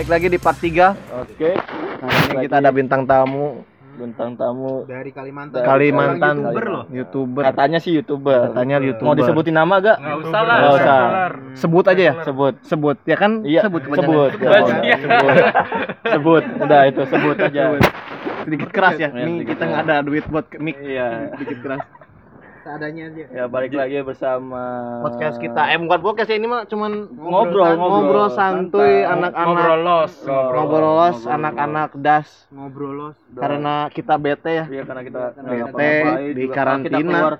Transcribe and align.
Baik 0.00 0.08
lagi 0.08 0.32
di 0.32 0.40
part 0.40 0.56
3. 0.56 0.96
Oke, 1.12 1.50
Nah, 2.00 2.08
ini 2.32 2.48
kita 2.48 2.56
ada 2.56 2.72
bintang 2.72 3.04
tamu 3.04 3.60
bintang 4.00 4.32
tamu. 4.32 4.88
dari 4.88 5.12
Kalimantan. 5.12 5.60
Kalimantan 5.60 6.40
Orang 6.40 6.56
YouTuber 6.56 6.64
loh. 6.64 6.84
YouTuber. 6.88 7.42
Katanya 7.44 7.78
sih 7.84 7.92
youtuber. 7.92 8.48
Katanya 8.48 8.80
YouTuber. 8.80 9.04
Mau 9.04 9.12
disebutin 9.12 9.52
nama 9.52 9.76
gak? 9.76 10.00
Nggak 10.00 10.16
usah 10.24 10.40
lah. 10.40 10.56
Nggak 10.56 10.72
usah. 10.72 11.00
Sebut 11.52 11.84
aja 11.84 12.02
ya. 12.08 12.14
Sebut. 12.24 12.54
Sebut 12.64 12.96
ya 13.04 13.16
kan? 13.20 13.44
Iya, 13.44 13.60
sebut 13.68 13.82
sebut. 13.84 14.32
Ya, 14.40 14.48
Sebut. 14.64 14.72
sebut. 15.04 15.36
Sebut. 16.16 16.42
Udah 16.64 16.80
itu 16.88 17.02
sebut 17.04 17.36
aja. 17.36 17.62
Sedikit 18.48 18.68
keras 18.72 18.96
ya. 18.96 19.08
Iya, 19.12 19.20
Ini 19.20 19.32
sedikit 19.36 19.48
kita 19.52 19.62
nggak 19.68 19.82
ada 19.84 19.96
duit 20.00 20.24
buat 20.32 20.48
mic. 20.56 20.80
Iya. 20.80 21.36
Sedikit 21.36 21.58
keras. 21.60 21.84
Seadanya 22.60 23.08
aja. 23.08 23.24
Ya 23.32 23.44
balik 23.46 23.72
lagi 23.72 23.96
bersama 24.00 24.62
Podcast 25.00 25.36
kita. 25.36 25.72
Eh 25.72 25.78
bukan 25.78 26.00
podcast 26.00 26.28
ya 26.28 26.36
ini 26.36 26.44
mah 26.44 26.64
cuman 26.64 27.08
Ngobrol, 27.08 27.72
ngobrol. 27.72 27.78
ngobrol 27.80 28.28
santuy 28.30 29.00
anak-anak 29.02 29.48
Ngobrol 29.48 29.80
los. 29.80 30.12
ngobrol 30.26 30.92
los 30.94 31.18
anak-anak 31.24 31.90
das 31.96 32.28
Ngobrolos. 32.50 33.16
karena 33.32 33.88
kita 33.88 34.14
bete 34.14 34.52
ya. 34.52 34.64
Iya 34.66 34.82
karena 34.84 35.02
kita 35.02 35.20
Bete, 35.40 35.90
di 36.32 36.44
karantina. 36.46 36.98
Kita 36.98 37.08
keluar 37.08 37.34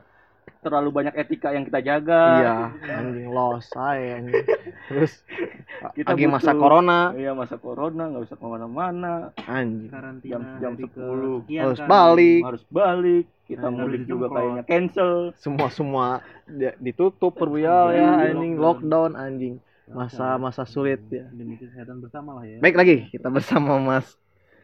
terlalu 0.61 0.89
banyak 0.93 1.15
etika 1.15 1.51
yang 1.51 1.63
kita 1.63 1.81
jaga. 1.81 2.25
Iya, 2.37 2.57
anjing 2.93 3.29
los 3.29 3.65
saya 3.65 4.19
anjing. 4.19 4.45
Terus 4.87 5.13
Kita 5.97 6.13
lagi 6.13 6.27
masa 6.27 6.53
corona 6.53 7.11
Iya 7.13 7.33
masa 7.33 7.57
corona 7.57 8.05
nggak 8.07 8.23
bisa 8.25 8.35
ke 8.35 8.45
mana-mana. 8.45 9.33
anjing. 9.41 9.89
Karantina 9.89 10.33
Jam- 10.33 10.59
jam 10.59 10.73
dari 10.75 10.85
ke 10.85 11.01
10. 11.01 11.41
sekian 11.41 11.63
Harus 11.65 11.79
kan. 11.79 11.89
balik. 11.89 12.41
Harus 12.43 12.65
balik. 12.69 13.25
Kita 13.45 13.67
Nah, 13.67 13.75
mudik 13.77 14.03
juga 14.05 14.27
kayaknya 14.29 14.63
cancel. 14.63 15.13
Semua 15.35 15.69
semua 15.69 16.07
di- 16.45 16.77
ditutup 16.81 17.33
perwial 17.33 17.91
ya 17.91 18.09
anjing 18.25 18.55
lockdown 18.55 19.15
anjing. 19.15 19.59
Masa-masa 19.87 20.63
sulit 20.63 21.03
ya. 21.09 21.27
Demi 21.29 21.57
kesehatan 21.57 21.99
bersama 21.99 22.39
lah 22.39 22.45
ya. 22.45 22.59
Baik 22.59 22.77
lagi 22.77 22.97
kita 23.09 23.27
bersama 23.27 23.75
Mas 23.77 24.15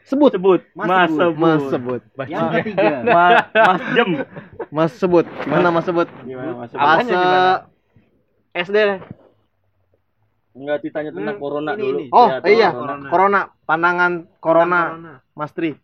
sebut 0.06 0.30
Sebut. 0.32 0.60
Mas 0.72 0.86
Mas 0.86 1.10
sebut. 1.10 1.18
sebut. 1.18 1.36
Mas 1.36 1.62
sebut. 1.68 2.02
Yang 2.30 2.46
ketiga. 2.62 2.94
Ma- 3.02 3.42
Mas 3.68 3.80
Jem. 3.92 4.10
Mas 4.70 4.90
sebut. 4.94 5.24
Gimana 5.42 5.68
Mas 5.74 5.84
sebut? 5.84 6.08
Gimana 6.22 6.52
Mas 6.54 6.70
sebut? 6.70 7.60
SD. 8.56 8.78
Enggak 10.56 10.78
ditanya 10.80 11.10
tentang 11.12 11.36
Hmm, 11.36 11.42
corona 11.44 11.70
ini, 11.77 11.82
dulu. 11.84 11.98
ini. 12.00 12.16
Oh, 12.16 12.28
Ya, 12.32 12.40
iya. 12.48 12.68
corona. 12.72 12.72
Corona. 12.72 13.08
Corona, 13.12 13.40
pandangan 13.68 14.12
corona, 14.40 14.80
Mas 15.36 15.52
Tri. 15.52 15.77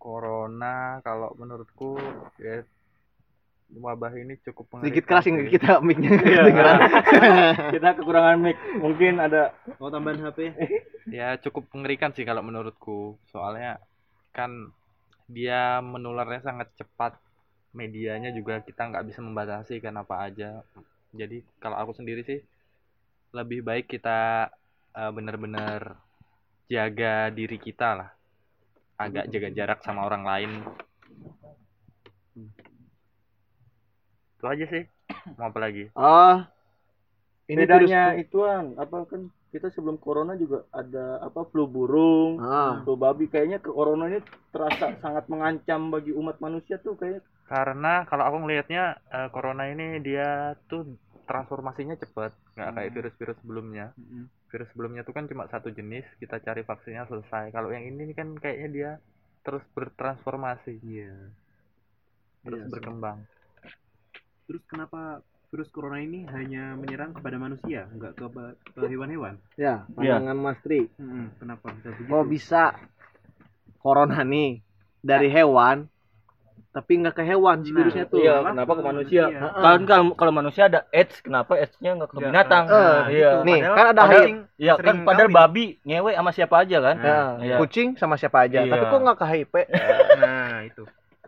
Corona 0.00 0.98
kalau 1.04 1.30
menurutku 1.36 1.94
ya 2.40 2.64
wabah 3.72 4.12
ini 4.14 4.36
cukup 4.44 4.84
Sedikit 4.84 5.04
keras 5.08 5.24
sih. 5.24 5.32
kita 5.48 5.80
mic-nya 5.80 6.10
Iya. 6.20 6.42
Kita 7.74 7.88
kekurangan 7.96 8.36
mic. 8.36 8.56
Mungkin 8.76 9.16
ada 9.16 9.56
Mau 9.80 9.88
tambahan 9.88 10.20
HP? 10.20 10.38
ya 11.08 11.34
cukup 11.40 11.66
mengerikan 11.74 12.14
sih 12.14 12.22
kalau 12.22 12.46
menurutku 12.46 13.18
soalnya 13.26 13.82
kan 14.30 14.70
dia 15.26 15.82
menularnya 15.82 16.40
sangat 16.44 16.70
cepat 16.78 17.18
medianya 17.72 18.30
juga 18.30 18.62
kita 18.62 18.86
nggak 18.86 19.10
bisa 19.10 19.18
membatasi 19.18 19.82
kan 19.82 19.98
apa 19.98 20.30
aja 20.30 20.62
jadi 21.10 21.42
kalau 21.58 21.74
aku 21.74 21.98
sendiri 21.98 22.22
sih 22.22 22.38
lebih 23.34 23.66
baik 23.66 23.90
kita 23.90 24.46
eh, 24.94 25.10
benar-benar 25.10 25.98
jaga 26.68 27.28
diri 27.28 27.58
kita 27.58 27.88
lah 27.98 28.10
agak 28.96 29.26
jaga 29.26 29.48
jarak 29.50 29.78
sama 29.82 30.06
orang 30.06 30.22
lain 30.22 30.50
itu 34.42 34.46
aja 34.48 34.66
sih 34.66 34.82
mau 35.38 35.46
apa 35.46 35.58
lagi 35.60 35.86
Oh. 35.94 36.42
Ini 37.44 37.62
bedanya 37.62 38.02
virus- 38.10 38.22
ituan 38.24 38.64
apa 38.74 39.06
kan 39.06 39.22
kita 39.50 39.68
sebelum 39.68 39.98
corona 39.98 40.32
juga 40.34 40.64
ada 40.72 41.20
apa 41.20 41.44
flu 41.44 41.66
burung, 41.66 42.40
Ah. 42.40 42.80
flu 42.80 42.96
babi 42.96 43.28
kayaknya 43.28 43.58
ke 43.58 43.68
corona 43.68 44.08
ini 44.08 44.18
terasa 44.48 44.96
sangat 44.96 45.28
mengancam 45.28 45.90
bagi 45.90 46.10
umat 46.10 46.38
manusia 46.38 46.78
tuh 46.78 46.96
kayak 46.96 47.20
Karena 47.44 48.02
kalau 48.02 48.24
aku 48.24 48.36
ngelihatnya 48.40 48.84
eh, 49.06 49.28
corona 49.28 49.68
ini 49.68 50.00
dia 50.00 50.56
tuh 50.64 50.96
transformasinya 51.22 51.94
cepat, 51.94 52.32
nggak 52.56 52.70
kayak 52.72 52.90
virus-virus 52.90 53.36
sebelumnya. 53.38 53.92
Virus 54.48 54.68
sebelumnya 54.70 55.02
tuh 55.02 55.12
kan 55.12 55.26
cuma 55.26 55.44
satu 55.46 55.68
jenis, 55.68 56.06
kita 56.16 56.40
cari 56.40 56.62
vaksinnya 56.62 57.04
selesai. 57.04 57.50
Kalau 57.50 57.68
yang 57.68 57.84
ini 57.84 58.10
kan 58.10 58.32
kayaknya 58.34 58.68
dia 58.68 58.90
terus 59.42 59.60
bertransformasi, 59.70 60.80
Iya. 60.80 61.12
terus 62.40 62.60
sih. 62.60 62.70
berkembang. 62.70 63.20
Terus 64.44 64.62
kenapa 64.64 65.20
virus 65.48 65.68
corona 65.68 65.98
ini 65.98 66.24
hanya 66.26 66.72
menyerang 66.74 67.12
kepada 67.12 67.36
manusia, 67.36 67.84
enggak 67.86 68.14
ke, 68.14 68.24
ke 68.72 68.84
hewan-hewan? 68.84 69.36
Ya, 69.54 69.84
Iya. 69.92 70.16
pandangan 70.18 70.36
Mas 70.38 70.58
Tri. 70.60 70.88
Hmm, 70.94 71.28
kenapa 71.36 71.66
bisa 71.72 71.88
begitu? 71.90 72.08
Kok 72.08 72.24
bisa 72.26 72.62
corona 73.78 74.22
nih 74.22 74.62
dari 74.98 75.28
hewan 75.28 75.90
tapi 76.70 76.96
nggak 76.96 77.12
ke 77.12 77.24
hewan 77.26 77.60
si 77.60 77.68
Nah, 77.68 77.76
virusnya 77.76 78.04
tuh? 78.06 78.16
iya 78.16 78.40
kenapa 78.40 78.72
ke 78.72 78.80
manusia 78.80 79.22
manusia. 79.28 79.60
kan 79.60 79.80
kalau 79.84 80.04
kalau 80.14 80.32
manusia 80.32 80.62
ada 80.64 80.80
AIDS 80.88 81.20
kenapa 81.20 81.52
AIDS-nya 81.54 81.90
nggak 81.92 82.08
ke 82.08 82.16
Nggak, 82.16 82.28
binatang 82.32 82.64
eh, 82.64 82.80
iya 83.12 83.12
gitu. 83.12 83.44
Nih, 83.44 83.58
Padahal- 83.60 83.76
kan 83.76 83.84
ada 83.84 83.92
padahal- 84.00 84.24
HIV. 84.24 84.32
iya 84.56 84.72
kan 84.72 84.80
sering 84.80 84.98
padahal 85.04 85.28
kawin. 85.28 85.36
babi 85.36 85.64
ngewe 85.84 86.10
sama 86.14 86.30
siapa 86.32 86.56
aja 86.58 86.78
kan 86.80 86.96
Ya, 86.96 87.18
Iya. 87.36 87.56
kucing 87.60 87.88
sama 87.94 88.14
siapa 88.16 88.38
aja. 88.40 88.58
Iya. 88.58 88.72
Tapi 88.72 88.84
kok 88.86 89.00
nggak 89.04 89.18
ke 89.18 89.26
HIV? 89.26 89.54
Nah, 90.16 90.56
itu. 90.64 90.82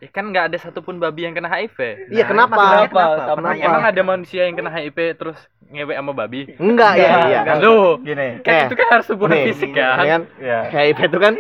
Ya 0.05 0.11
kan 0.13 0.29
nggak 0.29 0.53
ada 0.53 0.57
satupun 0.61 1.01
babi 1.01 1.25
yang 1.25 1.33
kena 1.33 1.49
HIV. 1.49 1.79
Iya, 2.13 2.23
Nah, 2.23 2.29
kenapa? 2.29 2.55
Kenapa? 2.61 3.03
kenapa? 3.25 3.35
Kenapa? 3.41 3.57
Emang 3.57 3.85
ada 3.89 4.03
manusia 4.05 4.45
yang 4.45 4.53
kena 4.53 4.69
HIV 4.69 4.99
terus 5.17 5.39
ngewe 5.73 5.97
sama 5.97 6.13
babi? 6.13 6.53
Enggak, 6.61 6.93
ya, 7.01 7.09
iya. 7.25 7.41
enggak. 7.41 7.57
Loh, 7.65 7.97
gini 7.99 8.29
kan 8.45 8.53
Eh, 8.53 8.63
itu 8.69 8.77
kan 8.77 8.89
harus 8.93 9.07
hubungan 9.09 9.33
nih, 9.33 9.45
fisik 9.49 9.71
kan? 9.73 9.97
kan 10.05 10.23
ya 10.37 10.59
HIV 10.69 10.99
itu 11.09 11.19
kan 11.19 11.35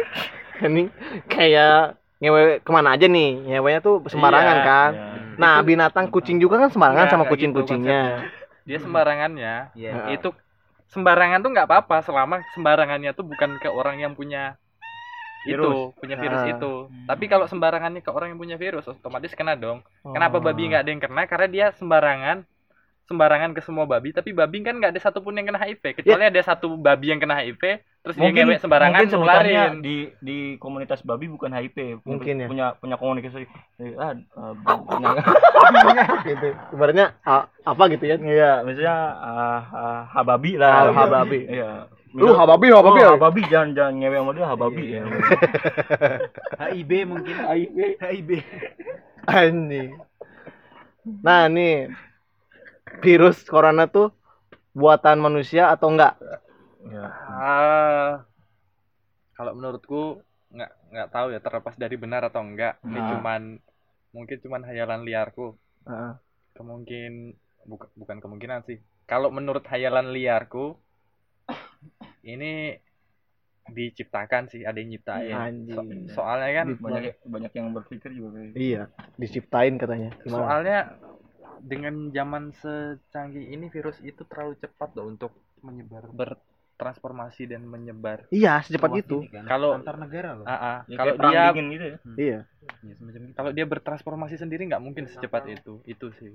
ini 0.64 0.82
kayak 1.28 2.00
ngewe 2.24 2.40
ke 2.64 2.70
mana 2.72 2.96
aja 2.96 3.04
nih 3.04 3.30
ngewenya 3.52 3.80
tuh 3.84 4.00
sembarangan 4.08 4.56
Iya, 4.56 4.64
kan 4.64 4.90
Iya. 4.96 5.06
nah 5.36 5.54
binatang 5.60 6.06
kucing 6.08 6.40
juga 6.40 6.56
kan 6.56 6.72
sembarangan 6.72 7.04
Nggak, 7.04 7.12
sama 7.12 7.20
nggak 7.20 7.28
gitu 7.28 7.36
kucing-kucingnya 7.36 8.02
Dia 8.64 8.78
sembarangannya. 8.80 9.54
Iya. 9.76 9.90
Nah. 9.92 10.08
Itu 10.08 10.32
sembarangan 10.88 11.44
tuh 11.44 11.50
nggak 11.52 11.68
apa-apa 11.68 12.00
selama 12.00 12.40
sembarangannya 12.56 13.12
tuh 13.12 13.28
bukan 13.28 13.60
ke 13.60 13.68
orang 13.68 14.00
yang 14.00 14.16
punya 14.16 14.56
itu, 15.44 15.52
Virus. 15.54 15.92
punya 15.94 16.16
virus 16.16 16.40
Ah. 16.40 16.50
itu. 16.50 16.72
Tapi 17.04 17.24
kalau 17.26 17.44
sembarangannya 17.44 18.00
ke 18.00 18.08
orang 18.08 18.32
yang 18.32 18.40
punya 18.40 18.56
virus 18.56 18.84
otomatis 18.86 19.32
kena 19.32 19.54
dong. 19.54 19.80
Kenapa 20.02 20.36
Oh. 20.36 20.42
babi 20.42 20.66
nggak 20.66 20.82
ada 20.82 20.90
yang 20.90 21.00
kena? 21.00 21.22
Karena 21.24 21.46
dia 21.46 21.66
sembarangan 21.72 22.42
sembarangan 23.04 23.52
ke 23.52 23.60
semua 23.60 23.84
babi, 23.84 24.10
tapi 24.10 24.32
babi 24.32 24.64
kan 24.64 24.80
nggak 24.80 24.88
ada 24.88 25.00
satupun 25.02 25.36
yang 25.36 25.44
kena 25.44 25.60
HIV. 25.60 25.92
Kecuali 25.94 26.24
ada 26.24 26.40
satu 26.40 26.72
babi 26.74 27.12
yang 27.12 27.20
kena 27.20 27.36
HIV, 27.36 27.60
terus 28.00 28.16
dia 28.16 28.22
mungkin 28.22 28.44
ngewek 28.48 28.58
sembarangan 28.58 28.96
mungkin 28.98 29.20
nularin. 29.20 29.72
di 29.78 29.96
di 30.18 30.38
komunitas 30.56 31.04
babi 31.04 31.28
bukan 31.28 31.52
HIV 31.52 32.00
Mungkin 32.00 32.34
ya. 32.34 32.48
punya 32.48 32.66
punya 32.74 32.96
komunikasi 32.96 33.44
eh, 33.44 33.92
ah, 33.94 34.16
punya 34.80 35.12
gitu 36.26 36.48
ibaratnya 36.70 37.12
a- 37.22 37.44
apa 37.62 37.82
gitu 37.90 38.04
ya 38.06 38.16
iya 38.18 38.52
misalnya 38.60 38.96
ah, 39.14 39.60
ah, 39.70 40.00
hababi 40.10 40.56
lah 40.56 40.88
Ah, 40.88 40.92
hababi. 40.94 41.44
iya 41.46 41.84
lu 42.14 42.30
hababi 42.30 42.70
hababi 42.70 43.00
oh, 43.00 43.04
ya 43.04 43.10
hababi 43.18 43.40
jangan 43.50 43.70
jangan 43.74 43.94
ngewe 43.98 44.16
sama 44.22 44.32
dia 44.38 44.46
hababi 44.46 44.84
ya 44.86 45.02
HIV 46.62 46.90
mungkin. 47.10 47.34
HIV 47.42 47.78
HIV. 47.98 48.30
anjing 49.26 49.90
nah 51.26 51.50
nih 51.50 51.90
virus 53.02 53.42
corona 53.44 53.90
tuh 53.90 54.14
buatan 54.72 55.18
manusia 55.18 55.74
atau 55.74 55.90
enggak 55.90 56.14
ya. 56.84 57.06
Ah, 57.30 58.12
kalau 59.34 59.52
menurutku 59.56 60.20
nggak 60.54 60.70
nggak 60.94 61.08
tahu 61.10 61.26
ya 61.34 61.40
terlepas 61.42 61.74
dari 61.74 61.96
benar 61.98 62.28
atau 62.28 62.44
enggak. 62.44 62.78
Ini 62.86 62.94
Nah. 62.94 63.08
cuman 63.16 63.42
mungkin 64.14 64.36
cuman 64.44 64.62
hayalan 64.68 65.02
liarku. 65.02 65.56
Heeh. 65.88 66.12
Kemungkin 66.54 67.34
bukan 67.66 67.88
bukan 67.98 68.16
kemungkinan 68.22 68.62
sih. 68.68 68.78
Kalau 69.08 69.32
menurut 69.34 69.66
hayalan 69.66 70.14
liarku 70.14 70.78
ini 72.24 72.78
diciptakan 73.64 74.52
sih, 74.52 74.60
ada 74.68 74.76
yang 74.76 74.92
nyiptain. 74.92 75.32
Anjing. 75.32 76.08
So- 76.12 76.20
soalnya 76.20 76.50
kan 76.52 76.66
banyak 76.76 77.16
banyak 77.24 77.52
yang 77.56 77.68
berpikir 77.72 78.10
juga 78.12 78.36
kayak 78.36 78.46
gitu. 78.52 78.58
iya 78.60 78.82
diciptain 79.16 79.74
katanya 79.80 80.10
gimana 80.20 80.42
soalnya 80.44 80.78
dengan 81.64 82.12
zaman 82.12 82.52
secanggih 82.60 83.56
ini 83.56 83.72
virus 83.72 83.96
itu 84.04 84.20
terlalu 84.28 84.60
cepat 84.60 84.92
loh 85.00 85.08
untuk 85.08 85.32
menyebar 85.64 86.04
bertransformasi 86.12 87.48
dan 87.48 87.64
menyebar. 87.64 88.28
iya 88.28 88.60
secepat 88.60 89.00
itu 89.00 89.24
ini 89.24 89.32
kan. 89.32 89.48
Kalau 89.48 89.72
antar 89.72 89.96
negara 89.96 90.36
loh. 90.36 90.44
Ah, 90.44 90.54
ah. 90.54 90.78
Ya, 90.84 90.96
kalau 91.00 91.14
dia 91.16 91.40
gitu 91.56 91.84
ya 91.88 91.98
iya 92.20 92.40
Ya, 92.84 92.96
semacam 92.96 93.20
itu. 93.28 93.36
kalau 93.36 93.50
dia 93.52 93.66
bertransformasi 93.68 94.34
sendiri 94.40 94.64
nggak 94.68 94.80
mungkin 94.80 95.04
secepat 95.04 95.44
itu 95.52 95.84
itu 95.84 96.06
sih 96.16 96.32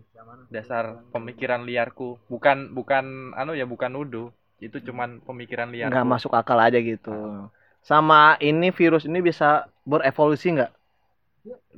dasar 0.54 1.02
pemikiran 1.10 1.66
liarku 1.66 2.22
bukan 2.30 2.70
bukan 2.74 3.34
anu 3.34 3.58
ya 3.58 3.66
bukan 3.66 3.90
nuduh 3.94 4.30
itu 4.66 4.78
cuman 4.88 5.10
pemikiran 5.28 5.70
liarku 5.74 5.96
nggak 5.96 6.06
masuk 6.12 6.32
akal 6.40 6.58
aja 6.60 6.80
gitu. 6.80 7.10
Sama 7.90 8.36
ini 8.44 8.68
virus 8.76 9.04
ini 9.10 9.20
bisa 9.24 9.66
berevolusi 9.88 10.48
nggak? 10.56 10.72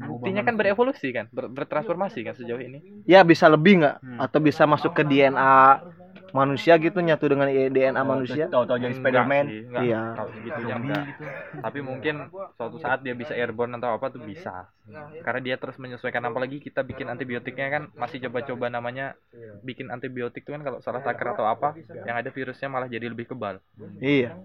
Buktinya 0.02 0.42
kan 0.42 0.56
berevolusi 0.58 1.14
kan 1.14 1.26
ber- 1.30 1.52
bertransformasi 1.54 2.20
kan 2.26 2.34
sejauh 2.34 2.62
ini? 2.62 2.80
Ya 3.06 3.22
bisa 3.22 3.46
lebih 3.46 3.82
nggak? 3.82 3.96
Hmm. 4.02 4.18
atau 4.22 4.40
bisa 4.42 4.64
masuk 4.66 4.92
ke 4.98 5.04
DNA 5.06 5.78
manusia 6.32 6.74
gitu 6.80 7.00
nyatu 7.00 7.26
dengan 7.28 7.48
DNA 7.48 8.02
manusia. 8.04 8.46
Tahu-tahu 8.48 8.78
jadi 8.80 8.96
Enggak 8.96 9.04
Spiderman. 9.04 9.46
Iya. 9.84 10.02
Kalau 10.16 10.32
segitunya 10.36 10.76
enggak. 10.80 11.06
Tapi 11.62 11.80
mungkin 11.84 12.16
suatu 12.58 12.78
saat 12.80 13.00
dia 13.06 13.16
bisa 13.16 13.36
airborne 13.36 13.76
atau 13.78 13.96
apa 13.96 14.12
tuh 14.12 14.24
bisa. 14.24 14.72
Karena 15.24 15.40
dia 15.44 15.56
terus 15.60 15.78
menyesuaikan 15.78 16.24
apalagi 16.28 16.60
kita 16.60 16.84
bikin 16.84 17.08
antibiotiknya 17.12 17.68
kan 17.70 17.84
masih 17.96 18.24
coba-coba 18.28 18.72
namanya 18.72 19.16
bikin 19.64 19.92
antibiotik 19.92 20.44
tuh 20.44 20.58
kan 20.58 20.64
kalau 20.64 20.80
salah 20.84 21.04
takar 21.04 21.36
atau 21.36 21.48
apa 21.48 21.78
yang 22.08 22.18
ada 22.18 22.32
virusnya 22.32 22.68
malah 22.72 22.88
jadi 22.88 23.08
lebih 23.12 23.32
kebal. 23.32 23.60
iya 24.02 24.36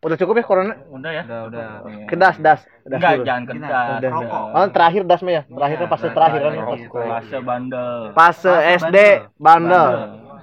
udah 0.00 0.16
cukup 0.16 0.34
ya 0.34 0.44
corona 0.44 0.74
Udah 0.88 1.10
ya? 1.10 1.22
Udah, 1.22 1.40
udah. 1.46 1.66
kedas 2.06 2.36
das 2.36 2.60
das 2.82 2.96
Enggak, 2.96 3.12
dulu. 3.14 3.24
jangan 3.24 3.44
kedas. 3.46 3.88
Udah. 3.94 4.10
Rokok. 4.10 4.44
Oh, 4.50 4.66
terakhir 4.68 5.02
das 5.04 5.20
mah 5.20 5.32
ya 5.32 5.42
terakhir 5.46 5.76
kan 5.76 5.88
fase 5.88 6.06
terakhir 6.08 6.40
kan. 6.40 6.52
Fase 6.88 7.36
bandel. 7.40 7.92
fase 8.10 8.52
SD 8.78 8.96
bandel 9.36 9.88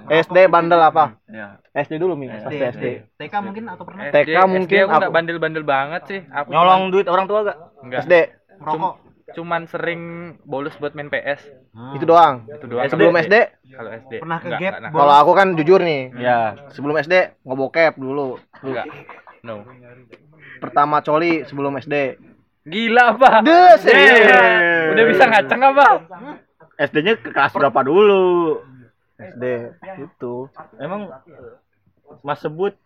SD 0.08 0.36
bandel 0.46 0.80
apa 0.80 1.04
Ya. 1.26 1.58
SD 1.76 1.94
dulu 1.96 2.14
mi 2.14 2.26
SD, 2.26 2.54
SD 2.72 2.84
TK 3.18 3.34
mungkin 3.40 3.64
atau 3.66 3.82
pernah? 3.82 4.08
TK 4.08 4.36
mungkin 4.46 4.78
aku 4.80 4.94
enggak 4.96 5.12
bandel-bandel 5.12 5.64
banget 5.64 6.02
sih. 6.06 6.20
Aku 6.24 6.48
Nyolong 6.48 6.88
duit 6.88 7.06
orang 7.06 7.26
tua 7.26 7.42
gak? 7.44 7.58
enggak. 7.82 8.00
SD 8.02 8.14
Rokok. 8.58 8.94
Cuman 9.28 9.68
sering 9.68 10.00
bolos 10.42 10.72
buat 10.76 10.94
main 10.94 11.06
PS. 11.06 11.44
itu 11.92 12.02
doang 12.02 12.48
Itu 12.48 12.64
doang. 12.64 12.88
sebelum 12.88 13.12
SD 13.14 13.34
Kalau 13.68 13.90
SD. 13.92 14.12
Pernah 14.18 14.38
ke 14.38 14.48
gap, 14.52 14.72
kalau 14.88 15.14
aku 15.14 15.32
kan 15.32 15.48
jujur 15.52 15.78
nih 15.78 16.14
Ya. 16.16 16.56
sebelum 16.70 16.96
SD 16.96 17.14
ngebokep 17.42 17.94
dulu 17.94 18.38
enggak. 18.60 18.86
No. 19.48 19.64
pertama 20.60 21.00
coli 21.00 21.48
sebelum 21.48 21.80
SD 21.80 22.20
Gila 22.68 23.16
apa? 23.16 23.40
Des, 23.40 23.80
eh. 23.88 24.92
Udah 24.92 25.04
bisa 25.08 25.24
ngaceng 25.24 25.62
apa? 25.64 26.04
SD-nya 26.76 27.16
ke 27.16 27.32
kelas 27.32 27.56
berapa 27.56 27.80
dulu? 27.80 28.60
SD 29.16 29.72
itu 30.04 30.52
Emang 30.76 31.08
Mas 32.20 32.44
sebut 32.44 32.76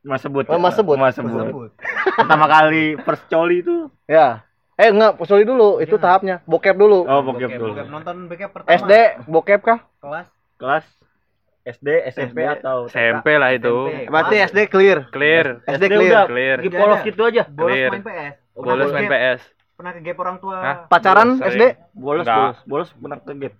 Mas 0.00 0.20
sebut. 0.24 0.44
Oh, 0.48 0.56
Mas 0.60 0.76
sebut. 0.76 0.96
Mas 0.96 1.16
sebut. 1.16 1.72
Pertama 2.20 2.46
kali 2.48 3.00
first 3.00 3.24
coli 3.32 3.64
itu. 3.64 3.88
ya 4.04 4.44
eh 4.80 4.88
enggak 4.88 5.20
coli 5.20 5.44
dulu 5.44 5.76
itu 5.84 6.00
tahapnya 6.00 6.40
bokep 6.48 6.72
dulu 6.72 7.04
Oh, 7.04 7.20
bokep 7.20 7.52
dulu. 7.52 7.72
Bokep. 7.76 7.86
Nonton 7.88 8.16
bokep 8.28 8.48
pertama. 8.52 8.76
SD 8.76 8.92
bokep 9.28 9.60
kah 9.60 9.78
Kelas. 10.00 10.28
Kelas 10.56 10.84
SD, 11.60 11.88
SMP 12.08 12.38
SD. 12.40 12.56
atau 12.56 12.88
SMP 12.88 13.26
lah 13.36 13.52
itu. 13.52 13.74
SMP. 13.86 14.08
berarti 14.08 14.36
SD 14.42 14.58
clear 14.66 14.98
Clear. 15.08 15.46
SD 15.64 15.76
SD 15.76 15.84
clear 15.86 16.10
udah 16.10 16.24
Clear. 16.26 16.56
Di 16.58 16.68
polos 16.70 17.00
gitu 17.02 17.22
aja. 17.22 17.42
Bolos 17.46 17.68
Clear. 17.70 17.90
main 17.90 18.02
PS. 18.02 18.34
Pernah 18.50 18.64
Bolos 18.64 18.90
main? 18.90 19.08
PS. 19.08 19.40
Pernah 19.76 19.92
ke 19.92 20.00
gap 20.02 20.18
orang 20.18 20.36
tua. 20.38 20.56
Hah? 20.56 20.76
pacaran 20.86 21.28
Sering. 21.36 21.50
SD 21.50 21.62
Bolos, 21.92 22.26
bolos, 22.26 22.58
bolos 22.64 22.88
benar 22.96 23.18
ke 23.20 23.32
gap. 23.38 23.54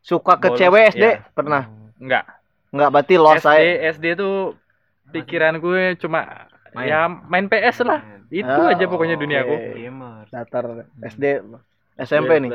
suka 0.00 0.34
ke 0.36 0.48
Bolos, 0.48 0.58
cewek 0.58 0.84
SD 0.92 1.04
iya. 1.04 1.12
pernah 1.30 1.62
Enggak. 1.96 2.24
enggak 2.68 2.88
berarti 2.90 3.14
lost 3.16 3.40
SD 3.40 3.48
saya 3.48 3.68
SD 3.90 4.04
tuh 4.14 4.34
pikiran 5.08 5.56
gue 5.56 5.96
cuma 5.96 6.46
ya 6.76 7.08
main 7.08 7.48
PS 7.48 7.80
lah. 7.82 8.00
Itu 8.26 8.44
Oh, 8.46 8.66
aja 8.66 8.84
pokoknya 8.84 9.16
duniaku. 9.16 9.50
oke. 9.50 9.70
Gamer. 9.74 10.26
datar 10.28 10.64
SD 11.00 11.24
SMP 11.96 12.32
nih 12.38 12.50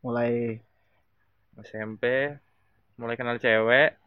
mulai 0.00 0.58
SMP 1.56 2.34
mulai 2.94 3.18
kenal 3.18 3.36
cewek, 3.36 3.98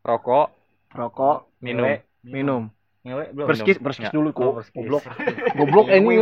rokok, 0.00 0.48
rokok 0.90 1.48
minum. 1.60 1.92
cewek, 1.92 2.00
minum 2.24 2.62
Ngewe 3.02 3.34
belum? 3.34 3.46
perskis 3.50 3.76
minum. 3.76 3.84
perskis 3.84 4.10
dulu 4.14 4.28
Oh, 4.30 4.34
kok 4.38 4.52
perskis. 4.62 4.78
goblok 4.78 5.02
goblok 5.58 5.86
eh, 5.90 5.98
ini 5.98 6.16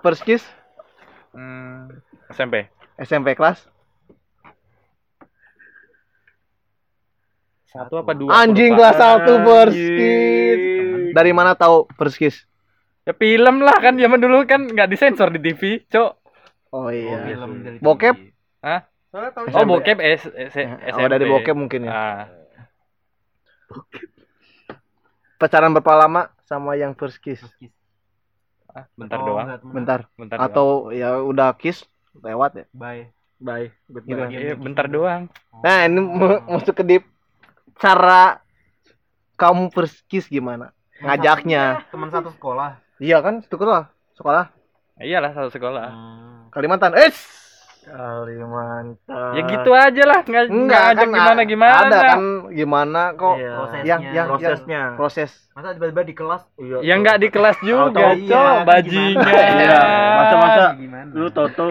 perskis 0.00 0.42
Hmm, 1.30 1.86
SMP. 2.28 2.66
SMP 2.98 3.38
kelas 3.38 3.62
Satu 7.64 8.02
apa 8.02 8.12
dua? 8.12 8.34
anjing 8.34 8.74
kelas 8.74 8.98
satu 8.98 9.32
perskis 9.46 10.58
dari 11.14 11.30
mana 11.30 11.54
tahu 11.54 11.86
perskis 11.94 12.44
Ya 13.06 13.16
film 13.16 13.64
lah 13.64 13.78
kan 13.80 13.96
zaman 13.96 14.20
dulu 14.20 14.44
kan 14.44 14.68
nggak 14.68 14.90
disensor 14.92 15.32
di 15.32 15.40
TV, 15.40 15.80
Cok. 15.88 16.10
oh 16.70 16.84
Oh, 16.84 16.88
iya 16.92 17.16
film 17.24 17.64
dari 17.64 17.78
Bokep? 17.80 18.12
TV. 18.12 18.28
Hah? 18.60 18.89
Soalnya 19.10 19.30
tahu 19.32 19.44
Oh, 19.50 19.66
bokep 19.68 19.98
S, 19.98 20.22
S, 20.28 20.54
oh 20.92 21.06
dari 21.06 21.24
bokep 21.24 21.52
mungkin 21.52 21.82
ya 21.82 21.90
Ah, 21.90 22.20
pacaran 25.36 25.72
berapa 25.72 25.94
lama 25.96 26.22
sama 26.42 26.74
yang 26.74 26.92
first 26.92 27.18
kiss 27.18 27.40
ah, 28.68 28.86
bentar 28.92 29.18
Oh, 29.18 29.26
doang. 29.28 29.46
teman. 29.52 29.72
bentar 29.72 30.00
Bentar 30.12 30.36
doang. 30.36 30.46
atau 30.46 30.66
ya 30.90 31.18
udah 31.18 31.54
kiss 31.54 31.82
lewat 32.16 32.50
ya 32.54 32.64
Bye. 32.70 33.10
Bye. 33.36 33.72
Gitu. 33.88 34.14
Iya, 34.28 34.52
bentar 34.54 34.84
doang. 34.86 35.32
nah 35.58 35.82
ini 35.82 35.98
mu- 35.98 36.44
masuk 36.46 36.76
ke 36.76 36.84
deep 36.84 37.04
cara 37.74 38.44
kamu 39.34 39.70
first 39.70 40.04
kiss 40.04 40.28
gimana 40.28 40.70
ngajaknya 41.00 41.88
Teman 41.88 42.10
satu 42.10 42.28
sekolah. 42.30 42.76
iya 42.96 43.18
kan 43.18 43.40
sekolah 43.40 43.88
sekolah 44.14 44.52
Iyalah 45.00 45.32
satu 45.32 45.48
sekolah. 45.48 45.88
Kalimantan 46.52 46.92
eh 46.92 47.08
Kalimantan. 47.80 49.32
Ya 49.32 49.42
gitu 49.42 49.70
aja 49.70 50.02
lah, 50.04 50.20
nggak 50.20 50.42
nggak 50.44 50.52
enggak 50.52 50.82
ajak 50.86 51.00
kan 51.00 51.08
gimana 51.10 51.40
gimana. 51.42 51.74
ada 51.80 51.98
kan 52.02 52.20
gimana 52.50 53.02
kok 53.14 53.36
Iya. 53.36 53.52
Prosesnya. 53.56 53.84
yang 53.86 54.00
yang 54.10 54.26
prosesnya. 54.28 54.76
yang 54.76 54.92
proses 54.94 55.30
Masa 55.50 55.68
tiba-tiba 55.74 56.02
di 56.04 56.14
kelas 56.14 56.42
Iya. 56.56 56.76
Ya 56.80 56.94
nggak 56.96 57.16
di 57.18 57.28
kelas 57.28 57.56
juga, 57.60 58.06
Cok, 58.14 58.14
iya, 58.20 58.44
bajingan. 58.62 59.24
Iya, 59.60 59.80
masa-masa 60.16 60.64
lu 61.10 61.28
toto 61.28 61.66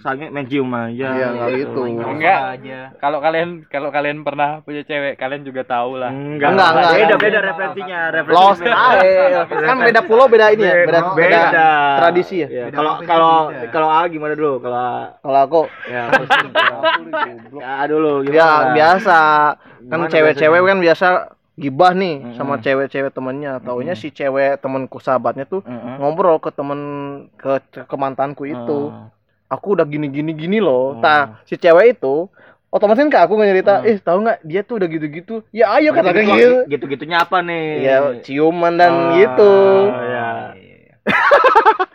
sange 0.00 0.26
main 0.28 0.44
cium 0.44 0.72
aja. 0.72 1.08
Iya, 1.12 1.26
nggak 1.30 1.48
gitu. 1.56 1.80
Enggak. 1.86 2.40
aja. 2.56 2.78
Kalau 2.96 3.18
kalian 3.20 3.48
kalau 3.66 3.88
kalian 3.88 4.24
pernah 4.24 4.60
punya 4.60 4.80
cewek, 4.80 5.14
kalian 5.14 5.44
juga 5.44 5.62
tahu 5.62 5.96
lah. 5.96 6.08
Enggak, 6.08 6.50
Enggak, 6.50 6.68
enggak, 6.72 6.90
Beda 6.90 7.04
enggak. 7.04 7.20
beda 7.20 7.38
referensinya, 7.44 7.98
aja 8.10 9.40
kan 9.46 9.76
beda 9.78 10.00
pulau 10.02 10.26
beda 10.26 10.46
ini 10.50 10.64
ya 10.64 10.74
beda 10.82 11.00
beda, 11.12 11.40
beda. 11.46 11.68
tradisi 11.98 12.36
ya 12.40 12.48
Iya, 12.50 12.64
Kalau 12.70 12.92
kalau 13.02 13.34
kalau 13.70 13.88
A 13.88 14.08
gimana 14.08 14.32
dulu? 14.34 14.58
Kalau 14.58 15.14
kalau 15.20 15.40
aku 15.40 15.60
ya 15.86 16.02
ya 17.60 17.74
dulu 17.86 18.24
ya 18.24 18.30
gimana? 18.30 18.72
biasa 18.74 19.18
kan 19.86 20.00
cewek-cewek 20.08 20.60
kan 20.60 20.78
biasa 20.78 21.06
gibah 21.54 21.92
nih 21.92 22.14
Mm-mm. 22.18 22.34
sama 22.34 22.56
cewek-cewek 22.56 23.12
temennya 23.12 23.60
taunya 23.60 23.92
Mm-mm. 23.92 24.00
si 24.00 24.08
cewek 24.08 24.56
temanku 24.58 24.96
sahabatnya 24.96 25.44
tuh 25.44 25.60
Heeh. 25.60 26.00
ngobrol 26.00 26.40
ke 26.40 26.48
temen 26.50 26.80
ke 27.36 27.60
ke 27.68 27.96
mantanku 27.96 28.48
itu 28.48 28.88
Heeh. 28.88 29.19
Aku 29.50 29.74
udah 29.74 29.84
gini 29.84 30.06
gini 30.06 30.30
gini 30.32 30.58
loh 30.58 30.94
Hmm. 30.94 31.02
nah 31.02 31.22
si 31.42 31.54
cewek 31.54 31.98
itu 31.98 32.30
otomatis 32.70 33.02
kan 33.02 33.10
ke 33.10 33.18
aku 33.18 33.34
cerita 33.36 33.74
Hmm. 33.76 33.88
eh 33.88 33.98
tahu 33.98 34.18
nggak 34.22 34.38
dia 34.42 34.60
tuh 34.62 34.78
udah 34.78 34.88
gitu 34.88 35.06
gitu 35.08 35.34
ya 35.50 35.74
ayo 35.74 35.90
kata 35.90 36.10
Gitu- 36.12 36.30
gitu 36.30 36.50
gitu-gitunya 36.70 37.18
apa 37.20 37.42
nih? 37.42 37.66
ya 37.82 37.96
ciuman 38.22 38.74
dan 38.74 38.92
Oh, 38.92 39.10
gitu 39.12 39.52
ya. 39.90 40.28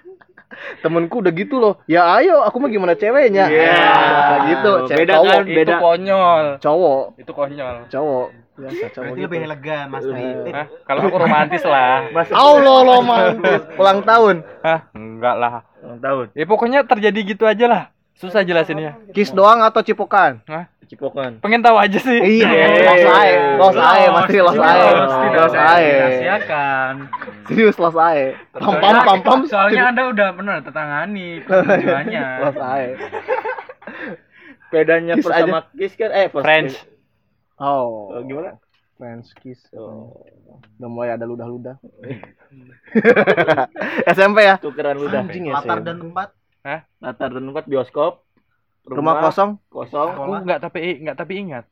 temenku 0.82 1.18
udah 1.18 1.34
gitu 1.34 1.56
loh 1.58 1.74
ya 1.86 2.06
ayo 2.16 2.42
aku 2.42 2.58
mah 2.58 2.70
gimana 2.70 2.94
ceweknya 2.94 3.48
Iya. 3.48 3.74
Nah, 3.74 4.40
gitu 4.48 4.72
cewek 4.86 5.00
Beda 5.02 5.14
cowok 5.16 5.32
kan? 5.32 5.42
Itu 5.42 5.56
beda. 5.56 5.76
konyol. 5.80 6.46
cowok 6.60 7.04
Itu 7.18 7.32
konyol. 7.32 7.76
cowok 7.88 8.28
biasa 8.56 8.86
cowok 8.90 9.04
Berarti 9.06 9.18
gitu 9.18 9.28
lebih 9.28 9.40
elegan 9.44 9.86
Mas 9.88 10.04
Tri. 10.04 10.28
Hah? 10.50 10.68
Kalau 10.84 11.02
aku 11.04 11.18
romantis 11.18 11.64
lah. 11.64 12.08
Mas 12.10 12.28
Allah 12.30 12.78
lo 12.82 12.98
mantis 13.02 13.62
ulang 13.82 14.00
tahun 14.02 14.36
Hah? 14.62 14.80
Enggak 14.92 15.36
lah. 15.36 15.54
ulang 15.82 16.00
tahun. 16.00 16.26
Ya 16.32 16.46
pokoknya 16.46 16.80
terjadi 16.82 17.20
gitu 17.26 17.44
aja 17.44 17.66
lah. 17.66 17.84
Susah 18.16 18.42
jelasinnya. 18.42 18.96
kiss 19.12 19.30
doang 19.30 19.60
atau 19.60 19.80
cipokan 19.80 20.40
Hah? 20.48 20.72
Cipokan. 20.86 21.42
Pengen 21.42 21.60
tahu 21.60 21.76
aja 21.76 21.98
sih. 21.98 22.16
iya 22.16 22.46
los 22.80 23.04
ae 23.04 23.32
los 23.58 23.76
ae 23.76 24.04
pasti 24.08 24.38
los 24.40 24.54
ae 24.56 24.86
Los, 25.34 25.54
ae 25.54 25.90
Dirahasiakan. 25.90 26.94
serius 27.44 27.76
los 27.76 27.98
ae 27.98 28.38
pam 28.54 28.78
pam 28.78 28.96
pam 29.02 29.20
pam 29.20 29.40
Soalnya 29.44 29.90
Anda 29.90 30.04
udah 30.08 30.28
pernah 30.32 30.62
tertangani 30.62 31.42
tujuannya. 31.44 32.26
los 32.40 32.58
ae 32.58 32.88
Bedanya 34.70 35.14
Kiss 35.16 35.26
sama 35.26 35.60
kiss 35.72 35.94
kan 35.96 36.12
eh 36.12 36.28
French. 36.28 36.76
Oh 37.58 38.12
Oh, 38.12 38.22
gimana? 38.22 38.60
French 38.96 39.32
kiss 39.36 39.60
Oh. 39.72 40.12
udah 40.76 40.88
mulai 40.88 41.12
ada 41.12 41.24
ludah-ludah 41.24 41.76
SMP 44.08 44.42
ya 44.42 44.56
Tukeran 44.58 44.96
ludah. 44.96 45.22
Anjing 45.22 45.46
ya 45.46 45.54
Latar 45.54 45.78
SMP. 45.78 45.84
dan 45.84 45.96
tempat. 46.00 46.28
Latar 46.98 47.30
dan 47.30 47.44
tempat 47.46 47.64
bioskop. 47.66 48.14
rumah 48.86 49.18
kosong 49.20 49.58
Kosong. 49.68 50.10
Aku 50.14 50.32
enggak 50.38 50.60
tapi 50.60 50.96
enggak 50.96 51.18
tapi 51.18 51.34
ingat. 51.38 51.66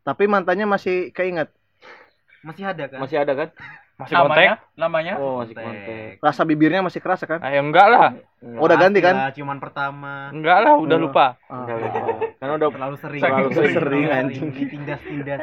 tapi 0.00 0.24
mantannya 0.24 0.64
masih 0.64 1.10
keinget 1.10 1.50
Masih 2.40 2.64
ada 2.64 2.86
kan? 2.86 2.98
Masih 3.02 3.16
ada 3.18 3.32
kan? 3.34 3.48
Masih 3.98 4.14
kontak? 4.14 4.58
Namanya? 4.72 5.14
Oh, 5.18 5.42
masih 5.42 5.54
kontak. 5.54 6.22
rasa 6.22 6.42
bibirnya 6.42 6.80
masih 6.80 6.98
kerasa 6.98 7.26
kan 7.26 7.42
Ayo 7.42 7.60
enggak 7.60 7.86
lah. 7.86 8.14
oh, 8.54 8.62
udah 8.62 8.78
ganti 8.78 9.02
kan 9.02 9.14
Ya, 9.18 9.34
ciuman 9.34 9.58
pertama. 9.58 10.30
Enggak 10.30 10.58
lah, 10.62 10.74
udah 10.76 10.96
Oh. 10.96 11.02
lupa. 11.02 11.26
Ah. 11.44 11.66
Enggak, 11.66 11.76
enggak. 11.76 12.04
Karena 12.38 12.52
udah 12.54 12.68
Terlalu 12.70 12.96
sering. 12.96 13.20
Terlalu 13.20 13.50
sering, 13.74 14.06
anjing. 14.08 14.48
Ditindas-tindas. 14.50 15.40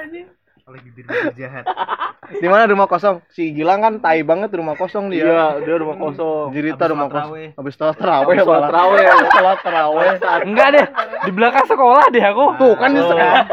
oleh 0.66 0.82
bibir-bibir 0.82 1.38
jahat. 1.38 1.62
Di 2.42 2.48
mana 2.48 2.66
rumah 2.66 2.90
kosong? 2.90 3.22
Si 3.30 3.54
Gilang 3.54 3.86
kan 3.86 3.94
tai 4.00 4.26
banget 4.26 4.50
rumah 4.50 4.74
kosong 4.74 5.14
dia. 5.14 5.22
Iya, 5.22 5.62
dia 5.62 5.76
rumah 5.78 5.94
kosong. 5.94 6.50
Jirita 6.50 6.90
rumah 6.90 7.06
kosong. 7.06 7.54
Habis 7.54 7.74
sholat 7.76 7.94
tarawih 7.96 8.34
Habis 8.34 8.40
sholat 8.42 8.58
malah. 8.58 8.70
taraweh. 8.74 9.06
Sholat 9.30 9.58
tarawih. 9.62 10.10
Enggak 10.42 10.68
deh, 10.72 10.86
di 11.22 11.32
belakang 11.32 11.66
sekolah 11.70 12.10
deh 12.10 12.24
aku. 12.24 12.46
Tuh 12.58 12.74
kan 12.74 12.90
di 12.90 12.98
Oh. 12.98 13.06
sekolah. 13.06 13.44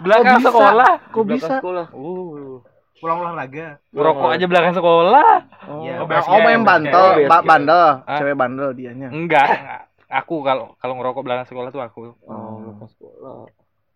Belakang 0.00 0.38
sekolah. 0.42 0.88
Kok 1.08 1.22
belakang 1.22 1.28
bisa? 1.32 1.54
Sekolah. 1.56 1.86
Uh, 1.96 2.60
Pulang 3.00 3.18
olahraga. 3.18 3.80
ngerokok 3.90 4.28
aja 4.28 4.44
belakang 4.44 4.74
sekolah. 4.76 5.30
Oh, 5.66 5.82
Iya, 5.82 6.04
oh, 6.04 6.06
oh, 6.06 6.38
main 6.38 6.60
camp, 6.60 6.68
bandel, 6.68 7.06
base 7.16 7.24
ba- 7.24 7.34
camp. 7.34 7.48
bandel, 7.48 7.84
cewek 8.12 8.36
bandel 8.36 8.68
dianya. 8.76 9.08
Enggak, 9.08 9.46
enggak. 9.48 9.82
Aku 10.10 10.42
kalau 10.42 10.76
kalau 10.76 10.94
ngerokok 11.00 11.22
belakang 11.24 11.46
sekolah 11.48 11.68
tuh 11.72 11.80
aku. 11.80 12.12
Oh, 12.28 12.60
belakang 12.60 12.90
sekolah. 12.92 13.48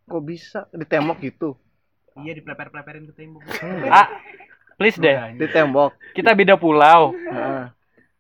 Kok 0.04 0.22
bisa 0.22 0.64
di 0.70 0.86
tembok 0.86 1.20
gitu? 1.20 1.52
Iya 2.14 2.32
dipleper-pleperin 2.32 3.04
ke 3.04 3.14
tembok. 3.14 3.42
Ah, 3.90 4.08
please 4.76 4.96
deh. 4.96 5.16
Di 5.34 5.46
tembok. 5.48 5.92
Kita 6.14 6.32
beda 6.32 6.56
pulau. 6.56 7.12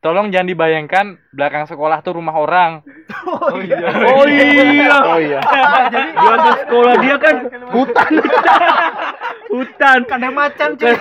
Tolong 0.04 0.28
jangan 0.28 0.44
dibayangkan 0.46 1.06
belakang 1.32 1.64
sekolah 1.64 2.04
tuh 2.04 2.12
rumah 2.14 2.36
orang. 2.36 2.84
Oh 3.24 3.56
iya. 3.56 3.88
Oh 4.04 4.28
iya. 4.28 4.96
Oh 5.02 5.16
iya. 5.16 5.40
Jadi 5.88 6.08
Di 6.12 6.26
atas 6.28 6.56
sekolah 6.60 6.94
dia 7.00 7.16
kan 7.16 7.34
hutan. 7.72 8.10
hutan. 9.48 9.98
kandang 10.04 10.34
macan 10.34 10.76
cuy. 10.76 10.92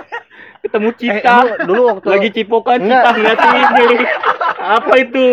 Ketemu 0.62 0.88
Eh, 0.88 0.94
cita. 0.96 1.34
dulu, 1.36 1.54
dulu 1.62 1.82
waktu 1.88 2.06
Lagi 2.06 2.28
cipokan 2.32 2.78
cita 2.80 3.10
ngeliat 3.12 3.38
ini. 3.38 3.98
Apa 4.56 4.94
itu? 4.96 5.26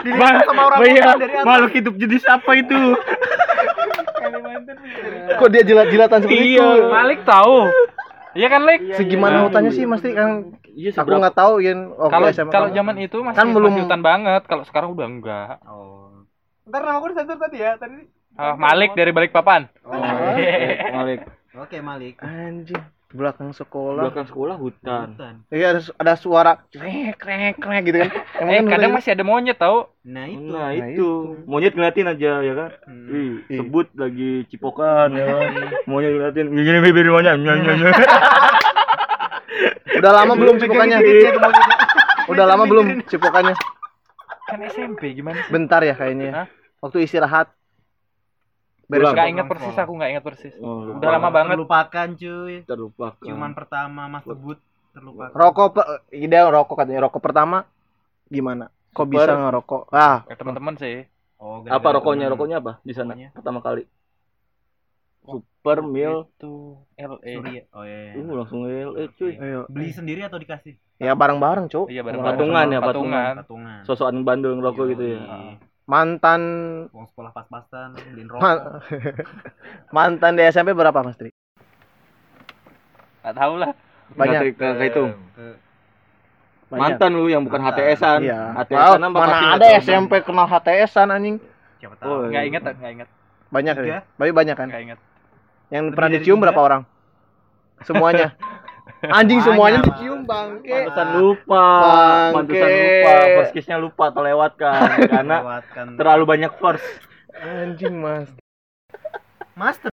Dilihat 0.00 0.36
sama 0.42 0.62
orang 0.66 0.78
Iya, 0.82 1.04
dari 1.16 1.32
atas. 1.32 1.44
makhluk 1.44 1.72
hidup 1.74 1.94
jenis 1.96 2.24
apa 2.26 2.50
itu? 2.54 2.80
kok 5.30 5.48
dia 5.48 5.62
jilat-jilatan 5.62 6.18
seperti 6.22 6.44
Iya. 6.50 6.60
itu? 6.60 6.88
Malik 6.88 7.20
tahu. 7.24 7.72
Iya 8.30 8.46
kan, 8.46 8.60
Lik? 8.62 8.80
Segimana 8.94 9.36
Iya. 9.38 9.44
hutannya 9.48 9.70
sih 9.70 9.84
Mas 9.84 10.00
Tri? 10.00 10.12
kan 10.12 10.48
Iya, 10.80 10.90
aku 10.96 11.12
nggak 11.12 11.36
tahu 11.36 11.60
Yen 11.60 11.92
Kalau 11.92 12.28
kalau 12.48 12.68
zaman 12.70 12.96
itu 12.98 13.20
masih 13.20 13.36
Kan 13.36 13.52
belum- 13.52 13.68
masih 13.68 13.84
hutan 13.84 14.00
banget. 14.00 14.42
Kalau 14.44 14.64
sekarang 14.64 14.96
udah 14.96 15.06
enggak. 15.06 15.60
Oh. 15.64 16.24
Ntar 16.64 16.80
nama 16.80 16.96
gue 16.98 17.10
disensor 17.10 17.36
tadi 17.36 17.58
ya. 17.58 17.76
Tadi. 17.76 18.08
Ah, 18.32 18.56
Malik 18.56 18.94
dari 18.94 19.10
balik 19.10 19.28
papan. 19.28 19.68
Oh. 19.82 19.92
Malik. 20.96 21.28
Oke 21.52 21.82
Malik. 21.82 22.16
anjing 22.16 22.80
belakang 23.10 23.50
sekolah. 23.50 24.06
Belakang 24.06 24.22
sekolah 24.24 24.54
hutan. 24.54 25.18
Hutan. 25.18 25.34
Iya 25.50 25.74
ada 25.74 25.80
ada 25.98 26.14
suara 26.14 26.62
krek 26.64 27.18
krek 27.18 27.58
krek 27.58 27.82
gitu 27.84 27.98
kan. 28.00 28.10
Emang 28.40 28.54
Eh, 28.54 28.56
kan 28.56 28.70
kadang 28.70 28.92
masih 28.94 29.10
ada 29.10 29.24
monyet 29.26 29.58
tahu. 29.58 29.90
Nah 30.06 30.24
itu. 30.24 30.46
Nah, 30.46 30.70
Nah, 30.70 30.86
itu. 30.86 31.08
Monyet 31.42 31.74
ngeliatin 31.74 32.06
aja 32.06 32.30
ya 32.38 32.54
kan. 32.54 32.70
Hmm. 32.86 33.10
Ih, 33.10 33.30
Ih. 33.50 33.58
sebut 33.58 33.90
lagi 33.92 34.46
cipokan 34.46 35.10
ya 35.10 35.24
kan. 35.26 35.42
Monyet 35.90 36.12
ngeliatin 36.14 36.46
gini 36.54 36.78
bibir 36.80 37.10
monyet. 37.10 37.34
Udah 39.92 40.12
lama 40.14 40.32
belum 40.34 40.56
cipokannya. 40.56 40.98
Udah 42.26 42.44
lama 42.46 42.64
belum 42.64 42.86
cipokannya. 43.04 43.54
Kan 44.44 44.60
SMP 44.66 45.12
gimana 45.12 45.40
sih? 45.40 45.50
Bentar 45.50 45.80
ya 45.80 45.94
kayaknya. 45.94 46.28
Hah? 46.34 46.46
Waktu 46.80 47.04
istirahat. 47.04 47.52
Beres. 48.86 49.06
Enggak 49.08 49.28
ingat 49.30 49.46
persis 49.46 49.76
aku 49.76 49.92
enggak 49.94 50.10
ingat 50.10 50.24
persis. 50.24 50.54
Oh, 50.58 50.98
Udah 50.98 51.08
lama 51.12 51.30
banget. 51.30 51.54
Terlupakan 51.54 52.08
cuy. 52.12 52.54
terlupakan. 52.64 53.22
Ciuman 53.22 53.52
pertama 53.52 54.02
Mas 54.08 54.24
Tebut 54.24 54.58
terlupakan. 54.90 55.30
rokok 55.30 55.78
ide 56.10 56.38
rokok 56.42 56.74
katanya 56.74 57.06
rokok 57.06 57.22
pertama 57.22 57.62
gimana? 58.26 58.66
Kok 58.90 59.06
Super. 59.06 59.14
bisa 59.22 59.32
ngerokok? 59.38 59.82
Ah, 59.90 60.26
Ya, 60.26 60.34
teman-teman 60.34 60.74
sih. 60.74 61.06
Oh, 61.38 61.62
apa 61.62 61.88
rokoknya? 61.92 62.26
temen. 62.26 62.34
Rokoknya 62.34 62.56
apa 62.58 62.72
di 62.82 62.90
sana 62.90 63.14
pertama 63.30 63.62
kali? 63.62 63.86
Super 65.32 65.78
Mil. 65.80 66.14
Itu 66.32 66.52
LE. 66.94 67.32
Surya. 67.34 67.62
Oh 67.70 67.82
iya. 67.82 67.98
iya. 68.10 68.18
Uh, 68.18 68.34
langsung 68.34 68.60
LE 68.64 69.04
cuy. 69.12 69.32
ayo. 69.34 69.60
Beli 69.66 69.90
sendiri 69.90 70.20
atau 70.22 70.36
dikasih? 70.36 70.74
Ya 70.96 71.12
bareng-bareng, 71.12 71.66
Cuk. 71.66 71.88
Iya, 71.88 72.02
bareng 72.02 72.20
Patungan 72.20 72.66
ya, 72.66 72.78
patungan. 72.78 73.34
Patungan. 73.40 73.80
Sosokan 73.82 74.20
bandel 74.20 74.54
ngerokok 74.54 74.84
gitu 74.90 75.04
ya. 75.08 75.20
Yoi. 75.20 75.54
Mantan 75.84 76.42
Uang 76.88 77.08
sekolah 77.08 77.30
pas-pasan, 77.30 77.96
beliin 77.96 78.28
rokok. 78.30 78.38
man- 78.40 78.62
mantan 79.90 80.32
di 80.34 80.44
SMP 80.44 80.70
berapa, 80.70 80.94
Mas 80.96 81.16
Tri? 81.16 81.34
Enggak 83.20 83.34
tahu 83.36 83.54
lah. 83.56 83.70
Banyak. 84.12 84.40
Kayak 84.54 84.86
itu. 84.86 85.04
Ke- 85.34 85.58
Banyak. 86.68 86.82
Mantan 86.94 87.10
lu 87.12 87.26
yang 87.26 87.42
bukan. 87.42 87.58
HTS-an. 87.60 88.20
Iya. 88.22 88.54
HTS-an 88.56 89.00
Wow, 89.02 89.10
apa 89.10 89.18
mana 89.18 89.34
ada. 89.58 89.66
SMP 89.82 90.22
kenal 90.22 90.46
HTS-an 90.46 91.10
anjing? 91.10 91.36
Siapa 91.82 91.94
Oh, 91.98 92.22
tahu. 92.22 92.30
Enggak 92.30 92.44
ingat, 92.46 92.62
enggak 92.70 92.92
ingat. 92.94 93.08
Banyak 93.50 93.74
ya. 93.82 93.98
Tapi 94.06 94.30
banyak 94.30 94.54
kan? 94.54 94.68
Enggak 94.70 94.82
ingat. 94.84 94.98
Yang 95.70 95.84
Lebih 95.86 95.96
pernah 95.96 96.10
dicium 96.12 96.38
berapa 96.38 96.60
orang? 96.60 96.82
Semuanya. 97.86 98.28
Anjing 99.00 99.40
Banyak, 99.40 99.48
semuanya 99.48 99.80
Bang. 99.80 99.88
dicium 99.88 100.20
bangke. 100.28 100.68
Pantesan 100.76 101.08
lupa. 101.16 101.64
Bangke. 101.80 102.34
Pantesan 102.36 102.68
lupa. 102.68 103.12
First 103.40 103.52
kiss-nya 103.56 103.76
lupa 103.80 104.04
terlewatkan 104.12 104.80
karena 105.14 105.36
Lewatkan. 105.40 105.86
terlalu 105.96 106.24
banyak 106.28 106.52
first. 106.60 106.88
Anjing, 107.32 107.96
Mas. 107.96 108.28
Master. 109.56 109.88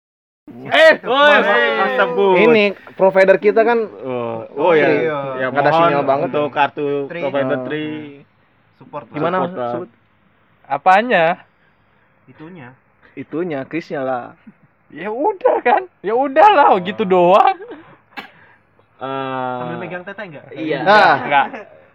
Eh, 0.48 0.92
woi. 1.04 2.40
Ini 2.40 2.64
provider 2.96 3.36
kita 3.36 3.62
kan 3.62 3.78
Oh, 3.84 4.44
oh 4.56 4.72
ya. 4.76 4.88
Iya. 4.88 5.18
Ya, 5.40 5.46
ada 5.52 5.70
sinyal 5.70 6.02
banget. 6.04 6.28
untuk 6.32 6.48
kartu 6.52 7.08
Tri. 7.08 7.20
provider 7.24 7.56
Oh. 7.56 7.64
Tri. 7.64 7.84
Support. 8.76 9.04
lah. 9.08 9.14
gimana 9.14 9.36
Support 9.44 9.90
Apanya? 10.68 11.24
Itunya. 12.28 12.76
itunya 13.16 13.64
Krisnya 13.64 14.04
lah. 14.04 14.24
Ya 14.88 15.08
udah 15.08 15.56
kan. 15.60 15.82
Ya 16.00 16.12
udahlah, 16.12 16.72
oh, 16.72 16.80
gitu 16.80 17.04
doang. 17.04 17.58
Eh, 18.98 19.58
Sambil 19.60 19.76
megang 19.78 20.02
tete 20.02 20.22
enggak? 20.24 20.44
Iya. 20.50 20.82
Nah, 20.82 21.14
Enggak, 21.22 21.44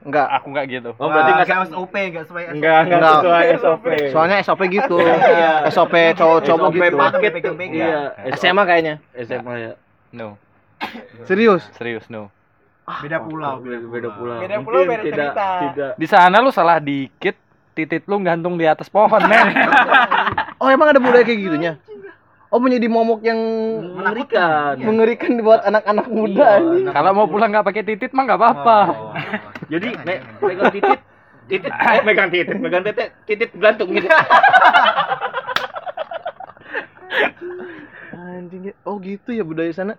enggak. 0.03 0.27
aku 0.31 0.45
enggak 0.47 0.65
gitu. 0.69 0.89
Oh, 0.95 1.07
berarti 1.07 1.25
Wah, 1.25 1.35
nggak 1.35 1.47
kayak 1.49 1.67
SOP 1.67 1.95
enggak 1.97 2.23
sesuai 2.23 2.43
SOP. 2.43 2.53
enggak 2.55 2.77
enggak 2.79 2.97
Enggak. 2.97 3.13
sesuai 3.17 3.45
SOP. 3.57 3.85
Soalnya 4.09 4.37
SOP 4.39 4.61
gitu. 4.69 4.97
Iya. 5.33 5.51
SOP 5.67 5.93
cowok-cowok 6.15 6.63
SOP 6.63 6.75
gitu. 6.77 6.95
paket 6.95 7.11
tuh. 7.11 7.33
Pegang-pegang. 7.33 7.75
Iya, 7.75 7.99
SMA 8.33 8.63
kayaknya. 8.63 8.95
SMA 9.19 9.53
ya. 9.57 9.71
No, 10.13 10.37
Serius? 11.25 11.65
serius 11.73 12.05
no. 12.07 12.29
Beda 13.01 13.17
pulau, 13.17 13.57
Beda, 13.59 13.79
beda 13.81 14.09
pulau. 14.11 14.37
Beda 14.37 14.57
pulau, 14.59 14.81
beda 14.83 15.01
tidak, 15.01 15.15
cerita. 15.31 15.47
Tidak. 15.65 15.91
Di 15.95 16.07
sana 16.07 16.35
lu 16.37 16.51
salah 16.51 16.77
dikit, 16.77 17.33
titit 17.71 18.03
lu 18.05 18.19
gantung 18.21 18.55
di 18.55 18.63
atas 18.63 18.87
pohon, 18.87 19.23
men. 19.23 19.47
Oh, 20.59 20.67
emang 20.67 20.87
ada 20.87 20.99
budaya 20.99 21.23
kayak 21.23 21.39
gitunya? 21.41 21.73
Oh, 22.53 22.61
menjadi 22.61 22.85
momok 22.85 23.25
yang 23.25 23.39
Mengerikan. 23.97 24.77
mengerikan 24.77 25.41
buat 25.41 25.65
anak-anak 25.65 26.05
muda 26.07 26.49
Iya. 26.53 26.69
ini. 26.77 26.85
Kalau 26.87 27.11
mau 27.11 27.25
pulang 27.25 27.49
nggak 27.49 27.65
pakai 27.65 27.81
titit 27.83 28.13
mah 28.13 28.23
nggak 28.23 28.37
apa-apa. 28.37 28.77
Oh. 28.87 29.09
Jadi 29.67 29.89
me 29.99 30.13
megang 30.39 30.69
titit, 30.69 30.99
titit, 31.47 31.71
eh, 31.73 31.99
megang 32.03 32.29
titit, 32.29 32.53
megang 32.55 32.83
titit, 32.83 33.09
titit 33.25 33.49
gantung 33.57 33.89
gitu. 33.89 34.05
Anjing. 38.13 38.69
Oh, 38.83 38.97
gitu 38.99 39.29
ya 39.31 39.41
budaya 39.41 39.71
sana. 39.71 39.97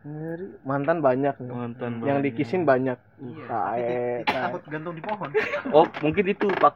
Ngeri. 0.00 0.52
Mantan 0.62 1.00
banyak. 1.00 1.34
nih. 1.38 1.48
Mantan 1.50 1.92
Yang 1.98 2.04
banyak. 2.14 2.24
dikisin 2.24 2.62
banyak. 2.62 2.98
Iya. 3.18 3.44
Tae. 3.46 4.22
takut 4.22 4.62
gantung 4.66 4.94
di 4.94 5.02
pohon. 5.02 5.28
Oh, 5.70 5.88
mungkin 5.98 6.24
itu 6.24 6.46
Pak. 6.54 6.74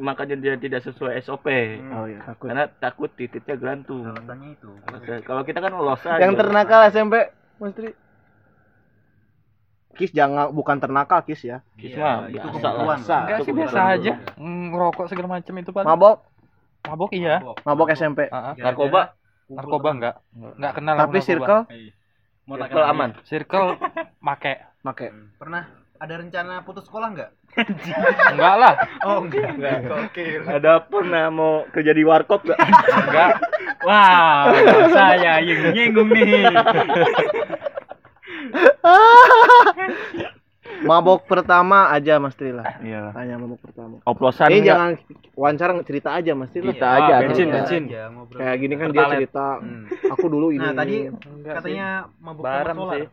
Makanya 0.00 0.36
dia 0.40 0.56
tidak 0.56 0.80
sesuai 0.80 1.20
SOP. 1.20 1.46
Oh 1.92 2.08
ya, 2.08 2.24
takut. 2.24 2.48
Karena 2.48 2.64
takut 2.80 3.10
tititnya 3.12 3.56
gantung. 3.60 4.08
Alasannya 4.08 4.56
itu. 4.56 4.70
Kalau 5.28 5.42
kita 5.44 5.60
kan 5.60 5.72
lolos 5.76 6.00
aja. 6.08 6.16
Yang 6.24 6.40
ternakal 6.40 6.80
SMP, 6.88 7.14
Mas 7.60 7.76
Tri. 7.76 7.92
Kis 10.00 10.16
jangan 10.16 10.48
bukan 10.56 10.80
ternakal 10.80 11.20
Kis 11.28 11.44
ya. 11.44 11.60
Kis 11.76 11.92
Iya, 11.92 12.00
mah 12.00 12.32
itu 12.32 12.46
lah. 12.64 12.96
Enggak 12.96 13.38
sih 13.44 13.52
biasa 13.52 13.78
aja. 14.00 14.12
Ngerokok 14.40 15.04
segala 15.12 15.36
macam 15.36 15.54
itu 15.60 15.70
paling. 15.76 15.84
Mabok, 15.84 16.16
Mabok 16.88 17.10
iya. 17.12 17.44
mabok 17.68 17.92
SMP. 17.92 18.32
Ah, 18.32 18.52
ah. 18.52 18.54
Narkoba, 18.56 19.12
Narkoba 19.52 19.88
enggak. 19.92 20.14
Enggak 20.32 20.72
kenal 20.80 20.94
Tapi 20.96 21.18
narkoba. 21.20 21.28
circle 21.28 21.60
circle 22.48 22.84
aman. 22.88 23.10
Circle 23.28 23.66
make. 24.24 24.54
make. 24.80 25.06
Pernah 25.36 25.79
ada 26.00 26.14
rencana 26.16 26.64
putus 26.64 26.84
sekolah 26.84 27.12
enggak? 27.12 27.30
Enggak 28.32 28.54
lah. 28.56 28.74
Oh, 29.04 29.20
enggak. 29.20 29.52
Oke. 29.86 30.40
Ada 30.42 30.80
pernah 30.82 31.28
mau 31.28 31.68
kerja 31.68 31.92
di 31.92 32.02
warkop 32.02 32.40
gak? 32.42 32.56
Enggak. 32.56 33.30
Wah, 33.80 34.48
saya 34.88 35.40
yang 35.40 35.70
nyinggung 35.70 36.08
nih. 36.08 36.48
Mabok 40.80 41.28
pertama 41.28 41.92
aja 41.92 42.16
Mas 42.16 42.32
Tri 42.32 42.56
lah. 42.56 42.80
Iya. 42.80 43.12
Tanya 43.12 43.36
mabok 43.36 43.60
pertama. 43.60 44.00
Oplosan 44.02 44.48
Ini 44.48 44.56
enggak? 44.56 44.68
jangan 44.72 44.90
wawancara 45.36 45.72
cerita 45.84 46.08
aja 46.14 46.32
Mas 46.32 46.48
Tri 46.48 46.62
lah. 46.62 46.72
Kita 46.72 46.86
Iya. 46.86 46.96
aja. 46.96 47.12
Ah, 47.12 47.20
bensin, 47.20 47.36
cerita. 47.42 47.56
bensin. 47.58 47.82
Aja, 47.84 48.02
ngobrol. 48.08 48.38
Kayak 48.40 48.56
gini 48.56 48.74
kan 48.74 48.88
dia 48.88 48.96
Pertalite. 48.96 49.16
cerita. 49.18 49.46
Hmm. 49.60 49.84
Aku 50.08 50.26
dulu 50.26 50.46
ini. 50.48 50.62
Nah, 50.62 50.72
tadi 50.72 50.96
Enggak 51.10 51.54
katanya 51.60 51.86
mabuk 52.16 52.42
Baram 52.42 52.76
sih. 52.88 53.04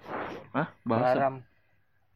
Hah? 0.56 0.67
Bahasa. 0.86 1.03
Baram. 1.12 1.34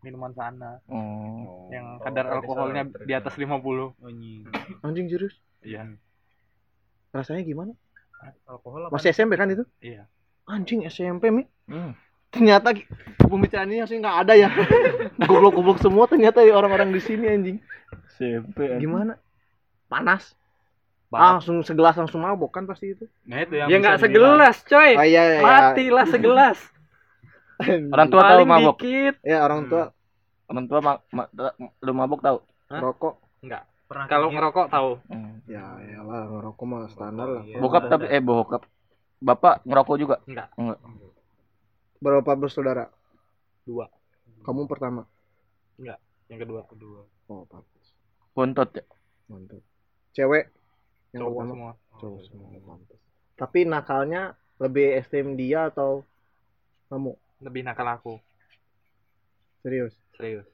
Minuman 0.02 0.34
sana 0.34 0.82
Oh. 0.88 1.70
yang 1.70 2.02
kadar 2.02 2.26
alkoholnya 2.32 2.84
di 3.00 3.14
atas 3.14 3.38
50. 3.38 3.94
Oh, 3.94 4.10
nying. 4.10 4.50
Anjing 4.82 5.06
jurus. 5.06 5.38
Iya. 5.62 5.94
Rasanya 7.12 7.44
gimana? 7.44 7.78
Alkohol 8.46 8.86
apa? 8.86 8.94
Masih 8.94 9.10
SMP 9.12 9.34
kan 9.36 9.48
itu? 9.48 9.66
Iya. 9.80 10.10
anjing 10.44 10.84
SMP 10.84 11.30
mi 11.30 11.46
Hmm. 11.64 11.94
ternyata 12.28 12.74
pembicaraan 13.22 13.70
ini 13.70 13.80
harusnya 13.80 14.02
nggak 14.02 14.20
ada 14.20 14.34
ya 14.36 14.50
goblok-goblok 15.22 15.80
semua 15.80 16.06
ternyata 16.06 16.42
ya 16.42 16.52
orang-orang 16.52 16.90
di 16.90 17.00
sini 17.00 17.24
anjing 17.26 17.58
SMP. 18.12 18.68
gimana 18.76 19.16
panas 19.86 20.34
Banget. 21.08 21.22
Ah, 21.22 21.32
langsung 21.34 21.62
segelas 21.62 21.96
langsung 21.96 22.20
mabok 22.20 22.52
kan 22.52 22.64
pasti 22.66 22.92
itu 22.92 23.06
Nah 23.24 23.38
itu 23.40 23.54
yang 23.54 23.68
Ya 23.70 23.78
nggak 23.78 24.00
segelas, 24.02 24.58
coy. 24.66 24.92
oh 24.94 25.04
iya 25.04 25.22
iya 25.30 25.40
Matilah 25.40 26.06
segelas. 26.06 26.58
Orang 27.90 28.08
tua 28.08 28.22
tahu 28.26 28.44
mabok. 28.44 28.76
dikit. 28.78 29.16
ya 29.22 29.38
orang 29.42 29.62
tua 29.66 29.84
Orang 30.46 30.66
tua 30.66 30.80
ma 30.80 30.94
ma 31.10 31.24
lu 31.80 31.92
mabok 31.92 32.20
tahu. 32.20 32.38
Hah? 32.68 32.80
rokok 32.82 33.16
Enggak. 33.40 33.64
Pernah 33.88 34.06
Kalau 34.08 34.28
ngerokok 34.30 34.66
tahu. 34.68 34.92
ya 35.46 35.64
iyalah 35.82 36.24
ngerokok 36.30 36.66
mah 36.66 36.88
standar 36.88 37.28
lah 37.30 37.44
Iya. 37.44 37.58
Bokap 37.58 37.84
tapi 37.88 38.06
eh 38.08 38.20
bokap. 38.20 38.64
Bapak 39.18 39.62
ngerokok 39.64 39.96
juga? 39.98 40.16
Enggak. 40.26 40.48
Enggak. 40.56 40.80
berapa 41.98 42.32
bersaudara 42.34 42.90
Dua. 43.62 43.86
kamu 44.42 44.66
pertama 44.66 45.06
Yang 46.28 46.40
kedua. 46.40 46.62
Kedua. 46.66 47.06
oh 47.28 47.44
pantas 47.46 47.88
Bontot 48.32 48.70
ya. 48.72 48.84
mantap 49.28 49.62
cewek 50.12 50.50
yang 51.12 51.22
Cowok 51.22 51.36
pertama 51.38 51.52
semua. 51.52 51.72
cowok 51.96 52.22
semua 52.26 52.48
pantas 52.60 53.00
tapi 53.36 53.60
nakalnya 53.64 54.22
lebih 54.58 54.96
ekstrim 54.96 55.36
dia 55.36 55.68
atau 55.68 56.02
kamu 56.88 57.14
Lebih 57.42 57.66
nakal 57.66 57.88
aku. 57.90 58.16
serius 59.62 59.94
Serius. 60.18 60.46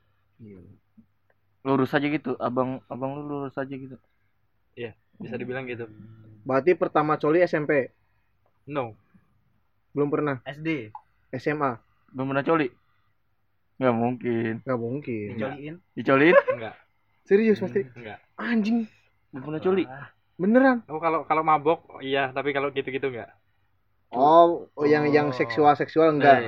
Lurus 1.67 1.91
aja 1.91 2.07
gitu. 2.07 2.35
Abang 2.39 2.79
abang 2.87 3.19
lu 3.19 3.23
lurus 3.27 3.55
aja 3.59 3.71
gitu. 3.71 3.99
Bisa 5.17 5.33
dibilang 5.33 5.65
gitu. 5.65 5.89
berarti 6.45 6.77
pertama 6.77 7.17
coli 7.17 7.41
SMP 7.43 7.89
No. 8.69 8.93
belum 9.91 10.07
pernah 10.13 10.39
SD 10.45 10.93
SMA 11.35 11.75
Belum 12.13 12.31
pernah 12.31 12.45
coli? 12.45 12.69
Nggak 13.81 13.95
mungkin. 13.97 14.53
nggak 14.61 14.79
mungkin 14.79 15.27
dijoliin 15.35 15.75
Dicolin? 15.97 16.35
Enggak. 16.53 16.75
serius 17.25 17.57
pasti 17.59 17.81
Enggak. 17.97 18.21
anjing 18.37 18.85
Belum 19.33 19.43
pernah 19.43 19.61
coli. 19.61 19.83
beneran 20.37 20.85
Oh 20.85 21.01
kalau 21.01 21.25
kalau 21.25 21.41
mabok 21.41 21.97
iya, 22.05 22.29
tapi 22.29 22.53
kalau 22.53 22.69
gitu-gitu 22.69 23.09
enggak. 23.09 23.33
Oh, 24.09 24.67
oh 24.69 24.85
yang 24.85 25.07
yang 25.07 25.29
seksual 25.31 25.73
seksual 25.73 26.11
enggak 26.11 26.43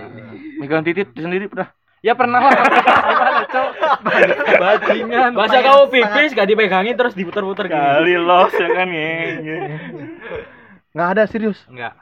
Megang 0.56 0.84
titit 0.84 1.12
sendiri 1.12 1.48
pernah? 1.48 1.70
Ya 2.00 2.16
pernah 2.16 2.40
lah. 2.40 2.56
Gimana, 2.56 3.44
Cok? 3.46 3.70
Bajingan. 4.56 5.32
Masa 5.36 5.60
kamu 5.60 5.84
pipis 5.90 6.32
gak 6.32 6.48
dipegangin 6.48 6.96
terus 6.96 7.12
diputer-puter 7.12 7.68
gini. 7.68 7.76
Kali 7.76 8.16
los 8.16 8.54
ya 8.54 8.68
kan 8.70 8.88
ya. 8.88 9.10
nggak 10.90 11.10
ada 11.10 11.24
serius 11.26 11.60
Enggak. 11.68 11.94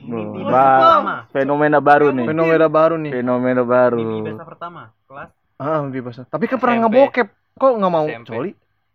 Mimpi 0.00 0.40
Bah, 0.42 1.28
fenomena 1.28 1.76
baru 1.76 2.08
nih. 2.08 2.24
fenomena 2.24 2.66
baru 2.66 2.94
nih 2.96 3.12
Fenomena 3.12 3.62
baru. 3.62 4.00
mimpi 4.00 4.32
pertama 4.40 4.94
kelas 5.04 5.28
ah 5.56 5.84
lebih 5.84 6.00
basah 6.02 6.24
tapi 6.24 6.46
kan 6.46 6.56
pernah 6.56 6.86
ngebokep 6.86 7.28
kok 7.52 7.72
nggak 7.76 7.92
mau 7.92 8.06
SMP. 8.08 8.26
coli 8.26 8.50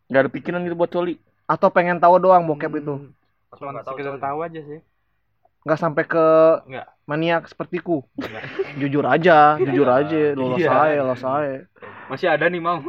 Gak 0.05 0.21
ada 0.21 0.29
pikiran 0.29 0.61
gitu 0.61 0.73
buat 0.73 0.89
coli. 0.89 1.19
atau 1.45 1.67
pengen 1.69 1.99
tahu 1.99 2.17
doang 2.17 2.41
bokep 2.43 2.71
itu 2.75 3.11
Cuma 3.53 3.79
sekedar 3.81 4.17
tahu 4.17 4.37
aja 4.41 4.59
sih. 4.59 4.79
Nggak 5.65 5.79
sampai 5.79 6.03
ke 6.05 6.25
Enggak. 6.63 6.85
maniak 7.03 7.43
sepertiku 7.45 8.05
Enggak. 8.15 8.43
jujur 8.77 9.03
aja 9.03 9.57
jujur 9.59 9.87
aja 9.87 10.21
lolos 10.31 10.57
Iya. 10.57 10.69
saya 10.69 10.99
lolos 11.01 11.19
saya 11.19 11.55
Masih 12.05 12.29
ada 12.29 12.45
nih 12.45 12.61
mau. 12.61 12.85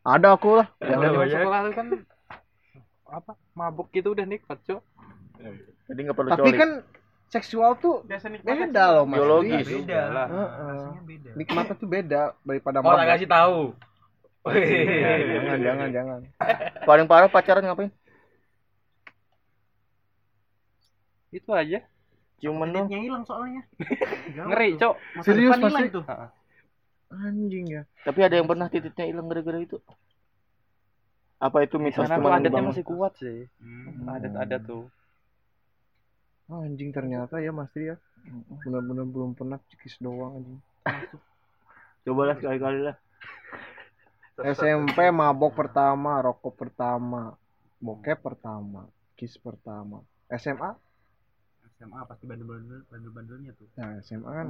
ada 0.00 0.28
aku 0.30 0.56
lah 0.56 0.66
Yang 0.78 1.30
sekolah 1.32 1.60
kan 1.72 1.86
apa 3.04 3.32
mabuk 3.52 3.90
gitu 3.90 4.14
udah 4.14 4.24
nikmat, 4.24 4.56
Cok. 4.62 4.80
Jadi 5.84 6.00
nggak 6.00 6.16
perlu 6.16 6.30
tapi 6.30 6.48
coli. 6.48 6.56
kan 6.56 6.70
seksual 7.28 7.76
tuh 7.76 8.00
beda 8.40 8.84
loh 8.92 9.04
mas 9.04 9.18
Biologis. 9.18 9.64
Iya. 9.64 9.76
beda 9.76 10.00
lah. 10.08 10.26
Beda 11.02 11.30
nikmatnya 11.34 11.74
tuh 11.74 11.88
beda 11.88 12.22
daripada 12.40 12.78
Oh, 12.78 12.84
tak 12.86 12.94
mabok. 12.94 13.10
kasih 13.10 13.28
tahu. 13.28 13.58
jangan 14.44 15.58
jangan 15.60 15.88
jangan 15.92 16.20
Paling 16.88 17.06
parah 17.06 17.28
pacaran 17.28 17.62
ngapain? 17.62 17.90
Itu 21.32 21.50
aja. 21.56 21.80
Ciuman 22.42 22.74
dong. 22.74 22.86
Titiknya 22.90 23.00
hilang 23.06 23.24
soalnya 23.24 23.62
Ngeri, 24.34 24.74
Cok. 24.74 24.94
Serius, 25.22 25.56
pasti? 25.56 25.94
tuh 25.94 26.04
anjing 27.12 27.66
ya 27.68 27.82
Tapi 28.08 28.20
ada 28.24 28.34
yang 28.40 28.48
pernah 28.48 28.66
titiknya 28.72 29.04
hilang 29.04 29.28
gara-gara 29.28 29.60
itu. 29.60 29.78
Apa 31.42 31.66
itu 31.66 31.76
mitos 31.76 32.06
tuh 32.06 32.08
teman 32.08 32.38
adatnya 32.38 32.62
Bang? 32.62 32.70
masih 32.70 32.84
kuat 32.86 33.12
sih. 33.18 33.50
Hmm. 33.58 34.08
Adat 34.08 34.34
ada 34.36 34.56
tuh. 34.62 34.86
anjing 36.52 36.92
ternyata 36.92 37.40
ya 37.40 37.48
mas 37.48 37.72
ya 37.72 37.96
bener-bener 38.60 39.08
belum 39.08 39.32
pernah 39.32 39.56
cikis 39.72 39.96
doang 40.04 40.36
anjing 40.36 40.60
Cobalah 42.04 42.36
sekali-kali 42.36 42.92
lah. 42.92 42.96
SMP 44.36 45.08
mabok 45.08 45.56
pertama 45.56 46.20
rokok 46.20 46.52
pertama 46.52 47.32
bokep 47.80 48.20
pertama 48.20 48.84
kiss 49.16 49.40
pertama 49.40 50.04
SMA 50.28 50.76
SMA 51.82 52.00
pasti 52.06 52.24
bandel-bandel 52.24 52.86
bandel-bandelnya 52.86 53.50
tuh 53.52 53.66
nah 53.74 53.98
SMA 54.00 54.30
kan 54.30 54.48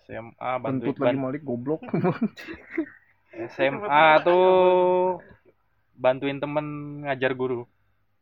SMA 0.00 0.50
bantuin 0.58 0.88
kentut 0.88 0.96
lagi 0.98 1.18
malik 1.18 1.42
goblok 1.44 1.84
SMA 3.52 4.00
tuh 4.22 5.20
bantuin 5.94 6.36
temen 6.36 6.66
ngajar 7.02 7.32
guru. 7.32 7.68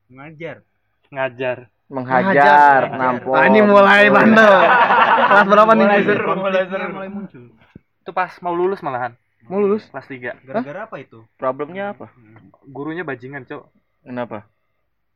ngajar 0.09 0.67
Ngajar. 1.09 1.71
Menghajar, 1.89 2.93
nampol. 2.93 3.33
ah, 3.33 3.49
ini 3.49 3.65
mulai 3.65 4.13
bandel 4.13 4.45
kelas 5.31 5.47
berapa 5.49 5.73
nih 5.73 5.87
mulai 5.87 6.01
seru 6.05 6.29
mulai 6.37 6.65
seru 6.67 6.87
mulai 6.93 7.09
muncul 7.09 7.45
Itu 8.03 8.11
pas 8.13 8.29
mau 8.43 8.53
lulus 8.53 8.85
malahan. 8.85 9.17
mau 9.47 9.57
lulus 9.57 9.89
Kelas 9.89 10.05
3. 10.05 10.45
gara-gara 10.45 10.85
apa 10.85 11.01
itu 11.01 11.25
Problemnya 11.41 11.97
apa? 11.97 12.13
Gurunya 12.69 13.01
bajingan, 13.01 13.49
Cok. 13.49 13.65
Kenapa? 14.05 14.45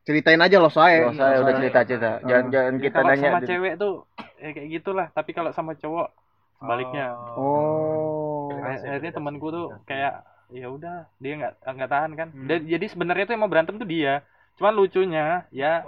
Ceritain 0.02 0.38
aja 0.38 0.56
loh 0.56 0.68
saya 0.68 1.06
Kalau 1.06 1.14
saya 1.14 1.36
udah 1.38 1.54
cerita-cerita. 1.56 2.10
Jangan 2.22 2.46
jangan 2.48 2.74
Ya, 2.74 2.80
kita 2.80 2.96
kalau 2.96 3.08
nanya. 3.08 3.28
sama 3.28 3.40
cewek 3.42 3.74
tuh 3.76 3.94
ya 4.36 4.50
kayak 4.50 4.68
gitulah, 4.72 5.06
tapi 5.10 5.30
kalau 5.30 5.50
sama 5.50 5.72
cowok 5.74 6.08
sebaliknya. 6.56 7.06
oh 7.34 8.50
Akhir- 8.52 8.82
Akhirnya 8.84 9.12
temanku 9.12 9.46
tuh 9.48 9.66
kayak 9.84 10.22
ya 10.50 10.68
udah 10.68 11.08
dia 11.16 11.32
nggak 11.36 11.52
nggak 11.64 11.90
tahan 11.90 12.12
kan. 12.12 12.28
Hmm. 12.30 12.46
Dan- 12.46 12.66
jadi 12.66 12.86
sebenarnya 12.86 13.24
tuh 13.24 13.32
yang 13.32 13.42
mau 13.42 13.50
berantem 13.50 13.76
tuh 13.76 13.86
dia. 13.86 14.22
Cuman 14.54 14.74
lucunya 14.74 15.46
ya 15.50 15.80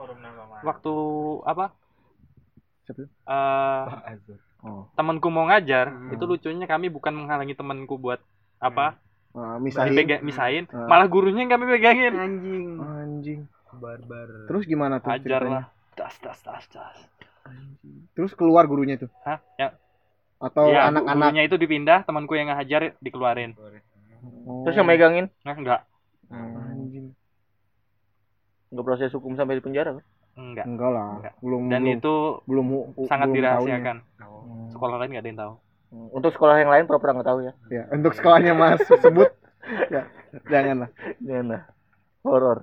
waktu 0.61 0.95
apa? 1.45 1.75
Siapa? 2.85 3.03
Eh 3.05 3.85
oh 4.63 4.89
temanku 4.95 5.29
mau 5.29 5.45
ngajar, 5.45 5.89
Hmm. 5.89 6.09
itu 6.11 6.25
lucunya 6.25 6.65
kami 6.65 6.89
bukan 6.89 7.13
menghalangi 7.13 7.53
temanku 7.53 7.95
buat 7.95 8.19
apa? 8.57 8.97
Nah, 9.35 9.59
Misahin. 9.59 9.93
misahin 9.93 10.23
misahin, 10.23 10.65
Hmm. 10.65 10.87
malah 10.87 11.05
gurunya 11.05 11.43
yang 11.43 11.53
kami 11.53 11.67
pegangin. 11.69 12.15
anjing 12.15 12.67
anjing 12.79 13.41
barbar 13.77 14.29
terus 14.47 14.65
gimana 14.65 14.99
tuh 14.99 15.11
Ajar 15.11 15.23
ceritanya? 15.41 15.51
lah. 15.51 15.65
Tas 15.95 16.15
tas 16.19 16.39
tas 16.39 16.65
tas. 16.67 16.97
terus 18.13 18.33
keluar 18.33 18.65
gurunya 18.65 18.97
tuh 18.97 19.11
Hah? 19.23 19.39
Yang 19.55 19.73
atau 20.37 20.65
Iya, 20.67 20.91
anak-anak 20.91 21.29
gurunya 21.31 21.45
itu 21.45 21.57
dipindah, 21.57 21.99
temanku 22.03 22.35
yang 22.35 22.49
ngajar 22.49 22.99
dikeluarin. 22.99 23.55
Oh. 24.45 24.61
Terus 24.63 24.77
yang 24.77 24.85
megangin 24.85 25.27
Nah, 25.41 25.55
enggak. 25.55 25.81
anjing 26.29 27.15
nggak 28.69 28.83
proses 28.83 29.11
hukum 29.11 29.35
sampai 29.35 29.57
di 29.57 29.63
penjara 29.63 29.95
kan? 29.95 30.05
Enggak. 30.35 30.67
enggak 30.67 30.91
lah 30.91 31.09
Enggak. 31.17 31.35
belum 31.39 31.63
Dan 31.69 31.81
belum, 31.81 31.95
itu 31.95 32.15
belum 32.45 32.67
sangat 33.07 33.27
belum 33.29 33.37
dirahasiakan. 33.37 33.97
tahunnya. 34.19 34.71
Sekolah 34.71 34.95
lain 34.99 35.11
nggak 35.11 35.23
ada 35.23 35.31
yang 35.31 35.41
tahu. 35.41 35.55
Untuk 36.11 36.31
sekolah 36.33 36.55
yang 36.59 36.69
lain 36.69 36.85
pura-pura 36.85 37.15
nggak 37.15 37.29
tahu 37.29 37.39
ya. 37.41 37.53
ya 37.71 37.83
untuk 37.89 38.13
sekolahnya 38.13 38.53
mas 38.53 38.83
sebut 38.83 39.31
ya 39.95 40.03
jangan 40.45 40.77
lah 40.85 40.91
Jangan 41.21 41.47
lah. 41.49 41.63
Horor. 42.21 42.59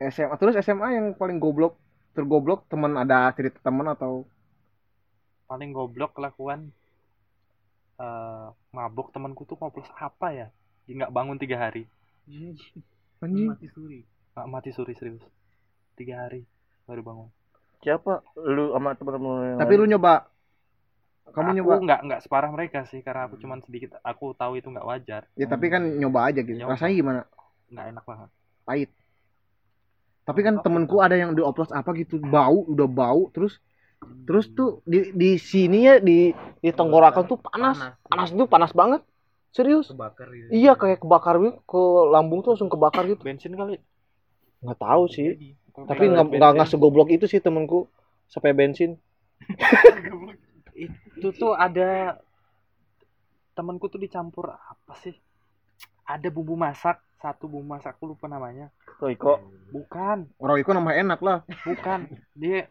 SMA 0.00 0.34
terus 0.38 0.54
SMA 0.62 0.88
yang 0.96 1.06
paling 1.14 1.38
goblok 1.38 1.78
tergoblok 2.14 2.66
teman 2.70 2.94
ada 2.94 3.30
cerita 3.34 3.58
teman 3.62 3.90
atau 3.90 4.26
Paling 5.44 5.76
goblok 5.76 6.16
kelakuan 6.16 6.72
eh 8.00 8.46
mabuk 8.74 9.14
temanku 9.14 9.46
tuh 9.46 9.54
ngoplos 9.60 9.86
apa 10.00 10.32
ya? 10.34 10.46
Dia 10.88 11.04
nggak 11.04 11.14
bangun 11.14 11.36
tiga 11.38 11.60
hari. 11.60 11.84
anjing 13.22 13.52
mati 13.52 13.68
suri 13.70 14.00
Nggak 14.34 14.48
mati 14.50 14.70
suri 14.72 14.96
serius. 14.96 15.22
Tiga 15.94 16.26
hari 16.26 16.42
baru 16.88 17.04
bangun. 17.04 17.28
Siapa? 17.84 18.24
Lu 18.40 18.72
sama 18.72 18.96
teman-teman 18.96 19.60
tapi 19.60 19.72
lu 19.76 19.84
nyoba 19.84 20.26
kamu 21.34 21.50
aku 21.50 21.56
nyoba 21.56 21.74
nggak 21.82 22.00
nggak 22.04 22.20
separah 22.22 22.50
mereka 22.52 22.78
sih 22.86 23.00
karena 23.00 23.26
aku 23.26 23.40
cuman 23.40 23.58
sedikit 23.64 23.96
aku 24.04 24.36
tahu 24.36 24.60
itu 24.60 24.68
nggak 24.68 24.86
wajar 24.86 25.22
ya 25.34 25.46
tapi 25.48 25.66
kan 25.72 25.82
nyoba 25.82 26.28
aja 26.30 26.44
gitu 26.44 26.60
Nyoba. 26.60 26.76
rasanya 26.76 26.94
gimana 26.94 27.20
nggak 27.72 27.86
enak 27.96 28.04
banget 28.04 28.28
pahit 28.68 28.90
tapi 30.24 30.40
kan 30.40 30.60
temenku 30.64 31.04
ada 31.04 31.16
yang 31.20 31.36
dioplos 31.36 31.68
apa 31.68 31.92
gitu 32.00 32.16
bau 32.16 32.64
udah 32.64 32.88
bau 32.88 33.28
terus 33.28 33.60
terus 34.24 34.48
tuh 34.52 34.80
di 34.88 35.12
di 35.12 35.36
sini 35.36 35.78
ya 35.84 35.96
di 36.00 36.32
di 36.60 36.70
tenggorokan 36.72 37.24
tuh 37.28 37.40
panas 37.40 37.92
panas. 38.08 38.28
tuh 38.32 38.48
panas 38.48 38.72
banget. 38.72 39.00
Serius? 39.54 39.86
Kebakar 39.86 40.28
gitu 40.34 40.50
iya 40.50 40.74
kayak 40.74 41.04
kebakar 41.04 41.38
gitu 41.38 41.60
ke 41.62 41.82
lambung 42.10 42.42
tuh 42.42 42.56
langsung 42.56 42.72
kebakar 42.72 43.06
gitu. 43.06 43.22
Bensin 43.22 43.54
kali? 43.54 43.78
Nggak 44.64 44.78
tahu 44.80 45.04
sih. 45.12 45.56
tapi 45.74 46.10
Kalau 46.10 46.26
nggak 46.26 46.50
nggak 46.56 46.68
segoblok 46.68 47.08
itu 47.12 47.28
sih 47.28 47.38
temenku 47.38 47.86
sampai 48.26 48.56
bensin. 48.56 48.98
Itu 51.14 51.30
tuh 51.36 51.54
ada 51.54 52.18
temanku 53.54 53.86
tuh 53.86 54.02
dicampur 54.02 54.50
apa 54.50 54.94
sih? 54.98 55.14
Ada 56.04 56.28
bumbu 56.28 56.58
masak 56.58 56.98
satu 57.24 57.48
bumbu 57.48 57.64
masak 57.70 57.96
aku 57.96 58.04
lupa 58.06 58.28
namanya 58.28 58.68
Royko. 58.98 59.40
bukan 59.70 60.28
Royko 60.36 60.70
nama 60.70 60.92
enak 60.92 61.18
lah. 61.18 61.40
bukan 61.62 62.04
dia 62.34 62.68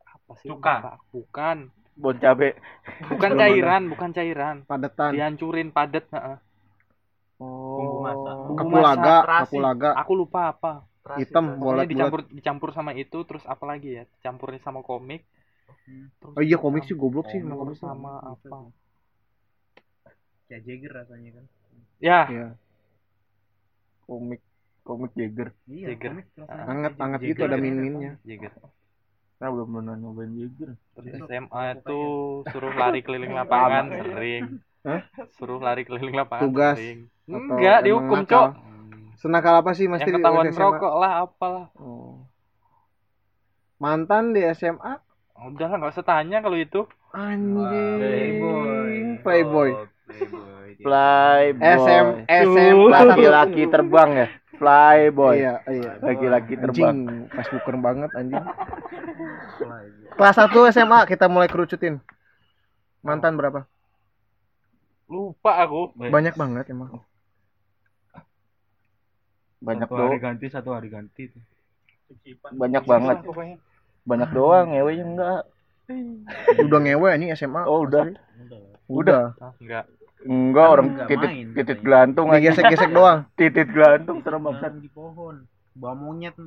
apa 0.00 0.32
sih 0.38 0.48
Cuka. 0.48 1.02
bukan 1.10 1.74
Bon 1.92 2.14
cabe. 2.14 2.54
bukan 3.10 3.30
cairan 3.34 3.82
bukan 3.88 4.10
cairan 4.12 4.56
Padetan. 4.62 5.10
dihancurin 5.10 5.68
padet 5.68 6.06
heeh. 6.08 6.38
Oh. 7.38 7.98
masak. 8.00 8.34
Bumbu 8.40 8.54
Kapulaga, 8.54 9.02
masak, 9.02 9.22
terasi. 9.24 9.42
kapulaga. 9.50 9.90
aku 9.96 10.12
lupa 10.14 10.40
apa 10.48 10.72
Hitam 11.16 11.44
Pokoknya 11.48 11.58
bolet 11.58 11.86
dicampur 11.88 12.20
dicampur 12.28 12.70
sama 12.70 12.92
itu 12.92 13.18
terus 13.24 13.40
apa 13.44 13.64
lagi 13.64 13.88
ya 13.92 14.04
campurin 14.20 14.60
sama 14.60 14.80
komik 14.80 15.26
Terus 16.20 16.32
Oh 16.32 16.42
iya 16.42 16.54
komik 16.54 16.84
sih 16.84 16.92
goblok 16.92 17.26
sih 17.26 17.40
komik. 17.40 17.74
sama 17.74 18.20
apa 18.20 18.68
Kayak 20.44 20.62
Jagger 20.64 20.92
rasanya 20.94 21.30
kan. 21.32 21.44
ya 21.98 22.20
Iya. 22.26 22.46
Komik 24.08 24.40
komik 24.80 25.12
Jagger. 25.12 25.52
Iya, 25.66 25.86
Jagger. 25.92 26.10
komik 26.10 26.26
hangat 26.48 26.92
Jagger. 26.96 27.22
gitu 27.22 27.40
ada 27.42 27.50
Jagger. 27.50 27.62
min-minnya. 27.62 28.12
Jager 28.24 28.52
Nah, 29.38 29.48
belum 29.48 29.68
pernah 29.70 29.94
nyobain 29.94 30.30
Jagger. 30.32 30.70
terus 30.96 31.12
SMA 31.20 31.62
itu 31.76 32.00
suruh 32.48 32.72
lari 32.74 33.00
keliling 33.00 33.30
lapangan 33.30 33.84
sering 33.86 34.42
Hah? 34.80 35.00
suruh 35.30 35.58
lari 35.58 35.82
keliling 35.84 36.12
lapangan 36.12 36.42
Tugas 36.42 36.74
sering 36.74 37.06
atau 37.22 37.38
enggak 37.38 37.78
dihukum 37.84 38.18
cok 38.24 38.48
Senakal 39.14 39.58
apa 39.58 39.70
sih 39.74 39.84
Mas 39.84 40.00
yang 40.00 40.16
ketahuan 40.16 40.46
SMA? 40.46 40.56
merokok 40.56 40.92
lah 40.96 41.12
apalah 41.22 41.66
Oh. 41.74 42.24
Mantan 43.76 44.32
di 44.32 44.40
SMA 44.52 44.96
udah 45.38 45.66
lah 45.68 45.76
nggak 45.76 45.92
usah 45.92 46.02
tanya 46.02 46.38
kalau 46.38 46.56
itu 46.56 46.86
anjing 47.10 48.38
playboy. 49.22 49.70
Flyboy. 50.78 51.58
SM 51.58 52.06
SM 52.30 52.76
laki-laki 52.86 53.62
terbang 53.66 54.10
ya. 54.14 54.28
Flyboy. 54.58 55.34
Iya, 55.42 55.54
iya. 55.66 55.90
Laki-laki 55.98 56.54
Anjing, 56.54 56.62
terbang. 56.62 56.96
Facebooker 57.34 57.74
banget 57.82 58.10
anjing. 58.14 58.44
Kelas 60.14 60.38
1 60.38 60.74
SMA 60.74 60.98
kita 61.10 61.26
mulai 61.26 61.50
kerucutin. 61.50 61.98
Mantan 63.02 63.34
berapa? 63.34 63.66
lupa 65.08 65.56
aku 65.64 65.96
Banyak 65.96 66.36
banget 66.36 66.68
emang. 66.68 67.00
Banyak 69.58 69.88
satu 69.88 69.96
doang. 69.96 70.12
hari 70.12 70.20
ganti 70.20 70.46
satu 70.52 70.70
hari 70.76 70.92
ganti 70.92 71.32
tuh. 71.32 71.42
Banyak 72.54 72.84
banget. 72.84 73.24
Banyak 74.04 74.30
doang 74.30 74.76
ngewenya 74.76 75.04
enggak. 75.08 75.42
Udah 76.60 76.78
ngewe 76.84 77.08
anjing 77.08 77.32
SMA. 77.34 77.64
Oh, 77.64 77.88
udah. 77.88 78.12
Udah. 78.86 79.32
Ah, 79.40 79.56
enggak 79.58 79.88
Enggak 80.20 80.66
orang 80.68 80.86
Nggak 80.90 81.06
titit 81.06 81.30
main, 81.30 81.46
titit 81.52 81.78
gelantung 81.78 82.26
aja. 82.28 82.38
Digesek-gesek 82.40 82.90
doang. 82.90 83.18
Titit 83.38 83.68
gelantung 83.68 84.18
serem 84.20 84.42
banget. 84.42 84.72
di 84.76 84.88
pohon. 84.88 85.46
Bawa 85.72 85.94
monyet. 85.94 86.34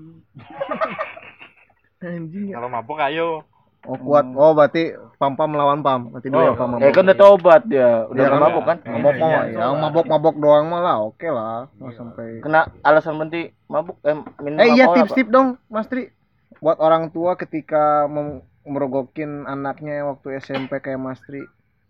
Anjing. 2.02 2.50
kalau 2.50 2.66
mabuk 2.68 2.98
ayo 3.00 3.46
Oh 3.82 3.98
kuat. 3.98 4.26
Oh 4.32 4.54
berarti 4.54 4.94
pam 5.18 5.34
pam 5.34 5.50
melawan 5.50 5.82
pam. 5.82 6.14
Berarti 6.14 6.30
Oh, 6.30 6.38
dua 6.38 6.54
pam 6.54 6.78
eh 6.78 6.92
kan 6.92 7.02
udah 7.02 7.18
tobat 7.18 7.62
dia. 7.66 8.06
Udah 8.06 8.14
Dia 8.14 8.22
nggak 8.24 8.32
kan- 8.32 8.46
mabuk 8.46 8.64
kan? 8.64 8.78
Mabok 8.84 9.12
Iya, 9.12 9.22
mah. 9.22 9.30
iya. 9.44 9.58
Yang 9.58 9.74
mabok-mabok 9.80 10.36
doang 10.38 10.66
mah 10.68 10.82
lah. 10.82 10.98
Oke 11.02 11.28
lah. 11.28 11.66
Nggak 11.74 11.94
sampai. 11.96 12.28
Kena 12.42 12.62
alasan 12.82 13.18
berhenti 13.18 13.42
mabuk 13.66 13.98
eh 14.04 14.14
minum 14.38 14.58
Eh 14.60 14.68
iya 14.70 14.86
alkohol 14.86 14.96
tips-tips 15.00 15.30
dong 15.30 15.48
Mas 15.66 15.88
Tri. 15.88 16.14
Buat 16.58 16.78
orang 16.78 17.10
tua 17.10 17.34
ketika 17.34 18.06
mem- 18.06 18.46
merogokin 18.62 19.46
anaknya 19.46 20.06
waktu 20.06 20.38
SMP 20.38 20.78
kayak 20.78 21.02
Mas 21.02 21.18
Tri 21.20 21.42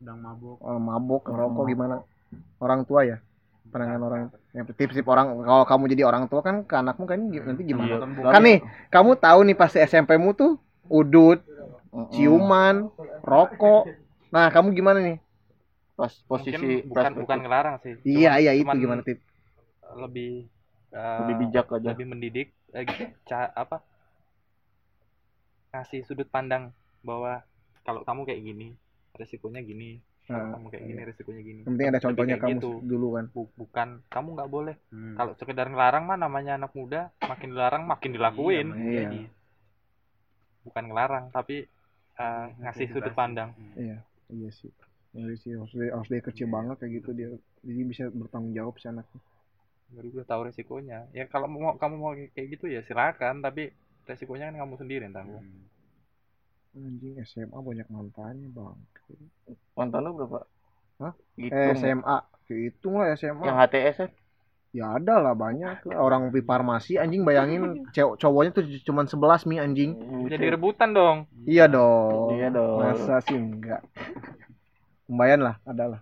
Sedang 0.01 0.17
mabuk. 0.17 0.57
eh, 0.59 0.79
mabok 0.81 1.21
ngerokok 1.29 1.65
gimana? 1.69 1.95
Orang 2.57 2.81
tua 2.83 3.05
ya. 3.05 3.17
Pandangan 3.69 4.01
orang. 4.01 4.21
Yang 4.51 4.73
tips-tips 4.73 5.05
orang 5.05 5.45
kalau 5.45 5.63
kamu 5.63 5.83
jadi 5.93 6.03
orang 6.03 6.25
tua 6.25 6.41
kan 6.41 6.65
ke 6.65 6.73
anakmu 6.73 7.05
kan 7.05 7.21
nanti 7.21 7.61
gimana? 7.63 8.01
apa? 8.01 8.33
Kan 8.33 8.41
nih, 8.41 8.57
kamu 8.89 9.11
tahu 9.15 9.39
nih 9.45 9.55
pasti 9.55 9.77
SMP-mu 9.79 10.33
tuh 10.33 10.57
udut, 10.89 11.39
ciuman, 12.09 12.89
rokok. 13.21 13.87
Nah, 14.27 14.49
kamu 14.49 14.73
gimana 14.73 14.99
nih? 14.99 15.17
pas 15.91 16.09
posisi 16.25 16.57
mungkin 16.57 16.89
bukan 16.89 16.97
perspektif. 16.97 17.21
bukan 17.21 17.37
ngelarang 17.45 17.75
sih 17.77 17.93
Iya, 18.01 18.33
Cuman- 18.33 18.41
iya 18.41 18.51
itu 18.57 18.61
cuman 18.65 18.75
gimana 18.81 19.01
tip? 19.05 19.17
lebih 19.93 20.49
eh, 20.89 21.17
lebih 21.21 21.35
bijak 21.45 21.65
aja. 21.69 21.87
lebih 21.93 22.05
mendidik 22.09 22.47
eh, 22.73 22.89
ca- 23.21 23.53
apa 23.53 23.85
ngasih 25.69 26.01
sudut 26.03 26.25
pandang 26.25 26.73
bahwa 27.05 27.45
kalau 27.85 28.01
kamu 28.01 28.25
kayak 28.25 28.41
gini 28.41 28.67
resikonya 29.15 29.61
gini 29.61 29.99
Nah, 30.31 30.55
kamu 30.55 30.71
kayak 30.71 30.83
gini 30.87 31.01
resikonya 31.03 31.41
gini 31.43 31.61
penting 31.67 31.85
ada 31.91 31.99
contohnya 31.99 32.35
kamu 32.39 32.55
gitu. 32.55 32.71
dulu 32.87 33.07
kan. 33.19 33.25
Bu- 33.35 33.51
bukan 33.57 33.87
kamu 34.07 34.27
nggak 34.31 34.47
boleh 34.49 34.75
Hmm. 34.87 35.15
kalau 35.19 35.33
sekedar 35.35 35.67
ngelarang 35.67 36.07
mah 36.07 36.15
namanya 36.15 36.55
anak 36.55 36.71
muda 36.71 37.11
makin 37.21 37.51
dilarang 37.51 37.83
makin 37.83 38.11
dilakuin 38.15 38.67
Iya. 38.71 39.01
Jadi, 39.03 39.21
bukan 40.63 40.83
ngelarang 40.87 41.25
tapi 41.31 41.67
eh, 42.15 42.45
ngasih 42.61 42.85
sudut 42.91 43.11
pandang 43.11 43.51
Iya, 43.75 43.97
iya 44.29 44.49
sih. 44.51 44.71
Iya 45.11 45.35
sih, 45.35 45.51
harus 45.51 45.73
dari, 45.75 45.91
harus 45.91 46.07
dari 46.07 46.23
kecil 46.23 46.47
banget 46.47 46.79
kayak 46.79 47.03
gitu 47.03 47.09
dia. 47.11 47.27
Jadi 47.67 47.81
bisa 47.83 48.03
bertanggung 48.07 48.55
jawab 48.55 48.79
si 48.79 48.87
anaknya. 48.87 49.19
baru 49.91 50.07
udah 50.07 50.23
tahu 50.23 50.41
resikonya 50.47 51.03
ya 51.11 51.27
kalau 51.27 51.51
mau 51.51 51.75
kamu 51.75 51.95
mau 51.99 52.15
kayak 52.15 52.47
gitu 52.55 52.71
ya 52.71 52.79
silakan 52.79 53.43
tapi 53.43 53.75
resikonya 54.07 54.47
kan 54.47 54.63
kamu 54.63 54.79
sendiri 54.79 55.03
yang 55.03 55.11
tanggung 55.11 55.43
Anjing 56.71 57.19
SMA 57.27 57.59
banyak 57.59 57.87
mantannya, 57.91 58.47
Bang. 58.55 58.79
Mantan 59.75 60.07
lu 60.07 60.15
berapa? 60.15 60.47
Hah? 61.03 61.13
Gitu. 61.35 61.51
Eh, 61.51 61.75
SMA. 61.75 62.17
Hitung 62.47 62.99
lah 62.99 63.11
SMA. 63.15 63.43
Yang 63.43 63.57
HTS 63.59 63.97
ya? 63.99 64.07
Ya 64.71 64.85
ada 64.95 65.19
lah 65.19 65.35
banyak 65.35 65.83
lah. 65.83 65.99
orang 65.99 66.31
di 66.31 66.39
farmasi 66.39 66.95
anjing 66.95 67.27
bayangin 67.27 67.91
cewek 67.91 68.15
cowoknya 68.15 68.55
tuh 68.55 68.63
cuman 68.87 69.03
11 69.03 69.43
mi 69.51 69.59
anjing. 69.59 69.91
jadi 70.31 70.55
rebutan 70.55 70.95
dong 70.95 71.27
Iya 71.43 71.67
dong. 71.67 72.39
Iya 72.39 72.47
dong. 72.55 72.79
Masa 72.79 73.19
sih 73.19 73.35
enggak. 73.35 73.83
Lumayan 75.11 75.43
lah, 75.43 75.55
ada 75.67 75.99
lah. 75.99 76.01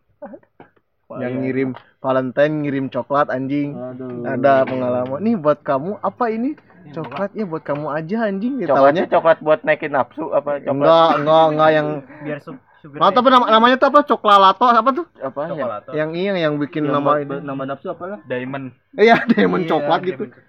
Iya. 1.17 1.25
Yang 1.25 1.33
ngirim 1.41 1.69
Valentine 1.97 2.53
ngirim 2.61 2.85
coklat 2.93 3.33
anjing. 3.33 3.73
Aduh. 3.73 4.21
Ada 4.21 4.69
pengalaman. 4.69 5.17
Nih 5.17 5.33
buat 5.33 5.65
kamu 5.65 5.97
apa 6.05 6.29
ini? 6.29 6.53
Coklat 6.89 7.31
ya 7.33 7.45
buat 7.45 7.61
kamu 7.61 7.87
aja 7.87 8.17
anjing. 8.25 8.53
Dia 8.57 8.67
Coklatnya 8.67 9.03
taunya- 9.03 9.13
coklat 9.13 9.37
buat 9.39 9.59
naikin 9.61 9.91
nafsu 9.91 10.31
apa 10.31 10.57
coklat? 10.57 10.71
enggak, 10.71 11.09
enggak, 11.17 11.45
enggak 11.47 11.69
yang 11.71 11.87
biar 12.23 12.39
su- 12.39 12.61
sugar 12.79 12.99
apa 13.03 13.27
nama, 13.29 13.45
namanya 13.49 13.75
tuh 13.75 13.87
apa? 13.87 13.99
Coklalato 14.03 14.65
apa 14.65 14.89
tuh? 14.89 15.05
Apa 15.17 15.39
ya? 15.41 15.49
coklat. 15.53 15.81
Yang 15.91 16.09
iya 16.15 16.33
yang 16.39 16.53
bikin 16.57 16.83
Yang 16.83 16.93
nama 16.95 17.11
ini. 17.19 17.35
nama 17.41 17.63
nafsu 17.65 17.87
apa 17.89 18.03
lah? 18.07 18.19
Diamond. 18.25 18.65
Iya, 18.95 19.15
diamond 19.27 19.63
Iya, 19.63 19.69
coklat 19.69 19.99
gitu. 20.03 20.23
men- 20.25 20.47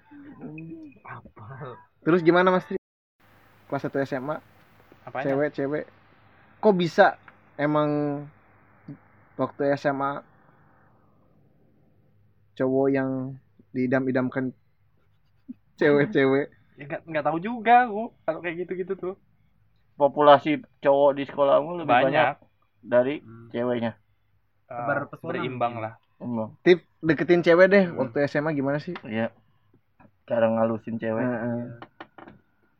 Terus 2.01 2.21
gimana 2.21 2.49
Mas 2.49 2.65
Tri? 2.65 2.81
Kelas 3.67 3.85
1 3.85 4.01
SMA, 4.01 4.41
apa 5.05 5.17
cewek-cewek. 5.21 5.85
Kok 6.57 6.73
bisa 6.73 7.15
emang 7.55 8.23
waktu 9.35 9.73
SMA 9.75 10.25
cowok 12.53 12.87
yang 12.89 13.09
diidam-idamkan 13.71 14.51
cewek-cewek 15.81 16.45
ya 16.77 16.83
nggak 16.87 17.01
nggak 17.09 17.25
tahu 17.25 17.37
juga 17.37 17.85
aku 17.85 18.13
kalau 18.21 18.39
kayak 18.39 18.55
gitu 18.65 18.73
gitu 18.77 18.93
tuh 18.95 19.15
Populasi 19.91 20.57
cowok 20.81 21.11
di 21.13 21.23
sekolahmu 21.29 21.83
lebih 21.83 21.93
banyak, 21.93 22.09
banyak, 22.09 22.35
dari 22.81 23.15
Hmm. 23.21 23.53
ceweknya. 23.53 23.93
pesona 24.65 25.29
berimbang 25.29 25.73
lah 25.77 25.93
Emang. 26.17 26.57
tip 26.63 26.81
deketin 27.03 27.43
cewek 27.45 27.69
deh 27.69 27.85
waktu 27.93 28.25
SMA 28.25 28.55
gimana 28.55 28.81
sih? 28.81 28.95
Iya. 29.03 29.29
Cara 30.25 30.47
ngalusin 30.47 30.97
cewek. 30.97 31.21
Heeh. 31.21 31.61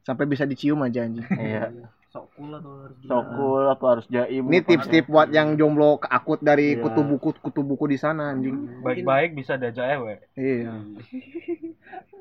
Sampai 0.01 0.25
bisa 0.25 0.49
dicium 0.49 0.81
aja 0.81 1.05
anjing. 1.05 1.27
Iya. 1.29 1.69
Sok 2.12 2.28
cool 2.36 2.52
atau 2.52 2.71
harus 2.84 2.95
gimana? 2.97 3.10
So 3.10 3.28
cool 3.32 3.63
apa 3.65 3.86
harus 3.89 4.06
jaim? 4.08 4.43
Ini 4.43 4.60
tips-tips 4.62 5.08
buat 5.08 5.30
yang 5.30 5.56
jomblo 5.56 5.95
keakut 5.97 6.39
dari 6.39 6.76
Iya. 6.76 6.84
kutu 6.84 7.02
buku 7.02 7.30
kutu 7.39 7.62
buku 7.62 7.88
di 7.88 7.95
sana 7.95 8.30
anjing. 8.30 8.84
Baik-baik 8.84 9.32
bisa 9.34 9.56
diajak 9.56 9.88
ewe. 9.93 10.19
Iya. 10.34 10.76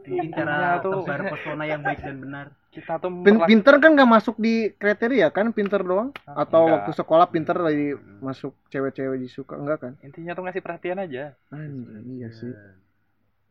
mungkin 0.00 0.32
Intinya 0.32 0.36
cara 0.40 0.80
tuh- 0.80 1.04
tebar 1.04 1.20
pesona 1.28 1.64
yang 1.64 1.82
baik 1.82 2.00
dan 2.00 2.16
benar 2.18 2.46
kita 2.70 2.96
tuh 2.96 3.10
pinter 3.44 3.74
kan 3.76 3.90
nggak 3.92 4.10
masuk 4.10 4.38
di 4.38 4.54
kriteria 4.72 5.28
kan 5.28 5.50
pinter 5.50 5.82
doang 5.82 6.10
atau 6.24 6.64
Enggak. 6.64 6.74
waktu 6.80 6.90
sekolah 6.96 7.26
pinter 7.28 7.54
lagi 7.54 7.88
masuk 8.18 8.54
cewek-cewek 8.68 9.18
disuka 9.18 9.54
enggak 9.54 9.78
kan 9.80 9.92
intinya 10.00 10.32
tuh 10.32 10.42
ngasih 10.42 10.62
perhatian 10.62 10.98
aja 10.98 11.34
anjing 11.48 12.06
iya 12.08 12.30
sih 12.32 12.50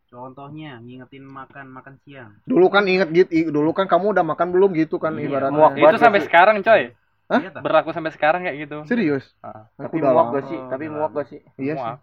contohnya 0.09 0.81
ngingetin 0.81 1.23
makan 1.23 1.69
makan 1.69 1.95
siang 2.01 2.33
dulu 2.43 2.67
kan 2.67 2.83
inget 2.85 3.09
gitu 3.09 3.53
dulu 3.53 3.71
kan 3.71 3.85
kamu 3.85 4.11
udah 4.11 4.25
makan 4.25 4.49
belum 4.49 4.73
gitu 4.73 4.97
kan 4.97 5.13
Iya, 5.13 5.29
ibaratnya 5.29 5.53
muak 5.55 5.73
itu 5.77 5.97
sampai 6.01 6.21
sekarang 6.25 6.57
coy 6.59 6.83
Hah? 7.29 7.39
Iya 7.45 7.61
berlaku 7.61 7.93
sampai 7.93 8.09
sekarang 8.09 8.41
kayak 8.41 8.57
gitu 8.65 8.77
serius 8.89 9.21
Ah, 9.39 9.69
aku 9.77 9.85
Tapi 9.85 9.95
udah 10.01 10.11
muak 10.11 10.27
gak 10.33 10.43
sih? 10.49 10.59
Tapi 10.65 10.85
muak 10.89 11.11
gak 11.13 11.27
sih? 11.29 11.39
iya 11.61 11.73
sih 11.77 11.85
muak. 11.85 11.97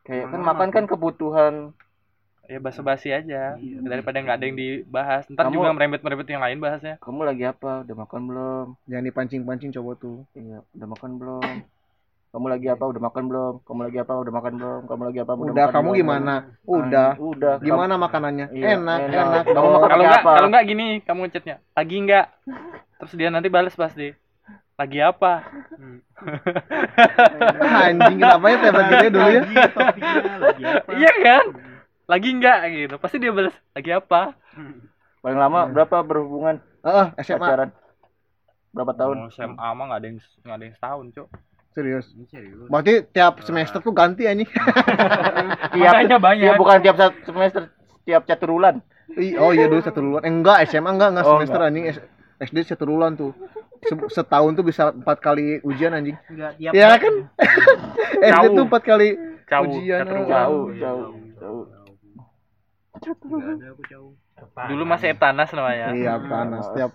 Kayak 0.00 0.24
kan 0.32 0.40
makan 0.40 0.68
kan 0.72 0.84
kebutuhan 0.88 1.54
ya 2.46 2.58
basa-basi 2.62 3.10
aja 3.10 3.58
Iya. 3.58 3.82
daripada 3.82 4.16
nggak 4.16 4.36
ada 4.38 4.46
yang 4.46 4.56
dibahas 4.56 5.26
ntar 5.28 5.50
Kamu- 5.50 5.60
juga 5.60 5.74
merembet-merembet 5.74 6.30
yang 6.30 6.40
lain 6.40 6.58
bahasnya 6.62 6.94
Kamu 7.04 7.20
lagi 7.20 7.44
apa? 7.44 7.82
Udah 7.82 7.96
makan 7.98 8.20
belum? 8.24 8.66
Jangan 8.86 9.04
dipancing-pancing 9.04 9.70
coba 9.74 9.92
tuh. 9.98 10.22
Iya, 10.32 10.62
udah 10.72 10.88
makan 10.88 11.10
belum? 11.18 11.54
Kamu 12.30 12.46
lagi 12.52 12.66
apa? 12.68 12.84
Udah 12.84 13.02
makan 13.02 13.22
belum? 13.30 13.54
Kamu 13.64 13.80
lagi 13.86 13.98
apa? 14.02 14.12
Udah 14.18 14.32
makan 14.34 14.52
belum? 14.60 14.80
Kamu 14.84 15.02
lagi 15.08 15.18
apa? 15.24 15.32
Udah, 15.32 15.46
makan 15.54 15.72
kamu 15.72 15.88
belum? 15.88 16.00
gimana? 16.00 16.34
Udah. 16.68 17.10
Udah. 17.16 17.54
Gimana 17.62 17.94
makanannya? 17.96 18.46
Iya, 18.52 18.64
enak, 18.76 18.98
enak. 19.08 19.24
enak. 19.24 19.42
Kamu 19.46 19.56
dong. 19.56 19.72
makan 19.72 19.88
kalau 19.88 20.02
pakai 20.02 20.04
nggak 20.04 20.20
apa? 20.20 20.32
kalau 20.36 20.48
nggak 20.52 20.64
gini 20.66 20.86
kamu 21.00 21.20
ngechatnya 21.26 21.56
lagi 21.72 21.96
nggak 22.02 22.26
terus 22.96 23.12
dia 23.16 23.28
nanti 23.28 23.48
balas 23.48 23.74
pasti 23.76 24.08
lagi 24.76 24.98
apa 25.00 25.32
anjing 27.86 28.18
kenapa 28.20 28.44
ya 28.52 28.56
tiba-tiba 28.60 29.08
dulu 29.08 29.28
ya? 29.28 29.40
Lagi 29.40 29.56
topiknya 29.72 30.34
lagi 30.36 30.62
apa? 30.64 30.90
iya 30.96 31.12
kan 31.24 31.44
lagi 32.06 32.28
nggak 32.36 32.58
gitu 32.72 32.94
pasti 33.00 33.16
dia 33.16 33.32
balas 33.32 33.56
lagi 33.72 33.90
apa 33.92 34.20
Paling 35.24 35.38
lama 35.42 35.60
berapa 35.66 35.96
berhubungan 36.06 36.60
Heeh, 36.86 37.06
SMA 37.26 37.42
pacaran? 37.42 37.70
Berapa 38.70 38.92
tahun? 38.94 39.16
Oh, 39.26 39.28
SMA 39.32 39.66
mah 39.74 39.84
nggak 39.90 39.98
ada 39.98 40.06
yang 40.06 40.18
nggak 40.22 40.56
ada 40.56 40.64
yang 40.68 40.76
setahun 40.78 41.06
cok 41.16 41.28
serius. 41.76 42.06
Serius. 42.26 42.64
Berarti 42.66 43.04
tiap 43.06 43.44
semester 43.44 43.78
tuh 43.78 43.92
ganti 43.92 44.24
anjing. 44.24 44.48
Tiap, 45.76 45.92
Makanya 45.92 46.16
banyak. 46.16 46.42
Iya, 46.42 46.56
bukan 46.56 46.80
tiap 46.80 46.96
satu 46.96 47.12
semester, 47.22 47.62
tiap 48.02 48.24
catur 48.24 48.48
bulan. 48.50 48.80
Ih, 49.12 49.36
oh 49.36 49.52
iya 49.52 49.68
dulu 49.68 49.78
satu 49.78 50.00
bulan. 50.00 50.24
Eh, 50.24 50.32
enggak, 50.32 50.64
SMA 50.66 50.88
enggak, 50.88 51.08
enggak 51.12 51.24
Oh, 51.24 51.36
semester 51.36 51.60
anjing. 51.60 51.84
SD 52.38 52.56
satu 52.64 52.84
bulan 52.86 53.12
tuh. 53.14 53.36
Se- 53.82 54.08
Setahun 54.10 54.56
tuh 54.56 54.64
bisa 54.64 54.88
empat 54.90 55.20
kali 55.20 55.60
ujian 55.60 55.92
anjing. 55.92 56.16
Enggak 56.26 56.56
tiap 56.56 56.72
Ya 56.72 56.96
kan? 56.96 57.14
SD 58.32 58.32
Jauh. 58.40 58.56
tuh 58.56 58.64
empat 58.64 58.82
kali 58.82 59.08
jauh 59.44 59.64
ujian. 59.68 60.04
Jauh, 60.08 60.64
Iya, 60.72 60.80
jauh, 60.80 61.12
jauh. 61.36 61.64
Dulu 64.66 64.82
masih 64.84 65.12
etanas 65.12 65.52
namanya 65.52 65.92
Iya, 65.92 66.16
panas. 66.18 66.64
Setiap 66.66 66.90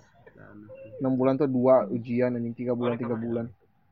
enam 0.98 1.14
bulan 1.16 1.34
tuh 1.34 1.46
dua 1.46 1.86
ujian 1.88 2.34
anjing, 2.34 2.54
tiga 2.54 2.74
bulan, 2.74 2.94
tiga 2.96 3.14
bulan. 3.14 3.46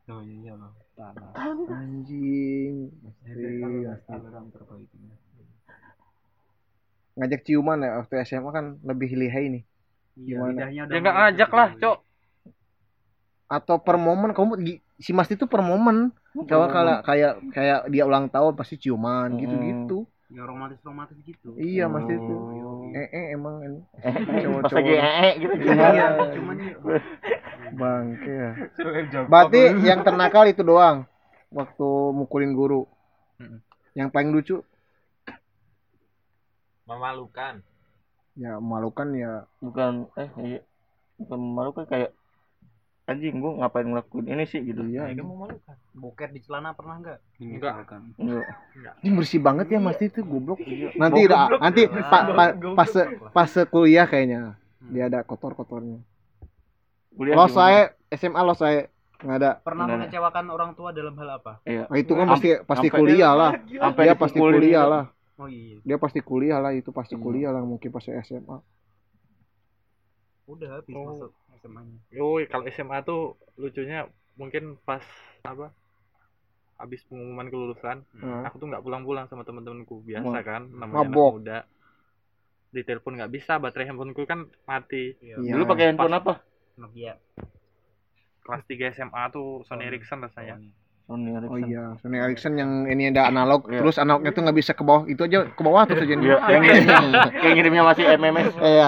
Oh 0.07 0.21
iya 0.21 0.53
loh. 0.53 0.73
Tanah. 0.99 1.31
Anjing. 1.71 2.91
Pasti, 2.99 3.31
pasti. 3.31 4.11
Orang 4.11 4.51
terbaik 4.51 4.89
ini. 4.91 5.15
Ngajak 7.15 7.41
ciuman 7.43 7.79
ya 7.79 7.89
waktu 7.99 8.13
SMA 8.23 8.49
kan 8.51 8.65
lebih 8.83 9.15
lihai 9.15 9.47
nih. 9.49 9.63
Iya, 10.19 10.35
Gimana? 10.35 10.51
lidahnya 10.51 10.81
udah 10.83 10.91
dia 10.91 10.99
nggak 10.99 11.15
ngajak 11.15 11.49
lah 11.49 11.69
cok 11.79 11.97
Atau 13.49 13.75
per 13.79 13.95
momen 13.95 14.29
kamu 14.35 14.53
si 14.95 15.11
Mas 15.11 15.31
itu 15.31 15.47
per 15.47 15.63
momen. 15.63 16.11
Kalau 16.45 16.67
kayak 16.69 17.01
kayak 17.01 17.33
kayak 17.49 17.79
dia 17.89 18.03
ulang 18.05 18.27
tahun 18.27 18.53
pasti 18.53 18.75
ciuman 18.77 19.31
Hmm. 19.31 19.39
gitu-gitu. 19.39 19.97
Yang 20.29 20.45
romantis-romantis 20.45 21.17
gitu. 21.25 21.57
Iya, 21.57 21.89
Mas 21.89 22.05
itu. 22.05 22.35
Oh. 22.35 22.68
Eh, 22.91 23.07
eh 23.09 23.25
emang 23.33 23.55
ini. 23.61 23.79
Pas 23.99 24.15
Cowok-cowok. 24.43 24.73
lagi 24.73 24.93
ee 24.97 25.31
gitu 25.39 25.53
Iya, 25.55 25.65
gimana? 25.65 26.23
cuman 26.33 26.57
Bangke 27.69 28.33
ya. 28.33 28.51
Berarti 29.29 29.61
yang 29.85 29.99
ternakal 30.01 30.43
itu 30.47 30.61
doang 30.61 31.05
waktu 31.49 31.87
mukulin 32.13 32.53
guru. 32.53 32.85
Yang 33.93 34.09
paling 34.09 34.31
lucu 34.31 34.57
Memalukan. 36.89 37.61
ya 38.39 38.55
memalukan 38.57 39.07
ya 39.13 39.33
Bukan 39.59 40.07
eh 40.15 40.29
iya. 40.41 40.61
Bukan 41.19 41.39
malu 41.53 41.69
kan 41.75 41.85
kayak 41.85 42.15
anjing 43.09 43.41
gua 43.41 43.51
ngapain 43.57 43.83
ngelakuin 43.83 44.25
ini 44.27 44.45
sih 44.45 44.61
gitu 44.61 44.85
iya. 44.85 45.09
Kan 45.09 45.17
memalukan. 45.19 45.75
boker 45.91 46.29
di 46.29 46.39
celana 46.39 46.71
pernah 46.71 46.95
enggak? 46.95 47.19
Enggak. 47.35 47.73
Enggak. 48.15 48.45
Ini 49.01 49.09
bersih 49.11 49.41
banget 49.41 49.67
ya 49.67 49.79
Mas 49.79 49.97
itu 49.97 50.21
goblok. 50.21 50.61
Nanti 50.93 51.25
dah, 51.25 51.49
nanti 51.57 51.81
pa, 51.89 52.19
pa, 52.29 52.45
pas 52.75 52.91
pas 53.31 53.49
kuliah 53.65 54.05
kayaknya 54.05 54.53
dia 54.85 55.05
ada 55.05 55.19
kotor-kotornya. 55.21 55.99
Kuliah 57.11 57.33
Lo 57.33 57.49
saya 57.49 57.91
SMA 58.09 58.39
lo 58.39 58.53
saya 58.53 58.87
nggak 59.19 59.35
ada. 59.35 59.51
Pernah 59.59 59.83
Enggak. 59.83 59.97
mengecewakan 60.05 60.45
orang 60.47 60.71
tua 60.71 60.89
dalam 60.93 61.11
hal 61.17 61.29
apa? 61.35 61.59
Iya. 61.65 61.83
Nah, 61.85 61.97
itu 61.97 62.13
kan 62.13 62.23
Am- 62.23 62.31
pasti 62.31 62.49
pasti 62.63 62.87
kuliah 62.87 63.33
lah. 63.33 63.51
Sampai 63.83 64.03
Dia 64.05 64.15
pasti 64.15 64.37
kuliah 64.37 64.83
gitu. 64.85 64.93
lah. 64.93 65.03
Oh 65.35 65.47
iya. 65.47 65.77
Dia 65.83 65.97
pasti 65.97 66.19
kuliah 66.21 66.59
lah 66.59 66.71
itu 66.71 66.91
pasti 66.91 67.15
Hmm. 67.17 67.23
kuliah 67.23 67.49
lah 67.49 67.59
mungkin 67.61 67.89
pas 67.89 68.05
SMA. 68.05 68.57
Udah 70.47 70.69
habis 70.79 70.95
Oh. 70.95 71.05
masuk 71.05 71.31
SMA-nya. 71.59 71.97
Yoi, 72.11 72.43
kalau 72.45 72.63
SMA 72.67 72.97
tuh 73.01 73.21
lucunya 73.55 74.07
mungkin 74.33 74.79
pas 74.79 75.03
apa 75.41 75.69
habis 76.75 77.03
pengumuman 77.03 77.45
kelulusan 77.45 78.07
Nah, 78.15 78.45
aku 78.45 78.55
tuh 78.55 78.67
nggak 78.67 78.79
pulang-pulang 78.79 79.27
sama 79.27 79.43
temen-temenku 79.43 79.99
biasa 80.01 80.31
Wah. 80.31 80.39
kan 80.41 80.61
namanya 80.65 80.95
anak 81.01 81.11
Mabok. 81.11 81.31
muda 81.35 81.59
di 82.69 82.81
telepon 82.81 83.17
nggak 83.17 83.33
bisa 83.33 83.57
baterai 83.57 83.87
handphoneku 83.87 84.23
kan 84.23 84.47
mati 84.63 85.11
Iya. 85.19 85.43
Dulu 85.49 85.63
pakai 85.65 85.85
handphone 85.87 86.07
Pas- 86.09 86.21
apa? 86.21 86.33
Nokia. 86.77 87.13
kelas 88.39 88.63
3 88.65 88.95
SMA 88.95 89.23
tuh 89.29 89.61
Sony 89.61 89.85
Ericsson 89.85 90.19
rasanya 90.19 90.55
Sony 91.03 91.29
Oh 91.29 91.37
Ericsson. 91.53 91.65
iya, 91.65 91.83
Sony 91.97 92.17
Ericsson 92.17 92.53
yang 92.55 92.71
ini 92.85 93.09
ada 93.09 93.27
analog, 93.27 93.65
Iya. 93.65 93.77
terus 93.79 93.97
analognya 93.97 94.29
tuh 94.29 94.41
nggak 94.41 94.55
bisa 94.55 94.71
ke 94.71 94.81
bawah, 94.81 95.03
itu 95.03 95.19
aja 95.19 95.45
ke 95.47 95.57
bawah 95.59 95.83
terus 95.83 96.01
aja. 96.05 96.13
Iya, 96.13 96.37
yang 96.47 96.61
ngirimnya, 96.61 96.97
yang 97.43 97.53
ngirimnya 97.55 97.83
masih 97.83 98.03
MMS. 98.11 98.53
Iya. 98.55 98.87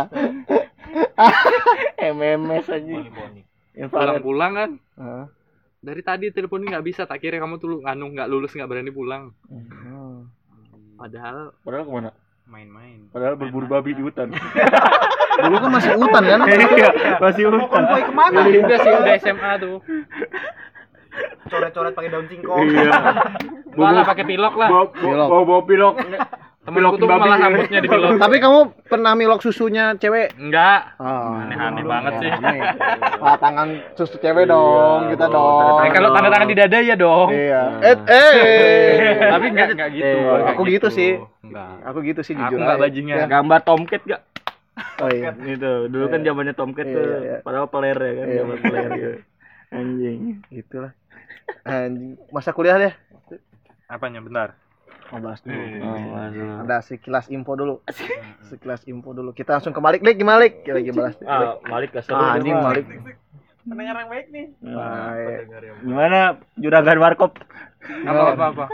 MMS 2.13 2.65
aja. 2.67 2.97
Pulang-pulang 3.87 4.51
kan 4.53 4.69
Heeh. 4.95 5.25
dari 5.79 6.01
tadi 6.01 6.25
teleponnya 6.29 6.67
nggak 6.71 6.85
bisa 6.85 7.01
tak 7.03 7.17
kira 7.17 7.37
kamu 7.37 7.57
tuh 7.57 7.81
anu 7.83 8.09
nggak 8.09 8.27
lulus 8.27 8.51
nggak 8.51 8.67
berani 8.67 8.91
pulang 8.91 9.31
Oh. 9.87 10.21
padahal 10.95 11.55
Padahal 11.59 11.83
ke 11.83 11.91
mana? 11.91 12.11
Main-main. 12.45 13.07
Padahal 13.09 13.33
berburu 13.33 13.63
babi 13.65 13.91
di 13.91 14.01
hutan. 14.01 14.27
Dulu 15.41 15.55
kan 15.57 15.71
masih 15.71 15.95
hutan 15.95 16.21
kan? 16.21 16.39
Iya, 16.43 16.89
masih 17.17 17.43
hutan. 17.47 17.63
Konvoy 17.65 18.01
ke 18.03 18.13
mana? 18.13 18.39
udah 18.43 18.77
sih 18.77 18.91
udah 18.91 19.13
SMA 19.17 19.51
tuh 19.57 19.77
Coret-coret 21.43 21.91
pakai 21.91 22.09
daun 22.09 22.27
singkong. 22.27 22.59
Iya. 22.65 22.91
malah 23.73 24.03
pakai 24.03 24.23
pilok 24.25 24.53
lah 24.53 24.67
Bawa 24.67 24.85
Pilok. 24.91 25.27
bawa 25.27 25.43
bawa 25.43 25.61
pilok. 25.63 25.95
Temenku 26.61 26.95
tuh 26.95 27.07
malah 27.07 27.37
rambutnya 27.39 27.79
di 27.79 27.87
pilok 27.87 28.17
Tapi 28.17 28.37
kamu 28.37 28.59
pernah 28.85 29.13
milok 29.13 29.41
susunya 29.41 29.93
cewek? 29.95 30.33
enggak 30.35 30.93
Oh. 30.95 31.41
aneh-aneh 31.41 31.81
banget 31.83 32.13
sih 32.19 32.29
Ah, 33.17 33.35
tangan 33.35 33.67
susu 33.93 34.15
cewek 34.15 34.45
dong, 34.45 35.09
kita 35.09 35.25
dong, 35.27 35.79
Eh, 35.79 35.89
kalau 35.89 36.09
tanda 36.11 36.29
tangan 36.29 36.45
di 36.45 36.55
dada 36.55 36.77
ya 36.79 36.93
dong 36.93 37.29
Iya. 37.29 37.61
Eh, 37.81 37.95
eh. 38.03 38.93
tapi 39.27 39.45
enggak 39.49 39.67
enggak 39.73 39.89
gitu 39.91 40.05
Eh, 40.07 40.21
enggak 40.21 40.51
aku 40.51 40.61
gitu 40.67 40.87
sih. 40.89 41.11
enggak 41.41 41.69
Aku 41.83 41.97
gitu 42.01 42.21
sih 42.21 42.33
aku 42.33 42.41
jujur. 42.47 42.57
enggak 42.59 42.75
aja. 42.75 42.83
bajingan 42.83 43.17
Ya. 43.17 43.25
Gambar 43.27 43.59
Tomcat 43.61 44.01
gak? 44.03 44.21
Oh 44.97 45.09
iya. 45.09 45.33
Gitu. 45.35 45.71
Dulu 45.87 46.05
kan 46.07 46.19
Iya. 46.19 46.27
zamannya 46.27 46.53
Tomcat 46.53 46.85
Iya, 46.85 46.93
tuh. 46.93 47.03
iya, 47.03 47.17
iya. 47.19 47.37
Padahal 47.41 47.67
peler 47.67 47.97
ya 47.97 48.11
kan, 48.13 48.25
Iya. 48.25 48.37
gambar 48.39 48.57
peler 48.61 48.89
gitu. 48.93 49.11
Anjing. 49.71 50.19
Gitulah. 50.47 50.91
Anjing. 51.63 52.13
Masa 52.29 52.51
kuliah 52.51 52.77
deh. 52.77 52.93
apanya 53.87 54.23
bentar 54.23 54.55
Mau 55.11 55.19
bahas 55.19 55.39
dulu. 55.41 55.59
Oh, 55.81 55.99
waduh. 56.09 56.63
Ada 56.63 56.77
sekilas 56.81 57.27
info 57.27 57.51
dulu. 57.53 57.75
Sekilas 58.49 58.81
info 58.85 59.11
dulu. 59.11 59.31
Kita 59.31 59.53
langsung 59.53 59.71
ke 59.71 59.79
Malik. 59.79 59.99
Lik, 59.99 60.15
gimana 60.15 60.39
Lik? 60.41 60.63
Kita 60.63 60.73
lagi 60.73 60.91
balas. 60.91 61.15
Ah, 61.21 61.59
Malik 61.63 61.91
kasih 61.91 62.11
Ah, 62.11 62.35
anjing 62.35 62.55
Malik. 62.55 62.87
pendengar 63.61 63.93
yang 63.95 64.09
baik 64.09 64.27
nih 64.27 64.45
Nah, 64.63 65.13
Gimana 65.77 66.19
juragan 66.55 66.97
warkop? 66.97 67.37
apa 67.81 68.23
apa 68.31 68.45
apa 68.47 68.65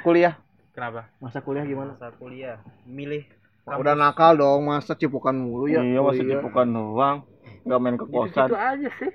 kuliah. 0.00 0.38
kenapa 0.70 1.10
Masa 1.18 1.40
kuliah 1.40 1.62
gimana? 1.62 1.94
Masa 1.94 2.12
kuliah. 2.12 2.62
Milih 2.84 3.26
Udah 3.66 3.94
nakal 3.94 4.36
dong, 4.36 4.68
masa 4.68 4.92
cipukan 4.92 5.32
mulu 5.32 5.66
ya. 5.66 5.80
Iya, 5.80 5.98
masih 5.98 6.22
Kuliah. 6.22 6.38
cipukan 6.38 6.66
doang. 6.68 7.16
Gak 7.64 7.78
main 7.80 7.96
ke 7.96 8.06
kosan. 8.06 8.46
gitu 8.46 8.54
aja 8.54 8.88
sih 8.94 9.12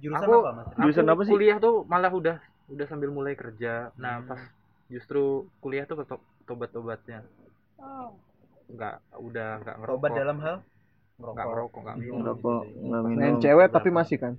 jurusan 0.00 0.24
Aku- 0.24 0.40
apa, 0.40 0.50
Mas? 0.54 0.66
Jurusan 0.74 1.04
Aku 1.04 1.12
apa 1.12 1.22
sih? 1.22 1.30
kuliah 1.30 1.56
tuh 1.56 1.74
malah 1.84 2.08
udah 2.10 2.36
udah 2.66 2.86
sambil 2.86 3.10
mulai 3.10 3.34
kerja 3.34 3.92
nah 3.94 4.18
Hmm. 4.18 4.26
pas 4.26 4.40
justru 4.90 5.22
kuliah 5.58 5.86
tuh 5.86 6.02
tobat-tobatnya 6.44 7.22
nggak 8.68 8.94
udah 9.16 9.48
nggak 9.60 9.76
ngerokok 9.78 9.96
Tobat 9.96 10.10
dalam 10.12 10.38
hal 10.38 10.56
nggak 11.16 11.46
ngerokok 11.46 11.80
nggak 11.80 11.96
minum 11.96 12.16
Ngerokok, 12.18 12.62
nggak 12.80 13.02
minum. 13.02 13.18
Main 13.18 13.36
cewek 13.38 13.68
tapi 13.68 13.88
masih 13.88 14.16
kan. 14.16 14.34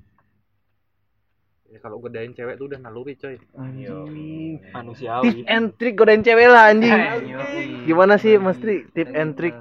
ya, 1.66 1.80
kalau 1.80 1.98
godain 1.98 2.32
cewek 2.32 2.56
tuh 2.56 2.68
udah 2.68 2.80
naluri 2.80 3.16
coy 3.16 3.40
Anjing. 3.54 4.60
Tip 4.60 4.72
Manusiawi. 4.72 5.48
and 5.48 5.72
trick 5.74 5.96
godain 5.96 6.20
cewek 6.20 6.46
lah 6.46 6.68
anjing. 6.68 6.92
Gimana 7.84 8.16
sih 8.16 8.36
Mas 8.36 8.58
Tri? 8.58 8.84
Tip 8.90 9.08
and 9.10 9.34
trick. 9.34 9.56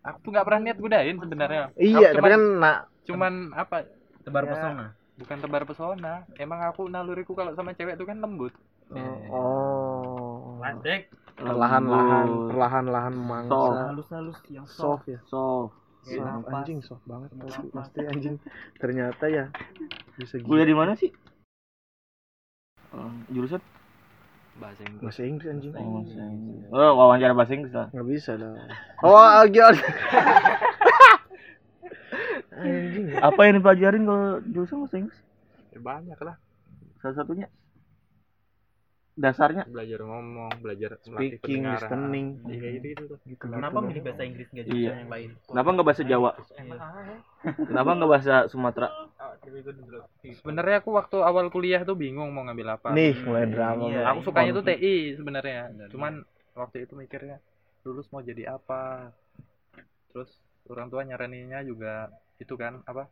aku 0.00 0.16
tuh 0.22 0.30
nggak 0.32 0.42
pernah 0.44 0.60
niat 0.64 0.78
godain 0.78 1.12
sebenarnya 1.14 1.62
Iya, 1.76 2.08
Aku 2.10 2.16
tapi 2.16 2.24
cuman, 2.24 2.32
kan 2.32 2.42
nak 2.58 2.76
cuman 3.00 3.32
apa 3.52 3.76
Tebar 4.20 4.42
Ya. 4.42 4.50
pesona. 4.50 4.86
bukan 5.14 5.36
tebar 5.38 5.62
pesona 5.64 6.14
emang 6.34 6.60
aku 6.62 6.82
naluriku 6.86 7.32
kalau 7.32 7.52
sama 7.52 7.72
cewek 7.72 7.94
tuh 7.94 8.04
kan 8.04 8.16
lembut 8.16 8.56
oh. 9.28 10.58
Lasik. 10.60 11.08
Perlahan-lahan, 11.34 12.52
perlahan-lahan 12.52 13.14
Soft. 13.14 13.24
mangsa. 13.24 13.82
Halus-halus 13.88 14.38
yang 14.48 14.66
Soft 14.68 15.08
ya. 15.08 15.18
Soft. 15.24 15.72
Soft. 16.04 16.20
Nafas. 16.20 16.52
Anjing 16.54 16.80
soft 16.80 17.04
banget 17.04 17.28
pasti, 17.36 17.66
pasti 17.72 18.00
anjing. 18.02 18.36
Ternyata 18.76 19.24
ya 19.28 19.44
bisa 20.16 20.36
gitu. 20.36 20.48
Kuliah 20.48 20.64
di 20.64 20.76
mana 20.76 20.92
sih? 20.96 21.12
Oh, 22.90 23.08
jurusan? 23.28 23.60
bahasa 24.60 24.84
Inggris 24.84 25.00
bahasa 25.00 25.22
Inggris 25.24 25.48
anjing 25.48 25.72
Oh, 25.72 25.88
bahasa 25.96 26.20
Inggris. 26.20 26.68
Oh, 26.68 26.92
wawancara 27.00 27.32
bahasa 27.32 27.52
Inggris 27.56 27.72
lah. 27.72 27.88
nggak 27.88 28.08
bisa 28.12 28.30
dong 28.36 28.56
oh 29.00 29.40
gimana 29.48 29.80
anjing 32.60 33.06
Apa 33.16 33.40
yang 33.48 33.54
dipelajarin 33.56 34.02
kalau 34.04 34.26
jurusan 34.44 34.76
bahasa 34.84 34.96
Inggris? 35.00 35.18
ya, 35.72 35.80
banyak 35.80 36.18
lah 36.20 36.36
Salah 37.00 37.16
satunya 37.16 37.48
dasarnya 39.18 39.66
belajar 39.66 40.00
ngomong 40.06 40.50
belajar 40.62 40.96
speaking 41.02 41.66
listening 41.66 42.26
Iya, 42.46 42.58
kayak 42.58 42.72
gitu 42.78 43.14
gitu 43.26 43.42
Kenapa 43.42 43.78
milih 43.82 44.02
bahasa 44.06 44.22
Inggris 44.22 44.48
nggak 44.48 44.64
jurusan 44.66 44.80
Iya. 44.80 44.92
yang 45.02 45.10
lain? 45.10 45.30
Kenapa 45.44 45.68
nggak 45.74 45.86
bahasa 45.86 46.02
Jawa? 46.06 46.30
Kenapa 47.66 47.90
nggak 47.96 48.10
bahasa 48.10 48.34
Sumatera? 48.48 48.88
sebenarnya 50.40 50.76
aku 50.84 50.90
waktu 50.94 51.16
awal 51.20 51.48
kuliah 51.48 51.82
tuh 51.82 51.96
bingung 51.96 52.30
mau 52.30 52.44
ngambil 52.44 52.76
apa 52.76 52.88
nih 52.92 53.14
mulai 53.24 53.46
drama 53.48 53.88
Iya. 53.88 54.00
aku 54.06 54.20
sukanya 54.22 54.52
tuh 54.52 54.64
TI 54.64 55.16
sebenarnya 55.16 55.60
cuman 55.90 56.22
waktu 56.54 56.84
itu 56.84 56.92
mikirnya 56.94 57.40
lulus 57.82 58.06
mau 58.12 58.20
jadi 58.20 58.52
apa 58.52 59.10
terus 60.12 60.28
orang 60.68 60.92
tua 60.92 61.02
nyaraninnya 61.02 61.64
juga 61.64 62.12
itu 62.36 62.52
kan 62.54 62.84
apa 62.84 63.08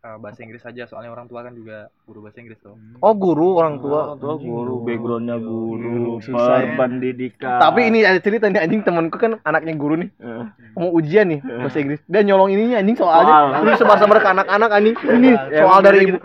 eh, 0.00 0.16
bahasa 0.16 0.40
Inggris 0.40 0.62
aja 0.62 0.82
soalnya 0.84 1.10
orang 1.10 1.26
tua 1.26 1.40
kan 1.40 1.52
juga 1.52 1.88
guru 2.04 2.24
bahasa 2.24 2.40
Inggris 2.40 2.58
tuh. 2.58 2.74
Oh 2.98 3.12
guru 3.12 3.54
orang 3.54 3.78
tua 3.78 4.12
Orang 4.12 4.18
tua 4.18 4.34
guru, 4.36 4.74
backgroundnya 4.82 5.36
guru, 5.36 6.16
ya. 6.18 6.74
pendidikan. 6.74 7.60
tapi 7.60 7.80
ini 7.86 8.02
ada 8.02 8.16
cerita 8.18 8.48
nih 8.48 8.60
anjing 8.60 8.82
temanku 8.82 9.16
kan 9.16 9.36
anaknya 9.42 9.74
guru 9.76 9.94
nih. 10.00 10.08
Eh, 10.18 10.44
mau 10.74 10.90
ujian 10.90 11.28
nih 11.28 11.40
bahasa 11.44 11.78
Inggris. 11.78 12.00
Dia 12.06 12.20
nyolong 12.22 12.50
ininya 12.50 12.80
anjing 12.80 12.96
soalnya 12.96 13.28
Soal. 13.30 13.46
terus 13.60 13.76
sebar-sebar 13.78 14.18
ke 14.18 14.28
anak-anak 14.30 14.70
anjing. 14.72 14.96
Ini 14.96 15.30
soal. 15.52 15.78
dari 15.80 15.98
ibu 16.06 16.18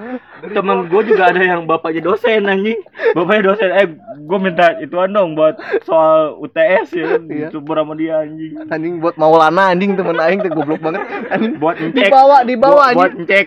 temen 0.51 0.86
gue 0.91 1.01
juga 1.08 1.31
ada 1.31 1.41
yang 1.41 1.65
bapaknya 1.65 2.01
dosen 2.05 2.45
anjing. 2.45 2.77
Bapaknya 3.13 3.41
dosen. 3.53 3.69
Eh 3.73 3.88
gue 4.25 4.38
minta 4.38 4.75
ituan 4.77 5.10
dong 5.10 5.34
buat 5.34 5.55
soal 5.84 6.36
UTS 6.41 6.88
ya 6.91 7.05
Iya. 7.17 7.49
dicoba 7.49 7.81
sama 7.81 7.93
dia 7.95 8.21
anjing. 8.21 8.53
Anjing 8.67 8.93
buat 8.99 9.15
Maulana 9.15 9.71
anjing 9.71 9.95
temen 9.95 10.19
aing 10.19 10.43
tuh 10.43 10.51
goblok 10.51 10.81
banget. 10.81 11.01
Anjing 11.31 11.53
buat 11.58 11.75
ngecek. 11.79 12.10
dibawa 12.10 12.38
dibawa 12.43 12.75
buat, 12.75 12.95
buat 12.95 13.12
anjing. 13.15 13.19
ngecek. 13.25 13.45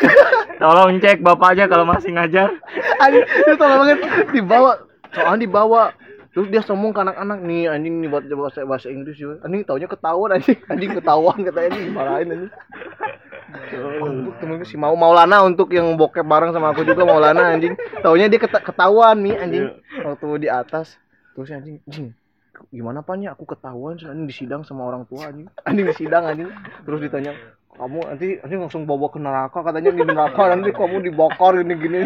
Tolong 0.62 1.00
cek 1.02 1.18
bapaknya 1.20 1.64
kalau 1.66 1.84
masih 1.84 2.10
ngajar. 2.14 2.48
Anjing 3.02 3.24
itu 3.26 3.52
tolong 3.58 3.78
banget. 3.82 3.98
Dibawa 4.30 4.70
soalnya 5.10 5.40
dibawa. 5.42 5.82
Terus 6.32 6.48
dia 6.48 6.64
sombong 6.64 6.96
ke 6.96 7.00
anak-anak 7.04 7.44
nih 7.44 7.68
anjing 7.68 8.00
nih 8.00 8.08
buat 8.08 8.24
bahasa 8.24 8.64
bahasa 8.64 8.88
Inggris 8.88 9.20
juga. 9.20 9.42
Anjing 9.44 9.68
taunya 9.68 9.84
ketahuan 9.84 10.32
anjing. 10.32 10.56
Anjing 10.70 10.90
ketahuan 10.96 11.36
katanya 11.44 11.68
anjing 11.76 11.84
dimarahin 11.92 12.28
anjing 12.32 12.52
Untuk 14.02 14.34
temenku 14.40 14.64
si 14.64 14.76
mau 14.80 14.94
Maulana 14.96 15.44
untuk 15.44 15.70
yang 15.72 15.92
bokep 15.96 16.24
bareng 16.24 16.52
sama 16.52 16.72
aku 16.72 16.84
juga 16.84 17.04
Maulana 17.04 17.52
anjing. 17.52 17.76
Taunya 18.00 18.26
dia 18.28 18.40
keta- 18.40 18.64
ketahuan 18.64 19.20
nih 19.20 19.36
anjing. 19.38 19.64
Waktu 20.02 20.26
di 20.44 20.48
atas 20.48 20.96
terus 21.32 21.48
anjing 21.52 21.80
anjing 21.88 22.12
gimana 22.70 23.02
pak? 23.02 23.18
Aku 23.34 23.44
ketahuan 23.44 23.98
anjing 23.98 24.26
disidang 24.28 24.62
sama 24.64 24.88
orang 24.88 25.04
tua 25.08 25.28
anjing. 25.28 25.48
Anjing 25.68 25.86
disidang 25.88 26.24
anjing. 26.28 26.48
Terus 26.84 27.00
ditanya 27.02 27.32
kamu 27.72 28.04
nanti 28.04 28.28
nanti 28.36 28.54
langsung 28.60 28.84
bawa 28.84 29.08
ke 29.08 29.16
neraka 29.16 29.64
katanya 29.64 29.90
di 29.96 30.02
neraka 30.04 30.42
nanti 30.52 30.70
kamu 30.76 30.96
dibakar 31.08 31.56
gini 31.60 31.74
gini. 31.80 32.00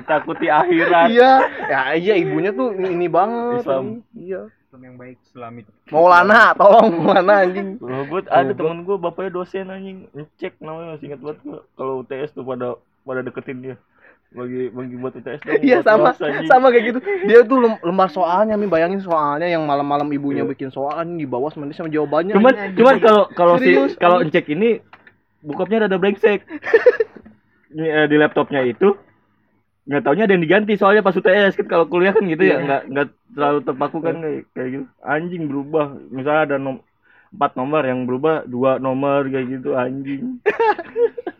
Ditakuti 0.00 0.46
akhirat. 0.48 1.08
Iya. 1.12 1.32
Ya 1.68 1.80
iya 1.96 2.14
ibunya 2.16 2.50
tuh 2.56 2.72
ini, 2.72 2.96
ini 2.96 3.06
banget 3.08 3.60
Islam. 3.64 4.00
iya 4.16 4.48
Islam 4.74 4.90
yang 4.90 4.98
baik 4.98 5.18
Islamit. 5.30 5.66
Maulana 5.94 6.50
tolong 6.58 6.90
Maulana 6.98 7.46
anjing. 7.46 7.78
Loh, 7.78 8.02
gue 8.10 8.26
ada 8.26 8.50
temen 8.50 8.82
gue 8.82 8.98
bapaknya 8.98 9.30
dosen 9.30 9.70
anjing. 9.70 10.10
Ngecek 10.10 10.58
namanya 10.58 10.98
masih 10.98 11.06
ingat 11.14 11.20
banget 11.22 11.38
gue 11.46 11.58
kalau 11.78 12.02
UTS 12.02 12.34
tuh 12.34 12.42
pada 12.42 12.74
pada 13.06 13.22
deketin 13.22 13.62
dia. 13.62 13.76
Bagi 14.34 14.74
bagi 14.74 14.98
buat 14.98 15.14
UTS 15.14 15.46
dong 15.46 15.62
iya 15.62 15.78
sama 15.86 16.10
sama 16.18 16.74
kayak 16.74 16.90
gitu. 16.90 16.98
Dia 17.06 17.46
tuh 17.46 17.62
lem- 17.62 17.78
lembar 17.86 18.10
soalnya 18.10 18.58
mi. 18.58 18.66
Bayangin 18.66 18.98
soalnya 18.98 19.46
yang 19.46 19.62
malam-malam 19.62 20.10
ibunya 20.10 20.42
bikin 20.42 20.74
soal 20.74 20.98
anjing 20.98 21.22
di 21.22 21.28
bawah 21.30 21.54
sama 21.54 21.70
dia 21.70 21.78
sama 21.78 21.94
jawabannya 21.94 22.34
cuman 22.34 22.54
anjing. 22.58 22.74
cuman 22.82 22.94
kalau 22.98 23.22
kalau 23.30 23.54
si 23.62 23.78
kalau 23.94 24.26
ngecek 24.26 24.58
ini 24.58 24.82
bokapnya 25.46 25.86
rada 25.86 26.02
brengsek. 26.02 26.42
Ini, 27.74 27.90
eh, 27.90 28.06
di 28.06 28.14
laptopnya 28.14 28.62
itu 28.62 28.94
nggak 29.84 30.00
taunya 30.00 30.24
ada 30.24 30.32
yang 30.32 30.44
diganti 30.44 30.80
soalnya 30.80 31.04
pas 31.04 31.12
UTS 31.12 31.60
kan 31.60 31.66
kalau 31.68 31.84
kuliah 31.84 32.16
kan 32.16 32.24
gitu 32.24 32.40
ya 32.40 32.56
nggak 32.56 32.82
nggak 32.88 33.06
terlalu 33.36 33.58
terpaku 33.68 33.98
kan 34.00 34.16
kayak, 34.20 34.42
kayak 34.56 34.68
gitu. 34.72 34.84
Anjing 35.04 35.42
berubah. 35.50 35.86
Misalnya 36.08 36.42
ada 36.48 36.56
nom 36.56 36.80
empat 37.34 37.58
nomor 37.58 37.82
yang 37.82 38.06
berubah 38.06 38.46
dua 38.46 38.78
nomor 38.78 39.26
kayak 39.26 39.58
gitu 39.58 39.74
anjing 39.74 40.38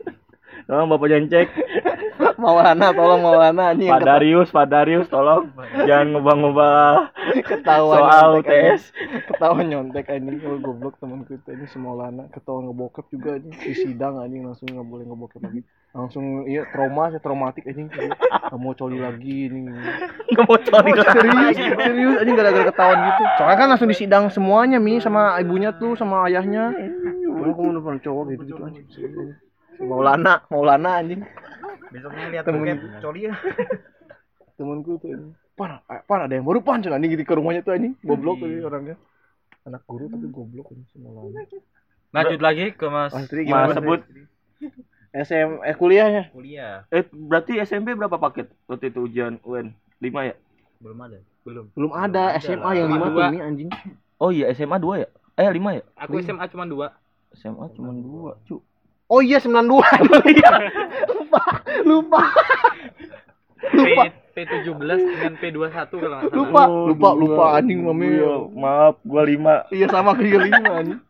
tolong 0.66 0.88
bapaknya 0.90 1.18
cek 1.28 1.48
Maulana 2.44 2.90
tolong 2.94 3.20
Maulana 3.22 3.72
anjing. 3.74 3.90
Yang 3.90 3.94
Pak 3.94 4.06
Darius 4.06 4.48
Pak 4.50 4.66
Darius 4.70 5.06
tolong. 5.10 5.50
Jangan 5.86 6.06
ngubah-ngubah 6.14 6.76
ketahuan 7.42 8.00
soal. 8.04 8.28
UTS 8.42 8.82
ketahuan 9.32 9.66
nyontek 9.70 10.06
anjing 10.10 10.38
kalau 10.42 10.58
goblok 10.60 10.94
temanku 10.98 11.38
itu. 11.38 11.48
Ini 11.50 11.66
Maulana 11.78 12.28
ketahuan 12.30 12.70
ngebokep 12.70 13.06
juga 13.10 13.38
anjing. 13.38 13.54
Di 13.54 13.74
sidang 13.74 14.20
anjing 14.22 14.42
langsung 14.46 14.66
nggak 14.70 14.86
boleh 14.86 15.04
ngebokep 15.08 15.40
lagi. 15.42 15.60
Langsung 15.94 16.24
iya 16.50 16.66
trauma 16.70 17.10
saya 17.10 17.22
traumatik 17.22 17.64
anjing. 17.66 17.88
Nggak 17.90 18.60
mau 18.60 18.74
coli 18.74 18.98
lagi 18.98 19.36
ini 19.50 19.58
nggak 20.34 20.44
mau 20.46 20.58
cari 20.58 20.90
serius 20.90 21.56
serius 21.80 22.16
anjing 22.22 22.36
gara-gara 22.36 22.66
ketahuan 22.70 22.98
gitu. 23.08 23.22
Soalnya 23.38 23.58
kan 23.58 23.68
langsung 23.70 23.90
disidang 23.90 24.24
semuanya 24.30 24.78
mi 24.82 24.98
sama 24.98 25.38
ibunya 25.38 25.74
tuh 25.74 25.94
sama 25.98 26.26
ayahnya. 26.30 26.74
Kamu 27.34 27.76
udah 27.76 27.82
pernah 27.82 28.00
cowok 28.02 28.24
gitu 28.34 28.42
gitu 28.46 28.62
anjing 28.62 28.86
Maulana 29.80 30.44
Maulana 30.50 30.90
anjing. 31.02 31.22
Besoknya 31.90 32.26
lihat 32.30 32.44
Temen- 32.46 33.00
coli 33.02 33.30
ya. 33.30 33.34
temanku 34.58 35.02
tuh 35.02 35.34
pan 35.58 35.82
eh, 35.90 36.02
pan 36.06 36.26
ada 36.26 36.34
yang 36.34 36.46
baru 36.46 36.62
pan 36.62 36.78
cenah, 36.78 36.98
anjing 36.98 37.10
gitu 37.14 37.26
ke 37.26 37.34
rumahnya 37.34 37.62
tuh 37.66 37.74
anjing. 37.74 37.94
Goblok 38.02 38.42
tuh 38.42 38.50
orangnya. 38.62 38.96
Anak 39.66 39.82
guru 39.86 40.06
tapi 40.10 40.26
goblok 40.30 40.70
anjing 40.74 40.86
si 40.90 40.96
Maulana. 41.02 41.42
Lanjut 42.14 42.40
lagi 42.42 42.70
ke 42.74 42.86
Mas. 42.86 43.10
Mas 43.10 43.26
Tri 43.26 43.42
Mas 43.50 43.74
sebut. 43.74 44.00
SM 45.14 45.62
eh 45.62 45.74
kuliahnya? 45.78 46.34
Kuliah. 46.34 46.86
Eh 46.90 47.06
berarti 47.06 47.62
SMP 47.62 47.94
berapa 47.94 48.18
paket 48.18 48.50
waktu 48.66 48.90
itu 48.90 49.06
ujian 49.06 49.38
UN 49.46 49.70
lima 50.02 50.26
ya? 50.26 50.34
Belum 50.82 50.98
ada. 50.98 51.18
Belum. 51.44 51.64
belum 51.76 51.92
ada 51.92 52.34
SMA 52.40 52.70
yang 52.72 52.88
lima 52.88 53.06
tuh 53.12 53.20
Dua. 53.20 53.28
mi 53.30 53.38
anjing. 53.38 53.68
Oh 54.18 54.34
iya 54.34 54.50
SMA 54.56 54.80
dua 54.82 55.06
ya? 55.06 55.08
Eh 55.38 55.46
lima 55.54 55.78
ya? 55.78 55.82
Aku 55.94 56.18
SMA 56.18 56.50
cuma 56.50 56.66
dua. 56.66 56.98
SMA 57.34 57.66
cuma 57.78 57.94
dua 57.94 58.38
cu 58.42 58.58
oh 59.14 59.22
iya 59.22 59.38
92 59.38 59.70
lupa 61.14 61.42
lupa. 61.84 62.22
P 63.64 63.98
P17 64.34 64.74
dengan 64.74 65.34
P21 65.38 65.70
kalau 65.86 66.16
nggak 66.18 66.26
salah. 66.26 66.34
Lupa 66.34 66.62
Oh, 66.64 66.90
lupa 66.90 67.08
dua. 67.08 67.20
lupa 67.20 67.44
anjing 67.54 67.80
mami 67.80 68.18
Iya, 68.18 68.34
maaf 68.52 68.98
gua 69.00 69.22
lima. 69.22 69.62
Iya 69.70 69.86
sama 69.88 70.10
juga 70.16 70.42
lima 70.42 70.58
anjing. 70.74 71.00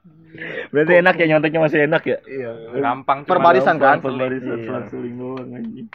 Berarti 0.69 0.93
enak 0.99 1.15
ya 1.15 1.27
nyonteknya 1.27 1.61
masih 1.63 1.81
enak 1.85 2.03
ya? 2.05 2.19
Iya. 2.23 2.51
Gampang 2.77 3.23
cuma 3.23 3.31
Perbarisan 3.31 3.77
kan? 3.79 3.97
perbarisan 3.99 4.55
Iya. 4.55 4.65
selang-seling 4.67 5.15
doang 5.15 5.49
anjing. 5.51 5.89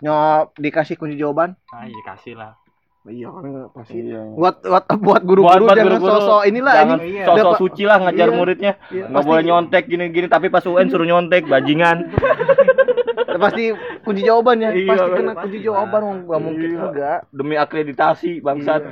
Nyop 0.00 0.52
dikasih 0.54 0.96
kunci 0.96 1.14
jawaban? 1.14 1.56
Ah 1.70 1.86
iya 1.86 2.02
kasih 2.04 2.34
lah 2.34 2.60
iya 3.04 3.28
kan 3.28 3.44
pasti. 3.72 3.98
Iya. 4.00 4.20
Buat 4.32 4.62
buat 4.62 4.84
buat 4.96 5.22
guru-guru 5.22 5.42
Buat- 5.42 5.62
buat 5.64 5.74
jangan 5.74 5.86
guru-guru. 5.90 6.12
sosok 6.12 6.40
inilah 6.46 6.74
jangan 6.76 6.98
anjing 6.98 7.12
Iya. 7.12 7.24
sosok 7.26 7.52
suci 7.58 7.82
lah 7.82 7.96
ngajar 7.98 8.28
Iya. 8.28 8.36
muridnya. 8.36 8.72
Iya, 8.88 9.04
nggak 9.10 9.24
boleh 9.24 9.42
nyontek 9.42 9.84
gini-gini 9.86 10.26
tapi 10.26 10.46
pas 10.46 10.62
UN 10.62 10.86
suruh 10.86 11.02
nyontek 11.02 11.42
bajingan. 11.44 11.98
Pasti 13.32 13.74
kunci 14.02 14.22
jawabannya 14.22 14.70
Iya, 14.70 14.92
pasti 14.92 15.08
kena 15.10 15.32
kunci 15.34 15.58
jawaban 15.58 16.02
nggak 16.22 16.40
mungkin 16.40 16.68
Iya. 16.68 16.82
enggak 16.84 17.18
demi 17.32 17.54
akreditasi 17.56 18.38
bangsat. 18.38 18.86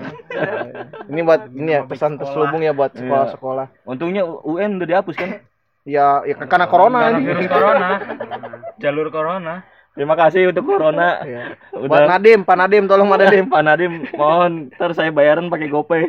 Ini 1.11 1.20
buat 1.23 1.42
ini 1.51 1.70
ya 1.70 1.81
pesan 1.85 2.16
terselubung 2.16 2.59
ya 2.59 2.73
buat 2.73 2.90
sekolah-sekolah 2.90 3.85
untungnya 3.85 4.25
UN 4.25 4.79
udah 4.79 4.88
dihapus 4.88 5.14
kan? 5.14 5.38
Ya 5.83 6.25
ya 6.25 6.35
karena 6.37 6.66
corona. 6.66 6.99
Karena 7.05 7.14
ini 7.16 7.27
virus 7.29 7.46
corona. 7.49 7.88
Jalur 8.83 9.07
corona. 9.09 9.55
Terima 10.00 10.16
kasih 10.16 10.48
untuk 10.48 10.64
corona. 10.64 11.20
Buat 11.76 11.84
udah. 11.84 12.08
Nadim 12.16 12.40
Pak 12.40 12.56
Nadim 12.56 12.88
tolong 12.88 13.12
Pak 13.12 13.20
Nadim. 13.20 13.44
Pak 13.52 13.62
Nadim 13.68 13.92
mohon 14.16 14.72
ntar 14.72 14.96
saya 14.96 15.12
bayaran 15.12 15.52
pakai 15.52 15.68
GoPay. 15.68 16.08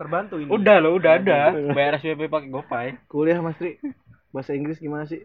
Terbantu 0.00 0.40
ini. 0.40 0.48
Udah 0.48 0.80
loh, 0.80 0.96
udah 0.96 1.20
ada. 1.20 1.52
Bayar 1.76 2.00
SPP 2.00 2.32
pakai 2.32 2.48
GoPay. 2.48 2.86
kuliah 3.12 3.44
Mas 3.44 3.60
Tri. 3.60 3.76
Bahasa 4.32 4.56
Inggris 4.56 4.80
gimana 4.80 5.04
sih? 5.04 5.20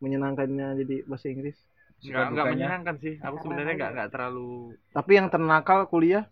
Menyenangkannya 0.00 0.80
jadi 0.80 1.04
bahasa 1.04 1.28
Inggris? 1.28 1.60
Nggak 2.00 2.16
nggak 2.16 2.32
dukanya. 2.32 2.56
menyenangkan 2.56 2.94
sih. 3.04 3.14
Aku 3.20 3.36
sebenarnya 3.44 3.74
nggak 3.76 3.90
nggak 3.92 4.08
terlalu 4.10 4.74
tapi 4.90 5.12
yang 5.20 5.28
ternakal 5.28 5.84
kuliah? 5.86 6.24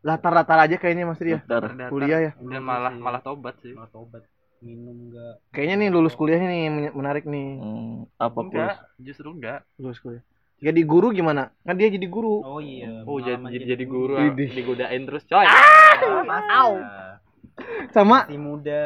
Latar-latar 0.00 0.64
aja 0.64 0.80
kayaknya 0.80 1.10
Mas 1.10 1.20
Tri 1.20 1.36
ya? 1.36 1.44
Kuliah 1.90 2.20
ya? 2.22 2.32
Dan 2.38 2.62
malah 2.62 2.94
malah 2.94 3.20
tobat 3.20 3.58
sih. 3.60 3.74
Malah 3.74 3.90
tobat. 3.90 4.24
Minum 4.60 5.08
enggak. 5.08 5.40
kayaknya 5.50 5.76
nih 5.78 5.88
lulus 5.90 6.12
kuliahnya 6.12 6.46
nih 6.46 6.62
men- 6.68 6.92
menarik 6.92 7.24
nih 7.24 7.48
Hmm, 7.56 8.04
apa 8.14 8.38
enggak 8.38 8.52
plus 8.52 8.76
justru 9.00 9.28
enggak 9.30 9.64
lulus 9.76 9.96
kuliah 9.98 10.20
jadi 10.58 10.80
guru 10.82 11.08
gimana 11.10 11.48
kan 11.58 11.74
dia 11.74 11.88
jadi 11.88 12.04
guru 12.06 12.44
Oh 12.44 12.60
iya. 12.60 13.00
oh 13.02 13.16
jadi 13.16 13.40
jadi, 13.40 13.64
jadi 13.70 13.84
guru 13.86 14.14
Widih. 14.20 14.52
digodain 14.52 15.02
terus 15.02 15.24
coy 15.24 15.44
Pasti. 15.44 16.76
sama 17.90 18.24
Masih 18.24 18.36
muda. 18.38 18.82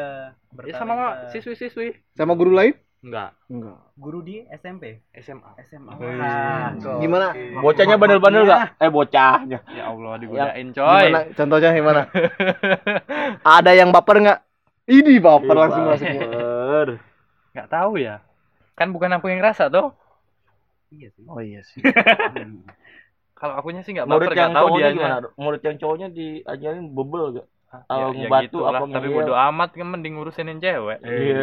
ya 0.60 0.72
sama 0.72 0.94
siswi 1.28 1.54
siswi 1.54 1.88
sama 2.12 2.32
guru 2.32 2.50
lain 2.50 2.74
Enggak. 3.04 3.36
Enggak. 3.46 3.76
Guru 3.94 4.24
di 4.24 4.48
SMP, 4.48 5.04
SMA. 5.14 5.60
SMA. 5.60 5.92
Gimana? 6.96 7.36
Bocahnya 7.60 8.00
bandel-bandel 8.00 8.48
gak? 8.48 8.80
Eh 8.80 8.88
bocahnya. 8.88 9.60
Ya 9.68 9.92
Allah 9.92 10.16
digodain 10.16 10.72
coy. 10.72 11.12
Gimana? 11.12 11.20
Contohnya 11.36 11.70
gimana? 11.70 12.02
Ada 13.44 13.76
yang 13.76 13.92
baper 13.92 14.24
nggak? 14.24 14.40
Ini 14.84 15.16
baper 15.16 15.56
langsung 15.56 15.84
masuk. 15.88 16.04
Baper. 16.04 16.88
Nggak 17.56 17.68
tahu 17.72 17.92
ya. 17.96 18.20
Kan 18.76 18.92
bukan 18.92 19.16
aku 19.16 19.32
yang 19.32 19.40
ngerasa 19.40 19.72
tuh. 19.72 19.96
Iya 20.92 21.08
sih. 21.16 21.24
Oh 21.24 21.40
iya 21.40 21.60
sih. 21.64 21.80
Kalau 23.38 23.54
akunya 23.58 23.82
sih 23.82 23.92
nggak 23.96 24.06
Murid 24.06 24.28
baper, 24.30 24.36
yang 24.38 24.52
nggak 24.52 24.60
tahu 24.62 24.76
dia. 24.78 24.88
gimana? 24.94 25.16
Murid 25.40 25.62
yang 25.64 25.76
cowoknya 25.80 26.08
diajarin 26.12 26.86
bebel 26.92 27.24
gak? 27.40 27.46
Ya, 27.74 27.78
Kalau 27.90 28.08
ya 28.14 28.18
ngebatu 28.22 28.46
gitu 28.46 28.58
lah. 28.62 28.70
apa 28.78 28.86
Tapi 28.94 29.08
bodo 29.10 29.34
amat 29.34 29.70
kan 29.74 29.86
mending 29.90 30.14
ngurusin 30.14 30.62
cewek. 30.62 30.98
Iya. 31.02 31.42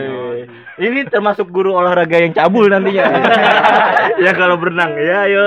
Ini 0.80 1.00
termasuk 1.12 1.52
guru 1.52 1.76
olahraga 1.76 2.18
yang 2.24 2.32
cabul 2.32 2.72
nantinya. 2.72 3.04
ya 4.26 4.32
kalau 4.32 4.56
berenang 4.56 4.96
ya 4.96 5.28
ayo. 5.28 5.44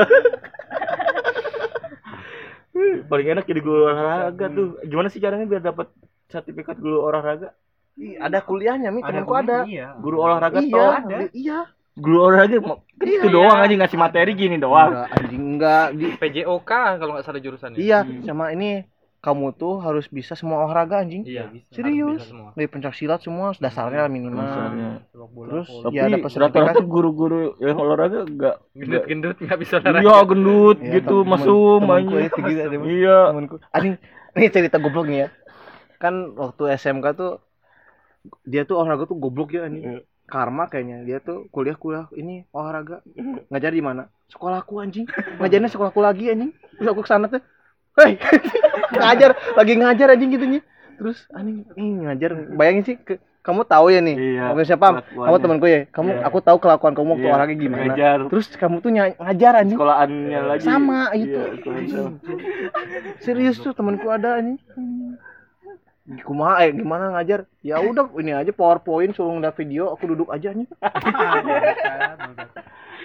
Paling 3.08 3.26
enak 3.32 3.44
jadi 3.48 3.60
guru 3.64 3.88
olahraga 3.88 4.46
tuh. 4.52 4.76
Gimana 4.84 5.08
sih 5.08 5.24
caranya 5.24 5.48
biar 5.48 5.62
dapat 5.64 5.88
sertifikat 6.28 6.76
guru 6.76 7.00
olahraga? 7.08 7.56
Ih, 7.94 8.18
Ada 8.18 8.38
kuliahnya, 8.40 8.90
Mi. 8.90 9.00
Temanku 9.00 9.32
ada. 9.32 9.62
Iya. 9.64 9.94
Guru 9.96 10.16
olahraga 10.20 10.58
Iya, 10.58 10.70
toh. 10.70 10.90
ada. 10.92 11.16
Iya. 11.30 11.58
Guru 11.94 12.18
olahraga 12.20 12.56
mau 12.58 12.82
kan 12.92 13.06
Iya, 13.06 13.18
itu 13.20 13.28
doang 13.28 13.58
aja 13.60 13.74
ngasih 13.76 13.98
materi 14.00 14.32
gini 14.32 14.56
doang. 14.56 14.90
Enggak, 14.90 15.08
anjing 15.14 15.42
enggak 15.48 15.86
di 15.92 16.06
PJOK 16.12 16.70
kalau 16.96 17.12
nggak 17.12 17.24
salah 17.24 17.38
jurusannya. 17.38 17.76
Iya, 17.76 17.98
sama 18.22 18.50
ini 18.50 18.82
kamu 19.20 19.50
tuh 19.52 19.78
harus 19.78 20.04
bisa 20.06 20.34
semua 20.34 20.58
olahraga 20.60 21.00
anjing. 21.00 21.22
Iya. 21.22 21.54
Serius? 21.70 22.18
Bisa 22.20 22.28
semua. 22.28 22.50
Dari 22.52 22.66
pencak 22.66 22.92
silat 22.92 23.20
semua 23.20 23.54
dasarnya 23.56 24.06
minimal. 24.06 24.42
Dasarnya. 24.42 24.90
Terus 25.14 25.68
Tapi 25.80 25.94
ya 25.94 26.02
dapat 26.08 26.30
rata-rata 26.30 26.50
sertifikat. 26.74 26.82
guru-guru 26.84 27.38
yang 27.58 27.76
olahraga 27.76 28.18
enggak 28.20 28.54
enggak- 28.68 29.06
Gendut-gendut 29.06 29.36
nggak 29.38 29.58
bisa 29.60 29.74
Iya 29.76 29.86
olahraga. 29.88 30.22
gendut 30.24 30.78
Iya, 30.80 30.90
gitu 30.92 31.16
temen- 31.16 31.30
mesum 31.32 31.82
anjing. 31.84 32.26
Iya. 32.84 33.18
Anjing, 33.70 33.94
ini 34.34 34.46
cerita 34.48 34.76
goblok 34.76 35.06
nih 35.06 35.18
ya. 35.20 35.28
Kan 35.96 36.14
waktu 36.34 36.74
SMK 36.74 37.06
tuh 37.12 37.32
dia 38.42 38.64
tuh 38.64 38.76
olahraga 38.76 39.04
tuh 39.04 39.16
goblok 39.16 39.52
ya 39.52 39.64
anjing. 39.64 39.84
Iya. 39.84 40.00
Karma 40.24 40.66
kayaknya 40.66 41.04
dia 41.04 41.18
tuh 41.20 41.44
kuliah-kuliah 41.48 42.08
ini 42.14 42.48
olahraga 42.48 43.04
ngajar 43.48 43.70
di 43.70 43.80
mana? 43.80 44.08
Sekolahku 44.26 44.80
anjing. 44.80 45.04
Ngajarnya 45.36 45.68
sekolahku 45.68 46.00
lagi 46.00 46.28
anjing. 46.28 46.50
Terus 46.74 46.88
aku 46.88 47.02
ke 47.02 47.10
sana 47.10 47.28
tuh, 47.28 47.44
hei 48.00 48.16
ngajar 48.98 49.36
lagi 49.52 49.72
ngajar 49.76 50.08
anjing 50.10 50.30
gitu 50.32 50.46
nih. 50.48 50.62
Terus 50.96 51.28
anjing 51.30 51.68
ini 51.74 52.02
ngajar. 52.02 52.30
Bayangin 52.50 52.84
sih 52.84 52.96
ke- 52.96 53.20
kamu 53.44 53.68
tahu 53.68 53.92
ya 53.92 54.00
nih. 54.00 54.16
Iya, 54.16 54.44
Oke 54.48 54.64
siapa? 54.64 55.04
Kamu 55.04 55.36
temanku 55.36 55.68
ya. 55.68 55.84
Kamu 55.92 56.10
Iya. 56.16 56.24
aku 56.24 56.40
tahu 56.40 56.56
kelakuan 56.56 56.96
kamu 56.96 57.08
waktu 57.12 57.20
Iya, 57.20 57.28
olahraga 57.28 57.54
gimana. 57.54 57.82
Ngajar 57.84 58.18
Terus 58.32 58.46
kamu 58.56 58.76
tuh 58.80 58.90
ngajar 58.96 59.52
anjing. 59.60 59.76
sekolahannya 59.76 60.40
lagi. 60.40 60.64
Sama 60.64 61.12
itu. 61.12 61.40
Iya. 61.68 62.04
Serius 63.20 63.60
tuh 63.60 63.72
temanku 63.72 64.08
ada 64.08 64.40
anjing. 64.40 64.56
Kumaha 66.04 66.68
eh 66.68 66.76
gimana 66.76 67.16
ngajar? 67.16 67.48
Ya 67.64 67.80
udah 67.80 68.12
ini 68.20 68.36
aja 68.36 68.52
PowerPoint 68.52 69.16
suruh 69.16 69.32
ngeliat 69.32 69.56
video, 69.56 69.88
aku 69.88 70.04
duduk 70.04 70.28
aja 70.28 70.52
anjing. 70.52 70.68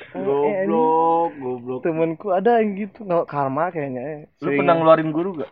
Goblok, 0.09 1.29
goblok. 1.37 1.79
Temanku 1.85 2.27
ada 2.33 2.59
yang 2.59 2.75
gitu. 2.75 3.05
Nggak 3.05 3.29
karma 3.29 3.69
kayaknya. 3.69 4.01
eh. 4.01 4.19
Lu 4.41 4.49
pernah 4.51 4.73
ngeluarin 4.75 5.11
guru 5.13 5.29
gak? 5.37 5.51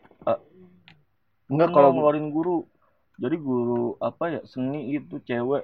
Enggak 1.48 1.70
Pernah 1.70 1.70
kalau 1.72 1.90
ngeluarin 1.94 2.28
guru. 2.34 2.66
Jadi 3.18 3.36
guru 3.38 3.96
apa 3.98 4.30
ya 4.30 4.42
seni 4.44 4.94
itu 4.94 5.18
cewek 5.24 5.64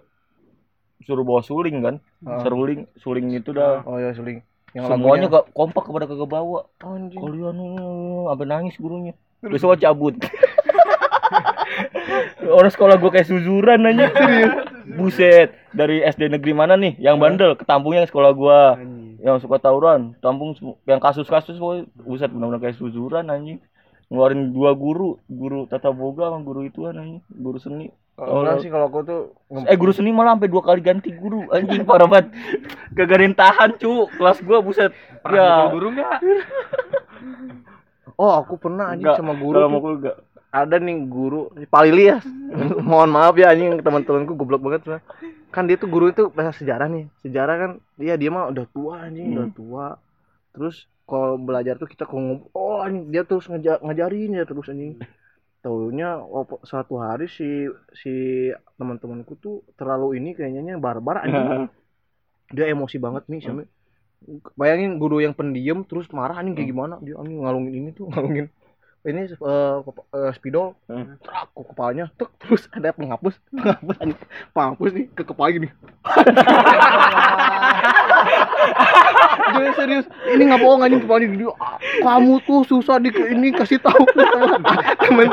suruh 1.04 1.26
bawa 1.26 1.44
suling 1.44 1.84
kan? 1.84 1.96
Ah. 2.24 2.40
Seruling, 2.42 2.88
suling 2.96 3.34
itu 3.34 3.52
dah. 3.52 3.84
Oh 3.84 4.00
ya 4.00 4.14
suling. 4.14 4.40
Yang 4.72 4.88
Semuanya 4.90 5.28
lagunya- 5.28 5.34
gak 5.36 5.46
kompak 5.52 5.84
kepada 5.86 6.06
kagak 6.08 6.30
bawa. 6.30 6.60
anjing. 6.80 7.20
Kalian 7.20 7.58
uh, 7.60 8.32
sampai 8.32 8.48
nangis 8.48 8.76
gurunya. 8.80 9.14
Besok 9.44 9.76
cabut. 9.76 10.16
Orang 12.44 12.72
sekolah 12.72 12.96
gua 13.00 13.12
kayak 13.14 13.30
suzuran 13.30 13.88
aja. 13.88 14.08
Buset, 14.84 15.56
dari 15.72 16.04
SD 16.04 16.28
negeri 16.30 16.52
mana 16.52 16.76
nih? 16.76 17.00
Yang 17.00 17.16
bandel, 17.20 17.52
ketampungnya 17.56 18.06
sekolah 18.06 18.32
gua. 18.36 18.78
Yang 19.24 19.48
suka 19.48 19.56
tawuran, 19.64 20.20
tampung 20.20 20.52
yang 20.84 21.00
kasus-kasus 21.00 21.56
buset 21.96 22.28
benar-benar 22.28 22.60
kayak 22.60 22.76
suzuran 22.76 23.32
anjing. 23.32 23.64
Ngeluarin 24.12 24.52
dua 24.52 24.76
guru, 24.76 25.16
guru 25.32 25.64
tata 25.66 25.90
boga 25.96 26.28
sama 26.28 26.44
guru 26.44 26.68
itu 26.68 26.84
anjing, 26.86 27.24
guru 27.32 27.56
seni. 27.56 27.88
Enggak 28.14 28.62
sih 28.62 28.70
kalau 28.70 28.94
aku 28.94 29.02
tuh 29.02 29.22
Eh 29.66 29.74
guru 29.74 29.90
seni 29.90 30.14
malah 30.14 30.38
sampai 30.38 30.52
dua 30.52 30.62
kali 30.62 30.86
ganti 30.86 31.10
guru 31.16 31.50
anjing 31.50 31.82
parah 31.82 32.06
banget. 32.06 32.30
Yang 32.94 33.34
tahan 33.34 33.70
cu, 33.80 34.06
kelas 34.20 34.38
gua 34.46 34.60
buset. 34.62 34.92
Pernah 35.24 35.40
Ya. 35.40 35.72
guru 35.72 35.88
nggak? 35.96 36.12
Oh, 38.14 38.30
aku 38.30 38.62
pernah 38.62 38.94
anjing 38.94 39.10
Enggak, 39.10 39.18
sama 39.26 39.34
guru. 39.34 39.58
Kalau 39.58 39.70
mukul 39.74 39.94
enggak. 39.98 40.18
Ada 40.54 40.78
nih 40.78 41.10
guru 41.10 41.50
Pak 41.66 41.82
Lili 41.90 42.14
ya. 42.14 42.22
Mohon 42.90 43.10
maaf 43.10 43.34
ya 43.34 43.50
anjing 43.50 43.82
teman-temanku 43.82 44.38
goblok 44.38 44.62
banget 44.62 44.86
Cuma. 44.86 45.00
kan 45.50 45.66
dia 45.66 45.78
tuh 45.78 45.90
guru 45.90 46.14
itu 46.14 46.30
bahasa 46.30 46.54
sejarah 46.54 46.86
nih. 46.86 47.10
Sejarah 47.26 47.56
kan 47.58 47.72
dia 47.98 48.14
dia 48.14 48.30
mah 48.30 48.54
udah 48.54 48.66
tua 48.70 49.10
anjing 49.10 49.34
udah 49.34 49.50
tua. 49.50 49.88
Terus 50.54 50.86
kalau 51.10 51.42
belajar 51.42 51.82
tuh 51.82 51.90
kita 51.90 52.06
kalau 52.06 52.22
ngobrol 52.22 52.54
oh 52.54 52.78
anjing 52.86 53.10
dia 53.10 53.26
terus 53.26 53.50
ngeja 53.50 53.82
ngajarin 53.82 54.38
ya 54.38 54.46
terus 54.46 54.70
anjing. 54.70 55.02
Taunya 55.66 56.22
oh, 56.22 56.46
suatu 56.62 57.02
hari 57.02 57.26
si 57.26 57.66
si 57.98 58.14
teman-temanku 58.78 59.34
tuh 59.42 59.66
terlalu 59.74 60.22
ini 60.22 60.38
kayaknya 60.38 60.78
barbar 60.78 61.26
anjing. 61.26 61.66
Dia 62.54 62.70
emosi 62.70 63.02
banget 63.02 63.26
nih 63.26 63.42
sama 63.42 63.66
bayangin 64.56 65.02
guru 65.02 65.20
yang 65.20 65.36
pendiam 65.36 65.84
terus 65.84 66.08
marah 66.14 66.38
anjing 66.38 66.54
kayak 66.54 66.70
gimana? 66.70 66.96
Dia 67.02 67.18
anjing 67.18 67.42
ngalungin 67.42 67.74
ini 67.74 67.90
tuh 67.92 68.06
ngalungin 68.14 68.54
ini 69.04 69.28
eh, 69.28 69.76
kep- 69.84 70.08
eh, 70.10 70.32
spidol 70.34 70.76
Hmm. 70.88 71.20
Ke 71.20 71.62
kepalanya 71.74 72.08
tek, 72.16 72.30
terus 72.40 72.68
ada 72.72 72.92
penghapus. 72.92 73.36
Penghapus 73.52 73.96
anjing. 74.00 74.20
Penghapus 74.52 74.92
nih 74.96 75.06
ke 75.12 75.24
kepala 75.24 75.50
gini. 75.52 75.70
Dia 79.54 79.72
serius. 79.76 80.06
Ini 80.26 80.44
nggak 80.50 80.62
bohong 80.62 80.82
anjing 80.82 81.02
kepala 81.04 81.20
"Ah, 81.60 81.78
kamu 82.02 82.42
tuh 82.48 82.64
susah 82.66 82.98
di 82.98 83.12
ini 83.12 83.52
kasih 83.52 83.78
tahu. 83.78 84.04
Temen 85.04 85.30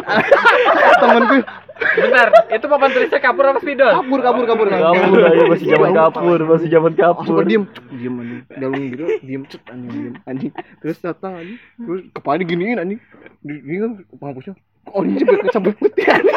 temenku 1.00 1.36
Bentar, 1.80 2.28
itu 2.46 2.66
papan 2.66 2.88
tulisnya 2.90 3.18
kapur 3.18 3.44
apa 3.46 3.58
spidol? 3.58 3.88
kabur 3.90 4.20
kabur 4.20 4.44
kabur 4.44 4.66
Kabur 4.68 5.20
aja 5.22 5.42
masih 5.46 5.66
zaman 5.66 5.90
kapur, 5.90 6.38
masih 6.44 6.68
zaman 6.68 6.92
Aku 6.92 7.22
kapur. 7.24 7.42
diem, 7.42 7.64
diem 7.90 8.14
anjing, 8.14 8.40
dalam 8.52 8.80
gitu, 8.86 9.04
diem 9.20 9.42
cet 9.46 9.64
anjing, 9.66 9.90
diem 9.90 10.14
anjing. 10.22 10.52
Terus 10.78 10.98
datang 11.00 11.32
anjing, 11.36 11.56
terus 11.78 12.00
kepalanya 12.12 12.40
diginiin 12.42 12.78
anjing, 12.78 13.00
Di- 13.40 13.62
ini 13.62 13.76
kan 13.78 13.90
penghapusnya, 14.12 14.54
oh 14.86 15.00
ini 15.00 15.16
sampai 15.16 15.48
sampai 15.50 15.72
putih 15.74 16.04
anjing, 16.12 16.36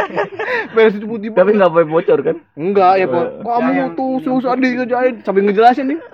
beres 0.71 0.95
itu 0.95 1.05
putih. 1.05 1.27
Tapi 1.29 1.51
nggak 1.51 1.71
boleh 1.71 1.87
bocor 1.87 2.19
kan? 2.21 2.35
enggak 2.55 2.93
ya 2.97 3.05
pak, 3.05 3.25
kamu 3.41 3.71
tuh 3.93 4.11
susah 4.21 4.55
dikerjain 4.55 5.13
sampai 5.21 5.41
ngejelasin 5.43 5.85
nih. 5.87 5.99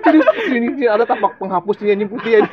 Terus 0.00 0.26
ini 0.46 0.68
sih 0.76 0.86
ada 0.86 1.02
tapak 1.02 1.34
penghapusnya 1.36 1.92
anjing 1.92 2.06
putih 2.06 2.46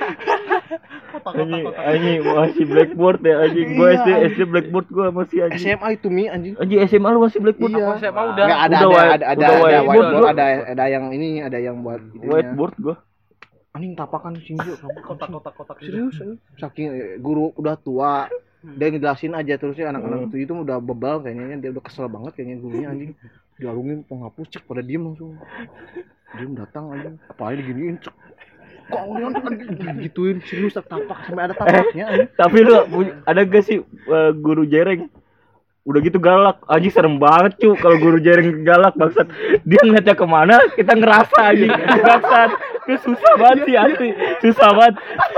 anjing. 1.33 1.65
Anjing, 1.67 1.67
anjing 1.75 2.19
masih 2.23 2.65
blackboard 2.65 3.19
ya 3.23 3.35
anjing. 3.43 3.67
Gua 3.75 3.87
Iya, 3.87 3.97
SD 3.97 4.09
anjing. 4.09 4.29
SD 4.31 4.41
blackboard 4.47 4.87
gua 4.87 5.05
masih 5.11 5.37
anjing. 5.43 5.63
SMA 5.63 5.87
itu 5.95 6.07
mi 6.07 6.23
anjing. 6.27 6.53
Anjing 6.55 6.79
SMA 6.87 7.07
lu 7.11 7.19
masih 7.23 7.39
blackboard? 7.39 7.71
Iya. 7.73 7.83
Aku 7.83 7.99
SMA 7.99 8.21
udah. 8.23 8.45
Enggak 8.45 8.61
ada 8.61 8.77
Udah 8.77 9.03
ada, 9.03 9.25
ada 9.25 9.25
ada 9.27 9.79
whiteboard 9.83 10.07
gua. 10.13 10.29
ada 10.31 10.45
ada 10.71 10.85
yang 10.87 11.05
ini 11.11 11.27
ada 11.41 11.57
yang 11.57 11.75
buat. 11.81 12.01
Whiteboard 12.15 12.75
gua. 12.79 12.95
anjing 13.77 13.93
tapakan 13.93 14.33
sini 14.41 14.57
yuk 14.65 14.81
kamu 14.81 15.05
kotak-kotak 15.05 15.53
kotak 15.53 15.77
serius 15.85 16.17
anjing. 16.17 16.41
saking 16.57 16.87
eh, 16.97 17.13
guru 17.21 17.53
udah 17.53 17.77
tua 17.77 18.25
dia 18.65 18.89
ngejelasin 18.89 19.37
aja 19.37 19.53
terusnya 19.61 19.93
anak-anak 19.93 20.33
itu 20.33 20.49
itu 20.49 20.53
udah 20.57 20.81
bebal 20.81 21.21
kayaknya 21.21 21.61
dia 21.61 21.69
udah 21.69 21.85
kesel 21.85 22.09
banget 22.09 22.33
kayaknya 22.41 22.57
gurunya 22.57 22.89
anjing 22.89 23.13
dialungin 23.61 24.01
penghapus 24.01 24.49
cek 24.49 24.65
pada 24.65 24.81
diem 24.81 25.05
langsung 25.05 25.37
diem 26.33 26.57
datang 26.57 26.89
anjing 26.89 27.15
kepalanya 27.29 27.57
diginiin 27.61 27.97
cek 28.01 28.15
kok 28.87 29.03
anjing 29.51 29.97
gituin 30.03 30.37
serius 30.47 30.75
tapak 30.75 31.19
sampai 31.27 31.43
ada 31.51 31.53
tapaknya 31.53 32.05
anjing 32.07 32.29
Tapi 32.35 32.57
lu 32.63 32.75
ada 33.27 33.41
gak 33.43 33.63
sih 33.63 33.77
eh, 33.85 34.31
guru 34.35 34.63
jereng? 34.67 35.11
Udah 35.87 36.03
gitu 36.03 36.19
galak, 36.19 36.59
anjing 36.67 36.91
serem 36.91 37.15
banget 37.15 37.55
cu 37.63 37.71
kalau 37.79 37.95
guru 37.95 38.19
jereng 38.19 38.67
galak 38.67 38.91
bangsat. 38.99 39.23
Dia 39.63 39.79
ngeliatnya 39.87 40.19
ke 40.19 40.25
mana, 40.27 40.59
kita 40.75 40.99
ngerasa 40.99 41.39
anjing 41.55 41.71
bangsat. 42.03 42.49
Itu 42.87 42.95
susah 43.07 43.33
banget 43.39 43.57
sih 43.67 43.75
asli, 43.79 44.09
susah 44.43 44.69
banget. 44.75 44.95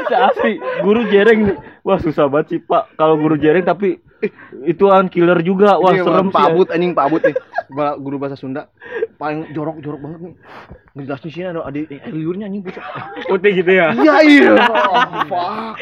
Asli, 0.09 0.53
guru 0.81 1.05
jereng 1.09 1.53
nih. 1.53 1.57
Wah 1.85 2.01
susah 2.01 2.25
banget 2.29 2.57
sih 2.57 2.59
pak. 2.65 2.97
Kalau 2.97 3.17
guru 3.21 3.37
jereng 3.37 3.61
tapi 3.61 4.01
itu 4.65 4.83
kan 4.89 5.05
killer 5.05 5.39
juga. 5.45 5.77
Wah 5.77 5.93
Ini 5.93 6.01
serem 6.01 6.27
Pak 6.33 6.41
sih. 6.41 6.49
Abut 6.49 6.67
anjing 6.73 6.91
Pak 6.97 7.05
Abut 7.07 7.21
nih 7.23 7.35
guru 8.01 8.17
bahasa 8.17 8.35
Sunda 8.35 8.67
paling 9.20 9.51
jorok-jorok 9.51 9.99
banget 9.99 10.20
nih 10.24 10.34
ngejelasin 10.95 11.30
sini 11.30 11.45
ada 11.51 11.61
ada 11.67 11.76
air 11.76 12.13
liurnya 12.15 12.47
anjing 12.47 12.63
bocah 12.63 12.84
Putih 13.28 13.51
gitu 13.59 13.72
ya. 13.76 13.91
iya 13.99 14.15
iya 14.24 14.51
oh, 14.55 15.03
fuck 15.32 15.76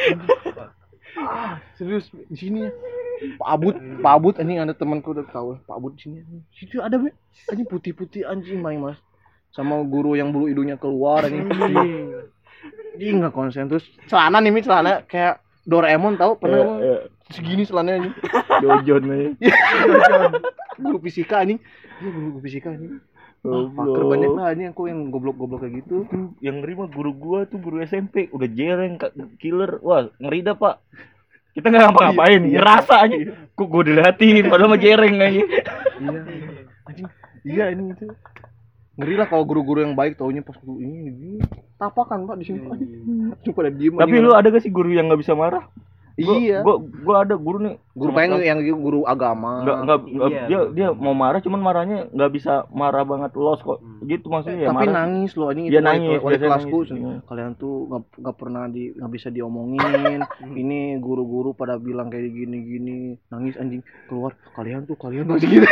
ah, 1.22 1.62
serius 1.78 2.10
di 2.28 2.38
sini 2.38 2.62
Pak 3.18 3.50
Abud, 3.50 3.76
Pak 4.02 4.14
Abud 4.14 4.36
anjing 4.38 4.62
ada 4.62 4.74
temanku 4.78 5.10
udah 5.10 5.26
tahu 5.34 5.58
Pak 5.66 5.74
Abud 5.74 5.98
di 5.98 6.06
sini. 6.06 6.22
Situ 6.54 6.78
ada 6.86 7.02
be. 7.02 7.10
Anjing 7.50 7.66
putih-putih 7.66 8.30
anjing 8.30 8.62
main 8.62 8.78
Mas. 8.78 8.98
Sama 9.50 9.82
guru 9.82 10.14
yang 10.14 10.30
bulu 10.30 10.46
hidungnya 10.46 10.78
keluar 10.78 11.26
anjing. 11.26 11.50
Anjing 11.50 13.16
enggak 13.18 13.34
konsen 13.34 13.74
terus 13.74 13.90
celana 14.06 14.38
nih 14.38 14.62
celana 14.62 15.02
kayak 15.10 15.42
Doraemon 15.66 16.16
tahu 16.16 16.38
pernah 16.38 16.62
Iya, 16.62 16.78
iya. 16.78 16.98
segini 17.34 17.64
celananya 17.66 18.06
anjing. 18.06 18.16
Jojon 18.62 19.04
nih. 19.10 19.26
Guru 20.78 20.98
fisika 21.02 21.42
anjing. 21.42 21.58
Iya 21.98 22.10
guru 22.14 22.38
fisika 22.46 22.70
anjing. 22.70 23.02
Ah, 23.46 23.70
Fakir 23.70 24.04
banyak 24.04 24.32
lah 24.34 24.46
anjing 24.52 24.70
aku 24.74 24.90
yang 24.90 25.14
goblok-goblok 25.14 25.62
kayak 25.64 25.86
gitu. 25.86 26.10
Tuh, 26.10 26.34
yang 26.42 26.60
ngeri 26.60 26.74
mah 26.74 26.90
guru 26.90 27.12
gua 27.14 27.40
tuh 27.46 27.62
guru 27.62 27.80
SMP 27.86 28.28
udah 28.34 28.50
jereng 28.50 28.98
killer. 29.38 29.78
Wah 29.86 30.10
ngeri 30.18 30.42
dah 30.42 30.58
pak. 30.58 30.82
Kita 31.54 31.70
nggak 31.70 31.84
ngapa-ngapain. 31.90 32.42
Iya, 32.44 32.50
iya. 32.50 32.58
ngerasa 32.60 32.94
aja. 33.06 33.18
Kok 33.54 33.68
gua 33.70 33.82
diliatin 33.86 34.44
padahal 34.50 34.70
mah 34.74 34.82
jereng 34.82 35.16
aja. 35.22 35.44
Iya. 36.02 36.20
Iya 37.48 37.66
ini 37.72 37.94
itu. 37.94 38.06
Ngeri 38.98 39.14
lah 39.14 39.28
kalau 39.30 39.46
guru-guru 39.46 39.86
yang 39.86 39.94
baik 39.94 40.18
taunya 40.18 40.42
pas 40.42 40.58
guru 40.58 40.82
ini 40.82 41.14
ini. 41.14 41.32
Tapakan 41.78 42.26
Pak 42.26 42.36
di 42.42 42.46
sini. 42.50 42.60
Cuma 43.46 43.54
pada 43.54 43.70
diem 43.70 43.94
tapi 43.96 44.16
lu 44.18 44.34
ada 44.34 44.50
gak 44.50 44.66
sih 44.66 44.74
guru 44.74 44.90
yang 44.90 45.08
nggak 45.08 45.22
bisa 45.22 45.38
marah 45.38 45.70
Gua- 46.18 46.34
Iya. 46.36 46.60
gua 46.60 46.76
gua 46.82 47.16
ada 47.22 47.36
guru 47.36 47.58
nih 47.60 47.78
guru 47.94 48.10
pengen 48.12 48.42
sekali- 48.42 48.50
yang 48.50 48.82
guru 48.82 49.06
agama. 49.06 49.62
nggak 49.62 49.78
nggak 49.80 49.98
nggak- 50.08 50.32
Iya, 50.32 50.42
dia 50.48 50.60
dia 50.72 50.88
mau 50.92 51.14
marah 51.14 51.38
cuman 51.38 51.60
marahnya 51.60 52.10
nggak 52.10 52.32
bisa 52.32 52.54
marah 52.72 53.04
banget 53.04 53.32
los 53.36 53.58
kok 53.60 53.78
gitu 54.02 54.26
maksudnya 54.28 54.58
ya 54.60 54.68
tapi 54.68 54.78
marah 54.84 54.94
nangis 55.00 55.32
loh 55.34 55.50
itu 55.54 55.70
wali- 55.72 55.78
nangis, 55.84 56.18
wali 56.18 56.32
biasanya 56.32 56.50
kelasku 56.52 56.78
nangis. 56.80 56.90
Iya. 56.92 57.18
kalian 57.24 57.52
tuh 57.56 57.74
nggak 57.88 58.02
nggak 58.18 58.36
pernah 58.36 58.64
di 58.66 58.84
nggak 58.92 59.12
bisa 59.12 59.28
diomongin 59.30 60.22
ini 60.54 60.80
guru-guru 60.98 61.54
pada 61.54 61.78
bilang 61.78 62.08
kayak 62.08 62.30
gini 62.30 62.58
gini 62.60 62.98
nangis 63.28 63.54
anjing 63.56 63.80
keluar 64.06 64.34
kalian 64.54 64.84
tuh 64.84 64.96
kalian 64.96 65.26
tuh 65.28 65.38
gitu 65.44 65.70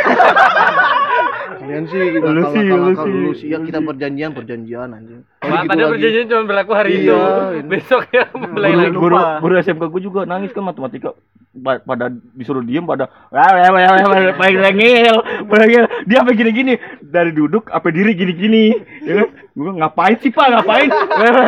kalian 1.48 1.84
sih 1.86 2.02
Lu 2.16 2.42
sih, 2.44 2.64
lu 2.66 2.90
sih. 2.92 3.06
dulu 3.06 3.30
sih 3.32 3.48
ya 3.48 3.58
kita 3.58 3.78
berjanjian 3.78 4.30
perjanjian 4.30 4.88
anjing. 4.90 5.22
Kalau 5.38 5.48
Wah, 5.48 5.60
gitu 5.60 5.70
padahal 5.70 5.90
perjanjian 5.92 6.26
cuma 6.26 6.42
berlaku 6.44 6.72
hari 6.72 6.90
Iya, 6.92 6.98
itu. 6.98 7.16
ini. 7.54 7.68
Besoknya 7.68 8.22
mulai 8.34 8.70
guru, 8.70 8.80
lagi. 8.82 8.96
guru, 8.96 9.16
guru 9.40 9.54
SMK 9.56 9.84
gue 9.86 10.02
juga 10.02 10.20
nangis 10.22 10.50
kan 10.50 10.62
matematika. 10.62 11.10
Pa- 11.56 11.80
pada 11.80 12.06
disuruh 12.36 12.60
diem 12.60 12.84
pada 12.84 13.08
paling 13.32 14.58
rengil 14.60 15.16
paling 15.46 15.70
dia 16.04 16.20
apa 16.20 16.30
gini 16.30 16.50
gini 16.52 16.74
dari 17.00 17.32
duduk 17.32 17.72
apa 17.72 17.88
diri 17.88 18.12
gini 18.12 18.32
gini 18.32 18.64
ya 19.00 19.24
kan? 19.24 19.28
Gue 19.50 19.70
ngapain 19.72 20.20
sih 20.20 20.28
pak? 20.28 20.52
Ngapain? 20.52 20.88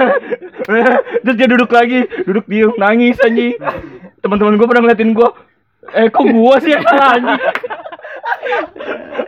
Terus 1.23 1.37
dia 1.37 1.47
duduk 1.47 1.69
lagi 1.69 2.09
duduk 2.25 2.49
diem 2.49 2.73
nangis 2.75 3.21
anjing. 3.21 3.61
Teman-teman 4.19 4.57
gue 4.57 4.67
pada 4.67 4.81
ngeliatin 4.81 5.13
gue 5.13 5.29
eh 5.89 6.09
kok 6.09 6.25
gue 6.25 6.57
sih 6.61 6.73
anjing 6.73 7.41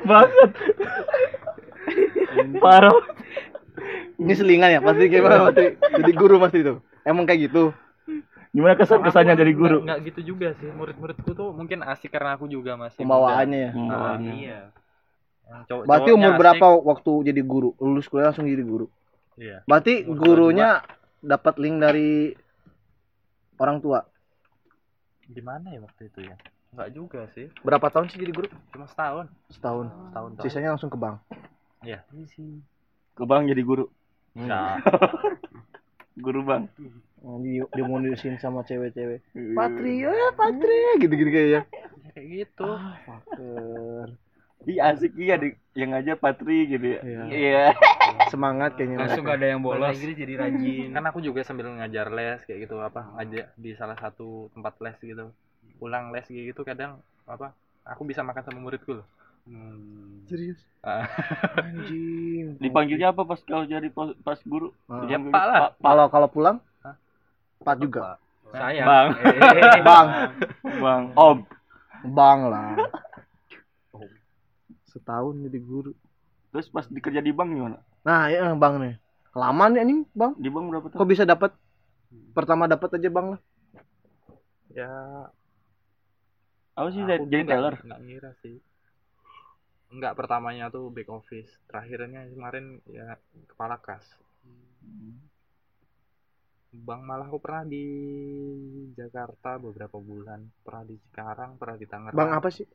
banget. 0.03 0.51
Parah. 2.59 2.93
Ini 4.17 4.33
selingan 4.35 4.71
ya 4.71 4.81
pasti 4.81 5.09
gimana 5.09 5.49
pasti. 5.49 5.67
Jadi 5.77 6.13
guru 6.13 6.37
pasti 6.37 6.59
itu. 6.61 6.75
Emang 7.03 7.25
kayak 7.25 7.51
gitu. 7.51 7.73
Gimana 8.51 8.75
kesan 8.75 9.01
kesannya 9.01 9.35
dari 9.35 9.55
guru? 9.55 9.81
Nggak, 9.81 9.99
gitu 10.11 10.35
juga 10.35 10.53
sih. 10.59 10.69
Murid-muridku 10.69 11.31
tuh 11.33 11.55
mungkin 11.55 11.81
asik 11.81 12.11
karena 12.11 12.35
aku 12.35 12.45
juga 12.45 12.75
masih 12.75 13.01
pembawaannya 13.01 13.59
ya? 13.61 13.71
Hmm. 13.71 13.89
Ah, 13.89 14.17
Iya. 14.19 14.61
yang 15.47 15.63
cowok- 15.67 15.87
berarti 15.87 16.11
umur 16.13 16.31
asik. 16.31 16.39
berapa 16.39 16.67
waktu 16.81 17.13
jadi 17.27 17.43
guru? 17.43 17.71
Lulus 17.79 18.07
kuliah 18.07 18.29
langsung 18.29 18.47
jadi 18.47 18.63
guru? 18.63 18.87
Iya. 19.35 19.65
berarti 19.65 20.05
Umur 20.05 20.19
gurunya 20.21 20.83
dapat 21.19 21.55
link 21.57 21.77
dari 21.79 22.35
orang 23.57 23.79
tua? 23.79 24.05
Gimana 25.25 25.71
ya 25.71 25.81
waktu 25.81 26.11
itu 26.11 26.21
ya? 26.27 26.37
Enggak 26.71 26.89
juga 26.91 27.21
sih. 27.31 27.51
berapa 27.61 27.87
tahun 27.87 28.07
sih 28.07 28.19
jadi 28.19 28.33
guru 28.33 28.47
Cuma 28.71 28.87
setahun. 28.87 29.27
setahun 29.49 29.87
Setahun. 29.91 30.31
sisanya 30.41 30.71
langsung 30.71 30.87
ke 30.87 30.97
bank 30.97 31.19
Iya. 31.81 32.05
ke 33.13 33.25
bang 33.25 33.43
jadi 33.45 33.63
guru 33.63 33.85
Enggak. 34.33 34.87
guru 36.25 36.41
bang 36.43 36.65
Oh, 37.21 37.37
di 37.37 37.61
dimonesin 37.71 38.37
sama 38.37 38.63
cewek-cewek 38.63 39.21
Patri 39.53 40.01
ya 40.01 40.09
Patri 40.33 40.73
gitu-gitu 40.99 41.29
kayaknya 41.29 41.63
Ya, 41.69 42.11
kayak 42.11 42.27
gitu. 42.33 42.65
ah 42.65 42.97
fucker 43.03 44.17
Iya 44.63 44.83
asik 44.91 45.13
iya 45.17 45.35
di, 45.35 45.53
yang 45.75 45.91
ngajar 45.91 46.17
Patri 46.17 46.65
gitu 46.67 46.87
ya. 46.87 47.01
Iya. 47.03 47.23
Iya. 47.27 47.65
semangat 48.27 48.73
kayaknya 48.75 48.97
Langsung 49.01 49.21
mereka. 49.23 49.31
gak 49.31 49.39
ada 49.39 49.49
yang 49.49 49.61
Bahasa 49.61 49.77
bolos. 49.81 49.95
Inggris 49.97 50.17
jadi 50.17 50.35
rajin. 50.39 50.89
kan 50.93 51.05
aku 51.07 51.19
juga 51.21 51.41
sambil 51.43 51.67
ngajar 51.73 52.07
les 52.09 52.41
kayak 52.43 52.59
gitu 52.63 52.77
apa 52.79 53.01
ngajar 53.15 53.45
di 53.55 53.71
salah 53.75 53.97
satu 53.97 54.29
tempat 54.51 54.77
les 54.79 54.97
gitu 54.99 55.27
pulang 55.81 56.13
les 56.13 56.23
gitu 56.25 56.61
kadang 56.61 57.01
apa 57.25 57.57
aku 57.83 58.05
bisa 58.05 58.21
makan 58.21 58.43
sama 58.43 58.61
muridku 58.61 58.95
loh 58.95 59.07
serius 60.23 60.61
Ah. 60.81 61.05
anjing 61.61 62.57
Dipanggilnya 62.63 63.13
apa 63.13 63.21
pas 63.23 63.37
kalau 63.39 63.65
jadi 63.65 63.93
pas, 63.93 64.41
guru? 64.43 64.73
Ya, 65.05 65.21
Pak 65.21 65.45
lah. 65.45 65.59
kalau 65.77 66.09
kalau 66.09 66.25
pulang 66.27 66.57
Hah? 66.81 66.97
Pak 67.61 67.77
juga 67.79 68.17
Saya. 68.49 68.83
Bang. 68.83 69.07
bang 69.85 70.07
Bang. 70.81 71.03
Om. 71.13 71.39
bang 72.11 72.41
lah 72.47 72.81
setahun 74.87 75.37
jadi 75.43 75.59
guru 75.61 75.93
Terus 76.51 76.67
pas 76.67 76.83
dikerja 76.85 77.21
di 77.21 77.31
bank 77.31 77.53
gimana? 77.53 77.79
nah 78.01 78.27
ya 78.27 78.51
bang 78.51 78.75
nih 78.79 78.95
kelamaan 79.31 79.77
ya 79.77 79.81
anjing 79.81 80.01
bang 80.11 80.33
Di 80.35 80.49
bank 80.49 80.65
berapa 80.67 80.87
tahun? 80.89 80.99
kok 80.99 81.09
bisa 81.09 81.25
dapat 81.25 81.51
pertama 82.33 82.65
dapat 82.65 82.89
aja 82.97 83.09
bang 83.09 83.27
lah 83.31 83.41
ya 84.71 84.93
Apa 86.79 86.89
sih 86.95 87.03
aku 87.03 87.25
jadi 87.29 87.45
teller? 87.47 87.75
nggak 87.83 88.01
ngira 88.07 88.33
sih. 88.43 88.57
Enggak 89.91 90.15
pertamanya 90.15 90.71
tuh 90.71 90.91
back 90.95 91.11
office. 91.11 91.51
Terakhirnya 91.67 92.23
kemarin 92.31 92.79
ya 92.87 93.19
kepala 93.51 93.77
kas. 93.83 94.07
Bang 96.71 97.03
malah 97.03 97.27
aku 97.27 97.43
pernah 97.43 97.67
di 97.67 97.85
Jakarta 98.95 99.59
beberapa 99.59 99.99
bulan. 99.99 100.47
Pernah 100.63 100.85
di 100.87 100.95
Cikarang 101.03 101.59
pernah 101.59 101.75
di 101.75 101.87
Tangerang. 101.91 102.15
Bang 102.15 102.31
apa 102.31 102.49
sih? 102.55 102.67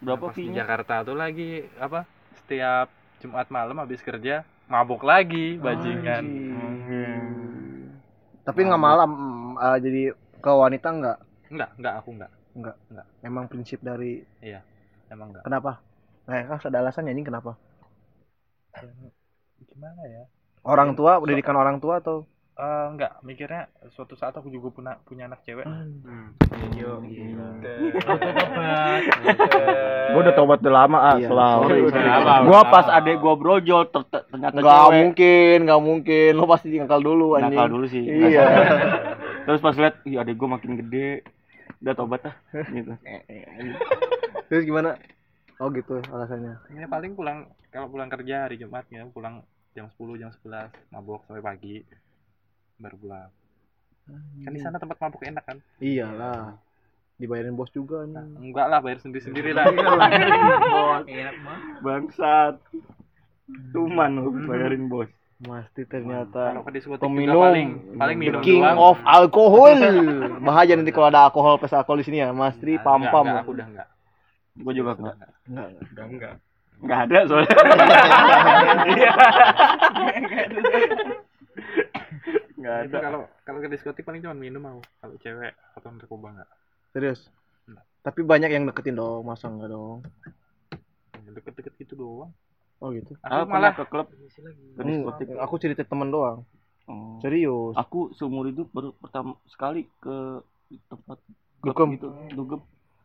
Berapa 0.00 0.32
Pas 0.32 0.36
di? 0.36 0.52
Jakarta 0.52 1.04
tuh 1.04 1.16
lagi 1.16 1.64
apa 1.76 2.08
setiap 2.44 2.88
Jumat 3.20 3.48
malam 3.52 3.76
habis 3.80 4.00
kerja 4.00 4.44
mabuk 4.70 5.02
lagi 5.02 5.58
bajingan. 5.58 6.24
Anjing. 6.54 7.22
tapi 8.46 8.60
nggak 8.66 8.82
malam 8.82 9.10
eh, 9.58 9.78
jadi 9.82 10.02
ke 10.38 10.50
wanita 10.50 10.88
nggak? 10.88 11.18
Enggak 11.50 11.70
enggak 11.76 11.94
aku 11.98 12.08
enggak 12.14 12.30
emang 13.26 13.44
prinsip 13.50 13.82
dari 13.82 14.22
emang 15.10 15.34
enggak 15.34 15.44
kenapa? 15.44 15.82
Nah 16.30 16.38
kan 16.46 16.58
ada 16.62 16.78
alasannya 16.86 17.12
ini 17.12 17.22
kenapa? 17.26 17.58
Gimana 19.66 20.02
ya? 20.06 20.24
Orang 20.62 20.94
tua 20.94 21.18
pendidikan 21.18 21.58
orang 21.58 21.82
tua 21.82 21.98
atau 21.98 22.24
Eh, 22.60 22.86
enggak 22.92 23.24
mikirnya 23.24 23.72
suatu 23.96 24.12
saat 24.20 24.36
aku 24.36 24.52
juga 24.52 24.68
punya 24.68 24.92
punya 25.08 25.24
anak 25.32 25.40
cewek. 25.48 25.64
Yo, 26.76 27.00
gila. 27.00 27.48
Gua 30.12 30.20
udah 30.20 30.34
tobat 30.36 30.60
udah 30.60 30.74
lama 30.84 30.98
ah, 31.00 31.16
Iya, 31.16 31.32
selalu. 31.32 31.88
apa? 31.88 32.60
pas 32.68 32.86
adek 33.00 33.16
gua 33.16 33.40
brojol 33.40 33.88
ter- 33.88 34.08
ter- 34.12 34.28
ternyata 34.28 34.60
nggak 34.60 34.76
cewek. 34.76 34.92
mungkin 34.92 35.56
nggak 35.64 35.80
mungkin. 35.80 36.30
Lo 36.36 36.44
pasti 36.44 36.76
ngakal 36.76 37.00
dulu 37.00 37.40
anjing. 37.40 37.56
Nakal 37.56 37.68
dulu 37.72 37.86
sih. 37.88 38.04
iya. 38.04 38.44
Terus 39.48 39.64
pas 39.64 39.76
lihat, 39.80 39.94
ih 40.04 40.20
adek 40.20 40.36
gua 40.36 40.60
makin 40.60 40.76
gede. 40.84 41.24
Udah 41.80 41.96
tobat 41.96 42.28
ah 42.28 42.36
gitu. 42.52 42.92
terus 44.52 44.68
gimana? 44.68 45.00
Oh 45.56 45.72
gitu 45.72 45.96
alasannya. 46.12 46.60
Ini 46.76 46.84
paling 46.92 47.16
pulang 47.16 47.48
kalau 47.72 47.88
pulang 47.88 48.12
kerja 48.12 48.44
hari 48.44 48.60
Jumat 48.60 48.84
ya 48.92 49.08
pulang 49.08 49.48
jam 49.72 49.88
10 49.96 50.20
jam 50.20 50.28
11 50.44 50.68
mabok 50.92 51.24
sampai 51.24 51.40
pagi 51.40 51.80
baru 52.80 52.96
pulang. 52.96 53.30
Kan 54.42 54.50
di 54.50 54.60
sana 54.60 54.80
tempat 54.80 54.98
mabuk 54.98 55.22
enak 55.22 55.44
kan? 55.46 55.58
Iyalah. 55.78 56.56
Dibayarin 57.20 57.52
bos 57.52 57.68
juga 57.68 58.08
Nah, 58.08 58.24
nih 58.24 58.48
enggak 58.48 58.66
lah 58.72 58.80
bayar 58.80 58.98
sendiri 59.04 59.20
sendiri 59.20 59.52
lah. 59.52 59.68
Enak 59.68 61.36
banget. 61.44 61.78
Bangsat. 61.84 62.54
Tuman 63.76 64.10
lu 64.18 64.30
bayarin 64.48 64.88
bos. 64.88 65.10
pasti 65.40 65.88
ternyata 65.88 66.52
peminum 67.00 67.40
paling 67.40 67.96
paling 67.96 68.16
the 68.20 68.24
minum 68.28 68.44
king 68.44 68.60
doang. 68.60 68.76
of 68.76 69.00
alkohol. 69.08 69.72
Bahaya 70.44 70.76
nanti 70.76 70.92
kalau 70.92 71.08
ada 71.08 71.32
alkohol 71.32 71.56
pesta 71.56 71.80
alkohol 71.80 72.04
di 72.04 72.12
sini 72.12 72.20
ya 72.20 72.28
mas 72.28 72.60
Tri. 72.60 72.76
Nah, 72.76 72.84
pam 72.84 73.00
pam 73.08 73.24
enggak, 73.24 73.40
aku 73.40 73.50
udah 73.56 73.66
enggak. 73.72 73.88
Gua 74.60 74.72
juga 74.76 74.90
enggak. 75.00 75.16
Enggak, 75.48 75.66
enggak. 76.12 76.34
Enggak. 76.80 76.98
Ada 77.08 77.18
soalnya. 77.24 77.56
Itu 82.60 82.96
ada. 82.96 82.98
kalau 83.00 83.20
kalau 83.46 83.58
ke 83.64 83.68
diskotik 83.72 84.04
paling 84.04 84.20
cuma 84.20 84.36
minum 84.36 84.62
aku 84.68 84.80
kalau 85.00 85.14
cewek 85.20 85.52
atau 85.76 85.88
narkoba 85.90 86.26
enggak 86.36 86.48
serius 86.92 87.20
Enggak. 87.66 87.84
tapi 88.04 88.20
banyak 88.22 88.50
yang 88.52 88.64
deketin 88.68 88.96
dong 88.98 89.24
masa 89.24 89.48
enggak 89.48 89.70
dong 89.72 90.04
deket-deket 91.30 91.74
gitu 91.78 91.94
doang 91.96 92.32
Oh 92.80 92.88
gitu. 92.96 93.12
Aku 93.20 93.44
Aku 93.44 93.52
malah 93.52 93.76
ke 93.76 93.84
klub 93.92 94.08
ke 94.08 94.80
Hmm, 94.80 95.04
diskotik. 95.04 95.36
aku 95.36 95.54
cerita 95.60 95.84
temen 95.84 96.08
doang. 96.08 96.48
Oh. 96.88 97.20
Serius. 97.20 97.76
Aku 97.76 98.08
seumur 98.16 98.48
hidup 98.48 98.72
baru 98.72 98.96
pertama 98.96 99.36
sekali 99.52 99.84
ke 100.00 100.40
tempat 100.88 101.20
Dugem. 101.60 102.00
gitu, 102.00 102.08
dugem. 102.32 102.60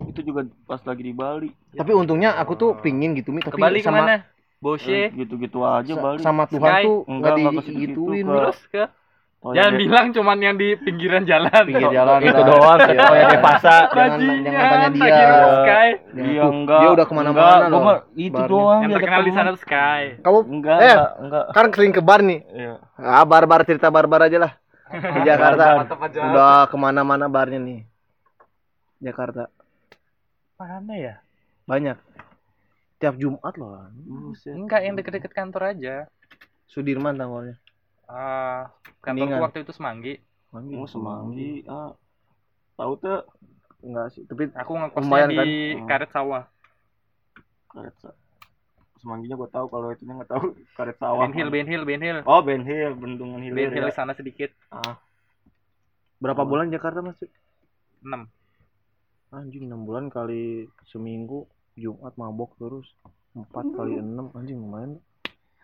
Itu 0.08 0.24
juga 0.24 0.48
pas 0.64 0.80
lagi 0.88 1.04
di 1.04 1.12
Bali. 1.12 1.52
Tapi 1.76 1.92
untungnya 1.92 2.40
aku 2.40 2.56
tuh 2.56 2.72
pingin 2.80 3.20
gitu 3.20 3.36
Mi, 3.36 3.44
tapi 3.44 3.60
Ke 3.60 3.68
Bali 3.68 3.84
sama 3.84 3.92
ke 3.92 4.00
mana? 4.00 4.16
Eh, 4.16 4.24
Bosye. 4.64 5.04
gitu-gitu 5.12 5.60
aja 5.68 5.94
Bali. 6.00 6.24
sama 6.24 6.48
Tuhan 6.48 6.72
Sky. 6.72 6.84
tuh 6.88 6.98
Enggak, 7.12 7.36
enggak 7.36 7.52
enggak 7.52 7.66
digituin. 7.76 8.24
ke- 8.24 8.32
Terus 8.32 8.60
ke 8.72 8.84
Oh, 9.46 9.54
Jangan 9.54 9.74
ya, 9.74 9.80
bilang 9.80 10.08
cuman 10.10 10.38
yang 10.42 10.56
di 10.58 10.74
pinggiran 10.74 11.22
jalan. 11.22 11.54
Pinggir 11.70 11.94
jalan 11.94 12.18
itu 12.18 12.34
dah. 12.34 12.48
doang 12.50 12.78
ke 12.82 12.92
Iya. 12.92 13.06
Toya 13.06 13.26
Devasa. 13.30 13.76
Jangan 13.86 14.20
jangan 14.42 14.66
tanya 14.66 14.90
dia. 14.90 15.06
Sky. 15.06 15.90
Jangan- 16.10 16.26
Iya 16.26 16.44
enggak. 16.50 16.82
Dia 16.82 16.90
udah 16.90 17.06
ke 17.06 17.14
mana-mana 17.14 17.46
enggak, 17.46 17.70
loh. 17.70 17.78
gua 17.80 17.96
itu 18.18 18.42
doang 18.44 18.80
Yang 18.82 18.90
ya 18.90 18.96
terkenal 18.98 19.22
di 19.22 19.32
sana 19.32 19.52
Sky. 19.54 20.04
Kamu 20.18 20.40
Enggak, 20.50 20.78
Eh. 20.80 20.90
enggak, 20.90 21.12
enggak. 21.22 21.46
kan 21.54 21.66
sering 21.70 21.94
ke 21.94 22.02
bar 22.02 22.20
nih. 22.20 22.40
Iya. 22.48 22.74
Ah, 22.98 23.22
bar-bar 23.24 23.62
cerita 23.62 23.88
bar-bar 23.88 24.22
aja 24.24 24.38
lah. 24.40 24.52
Di 24.88 25.22
Jakarta. 25.22 25.66
Udah 26.26 26.66
ke 26.66 26.76
mana-mana 26.76 27.26
barnya 27.28 27.60
nih. 27.60 27.80
Jakarta. 28.98 29.46
Mana 30.56 30.94
ya? 30.96 31.22
Banyak. 31.66 32.02
Tiap 32.98 33.14
Jumat 33.14 33.54
loh. 33.56 33.78
Enggak, 34.48 34.82
yang 34.82 34.96
deket-deket 34.96 35.30
kantor 35.30 35.70
aja. 35.70 36.10
Sudirman 36.66 37.14
tanggalnya. 37.14 37.62
Ah, 38.06 38.70
Kuningan. 39.00 39.02
kantorku 39.32 39.44
waktu 39.44 39.60
itu 39.62 39.74
Semanggi. 39.74 40.14
Oh, 40.76 40.88
semanggi. 40.88 41.52
Ah. 41.66 41.92
Tahu 42.76 42.94
tuh 42.98 43.20
Enggak 43.80 44.08
sih, 44.12 44.26
tapi 44.26 44.50
Aku 44.52 44.72
ngekosnya 44.74 45.30
di 45.30 45.36
kan? 45.36 45.46
Oh. 45.46 45.86
Karet 45.86 46.10
Sawah. 46.10 46.44
karet 47.68 47.94
sa- 48.00 48.18
semangginya 48.96 49.36
gua 49.36 49.46
tahu 49.48 49.68
kalau 49.68 49.92
itunya 49.92 50.16
enggak 50.16 50.32
tahu 50.32 50.44
karet 50.78 50.98
sawah. 50.98 51.22
Ben 51.22 51.34
Hill, 51.34 51.50
Ben 51.50 51.68
Hill, 51.68 51.84
Ben 51.84 52.02
Hill. 52.02 52.20
Oh, 52.24 52.42
Ben 52.42 52.64
Hill, 52.64 52.96
bendungan 52.96 53.40
hilir. 53.40 53.70
Ben 53.70 53.76
Hill 53.76 53.86
ya. 53.86 53.90
di 53.90 53.96
sana 53.96 54.12
sedikit. 54.12 54.50
berapa 56.18 56.42
Oh. 56.42 56.48
bulan 56.48 56.74
Jakarta 56.74 57.00
Mas? 57.00 57.22
6. 58.02 58.26
Anjing 59.30 59.68
6 59.68 59.86
bulan 59.86 60.08
kali 60.08 60.66
seminggu 60.86 61.46
Jumat 61.76 62.16
mabok 62.16 62.56
terus 62.56 62.88
4 63.36 63.46
kali 63.70 64.00
6 64.00 64.32
anjing 64.32 64.56
lumayan 64.56 64.98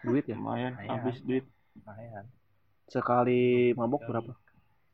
duit 0.02 0.28
ya 0.28 0.36
Lumayan. 0.36 0.76
habis 0.78 1.24
duit. 1.24 1.48
Lumayan. 1.76 2.26
sekali 2.92 3.72
mabok 3.72 4.04
berapa 4.04 4.32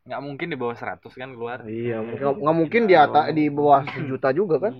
Nggak 0.08 0.22
mungkin 0.24 0.48
di 0.48 0.56
bawah 0.56 0.78
100 0.78 1.04
kan 1.04 1.30
keluar. 1.36 1.60
iya 1.68 2.00
nggak 2.00 2.40
nggak 2.40 2.58
mungkin 2.58 2.88
di 2.88 2.96
atas 2.96 3.28
di 3.36 3.52
bawah 3.52 3.84
sejuta 3.92 4.30
juga 4.32 4.56
kan. 4.64 4.74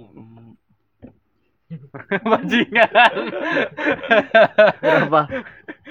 Bajingan. 2.32 3.16
berapa 4.80 5.22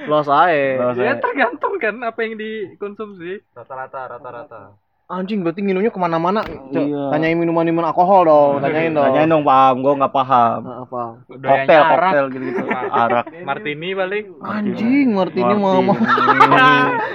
los 0.09 0.29
ae 0.33 0.81
ya 0.97 1.21
tergantung 1.21 1.77
kan 1.77 2.01
apa 2.01 2.19
yang 2.25 2.41
dikonsumsi. 2.41 3.45
Rata-rata, 3.53 4.09
rata-rata. 4.17 4.61
Anjing 5.07 5.47
berarti 5.47 5.63
minumnya 5.63 5.89
ke 5.89 5.97
mana-mana 5.97 6.43
Iya. 6.75 7.15
tanyain 7.15 7.39
minuman 7.39 7.63
minuman 7.63 7.87
alkohol 7.87 8.27
dong 8.27 8.53
tanyain 8.59 8.91
dong 8.91 9.07
Tanyain 9.07 9.31
dong, 9.31 9.47
paham. 9.47 9.75
Gua 9.79 9.93
enggak 9.95 10.11
paham. 10.11 10.59
Nah, 10.61 10.79
apa 10.83 11.03
Doyannya 11.31 11.47
Koktel, 11.47 11.79
arak. 11.79 11.95
koktel 12.11 12.27
gitu-gitu. 12.35 12.65
Arak. 13.07 13.25
Martini 13.47 13.89
paling. 13.95 14.25
anjing 14.43 15.07
martini 15.15 15.55
mau 15.55 15.79
Martini. 15.79 16.75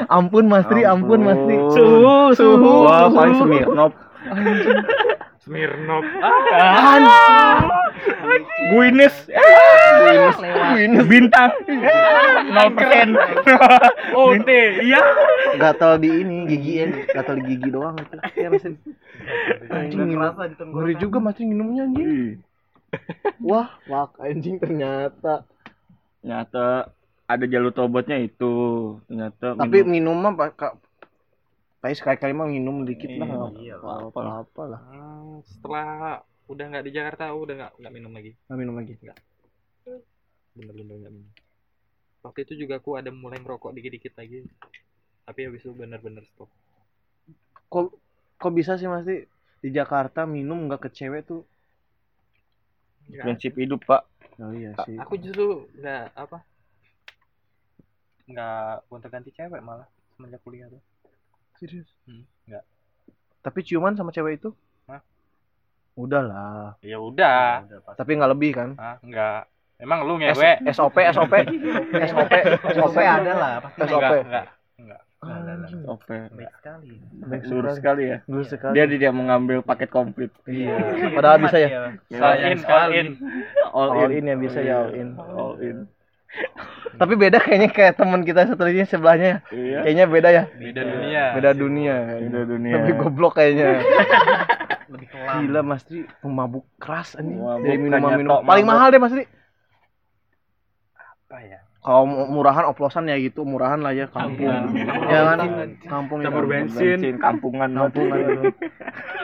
ampun 0.15 0.45
Mas 0.47 0.65
Tri 0.71 0.81
ampun 0.83 1.19
Mas 1.19 1.39
Tri 1.43 1.57
Suhu, 1.75 2.31
suhu. 2.31 2.73
Wah, 2.87 3.11
paling 3.11 3.35
Smirnoff. 3.35 3.91
Smirnoff. 5.41 6.05
Guinness. 8.69 9.15
Guinness. 10.71 11.05
Bintang. 11.05 11.51
0%. 11.61 13.15
Oh, 14.17 14.35
teh. 14.37 14.83
Iya. 14.83 15.01
gatal 15.53 15.95
di 15.97 16.09
ini 16.09 16.47
gigiin 16.47 16.89
gatal 17.07 17.35
di 17.37 17.43
gigi 17.45 17.69
doang 17.69 17.95
itu 17.95 18.15
ya 18.35 18.47
Mas 18.47 18.63
Tri 18.63 18.75
anjing 19.69 19.99
minum 20.05 20.31
ngeri 20.71 20.93
juga 20.95 21.17
Mas 21.17 21.35
Tri 21.35 21.43
minumnya 21.45 21.83
anjing 21.85 22.39
wah 23.39 23.67
wah 23.85 24.07
anjing 24.17 24.57
ternyata 24.57 25.43
Ternyata 26.19 26.91
ada 27.25 27.45
jalur 27.45 27.71
tobatnya 27.71 28.19
itu. 28.19 28.53
Ternyata 29.05 29.55
tapi 29.55 29.81
minum- 29.83 30.19
mah 30.19 30.33
pak 30.33 30.49
kak 30.53 30.73
Tapi 31.79 31.93
sekali-kali 31.93 32.31
mah 32.31 32.45
minum 32.45 32.83
dikit 32.83 33.09
lah 33.13 33.27
Iya, 33.51 33.75
iya, 33.75 33.75
apa 33.79 34.21
apa 34.43 34.61
lah 34.65 34.81
Hmm, 34.85 35.39
setelah 35.43 36.21
udah 36.51 36.65
nggak 36.67 36.83
di 36.83 36.91
Jakarta, 36.91 37.31
udah 37.31 37.55
nggak 37.55 37.71
nggak 37.79 37.93
minum 37.93 38.11
lagi. 38.11 38.31
nggak 38.45 38.59
minum 38.59 38.75
lagi 38.75 38.93
Bener-bener 40.51 40.95
nggak 40.99 41.13
minum. 41.13 41.31
Waktu 42.21 42.39
itu 42.43 42.53
juga 42.59 42.77
aku 42.77 42.99
ada 42.99 43.09
mulai 43.09 43.39
ngerokok 43.39 43.71
dikit-dikit 43.71 44.13
lagi. 44.13 44.43
Tapi 45.23 45.39
habis 45.47 45.63
itu 45.63 45.71
bener-bener 45.71 46.21
stop. 46.27 46.51
kok 47.65 47.95
kok 48.35 48.51
bisa 48.51 48.75
sih 48.75 48.83
Mas 48.83 49.07
Tri 49.07 49.23
di 49.63 49.69
Jakarta 49.71 50.27
minum 50.27 50.67
nggak 50.67 50.81
ke 50.81 50.89
cewek 50.91 51.23
tuh 51.23 51.47
Nggak. 53.07 53.23
prinsip 53.23 53.53
hidup, 53.55 53.79
Pak. 53.81 54.03
oh 54.37 54.51
iya 54.51 54.75
sih 54.83 54.99
Aku 54.99 55.15
justru 55.15 55.71
nggak 55.77 56.11
apa 56.11 56.43
nggak 58.27 58.87
gonta 58.87 59.07
ganti 59.07 59.31
cewek 59.31 59.59
malah 59.59 59.87
semenjak 60.11 60.39
kuliah 60.41 60.67
tuh. 60.67 60.81
serius 61.55 61.87
Hmm, 62.03 62.23
nggak. 62.43 62.63
tapi 63.39 63.59
ciuman 63.61 63.93
sama 63.93 64.11
cewek 64.11 64.39
itu 64.39 64.51
Hah? 65.91 65.99
udah 65.99 66.21
lah 66.21 66.65
Ya 66.79 66.97
udah. 66.97 67.67
tapi 67.93 68.15
nggak 68.15 68.31
lebih 68.31 68.51
kan 68.53 68.69
Ah, 68.75 68.95
nggak. 68.99 69.43
Emang 69.77 70.03
lu 70.03 70.15
S- 70.15 70.37
ngewe? 70.37 70.51
SOP 70.69 70.97
SOP 71.15 71.33
SOP 72.05 72.31
SOP 72.71 72.97
ada 72.97 73.33
lah 73.33 73.53
pasti. 73.61 73.79
SOP 73.83 73.99
Enggak, 74.01 74.13
enggak. 74.21 74.45
Enggak. 74.81 75.01
Oke. 75.85 76.17
Baik 76.31 76.49
sekali. 76.55 76.91
baik 77.19 77.43
Lurus 77.45 77.73
sekali. 77.75 78.03
ya. 78.07 78.17
Lurus 78.25 78.47
sekali. 78.47 78.73
Dia 78.73 78.85
tidak 78.87 79.11
mengambil 79.11 79.61
paket 79.61 79.89
komplit. 79.89 80.31
iya 80.43 80.73
padahal 81.11 81.37
bisa 81.39 81.57
ya 81.57 81.69
All 82.15 82.37
in, 82.39 82.57
all 82.63 82.89
in. 82.91 83.07
All, 83.69 83.89
all 83.91 84.09
in. 84.09 84.17
in 84.17 84.23
ya 84.27 84.35
bisa 84.35 84.59
ya 84.59 84.75
all 84.79 84.91
in 84.91 85.09
All 85.17 85.59
in. 85.59 85.85
tapi 86.93 87.13
beda 87.13 87.37
kayaknya 87.37 87.67
kayak 87.67 87.93
teman 87.93 88.21
kita 88.21 88.47
satu 88.47 88.63
lagi 88.63 88.81
sebelahnya 88.83 89.43
Iya. 89.49 89.83
kayaknya 89.83 90.05
beda 90.07 90.29
ya 90.31 90.43
Beda 90.47 90.81
dunia. 90.81 91.23
beda 91.33 91.51
dunia 91.53 91.95
Beda 92.17 92.41
dunia. 92.43 92.73
lebih 92.79 92.95
goblok 92.97 93.35
kayaknya 93.35 93.83
Lebih 94.91 95.07
kelam. 95.07 95.35
gila 95.41 95.61
Mas 95.61 95.83
Tri 95.83 96.03
pemabuk 96.19 96.67
keras 96.75 97.15
anjing 97.15 97.37
Pemabuk 97.37 97.63
dari 97.63 97.77
minuman 97.77 98.11
paling 98.43 98.65
mahal 98.65 98.87
deh 98.89 98.97
Mas 98.97 99.11
Tri 99.11 99.23
Apa 100.93 101.37
ya? 101.41 101.59
kalau 101.79 102.05
mu- 102.05 102.29
murahan 102.31 102.67
oplosan 102.67 103.07
ya 103.07 103.17
gitu 103.17 103.41
murahan 103.41 103.79
lah 103.79 103.89
ya 103.89 104.05
kampung 104.07 104.45
ya 105.07 105.19
kan 105.25 105.39
kampung 105.81 106.19
ya. 106.19 106.29
Campur 106.29 106.45
bensin. 106.45 106.99
kampungan 107.17 107.69
kampung 107.71 108.05
banget. 108.05 108.53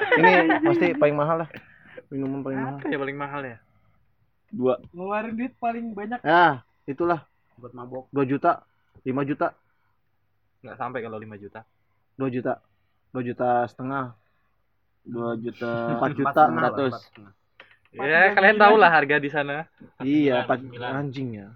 kan 0.10 0.24
ini 0.26 0.32
pasti 0.64 0.88
paling 0.96 1.14
mahal 1.14 1.38
lah 1.38 1.50
minuman 2.08 2.40
paling 2.42 2.58
mahal 2.58 2.76
Apa 2.78 2.88
ya 2.88 2.98
paling 2.98 3.18
mahal 3.18 3.42
ya? 3.44 3.58
Dua. 4.48 4.80
Ngeluarin 4.90 5.36
duit 5.36 5.54
paling 5.54 5.92
banyak 5.92 6.20
ya 6.20 6.64
itulah 6.86 7.28
Buat 7.58 7.74
mabok. 7.74 8.08
2 8.10 8.24
juta 8.26 8.64
5 9.02 9.12
juta 9.24 9.54
Enggak 10.58 10.78
sampai 10.78 11.00
kalau 11.00 11.18
5 11.18 11.38
juta. 11.38 11.62
2 12.16 12.26
juta 12.32 12.54
2 13.12 13.22
juta 13.24 13.50
setengah 13.66 14.16
Dua 15.08 15.40
juta. 15.40 15.72
4 15.98 16.18
juta 16.20 16.32
setengah 16.36 16.62
lah, 16.62 16.72
400 16.76 16.88
empat 16.92 17.02
setengah. 17.02 17.34
Ya, 17.98 18.20
kalian 18.36 18.58
tahu 18.60 18.76
lah 18.78 18.92
harga 18.92 19.16
di 19.18 19.30
sana. 19.32 19.64
iya 20.04 20.44
Sembilan, 20.44 20.52
4 20.52 20.62
sembilan. 20.62 20.92
anjing 20.94 21.30
ya 21.34 21.48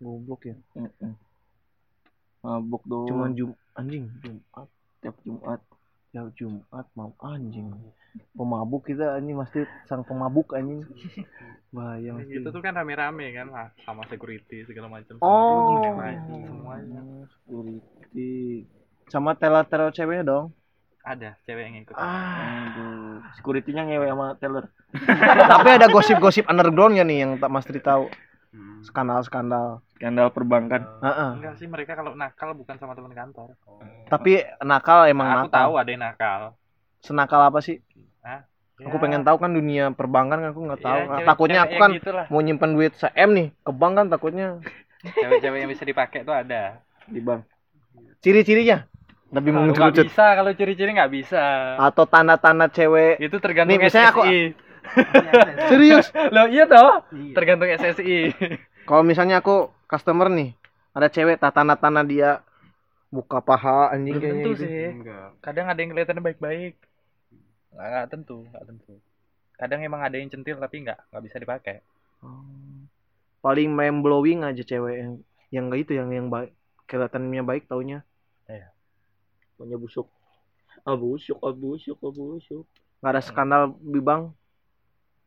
goblok 0.00 0.40
ya. 0.46 0.56
Mabuk 2.40 2.82
doang. 2.88 3.08
cuman 3.10 3.30
jum 3.36 3.50
anjing 3.76 4.08
Jumat 4.24 4.68
tiap 5.04 5.16
Jumat. 5.20 5.60
ya 6.10 6.24
Jumat 6.34 6.86
mau 6.96 7.12
anjing 7.20 7.68
pemabuk 8.32 8.88
kita 8.88 9.14
anjing 9.14 9.36
pasti 9.36 9.60
sang 9.84 10.02
pemabuk 10.02 10.56
anjing 10.56 10.82
bahaya 11.70 12.16
mas 12.16 12.26
Itu 12.26 12.48
tuh 12.48 12.58
kan 12.58 12.74
rame-rame 12.74 13.30
kan 13.30 13.46
sama 13.84 14.02
security 14.08 14.64
segala 14.64 14.88
macam. 14.88 15.20
oh 15.20 15.78
semuanya. 15.84 17.00
Security. 17.44 18.64
sama 19.06 19.36
teller-teller 19.36 19.92
ceweknya 19.92 20.24
dong 20.24 20.46
Ada 21.02 21.36
cewek 21.42 21.62
yang 21.62 21.76
ikut. 21.80 21.94
Aduh. 21.94 23.24
Security-nya 23.32 23.82
ngewe 23.84 24.06
sama 24.06 24.26
teller. 24.36 24.68
tapi 25.52 25.68
ada 25.70 25.86
gosip-gosip 25.86 26.44
undergroundnya 26.44 27.02
nih 27.02 27.18
yang 27.20 27.32
tak 27.36 27.48
Mas 27.48 27.64
Tri 27.64 27.78
tahu 27.78 28.10
Hmm. 28.50 28.82
skandal-skandal 28.82 29.78
Skandal 29.92 30.28
perbankan. 30.28 30.82
Heeh. 30.98 31.30
Enggak 31.38 31.54
sih 31.54 31.64
mereka 31.64 31.94
kalau 31.94 32.12
nakal 32.12 32.50
bukan 32.52 32.74
sama 32.74 32.92
teman 32.92 33.12
kantor. 33.12 33.54
tapi 34.06 34.42
nakal 34.60 35.06
emang 35.06 35.28
Aku 35.28 35.38
nakal 35.46 35.54
tahu 35.62 35.72
ada 35.76 35.86
yang 35.88 36.02
nakal. 36.02 36.40
senakal 36.98 37.40
apa 37.40 37.60
sih 37.60 37.78
Ya, 38.20 38.42
aku 38.82 38.96
pengen 38.98 39.22
tahu 39.22 39.36
kan 39.36 39.52
dunia 39.52 39.92
perbankan 39.92 40.40
kan 40.40 40.50
aku 40.50 40.66
nggak 40.66 40.80
tahu 40.80 40.88
ya, 40.90 41.04
Nah, 41.04 41.14
cewek- 41.14 41.28
takutnya 41.28 41.60
cewek 41.60 41.68
aku 41.68 41.74
kan 41.78 41.90
gitulah. 41.94 42.26
mau 42.26 42.40
nyimpen 42.40 42.70
duit 42.72 42.92
se-M 42.92 43.30
nih 43.30 43.48
ke 43.54 43.70
bank 43.70 43.92
kan 43.94 44.06
takutnya 44.08 44.46
Cewek-cewek 45.00 45.58
yang 45.58 45.70
bisa 45.70 45.84
dipakai 45.84 46.20
tuh 46.20 46.34
ada. 46.34 46.82
Di 47.06 47.20
bank. 47.20 47.46
ciri-cirinya 48.18 48.82
lebih 49.30 49.50
mengerucut 49.52 50.04
bisa 50.04 50.26
kalau 50.34 50.50
ciri-ciri 50.50 50.90
nggak 50.92 51.12
bisa. 51.12 51.44
atau 51.78 52.04
tanda-tanda 52.04 52.66
cewek 52.66 53.18
Itu 53.18 53.38
tergantung 53.38 53.72
Nih, 53.72 53.80
misalnya 53.80 54.10
aku- 54.10 54.24
SSI. 54.24 54.40
serius 55.70 56.06
Loh 56.28 56.46
iya 56.46 56.64
toh, 56.64 57.04
Iya. 57.10 57.34
tergantung 57.34 57.70
SSI. 57.70 58.34
kalau 58.82 59.02
misalnya 59.02 59.38
aku 59.38 59.70
customer 59.84 60.26
nih 60.28 60.56
ada 60.90 61.06
cewek 61.06 61.36
tatana-tana 61.36 62.02
dia 62.02 62.42
buka 63.08 63.38
paha 63.38 63.90
anjing 63.90 64.12
belum 64.12 64.22
kayaknya 64.24 64.38
tentu 64.40 64.50
gitu. 64.52 64.62
sih 64.64 64.86
Enggak. 64.92 65.28
kadang 65.40 65.66
ada 65.66 65.78
yang 65.78 65.90
kelihatannya 65.90 66.24
baik-baik 66.24 66.74
nggak, 67.70 67.86
nggak 67.86 68.06
tentu 68.08 68.36
nggak 68.44 68.64
tentu 68.64 68.92
kadang 69.52 69.80
emang 69.80 70.00
ada 70.00 70.16
yang 70.16 70.26
centil 70.26 70.56
tapi 70.56 70.76
nggak 70.80 70.98
nggak 71.08 71.22
bisa 71.22 71.36
dipakai 71.36 71.76
Oh. 72.20 72.44
paling 73.40 73.70
mind 73.70 74.00
blowing 74.00 74.42
aja 74.42 74.60
cewek 74.60 74.94
yang 74.94 75.10
yang 75.48 75.64
enggak 75.66 75.80
itu 75.80 75.92
yang 75.94 76.08
yang 76.08 76.26
baik 76.26 76.52
kelihatannya 76.84 77.42
baik 77.42 77.64
taunya 77.64 78.02
Punya 79.60 79.76
busuk. 79.76 80.08
Ah 80.88 80.96
busuk, 80.96 81.36
ah 81.44 81.52
busuk, 81.52 82.00
ah 82.00 82.08
busuk. 82.08 82.64
nggak 83.04 83.12
ada 83.12 83.20
skandal 83.20 83.62
bibang? 83.76 84.32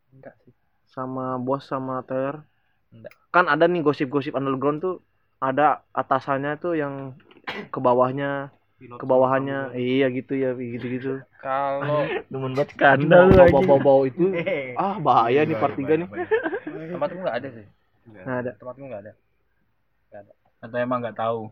Enggak 0.10 0.34
sih. 0.42 0.54
Sama 0.90 1.38
bos 1.38 1.70
sama 1.70 2.02
Taylor? 2.02 2.42
Enggak. 2.90 3.14
kan 3.34 3.46
ada 3.50 3.66
nih 3.66 3.82
gosip-gosip 3.82 4.34
underground 4.34 4.82
tuh 4.82 4.96
ada 5.38 5.82
atasannya 5.94 6.58
tuh 6.62 6.78
yang 6.78 7.18
ke 7.74 7.80
bawahnya 7.82 8.54
Pilot 8.78 8.98
ke 9.02 9.06
bawahannya. 9.10 9.60
iya 9.74 10.10
gitu 10.14 10.38
ya 10.38 10.54
gitu 10.54 10.86
gitu 10.86 11.14
kalau 11.44 12.08
Demen 12.32 12.54
banget. 12.56 12.74
Skandal 12.74 13.26
bau 13.52 13.62
bau 13.64 13.80
bau 13.80 14.02
itu. 14.08 14.32
Ah 14.80 14.98
bahaya 14.98 15.44
nih 15.44 15.58
part 15.60 15.76
tiga 15.76 16.00
nih. 16.00 16.08
Tempatku 16.64 17.20
nggak 17.20 17.38
ada 17.44 17.48
sih. 17.52 17.66
Nah 18.10 18.36
ada. 18.40 18.52
Tempatku 18.56 18.84
nggak 18.88 19.02
ada. 19.04 19.12
Atau 20.64 20.78
emang 20.80 21.04
nggak 21.04 21.20
tahu. 21.20 21.52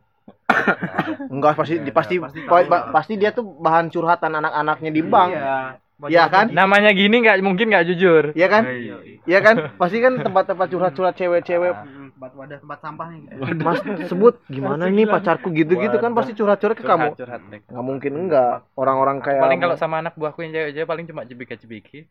enggak 1.34 1.53
pasti 1.57 1.76
Nggak 1.78 1.88
ada, 1.88 1.97
pasti 1.97 2.16
pasti 2.18 2.39
pa- 2.45 2.88
pasti 2.91 3.14
dia 3.18 3.32
tuh 3.34 3.45
bahan 3.45 3.88
curhatan 3.89 4.32
anak-anaknya 4.38 4.91
di 4.91 5.01
bank. 5.01 5.32
Iya. 5.36 5.59
Iya 6.01 6.26
kan? 6.34 6.49
namanya 6.49 6.89
gini 6.97 7.22
nggak 7.22 7.45
mungkin 7.45 7.70
nggak 7.70 7.86
jujur. 7.93 8.24
Iya 8.34 8.47
kan? 8.49 8.64
Iya. 8.66 8.95
Iya. 9.30 9.39
Kan? 9.45 9.55
Pasti 9.78 10.01
kan 10.01 10.18
tempat-tempat 10.18 10.68
curhat-curhat 10.74 11.14
cewek-cewek. 11.14 11.74
Mm, 11.78 12.09
Tempat 12.18 12.32
wadah 12.38 12.57
tempat 12.57 12.80
sampahnya 12.82 13.18
gitu. 13.22 13.62
mas 13.62 13.80
sebut 14.09 14.36
gimana 14.49 14.89
nih 14.89 15.05
pacarku 15.05 15.53
gitu-gitu 15.53 15.97
kan 16.01 16.12
pasti 16.18 16.34
curhat-curhat 16.34 16.78
ke 16.78 16.86
kamu. 16.86 17.14
Curhat 17.14 17.22
curhat 17.22 17.41
mereka. 17.45 17.70
nggak 17.70 17.86
mungkin 17.86 18.12
enggak 18.18 18.53
orang-orang 18.74 19.18
kayak 19.22 19.41
paling 19.45 19.59
kalau 19.62 19.76
sama 19.78 20.01
anak 20.01 20.14
buahku 20.18 20.41
yang 20.41 20.53
cewek-cewek 20.57 20.88
paling 20.89 21.05
cuma 21.05 21.22
cebiki-cebiki 21.26 22.09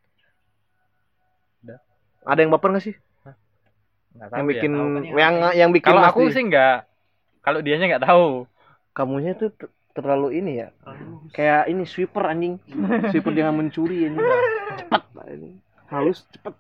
ada 2.27 2.41
yang 2.41 2.53
baper 2.53 2.69
nggak 2.77 2.85
sih? 2.85 2.95
Nggak 4.11 4.29
tahu 4.29 4.37
yang 4.39 4.47
ya, 4.47 4.51
bikin 4.53 4.73
tahu. 4.75 5.19
yang 5.19 5.35
yang 5.55 5.71
bikin 5.71 5.89
kalau 5.95 6.03
aku 6.05 6.21
sih 6.35 6.43
nggak 6.45 6.77
kalau 7.41 7.61
dianya 7.61 7.97
nggak 7.97 8.07
tahu. 8.07 8.45
Kamunya 8.91 9.33
tuh 9.35 9.55
ter- 9.55 9.73
terlalu 9.93 10.39
ini 10.39 10.61
ya. 10.61 10.69
Kayak 11.31 11.69
ini 11.69 11.85
sweeper 11.85 12.27
anjing. 12.27 12.59
Sweeper 13.11 13.33
dengan 13.33 13.57
mencuri 13.57 14.07
ini. 14.07 14.19
Cepat 14.77 15.05
ini. 15.31 15.59
Halus 15.91 16.23
cepat 16.31 16.55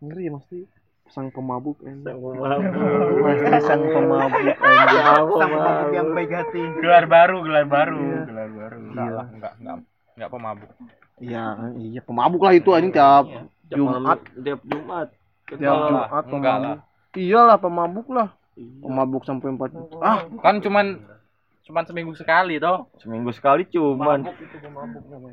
ngeri 0.00 0.28
ya 0.28 0.32
pasti 0.36 0.58
sang 1.06 1.30
pemabuk 1.30 1.80
anjing. 1.80 2.04
pasti 2.04 3.54
sang 3.64 3.82
pemabuk 3.86 4.56
anjing. 4.58 5.00
Sang 5.00 5.24
pemabuk 5.30 5.90
yang 5.92 6.08
baik 6.12 6.30
hati. 6.32 6.62
Gelar 6.80 7.04
baru, 7.06 7.36
gelar 7.40 7.64
baru, 7.64 7.96
Iya. 7.96 8.20
gelar 8.26 8.48
baru. 8.50 8.78
Enggak 8.82 9.10
lah, 9.10 9.26
enggak, 9.32 9.52
enggak, 9.60 9.76
enggak 10.16 10.30
pemabuk. 10.30 10.70
iya 11.16 11.44
iya 11.80 12.00
pemabuk 12.04 12.44
lah 12.44 12.52
itu 12.52 12.70
anjing 12.76 12.92
tiap 12.92 13.24
Jumat. 13.72 14.20
Tiap 14.36 14.60
Jumat. 14.68 15.08
tiap 15.48 15.76
Jumat 15.80 16.24
enggak 16.24 16.24
pemabuk. 16.28 16.78
Iyalah 17.16 17.56
pemabuk 17.56 18.08
lah 18.12 18.28
pemabuk 18.56 19.22
sampai 19.22 19.52
empat 19.52 19.70
ah! 19.98 20.24
Kan 20.40 20.58
cuman 20.58 21.04
cuman 21.62 21.82
seminggu 21.82 22.14
sekali 22.14 22.56
toh. 22.56 22.86
Seminggu 22.96 23.28
sekali 23.30 23.66
cuman. 23.66 24.22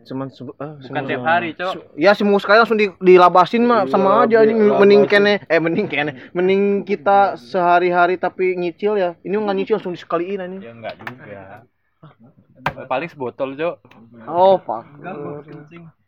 cuman 0.03 0.27
se- 0.27 0.41
ah, 0.57 0.75
Bukan 0.75 0.81
seminggu- 0.81 1.07
tiap 1.07 1.23
hari, 1.23 1.53
Cok. 1.53 1.93
ya 1.93 2.11
semua 2.11 2.37
sekali 2.37 2.57
langsung 2.57 2.75
di, 2.75 2.89
dilabasin 2.97 3.61
mah 3.61 3.85
Iya, 3.85 3.91
sama 3.91 4.09
aja 4.19 4.41
dilabasin. 4.41 4.75
mending 4.75 5.03
kene 5.05 5.33
eh 5.45 5.59
mending 5.61 5.85
kene. 5.85 6.11
Mending 6.31 6.61
kita 6.81 7.37
sehari-hari 7.37 8.17
tapi 8.17 8.53
nyicil 8.53 8.97
ya. 8.97 9.13
Ini 9.21 9.29
nggak 9.31 9.55
nyicil 9.55 9.73
langsung 9.77 9.93
disekaliin 9.93 10.41
anjing 10.41 10.59
Ya 10.59 10.73
enggak 10.73 10.93
juga. 10.99 11.69
Paling 12.89 13.07
sebotol, 13.07 13.53
Cok. 13.53 13.75
oh 14.25 14.57
fuck 14.57 14.83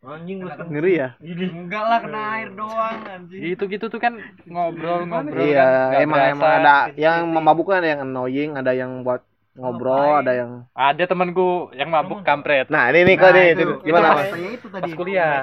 Anjing 0.05 0.37
lu. 0.39 0.49
ngeri 0.69 0.93
ya 0.95 1.09
Enggak 1.19 1.83
lah 1.83 1.99
kena 1.99 2.21
air 2.35 2.49
doang 2.53 2.99
anjing. 3.03 3.39
Gitu-gitu 3.41 3.85
tuh 3.87 3.97
kan 3.97 4.13
ngobrol-ngobrol 4.45 5.41
iya 5.41 5.65
kan. 5.65 5.87
nggak 5.89 6.01
emang 6.01 6.19
berasa. 6.19 6.31
emang 6.31 6.51
ada 6.55 6.75
yang 6.95 7.17
memabuk 7.27 7.65
kan 7.67 7.81
ada 7.81 7.89
yang 7.89 8.01
annoying 8.01 8.51
ada 8.53 8.71
yang 8.71 9.01
buat 9.01 9.25
ngobrol 9.55 10.19
ada 10.19 10.31
yang 10.31 10.51
Ada 10.71 11.07
temanku 11.07 11.71
yang 11.71 11.87
mabuk 11.87 12.21
kampret. 12.21 12.67
nah 12.67 12.91
ini 12.91 13.01
nih 13.01 13.15
kok 13.15 13.31
nih 13.31 13.45
itu, 13.55 13.63
gimana 13.81 14.05
itu 14.05 14.15
mas 14.15 14.29
itu 14.51 14.67
tadi. 14.67 14.83
Pas 14.83 14.93
kuliah. 14.93 15.35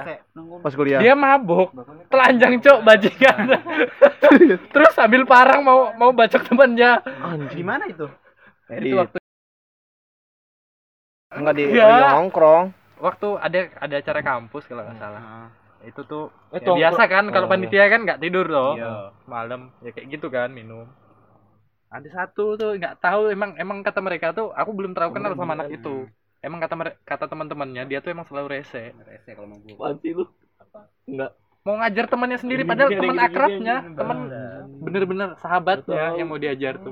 pas 0.61 0.73
kuliah 0.73 0.99
Dia 1.01 1.13
mabuk, 1.13 1.73
telanjang, 2.07 2.61
Cok, 2.61 2.79
bajingan. 2.85 3.37
Terus 4.73 4.91
sambil 4.93 5.25
parang 5.25 5.65
mau 5.65 5.91
mau 5.93 6.13
bacok 6.13 6.45
temannya. 6.45 7.01
anjing 7.03 7.57
Di 7.57 7.65
mana 7.65 7.89
itu? 7.89 8.05
Itu 8.69 8.95
waktu 8.95 9.17
enggak 11.33 11.53
di 11.57 11.63
Iya. 11.67 11.85
di 11.89 12.05
nongkrong 12.13 12.65
waktu 13.03 13.27
ada 13.37 13.59
ada 13.77 13.95
acara 13.99 14.19
kampus 14.23 14.63
kalau 14.63 14.87
nggak 14.87 14.95
salah. 14.97 15.51
Itu 15.83 16.07
tuh 16.07 16.31
Eh, 16.55 16.63
ya 16.63 16.71
biasa 16.71 17.03
kan 17.05 17.27
kalau 17.27 17.45
Oh. 17.45 17.51
panitia 17.51 17.91
kan 17.91 18.07
nggak 18.07 18.23
tidur 18.23 18.47
loh. 18.47 18.79
Iya. 18.79 19.11
malam 19.27 19.75
ya 19.83 19.91
kayak 19.91 20.07
gitu 20.09 20.31
kan 20.31 20.47
minum 20.49 20.87
ada 21.91 22.09
satu 22.09 22.55
tuh 22.55 22.73
nggak 22.73 22.97
tahu 22.97 23.29
emang 23.29 23.53
emang 23.53 23.83
kata 23.83 23.99
mereka 23.99 24.31
tuh 24.31 24.49
aku 24.49 24.71
belum 24.73 24.95
terlalu 24.95 25.13
kenal 25.13 25.35
sama 25.35 25.53
anak 25.53 25.69
itu 25.69 26.07
emang 26.39 26.57
kata 26.57 26.73
kata 27.03 27.25
teman-temannya 27.27 27.83
dia 27.85 27.99
tuh 27.99 28.09
emang 28.09 28.25
selalu 28.25 28.57
rese 28.57 28.95
Rese 29.05 29.29
kalau 29.35 29.45
mau 29.45 29.59
gua. 29.59 29.75
Apaan 29.77 29.95
sih 30.01 30.11
lu? 30.11 30.25
Enggak. 31.05 31.31
mau 31.63 31.79
ngajar 31.79 32.05
temannya 32.07 32.39
sendiri 32.39 32.63
padahal 32.63 32.91
teman 32.91 33.19
akrabnya 33.19 33.75
teman 33.93 34.17
bener-bener 34.81 35.29
sahabatnya 35.37 36.17
yang 36.17 36.27
mau 36.27 36.35
diajar 36.35 36.75
tuh 36.75 36.91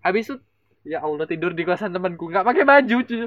habis 0.00 0.24
itu 0.26 0.36
ya 0.84 0.98
Allah 1.04 1.26
tidur 1.28 1.52
di 1.52 1.62
kosan 1.64 1.92
temanku. 1.92 2.28
Nggak 2.30 2.46
pakai 2.46 2.64
baju 2.64 2.96
cuy. 3.04 3.22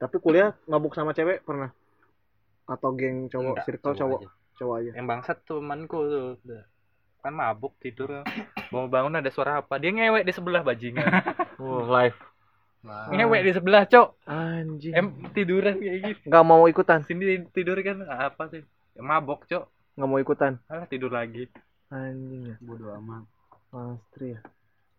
Tapi 0.00 0.16
kuliah 0.22 0.56
mabuk 0.64 0.96
sama 0.96 1.12
cewek 1.12 1.44
pernah? 1.44 1.68
Atau 2.64 2.94
geng 2.96 3.28
cowok 3.28 3.54
Enggak, 3.58 3.66
circle 3.66 3.94
cowok 3.98 4.18
aja. 4.22 4.28
cowok 4.56 4.74
aja. 4.80 4.90
Yang 4.96 5.06
bangsat 5.06 5.38
temanku 5.44 5.98
tuh 6.06 6.28
kan 7.20 7.32
mabuk 7.36 7.76
tidur. 7.82 8.24
Mau 8.72 8.88
bangun 8.88 9.20
ada 9.20 9.28
suara 9.28 9.60
apa? 9.60 9.76
Dia 9.76 9.92
ngewek 9.92 10.24
di 10.24 10.32
sebelah 10.32 10.62
bajingan. 10.64 11.06
Oh, 11.60 11.84
live. 11.84 12.16
ngewek 13.12 13.44
di 13.44 13.52
sebelah 13.52 13.84
cok. 13.84 14.24
Anjing. 14.24 14.96
Em 14.96 15.06
tiduran 15.36 15.76
kayak 15.76 15.98
gitu. 16.08 16.24
Nggak 16.32 16.44
mau 16.48 16.64
ikutan. 16.64 17.04
Sini 17.04 17.44
tidur 17.52 17.76
kan 17.84 18.00
apa 18.08 18.48
sih? 18.48 18.64
Ya, 18.96 19.04
mabok 19.04 19.44
cok. 19.44 19.68
Nggak 20.00 20.08
mau 20.08 20.16
ikutan. 20.16 20.56
Alah 20.72 20.88
tidur 20.88 21.12
lagi 21.12 21.52
anjing 21.90 22.42
ya. 22.46 22.56
Bodoh 22.60 22.94
amat. 22.96 23.24
Mas 23.70 24.02
Tri 24.10 24.34
ya. 24.34 24.40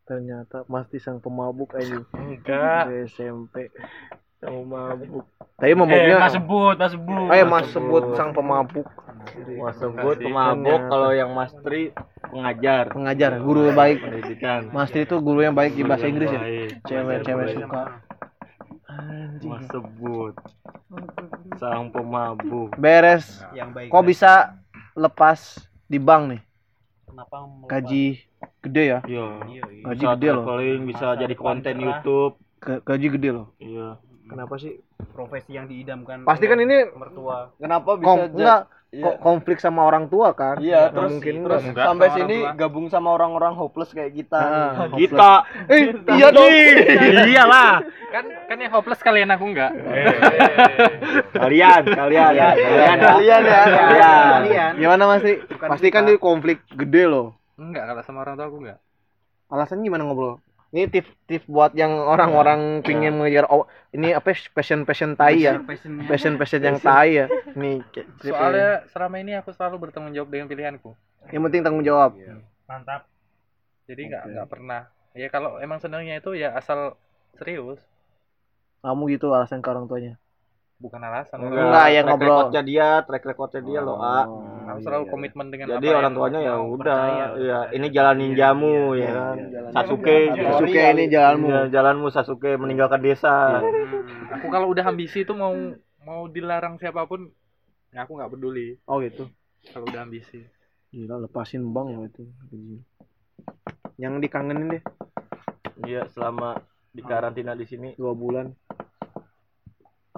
Ternyata 0.03 0.63
Mas 0.65 0.87
Tri 0.87 0.99
sang 0.99 1.17
pemabuk 1.17 1.71
anjing. 1.73 2.03
Enggak. 2.13 2.87
Dari 2.87 3.07
SMP 3.07 3.55
Sama 4.37 4.89
mabuk. 4.89 5.21
tapi 5.53 5.69
Eh, 5.69 5.77
mabuknya 5.77 6.17
mas 6.17 6.33
sebut, 6.33 6.73
mas 6.75 6.91
sebut. 6.91 7.29
ayo 7.29 7.43
mas 7.45 7.65
sebut 7.69 8.03
sang 8.15 8.33
pemabuk. 8.33 8.87
Mas 9.53 9.77
sebut 9.77 10.17
pemabuk. 10.17 10.81
Kalau 10.83 11.11
yang 11.11 11.29
Mas 11.31 11.53
Tri 11.55 11.93
pengajar. 12.23 12.89
Pengajar 12.89 13.37
guru 13.37 13.69
baik. 13.71 14.01
Pendidikan. 14.01 14.73
Mas 14.73 14.89
Tri 14.89 15.05
itu 15.05 15.21
guru 15.21 15.39
yang 15.39 15.53
baik 15.53 15.77
di 15.77 15.85
bahasa 15.85 16.09
Inggris 16.09 16.27
ya? 16.27 16.41
cewek-cewek 16.81 17.53
suka. 17.53 18.01
anjing. 18.89 19.45
Mas 19.47 19.63
sebut. 19.69 20.33
Sang 21.55 21.93
pemabuk. 21.93 22.73
beres. 22.75 23.45
Yang 23.53 23.69
baik. 23.71 23.87
kok 23.87 24.03
bisa 24.03 24.31
lepas 24.93 25.39
di 25.85 25.95
bank 25.95 26.23
nih 26.27 26.41
Kenapa 27.11 27.37
gaji 27.67 28.05
gede 28.63 28.83
ya 28.87 28.99
Iya. 29.03 29.25
Iya, 29.51 29.63
iya. 29.67 29.83
gaji 29.83 30.03
Bisa 30.07 30.13
gede 30.15 30.29
loh 30.31 30.45
traveling, 30.47 30.81
bisa 30.87 31.07
jadi 31.19 31.35
konten. 31.35 31.75
YouTube. 31.77 32.33
Ga- 32.61 32.81
gaji 32.81 33.07
gede 33.11 33.29
loh 33.35 33.47
Iya. 33.59 33.87
Kenapa 34.31 34.55
sih 34.55 34.79
Profesi 35.11 35.51
yang 35.51 35.67
diidamkan. 35.67 36.23
pasti 36.23 36.45
kan 36.45 36.55
ini 36.57 36.87
mertua. 36.89 37.51
Kenapa 37.57 37.95
bisa 37.95 38.07
kom 38.07 38.19
enggak 38.31 38.61
Iya. 38.89 39.07
kok 39.07 39.17
konflik 39.21 39.55
sama 39.55 39.83
orang 39.83 40.07
tua 40.07 40.31
kan 40.31 40.59
Iya, 40.59 40.75
Nggak 40.81 40.91
terus 40.93 41.11
mungkin 41.13 41.35
terus 41.41 41.63
enggak. 41.63 41.85
sampai 41.85 42.07
sini 42.11 42.37
tua. 42.41 42.51
gabung 42.57 42.87
sama 42.87 43.09
orang-orang 43.09 43.53
hopeless 43.53 43.87
kayak 43.89 44.11
kita. 44.13 44.35
Ah, 44.35 44.91
Kita. 44.91 45.31
eh 45.69 45.81
iya 46.11 46.27
dong 46.29 46.51
Iyalah. 47.25 47.79
kan 48.09 48.23
kan 48.45 48.57
yang 48.57 48.67
hopeless 48.69 48.99
kalian 48.99 49.27
aku 49.29 49.47
enggak 49.47 49.71
Kalian, 51.33 51.81
kalian, 51.85 52.31
Iya, 52.31 52.47
kalian. 52.51 52.97
Kalian 52.99 53.41
ya, 53.41 53.61
Kalian. 53.63 54.29
Kalian. 54.37 54.71
gimana 54.75 55.03
mas 55.05 55.21
Tri? 55.21 55.33
Bukan 55.41 55.67
pasti 55.69 55.87
kan 55.87 56.03
dia 56.03 56.17
konflik 56.17 56.59
gede 56.69 57.03
loh 57.05 57.39
enggak 57.55 57.83
kalau 57.85 58.01
sama 58.01 58.19
orang 58.21 58.35
tua 58.35 58.45
aku 58.45 58.57
enggak 58.59 58.79
alasan 59.47 59.79
gimana 59.79 60.03
ngobrol 60.03 60.39
ini 60.71 60.87
tips-tips 60.87 61.45
buat 61.51 61.75
yang 61.75 61.91
orang-orang 61.91 62.79
pingin 62.79 63.19
mengejar 63.19 63.43
oh, 63.51 63.67
ini 63.91 64.15
apa 64.15 64.31
passion 64.55 64.87
passion 64.87 65.19
tai 65.19 65.43
ya? 65.43 65.59
Passion 66.07 66.39
passion 66.39 66.63
yang 66.63 66.79
tai 66.79 67.19
ya? 67.19 67.25
Ini 67.55 67.83
kayak- 67.91 68.07
soalnya 68.23 68.71
selama 68.87 69.15
ini 69.19 69.35
aku 69.35 69.51
selalu 69.51 69.87
bertanggung 69.87 70.15
jawab 70.15 70.31
dengan 70.31 70.47
pilihanku. 70.47 70.95
Yang 71.27 71.41
penting 71.51 71.61
tanggung 71.61 71.83
jawab. 71.83 72.15
Mantap. 72.65 73.03
jadi 73.83 74.07
enggak 74.07 74.23
Oke. 74.23 74.31
enggak 74.31 74.47
pernah. 74.47 74.81
Ya 75.11 75.27
kalau 75.27 75.59
emang 75.59 75.83
senangnya 75.83 76.23
itu 76.23 76.31
ya 76.39 76.55
asal 76.55 76.95
serius. 77.35 77.83
Kamu 78.79 79.11
gitu 79.11 79.27
alasan 79.35 79.59
ke 79.59 79.67
orang 79.67 79.91
tuanya 79.91 80.15
bukan 80.81 81.01
alasan 81.05 81.37
Enggak, 81.45 81.87
ya 81.93 82.01
track 82.01 82.09
ngobrol. 82.09 82.27
recordnya 82.33 82.61
dia 82.65 82.87
track 83.05 83.23
recordnya 83.29 83.61
dia 83.61 83.79
loh 83.85 84.01
ah 84.01 84.25
harus 84.65 84.81
selalu 84.81 85.05
komitmen 85.13 85.47
dengan 85.53 85.77
jadi 85.77 85.87
apa 85.93 85.97
orang 86.01 86.13
tuanya 86.17 86.39
ya 86.41 86.55
udah 86.57 87.01
ya 87.37 87.59
ini 87.71 87.87
jalan 87.93 88.15
ninjamu 88.17 88.97
ya 88.97 89.09
kan? 89.13 89.37
Sasuke 89.71 90.17
Sasuke 90.35 90.81
ini 90.95 91.03
jalanmu. 91.07 91.47
Ya, 91.47 91.61
jalanmu 91.71 92.07
Sasuke 92.11 92.59
meninggalkan 92.59 92.99
desa. 92.99 93.63
Aku 94.39 94.47
kalau 94.51 94.71
udah 94.71 94.83
ambisi 94.87 95.23
itu 95.23 95.31
mau 95.31 95.53
mau 96.03 96.27
dilarang 96.27 96.75
siapa 96.81 97.07
pun 97.07 97.31
ya 97.93 98.03
aku 98.03 98.19
nggak 98.19 98.31
peduli. 98.31 98.75
Oh 98.87 98.99
gitu. 98.99 99.27
kalau 99.71 99.85
udah 99.87 100.03
ambisi. 100.03 100.41
Gila 100.91 101.23
lepasin 101.23 101.63
bang 101.71 101.87
lo 101.93 102.03
itu. 102.07 102.23
Yang 103.95 104.13
dikangenin 104.27 104.79
deh. 104.79 104.83
Iya 105.87 106.09
selama 106.11 106.59
di 106.91 107.01
karantina 107.05 107.55
di 107.55 107.65
sini. 107.67 107.95
Dua 107.95 108.11
bulan. 108.11 108.51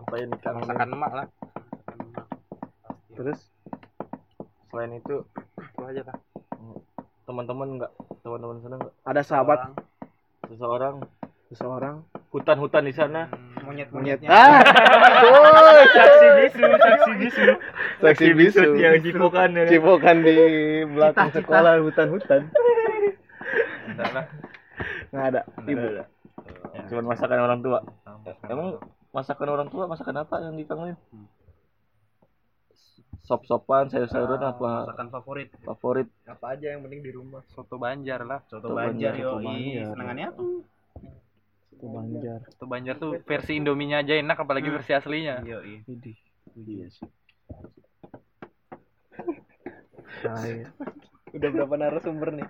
Apa 0.03 0.15
yang 0.19 0.29
dikangenin 0.35 0.67
masakan 0.67 0.89
emak 0.93 1.11
lah. 1.15 1.27
Terus? 3.15 3.39
Selain 4.69 4.91
itu 4.97 5.15
itu 5.57 5.81
aja 5.85 6.01
lah 6.11 6.17
teman-teman 7.23 7.79
enggak 7.79 7.91
teman-teman 8.21 8.55
sana 8.59 8.75
enggak 8.77 8.93
ada 9.07 9.21
sahabat? 9.23 9.59
Seseorang. 10.51 10.95
Seseorang. 11.49 11.95
Hutan-hutan 12.35 12.83
di 12.83 12.93
sana. 12.93 13.31
Monyet 13.63 13.87
monyet. 13.95 14.19
monyetnya. 14.19 14.29
Ah, 14.29 14.59
tuh, 15.23 15.33
Saksi 15.95 16.27
bisu, 16.35 16.63
saksi 16.67 17.11
bisu. 17.15 17.43
saksi 18.03 18.27
bisu. 18.35 18.63
yang 18.75 18.99
cipokan 18.99 19.55
ya. 19.55 19.63
Kan? 19.63 19.71
Cipokan 19.71 20.15
di 20.19 20.35
belakang 20.89 21.29
sekolah 21.31 21.79
hutan-hutan. 21.79 22.41
Enggak 23.87 24.09
lah. 24.11 24.25
Nggak 25.13 25.25
ada. 25.31 25.41
Ibu. 25.63 25.87
cuman 26.91 27.05
masakan 27.15 27.39
orang 27.39 27.59
tua. 27.63 27.79
Emang 28.51 28.81
masakan 29.13 29.47
orang 29.47 29.69
tua 29.69 29.85
masakan 29.85 30.17
apa 30.19 30.41
yang 30.41 30.55
dikangenin 30.55 30.97
sop-sopan 33.23 33.87
sayur-sayuran 33.87 34.41
apa 34.43 34.83
Masakan 34.83 35.07
favorit. 35.09 35.47
favorit 35.63 36.07
Apa 36.25 36.53
aja 36.53 36.75
yang 36.75 36.83
penting 36.83 36.99
di 36.99 37.11
rumah. 37.11 37.39
soto 37.47 37.77
banjar 37.77 38.19
lah 38.21 38.43
Soto 38.43 38.67
Soto 38.67 38.75
Banjar 38.75 39.13
Banjar, 39.13 39.13
yo. 39.15 39.29
soto 39.31 39.39
Banjar. 39.39 39.85
Senengannya 39.87 40.27
tuh. 40.33 40.51
Itu 41.71 41.85
Banjar. 41.87 42.39
soto 42.43 42.65
banjar 42.67 42.95
tuh 42.97 43.11
versi 43.21 43.51
indominya 43.55 43.97
aja 43.97 44.13
enak 44.13 44.35
apalagi 44.35 44.67
versi 44.67 44.91
aslinya 44.91 45.39
Yo, 45.41 45.63
iya. 45.63 45.79
Iya 46.59 46.87
sih. 46.91 47.07
Nah, 50.23 50.43
iya. 50.43 50.67
Udah 51.35 51.49
berapa 51.49 51.73
narasumber 51.75 52.29
nih? 52.33 52.47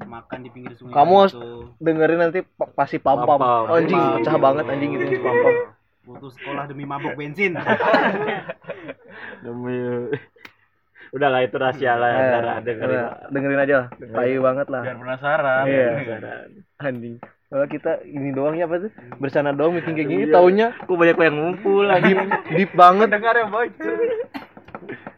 Makan 0.00 0.38
di 0.40 0.50
pinggir 0.50 0.72
sungai. 0.74 0.96
Kamu 0.96 1.12
harus- 1.20 1.36
gitu. 1.36 1.68
dengerin 1.78 2.18
nanti 2.18 2.40
pa- 2.42 2.72
pasti 2.72 2.96
pam 2.96 3.20
pam. 3.20 3.36
Pam-pam. 3.36 3.68
Anjing 3.68 4.00
pecah 4.18 4.36
banget 4.36 4.64
anjing 4.66 4.90
itu 4.96 5.20
pam 5.20 5.36
pam. 5.36 5.54
Putus 6.04 6.36
sekolah 6.36 6.68
demi 6.68 6.84
mabuk 6.84 7.16
bensin. 7.16 7.56
demi 9.40 9.76
udah 11.14 11.28
lah 11.30 11.40
itu 11.40 11.54
rahasia 11.54 11.94
lah 11.94 12.10
Eh, 12.10 12.26
ntar 12.28 12.44
ada 12.58 12.70
kali 12.74 12.90
udah, 12.90 13.08
dengerin 13.30 13.60
aja 13.62 13.74
lah. 13.78 13.86
Tai 13.88 14.34
banget 14.36 14.66
lah. 14.68 14.82
Biar 14.82 14.96
penasaran. 14.98 15.64
Iya. 15.64 15.88
Anjing. 16.76 17.16
Kalau 17.22 17.66
kita 17.70 18.02
ini 18.02 18.34
doang 18.34 18.58
ya 18.58 18.66
apa 18.66 18.82
tuh? 18.82 18.90
Bersana 19.16 19.54
doang 19.54 19.78
meeting 19.78 19.94
kayak 19.94 20.08
gini 20.10 20.24
Iya. 20.26 20.34
taunya 20.34 20.66
kok 20.74 20.90
banyak 20.90 21.16
yang 21.16 21.36
ngumpul 21.38 21.86
lagi 21.86 22.10
deep 22.50 22.74
banget. 22.74 23.08
dengar 23.08 23.34
yang 23.38 23.48
bocor 23.48 23.94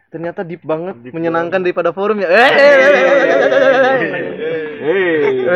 Ternyata 0.06 0.46
deep 0.46 0.62
banget, 0.62 0.94
Deep 1.02 1.12
menyenangkan 1.12 1.60
daripada 1.60 1.90
forum 1.90 2.22
ya. 2.22 2.28
Eh, 2.30 2.50
hei 2.54 2.72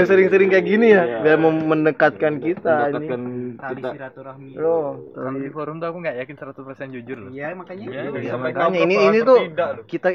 sering-sering 0.05 0.49
kayak 0.49 0.66
gini 0.66 0.86
ya, 0.91 1.03
Iya. 1.03 1.18
biar 1.20 1.36
mem- 1.36 1.66
mendekatkan 1.66 2.34
kita 2.38 2.74
ini. 2.76 2.93
mendekatkan 2.93 3.22
Tali 3.61 3.74
kita 3.76 3.88
silaturahmi. 3.95 4.51
Loh, 4.55 4.88
kalau 5.11 5.30
di 5.36 5.51
forum 5.51 5.76
tuh 5.78 5.88
aku 5.88 5.99
nggak 5.99 6.16
yakin 6.20 6.36
100% 6.36 6.88
jujur 6.91 7.18
loh 7.18 7.30
Iya, 7.30 7.53
makanya. 7.53 7.84
Iya, 7.86 8.01
Iya, 8.07 8.20
Ya, 8.20 8.30
sampai 8.30 8.51
makanya 8.53 8.78
ini 8.80 8.95
ini 9.01 9.18
tuh 9.20 9.38
kita 9.84 10.09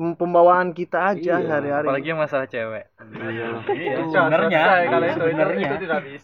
pembawaan 0.00 0.72
kita 0.72 1.12
aja 1.12 1.34
Iya. 1.36 1.44
hari-hari. 1.46 1.84
apalagi 1.84 2.08
yang 2.08 2.20
masalah 2.20 2.46
cewek 2.48 2.84
Iya, 3.20 3.96
sebenarnya 4.08 4.60
sebenarnya 5.12 5.68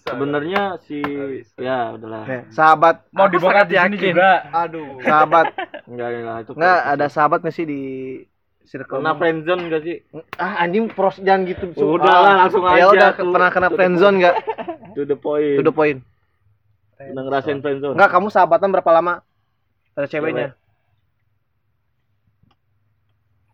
sebenarnya 0.01 0.63
si 0.81 0.99
ya 1.61 1.93
udahlah 1.93 2.25
Nih, 2.25 2.43
sahabat, 2.49 3.05
mau 3.13 3.29
dibongkar 3.29 3.69
di 3.69 3.77
sini 3.77 3.97
yakin. 4.01 4.13
juga. 4.17 4.31
Aduh. 4.49 4.89
sahabat, 5.05 5.47
enggak 5.85 6.09
enggak 6.09 6.37
itu 6.41 6.51
nggak 6.57 6.79
ada 6.89 7.07
sahabat 7.13 7.39
nggak 7.45 7.53
sih 7.53 7.67
di 7.69 7.81
circle? 8.67 8.99
pernah 8.99 9.15
friendzone 9.15 9.63
enggak 9.65 9.83
sih 9.83 9.97
Ah 10.37 10.61
anjing 10.61 10.87
pros 10.87 11.17
jangan 11.19 11.47
gitu. 11.47 11.71
Udah 11.73 12.15
lah, 12.17 12.35
langsung 12.43 12.63
Ya 12.67 12.73
aja 12.77 12.87
udah 12.89 13.11
tuh. 13.15 13.31
pernah 13.31 13.51
kena 13.51 13.69
friendzone 13.71 14.17
nggak? 14.19 14.37
to 14.93 15.03
the 15.03 15.17
point 15.17 15.57
To 15.57 15.63
the 15.63 15.73
point. 15.73 15.99
udah 16.97 17.23
ngerasain 17.23 17.59
friendzone 17.59 17.95
Nggak 17.95 18.11
kamu 18.11 18.27
sahabatan 18.29 18.69
berapa 18.71 18.91
lama? 18.91 19.15
Ada 19.95 20.07
ceweknya? 20.07 20.53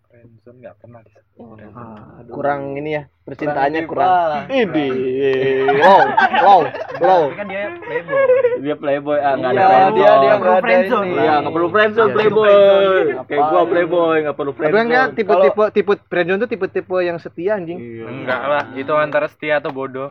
friendzone 0.05 0.59
nggak 0.61 0.77
pernah 0.77 1.01
Ah, 1.73 2.21
kurang 2.29 2.77
ini 2.77 2.91
ya 2.93 3.03
percintaannya 3.23 3.87
Kurang 3.87 4.11
kurang. 4.11 4.51
Ini, 4.51 4.87
wow, 5.79 6.03
wow, 6.43 6.61
wow. 6.99 7.23
Kan 7.33 7.47
dia 7.47 7.71
playboy. 7.73 8.23
dia 8.59 8.75
playboy 8.75 9.19
ah 9.19 9.33
enggak 9.33 9.51
ada 9.53 9.63
Iya, 9.63 9.69
friendzone 9.69 9.95
dia 9.95 10.11
dia 10.13 10.33
Perlu 10.33 10.43
nggak 10.43 10.53
ada 10.53 10.63
friendzone. 10.63 11.09
Iya, 11.09 11.33
nggak 11.39 11.53
perlu 11.53 11.69
friendzone 11.71 12.09
Iya. 12.09 12.15
playboy. 12.15 12.53
Kayak 13.25 13.43
gua 13.47 13.63
playboy, 13.65 14.17
nggak 14.21 14.37
perlu 14.37 14.51
Tapi 14.53 14.61
kan 14.61 14.71
friendzone. 14.75 15.15
tipe-tipe 15.15 15.65
tipe 15.73 15.93
friendzone 16.05 16.41
tuh 16.41 16.51
tipe-tipe 16.51 16.97
yang 17.01 17.17
setia 17.17 17.53
anjing. 17.57 17.79
Iya. 17.79 18.05
enggak 18.05 18.43
lah 18.43 18.63
itu 18.75 18.93
antara 18.93 19.27
setia 19.27 19.59
atau 19.59 19.71
bodoh 19.71 20.11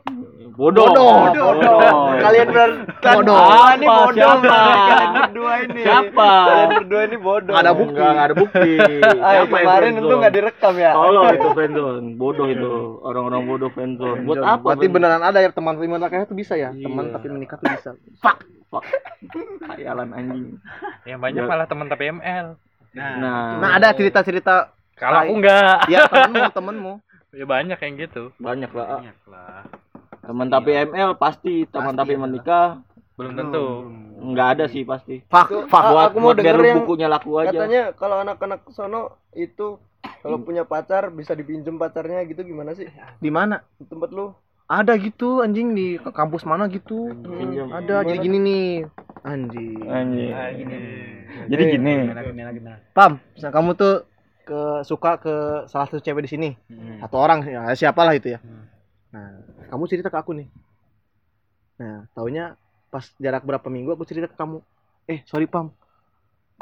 Bodoh. 0.51 0.83
Bodoh. 0.91 1.31
Bodoh. 1.31 1.79
Kalian 2.19 2.47
ber 2.51 2.69
Bodoh. 2.99 3.39
Ah, 3.39 3.71
ini 3.73 3.87
bodoh. 3.87 4.35
Kalian 4.43 5.09
berdua 5.15 5.53
ini. 5.63 5.81
Siapa? 5.81 6.31
Kalian 6.43 6.69
berdua 6.75 7.01
ini 7.01 7.17
bodoh. 7.17 7.53
Nggak 7.55 7.63
ada 7.63 7.73
bukti. 7.73 7.95
Enggak, 7.95 8.11
nggak 8.11 8.27
ada 8.27 8.35
bukti. 8.35 8.71
Ah, 9.23 9.31
kemarin 9.41 9.71
friendzone? 9.79 10.03
itu 10.03 10.15
nggak 10.19 10.33
direkam 10.35 10.73
ya. 10.75 10.91
Tolong 10.91 11.20
itu 11.31 11.47
friendzone. 11.51 12.07
Bodoh 12.15 12.47
itu. 12.47 12.71
Orang-orang 13.01 13.41
bodoh 13.45 13.69
friendzone. 13.69 14.23
Buat 14.23 14.37
apa? 14.39 14.63
Berarti 14.63 14.79
friendzone? 14.81 14.95
beneran 14.95 15.21
ada 15.21 15.39
ya 15.39 15.49
teman 15.49 15.75
teman 15.75 15.89
menikah 15.91 16.25
tuh 16.25 16.33
bisa 16.33 16.53
ya? 16.55 16.69
Iya. 16.71 16.85
Teman 16.85 17.05
tapi 17.09 17.27
menikah 17.29 17.55
tuh 17.55 17.67
bisa. 17.69 17.89
Fuck. 18.17 18.39
Khayalan 19.61 20.09
anjing. 20.11 20.57
yang 21.03 21.19
banyak 21.19 21.43
Ya. 21.43 21.49
malah 21.49 21.67
teman 21.67 21.87
tapi 21.87 22.07
ML 22.09 22.55
Nah, 22.91 23.11
Nah, 23.15 23.47
Nah, 23.57 23.69
ada 23.75 23.91
cerita-cerita 23.91 24.75
kalau 24.93 25.23
aku 25.23 25.33
enggak 25.39 25.87
ya 25.87 26.03
temenmu, 26.05 26.51
temenmu. 26.51 26.93
ya 27.39 27.45
banyak 27.45 27.79
yang 27.79 27.93
gitu 27.97 28.23
banyak 28.37 28.67
lah. 28.69 28.85
ah. 28.85 28.99
banyak 28.99 29.19
lah. 29.27 29.59
Teman 30.21 30.47
tapi 30.47 30.71
ML 30.77 31.15
pasti, 31.15 31.63
teman 31.65 31.95
tapi 31.95 32.13
menikah 32.13 32.83
belum 33.15 33.33
tentu 33.33 33.65
enggak 34.19 34.47
ada 34.55 34.65
sih 34.67 34.83
pasti. 34.83 35.23
Fuck, 35.25 35.67
fuck. 35.67 35.81
Ah, 35.81 35.91
Buat, 35.91 36.05
aku 36.07 36.17
mau 36.19 36.31
buat 36.31 36.37
biar 36.37 36.53
denger 36.53 36.67
yang 36.67 36.79
bukunya 36.83 37.07
laku 37.07 37.31
aja. 37.37 37.49
Katanya 37.53 37.83
kalau 37.95 38.15
anak-anak 38.19 38.59
sono 38.69 39.01
itu 39.31 39.79
kalau 40.21 40.37
punya 40.41 40.65
pacar 40.65 41.09
bisa 41.13 41.33
dipinjem 41.33 41.77
pacarnya 41.77 42.21
gitu 42.29 42.41
gimana 42.45 42.73
sih? 42.77 42.89
Di 43.21 43.29
mana? 43.29 43.61
Di 43.77 43.85
tempat 43.89 44.09
lu? 44.13 44.33
Ada 44.71 44.95
gitu 44.95 45.43
anjing 45.43 45.75
di 45.75 45.99
kampus 45.99 46.47
mana 46.47 46.71
gitu. 46.71 47.11
Pinjam. 47.11 47.67
Ada 47.75 48.07
jadi 48.07 48.23
gini 48.23 48.37
nih. 48.39 48.69
Anjing. 49.21 49.83
Anjing. 49.83 50.31
Gini. 50.31 50.77
Jadi 51.51 51.63
gini. 51.75 51.93
Pam, 52.95 53.19
misalnya 53.35 53.53
kamu 53.53 53.69
tuh 53.75 53.95
ke 54.41 54.61
suka 54.87 55.21
ke 55.21 55.35
salah 55.69 55.85
satu 55.85 56.01
cewek 56.01 56.25
di 56.25 56.31
sini 56.31 56.49
atau 57.03 57.21
orang 57.21 57.45
ya 57.45 57.67
siapalah 57.77 58.15
itu 58.15 58.35
ya. 58.35 58.39
Nah, 59.11 59.43
kamu 59.67 59.83
cerita 59.91 60.07
ke 60.07 60.17
aku 60.17 60.31
nih. 60.39 60.47
Nah, 61.81 62.07
taunya 62.15 62.55
pas 62.87 63.03
jarak 63.19 63.43
berapa 63.43 63.67
minggu 63.67 63.91
aku 63.91 64.07
cerita 64.07 64.31
ke 64.31 64.35
kamu. 64.39 64.63
Eh, 65.09 65.19
sorry 65.27 65.51
Pam. 65.51 65.73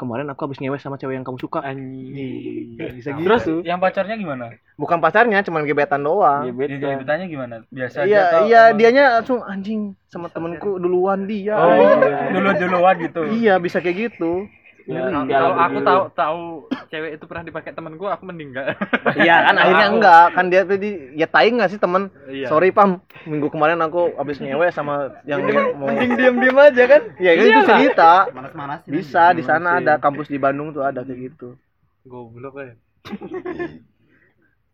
Kemarin 0.00 0.32
aku 0.32 0.48
habis 0.48 0.56
ngewe 0.56 0.80
sama 0.80 0.96
cewek 0.96 1.20
yang 1.20 1.26
kamu 1.28 1.36
suka. 1.36 1.60
Anjing. 1.60 2.72
Bisa 2.96 3.12
gitu. 3.12 3.28
Terus 3.28 3.44
yang 3.68 3.76
pacarnya 3.76 4.16
gimana? 4.16 4.56
bukan 4.80 4.96
pacarnya, 4.96 5.44
cuman 5.44 5.68
gebetan 5.68 6.00
doang. 6.00 6.48
Gebet. 6.48 6.80
Dia 6.80 6.96
ditanya 6.96 7.28
gimana? 7.28 7.54
Biasa 7.68 7.96
aja 8.00 8.08
Iya, 8.08 8.20
atau 8.24 8.40
iya, 8.48 8.60
emang- 8.64 8.78
dianya 8.80 9.04
langsung 9.20 9.44
anjing 9.44 9.80
sama 10.08 10.32
temenku 10.32 10.80
duluan 10.80 11.28
dia. 11.28 11.52
Oh, 11.52 12.00
dulu-duluan 12.32 12.96
gitu. 12.96 13.28
Iya, 13.28 13.60
bisa 13.60 13.84
kayak 13.84 14.16
gitu. 14.16 14.48
Ya, 14.88 15.10
kalau 15.12 15.52
aku 15.56 15.78
tahu 15.84 16.02
tahu 16.16 16.42
cewek 16.88 17.20
itu 17.20 17.24
pernah 17.28 17.44
dipakai 17.44 17.72
temen 17.76 18.00
gua 18.00 18.16
aku 18.16 18.24
mending 18.24 18.56
enggak 18.56 18.74
Iya 19.24 19.36
kan 19.50 19.54
akhirnya 19.60 19.88
enggak. 19.92 20.24
Kan 20.32 20.44
dia 20.48 20.62
tadi 20.64 20.90
ya 21.14 21.26
tai 21.28 21.52
enggak 21.52 21.70
sih 21.74 21.80
temen? 21.80 22.08
Iya. 22.28 22.48
sorry 22.48 22.72
pam. 22.72 23.04
Minggu 23.28 23.52
kemarin 23.52 23.80
aku 23.84 24.16
habis 24.16 24.40
ngewe 24.40 24.72
sama 24.72 25.20
yang 25.28 25.44
mau 25.76 25.92
Mending 25.92 26.16
diam-diam 26.16 26.56
aja 26.56 26.84
kan? 26.88 27.02
ya 27.20 27.32
itu 27.36 27.60
cerita. 27.68 28.30
Manas-manas. 28.32 28.80
bisa 28.88 29.36
di 29.36 29.42
sana 29.44 29.82
ada 29.84 30.00
kampus 30.00 30.32
di 30.32 30.40
Bandung 30.40 30.72
tuh 30.72 30.82
ada 30.86 31.04
kayak 31.04 31.32
gitu. 31.32 31.60
Goblok 32.08 32.56
ya 32.56 32.72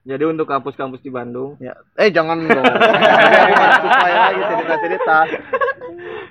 Jadi 0.07 0.23
untuk 0.23 0.47
kampus-kampus 0.47 1.03
di 1.03 1.11
Bandung, 1.11 1.59
ya. 1.59 1.75
Eh 1.99 2.15
jangan 2.15 2.47
dong. 2.47 2.63
Jangan 2.63 3.71
supaya 3.83 4.17
lagi 4.31 4.43
cerita 4.47 4.75
cerita 4.79 5.17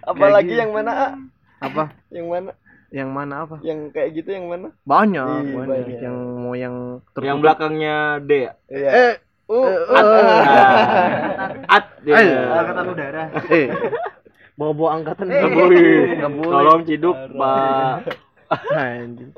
Apalagi 0.08 0.54
yang 0.56 0.72
mana? 0.72 1.20
apa? 1.60 1.92
Yang 2.08 2.28
mana? 2.32 2.52
Yang 2.96 3.12
mana 3.12 3.44
apa 3.44 3.60
Yang 3.60 3.92
kayak 3.92 4.10
gitu 4.16 4.30
yang 4.32 4.48
mana? 4.48 4.72
banyak 4.82 5.28
Ih, 5.44 5.52
banyak 5.54 5.68
banyak. 5.84 6.00
yang 6.00 6.16
mau 6.40 6.56
yang 6.56 6.76
yang 7.18 7.38
belakangnya 7.38 7.96
D 8.20 8.32
ya? 8.42 8.52
Iya. 8.66 8.90
eh 8.90 9.16
Uh, 9.46 9.70
At, 9.94 10.08
At 11.70 11.86
dia. 12.02 12.18
Eh. 12.18 12.34
Angkatan 12.50 12.86
udara. 12.90 13.24
eh 13.46 13.70
bawa 14.56 14.72
bawa 14.74 14.90
angkatan 14.98 15.30
Nggak 15.30 15.52
boleh. 15.54 16.50
Tolong 16.50 16.82
ciduk 16.82 17.14
Pak 17.38 18.10
Anjing. 18.72 19.38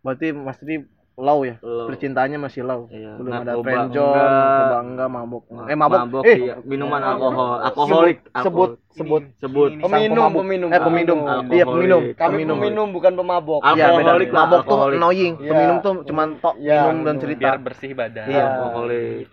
Berarti 0.00 0.26
Mas 0.34 0.60
Tri 0.60 0.84
low 1.20 1.40
ya? 1.42 1.54
Low. 1.60 1.86
Percintaannya 1.86 2.38
masih 2.38 2.62
low. 2.62 2.88
Iya, 2.88 3.14
Belum 3.14 3.30
ada 3.30 3.52
narkoba 3.52 3.70
enggak. 3.78 4.14
narkoba 4.16 4.78
enggak, 4.82 5.08
mabok. 5.08 5.42
Eh 5.62 5.76
mabok. 5.76 6.22
eh, 6.22 6.36
iya. 6.40 6.54
minuman 6.62 7.00
alkohol, 7.00 7.60
alkoholik, 7.62 8.18
sebut 8.34 8.70
sebut 8.90 9.22
sebut. 9.38 9.70
Peminum, 9.78 10.16
pemabuk. 10.26 10.40
peminum. 10.42 10.68
Eh 10.68 10.80
peminum. 10.80 11.18
Alkoholik. 11.20 11.52
Iya, 11.52 11.64
peminum. 11.64 12.00
Kami 12.10 12.32
Peminum. 12.32 12.56
peminum 12.56 12.86
bukan 12.90 13.12
pemabok. 13.14 13.60
Iya. 13.62 13.84
Alkoholik 13.86 14.30
lah, 14.30 14.42
Mabok 14.42 14.62
tuh 14.64 14.78
annoying. 14.90 15.34
Iya. 15.36 15.50
Peminum 15.50 15.76
tuh 15.78 15.94
cuman 16.02 16.28
tok 16.38 16.54
Iya, 16.56 16.78
minum 16.82 16.98
dan 17.02 17.16
cerita. 17.16 17.40
biar 17.40 17.56
bersih 17.60 17.90
badan 17.92 18.26
Iya. 18.26 18.44
Alkoholik. 18.50 19.28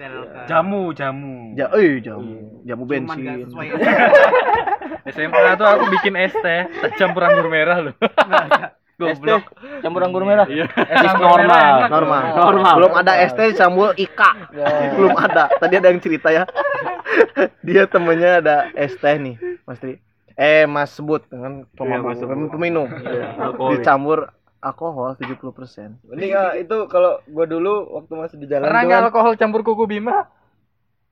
Jamu, 0.46 0.82
jamu. 0.92 1.36
Ja, 1.56 1.66
eh 1.74 1.98
jamu, 1.98 2.36
jamu 2.62 2.84
Cuman 2.84 3.18
gak 3.18 3.36
bensin. 3.48 3.72
SMA 5.08 5.56
tuh 5.56 5.64
aku 5.66 5.84
bikin 5.90 6.20
es 6.20 6.36
teh 6.36 6.68
tak 6.68 6.92
campur 6.96 7.24
anggur 7.24 7.48
merah 7.48 7.80
loh 7.82 7.96
goblok 8.98 9.44
Campur 9.86 10.02
anggur 10.02 10.26
merah. 10.26 10.50
Iya. 10.50 10.66
Merah 10.74 11.14
normal. 11.22 11.46
enak. 11.78 11.90
Normal. 11.94 12.24
Normal. 12.34 12.74
Belum 12.82 12.94
ada 12.98 13.14
ST 13.30 13.40
campur 13.54 13.94
Ika. 13.94 14.32
Belum 14.98 15.14
ada. 15.14 15.54
Tadi 15.54 15.74
ada 15.78 15.88
yang 15.94 16.02
cerita 16.02 16.34
ya. 16.34 16.44
Dia 17.68 17.86
temennya 17.86 18.42
ada 18.42 18.56
ST 18.74 19.06
nih, 19.06 19.38
Mas 19.70 19.78
Tri. 19.78 20.02
Eh, 20.38 20.66
Mas 20.66 20.94
sebut 20.94 21.26
dengan 21.30 21.66
pemabuk, 21.78 22.14
Mas 22.14 22.18
sebut. 22.22 22.50
peminum. 22.50 22.90
alkoholik. 23.38 23.86
Dicampur 23.86 24.20
alkohol 24.62 25.14
70%. 25.18 26.02
Mending 26.10 26.34
ah, 26.34 26.54
itu 26.58 26.78
kalau 26.90 27.22
gua 27.30 27.46
dulu 27.46 27.86
waktu 27.94 28.14
masih 28.18 28.38
di 28.42 28.50
jalan 28.50 28.66
pernah 28.66 28.84
kan, 28.86 29.02
alkohol 29.10 29.34
campur 29.38 29.62
kuku 29.62 29.86
bima 29.86 30.26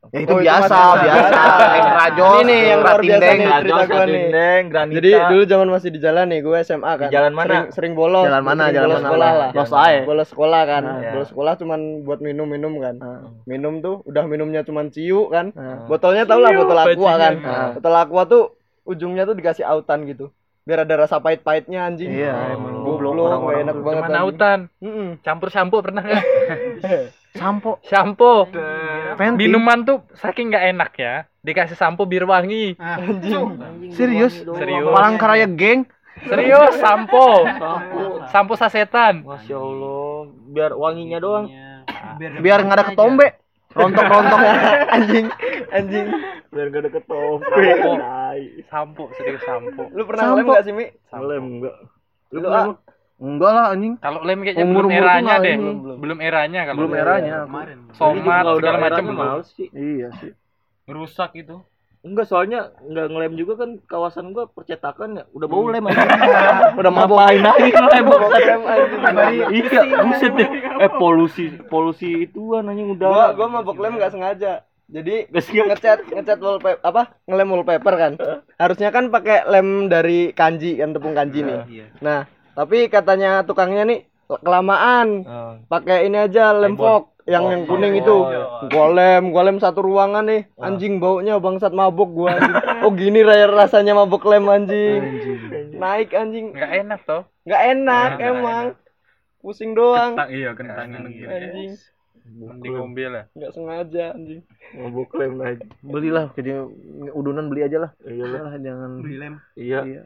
Ya 0.07 0.19
itu 0.19 0.27
Oh, 0.27 0.37
itu 0.37 0.43
biasa, 0.43 0.69
mah 0.71 0.95
biasa. 0.97 1.27
biasa. 1.27 1.65
Extra 1.75 2.05
jos, 2.11 2.35
Ini 2.35 2.43
nih 2.45 2.59
yang 2.61 2.79
luar 2.79 2.93
biasa 2.95 3.05
ratindeng. 3.15 3.37
nih. 3.37 3.55
cerita 3.55 3.83
nih. 4.05 4.25
Granita. 4.65 4.95
Jadi 4.95 5.09
dulu 5.25 5.43
zaman 5.45 5.67
masih 5.67 5.89
di 5.89 5.99
jalan 5.99 6.25
nih, 6.27 6.39
gue 6.41 6.57
SMA 6.61 6.93
kan. 6.95 7.07
Di 7.07 7.13
jalan 7.13 7.33
mana? 7.33 7.47
Sering, 7.47 7.65
sering 7.71 7.93
bolos. 7.93 8.23
Jalan 8.23 8.43
mana? 8.43 8.61
sering 8.61 8.75
Jalan 8.75 8.85
bolos 8.85 8.95
mana? 8.95 9.07
sekolah 9.07 9.31
lah. 9.33 9.49
Los 9.51 9.71
ae. 9.73 9.97
Bolos 10.03 10.27
sekolah 10.27 10.61
kan. 10.63 10.81
Nah, 10.81 10.95
iya. 10.97 11.11
Bolos 11.11 11.29
sekolah 11.29 11.53
cuman 11.55 11.79
buat 12.01 12.19
minum-minum 12.19 12.73
kan. 12.77 12.95
Nah. 12.95 13.19
Minum 13.43 13.73
tuh 13.79 13.95
udah 14.03 14.23
minumnya 14.23 14.61
cuman 14.61 14.85
ciu 14.87 15.27
kan. 15.27 15.49
Nah. 15.51 15.85
Botolnya 15.85 16.23
tau 16.23 16.37
lah 16.37 16.51
botol 16.51 16.77
aqua 16.77 17.13
kan. 17.15 17.33
Nah. 17.37 17.69
Botol 17.73 17.95
aqua 17.95 18.21
tuh 18.25 18.43
ujungnya 18.83 19.23
tuh 19.23 19.33
dikasih 19.33 19.63
autan 19.63 20.05
gitu. 20.05 20.29
Biar 20.61 20.81
ada 20.81 20.97
rasa 20.99 21.19
pahit-pahitnya 21.19 21.83
anjing. 21.83 22.09
Iya, 22.09 22.33
emang 22.51 22.81
Goblok, 22.83 23.13
goblok 23.13 23.25
orang-orang 23.27 23.61
enak 23.61 23.75
banget. 23.75 23.85
cuma 23.85 24.01
anjing. 24.01 24.15
nautan 24.15 24.59
Mm-mm. 24.79 25.09
campur 25.19 25.49
sampo 25.49 25.77
pernah 25.79 26.01
nggak 26.01 26.23
Sampo, 27.35 27.83
sampo 27.83 28.47
Fenty. 29.19 29.37
minuman 29.43 29.83
tuh 29.83 30.07
saking 30.15 30.49
nggak 30.49 30.65
enak 30.71 30.91
ya 30.95 31.13
dikasih 31.43 31.75
sampo 31.75 32.07
biar 32.07 32.23
wangi 32.23 32.79
Serius? 33.91 34.39
Serius. 34.39 34.87
Palangkaraya 34.89 35.45
geng. 35.51 35.83
serius 36.25 36.79
sampo 36.79 37.43
sampo 38.31 38.55
sasetan 38.55 39.27
Masya 39.27 39.59
Allah, 39.59 40.31
biar 40.47 40.71
wanginya 40.73 41.19
doang. 41.19 41.51
Biar 42.39 42.63
nggak 42.63 42.77
ada 42.79 42.85
ketombe. 42.87 43.27
Rontok-rontok 43.75 44.39
anjing, 44.95 45.27
anjing. 45.67 46.07
Biar 46.47 46.71
gak 46.71 46.87
ada 46.87 46.91
ketombe. 46.95 47.67
Sampo. 48.71 49.11
Serius 49.19 49.43
sampo 49.43 49.91
Lu 49.91 50.07
pernah 50.07 50.31
Sampo. 50.31 50.55
gak 50.55 50.63
sih, 50.63 50.71
Mi? 50.71 50.87
Lem 51.11 51.59
enggak. 51.59 51.75
Lu 52.31 52.39
Lu, 52.39 52.47
pernah 52.47 52.55
ah. 52.55 52.65
lu? 52.71 52.73
Enggak 53.15 53.51
lah 53.55 53.65
anjing. 53.71 53.93
kalau 53.97 54.19
lem 54.27 54.39
kayaknya 54.43 54.65
Umur-umur 54.67 54.91
belum 54.91 54.99
eranya 54.99 55.23
nggak 55.23 55.39
deh 55.39 55.53
ini. 55.55 55.63
Belum. 55.63 55.97
belum 56.03 56.19
eranya 56.19 56.59
kalau 56.67 56.77
Belum 56.83 56.93
eranya. 56.93 57.33
Kemarin. 57.47 57.77
somat 57.95 58.43
Kalau 58.43 58.55
udah 58.55 58.59
segala 58.59 58.77
macam 58.77 59.03
belum 59.07 59.17
males 59.17 59.47
sih. 59.55 59.67
Iya 59.71 60.07
sih. 60.19 60.31
rusak 60.85 61.31
itu 61.35 61.57
Enggak, 62.05 62.29
soalnya 62.29 62.69
enggak 62.85 63.09
ngelem 63.09 63.33
juga 63.33 63.65
kan 63.65 63.81
kawasan 63.81 64.29
gua 64.29 64.45
percetakan 64.45 65.17
ya. 65.17 65.23
Udah 65.33 65.47
bau 65.49 65.65
lem 65.65 65.89
aja. 65.89 66.05
Udah 66.79 66.91
mabok. 66.93 67.17
Ngapain 67.17 67.41
lagi? 67.41 67.69
Lem 67.73 68.05
anjing. 69.01 69.41
Iya, 69.49 69.81
buset 70.05 70.31
deh. 70.37 70.49
Eh 70.85 70.91
polusi 70.91 71.49
polusi 71.65 72.29
itu 72.29 72.53
anjing 72.53 72.93
Gua 72.93 73.09
udah. 73.09 73.33
gua 73.33 73.47
mabok 73.49 73.81
lem 73.81 73.97
gak 73.97 74.13
sengaja. 74.13 74.61
Jadi 74.85 75.25
ngecat 75.33 76.13
ngecat 76.13 76.37
wallpaper 76.37 76.77
apa 76.85 77.17
ngelem 77.25 77.49
wallpaper 77.49 77.93
kan 77.97 78.13
harusnya 78.53 78.93
kan 78.93 79.09
pakai 79.09 79.41
lem 79.49 79.89
dari 79.89 80.29
kanji 80.29 80.77
kan 80.77 80.93
tepung 80.93 81.17
kanji 81.17 81.41
nih 81.41 81.59
Iya. 81.65 81.85
nah 81.97 82.29
tapi 82.55 82.87
katanya 82.87 83.43
tukangnya 83.43 83.83
nih 83.83 83.99
kelamaan. 84.25 85.07
Ah. 85.23 85.53
pakai 85.67 86.07
ini 86.07 86.17
aja 86.17 86.49
lem 86.51 86.73
fog 86.73 87.13
yang 87.25 87.45
Oh, 87.45 87.51
yang 87.51 87.65
kuning 87.65 87.93
oh, 87.93 88.01
itu. 88.01 88.17
iya. 88.29 88.43
gua 88.69 88.87
lem 88.89 89.23
gua 89.29 89.43
lem 89.43 89.57
satu 89.57 89.81
ruangan 89.81 90.25
nih. 90.25 90.41
Anjing 90.57 90.97
baunya 90.97 91.37
bangsat 91.37 91.73
mabuk 91.73 92.09
gua 92.11 92.37
anjing. 92.37 92.55
oh 92.85 92.91
gini 92.93 93.19
raya 93.21 93.45
rasanya 93.45 93.93
mabuk 93.93 94.25
lem 94.25 94.45
anjing. 94.45 95.01
Naik 95.73 96.13
anjing. 96.13 96.53
Nggak 96.53 96.71
enak 96.81 96.99
toh. 97.03 97.21
Nggak 97.43 97.61
enak 97.71 98.09
Nggak 98.15 98.29
emang. 98.31 98.65
pusing 99.41 99.77
doang. 99.77 100.17
Kentang, 100.17 100.29
iya 100.33 100.49
kentangin 100.57 101.01
gitu. 101.13 101.29
anjing 101.29 101.71
mending 102.25 102.73
ngombe 102.73 103.05
lah 103.05 103.23
nggak 103.37 103.51
sengaja 103.53 104.17
anjing 104.17 104.41
Mabuk 104.75 105.13
lem 105.15 105.39
lagi. 105.39 105.63
Belilah 105.85 106.33
jadi 106.35 106.67
udunan 107.15 107.47
beli 107.47 107.63
aja 107.63 107.87
lah. 107.87 107.91
Iya 108.03 108.25
lah. 108.27 108.59
Jangan 108.59 108.91
Beli 108.99 109.17
lem. 109.21 109.33
Iya. 109.55 109.81
Iya. 109.87 110.01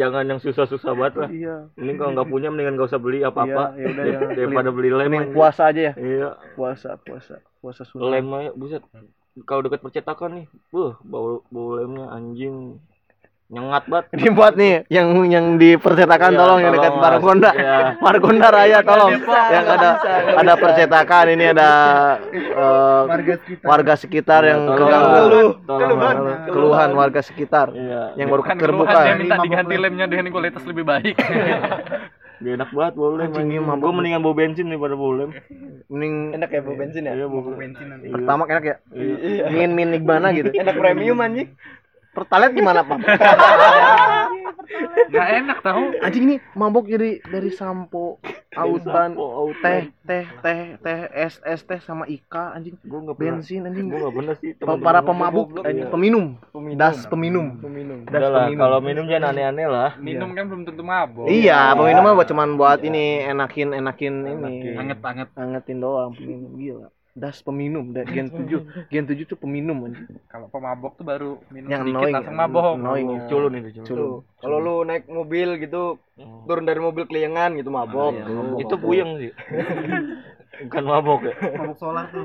Jangan 0.00 0.24
yang 0.24 0.40
susah-susah 0.40 0.92
banget 0.96 1.14
lah. 1.18 1.28
Iya. 1.28 1.56
Mending 1.76 1.96
kalau 2.00 2.10
nggak 2.16 2.28
punya 2.30 2.48
mendingan 2.48 2.80
gak 2.80 2.88
usah 2.94 3.02
beli 3.02 3.20
apa-apa. 3.20 3.76
Iya, 3.76 3.84
ya 3.84 3.86
udah, 3.92 4.04
Daripada 4.32 4.70
beli 4.72 4.90
lem. 4.94 5.10
Mending 5.12 5.36
puasa 5.36 5.68
aja 5.68 5.92
ya. 5.92 5.94
Iya. 5.98 6.28
Puasa, 6.56 6.96
puasa, 7.02 7.42
puasa 7.60 7.82
sunat. 7.84 8.08
lem 8.08 8.26
aja 8.32 8.50
buset 8.56 8.82
kalau 9.46 9.62
dekat 9.62 9.78
percetakan 9.84 10.42
nih 10.42 10.46
buh 10.74 10.98
bau 11.06 11.46
bau 11.46 11.78
lemnya 11.78 12.10
anjing 12.10 12.82
nyengat 13.48 13.84
banget 13.88 14.04
Ini 14.14 14.28
buat 14.30 14.54
nih 14.54 14.72
yang 14.88 15.08
yang 15.24 15.46
di 15.56 15.74
percetakan 15.74 16.30
Iya, 16.30 16.38
tolong 16.38 16.58
yang 16.60 16.72
dekat 16.74 16.92
Margonda. 16.94 17.50
Iya. 17.50 17.76
Margonda 18.04 18.48
Raya 18.48 18.78
tolong. 18.82 19.10
yang 19.24 19.66
ada 19.66 19.90
ada 20.36 20.52
percetakan 20.54 21.24
ini 21.32 21.44
ada 21.48 21.70
eh, 22.28 23.00
Warga 23.08 23.34
sekitar. 23.40 23.64
warga 23.64 23.94
sekitar 23.96 24.42
yang 24.44 24.60
keganggu 24.68 25.18
tolong, 25.18 25.50
tolong, 25.64 26.26
Keluhan. 26.46 26.90
warga 26.92 27.20
sekitar 27.20 27.72
iya 27.72 28.12
yang 28.14 28.28
baru 28.28 28.44
Bukan 28.44 28.56
terbuka. 28.58 28.98
dia 29.02 29.16
minta 29.16 29.36
diganti 29.40 29.74
lem. 29.74 29.82
lemnya 29.88 30.06
dengan 30.06 30.28
kualitas 30.28 30.62
lebih 30.64 30.84
baik 30.84 31.16
Gak 32.38 32.54
enak 32.54 32.70
banget 32.70 32.94
bau 32.94 33.18
lem 33.18 33.34
Anjing. 33.34 33.66
Gue 33.66 33.90
mendingan 33.90 34.22
bau 34.22 34.30
bensin 34.30 34.70
daripada 34.70 34.94
bau 34.94 35.10
lem 35.10 35.34
Mending 35.88 36.14
enak 36.36 36.50
ya 36.52 36.60
bau 36.60 36.76
bensin 36.76 37.02
ya 37.02 37.12
iya 37.12 37.26
bau 37.26 37.42
bensin 37.42 37.86
nanti. 37.88 38.06
Iya. 38.06 38.14
pertama 38.14 38.42
enak 38.46 38.62
ya. 38.62 38.76
Iya. 38.94 39.44
Min 39.48 39.70
min 39.72 39.88
gimana 39.96 40.30
gitu. 40.30 40.52
enak 40.52 40.76
premium 40.76 41.18
anjing 41.18 41.50
Pertalite 42.18 42.50
gimana, 42.50 42.82
Pak? 42.82 42.98
nggak 45.08 45.28
enak 45.40 45.58
tahu 45.64 45.96
Anjing 46.04 46.24
ini 46.28 46.36
mabok 46.52 46.84
jadi 46.84 47.22
dari 47.24 47.48
sampo, 47.48 48.20
autan, 48.52 49.16
teh, 49.62 49.88
teh, 50.04 50.26
teh, 50.44 50.62
teh, 50.76 51.00
es, 51.14 51.40
es 51.40 51.62
teh 51.62 51.80
sama 51.80 52.04
ika 52.04 52.52
anjing. 52.52 52.76
gue 52.76 53.00
nggak 53.00 53.16
Bensin 53.16 53.64
anjing. 53.64 53.86
gue 53.88 53.96
nggak 53.96 54.12
pernah 54.12 54.34
sih 54.36 54.50
Para 54.58 55.00
pemabuk, 55.00 55.62
iya. 55.64 55.86
peminum, 55.88 56.36
peminum 56.52 56.76
das 56.76 57.06
peminum. 57.06 57.56
peminum 57.56 58.04
Das 58.04 58.18
Udah 58.18 58.28
lah, 58.28 58.40
peminum. 58.44 58.60
kalau 58.60 58.78
minum 58.82 59.04
jangan 59.06 59.30
aneh-aneh 59.32 59.66
lah 59.70 59.90
minum 59.96 60.30
kan 60.34 60.44
belum 60.50 60.62
tentu 60.66 60.82
mabok 60.82 61.26
Iya, 61.30 61.72
peminum 61.72 62.02
mah 62.02 62.14
buat 62.18 62.28
cuman 62.28 62.48
buat 62.58 62.78
ini 62.82 63.24
enakin 63.24 63.72
enakin 63.72 64.14
ini. 64.26 64.74
Anget 64.76 64.98
anget. 65.00 65.28
Angetin 65.32 65.78
doang 65.78 66.12
peminum 66.12 66.50
gila. 66.58 66.88
Das 67.18 67.42
peminum, 67.42 67.90
da- 67.90 68.06
gen 68.14 68.30
7. 68.30 68.86
Gen 68.86 69.04
7 69.04 69.26
tuh 69.26 69.34
peminum 69.34 69.74
kalau 70.30 70.46
pemabok 70.48 70.94
tuh 70.94 71.02
baru 71.02 71.30
minum 71.50 71.66
Yang 71.66 71.82
sedikit 71.82 71.98
annoying, 71.98 72.14
langsung 72.14 72.34
ya. 72.34 72.38
mabok 72.38 72.66
Annoying. 72.78 73.08
ya. 73.10 73.22
culun 73.26 73.52
itu 73.52 73.68
culun 73.74 73.86
Culun. 73.90 74.18
Kalau 74.38 74.56
lu 74.58 74.74
naik 74.86 75.04
mobil 75.10 75.48
gitu 75.58 75.82
turun 76.46 76.62
dari 76.62 76.78
mobil 76.78 77.04
keliengan 77.04 77.58
gitu 77.58 77.68
mabok 77.68 78.14
Iya, 78.14 78.24
mabok. 78.24 78.58
itu 78.62 78.74
puyeng 78.78 79.10
sih 79.18 79.32
bukan 80.62 80.84
mabok 80.84 81.20
ya 81.26 81.34
Mabuk 81.54 81.76
solar 81.76 82.06
tuh. 82.08 82.22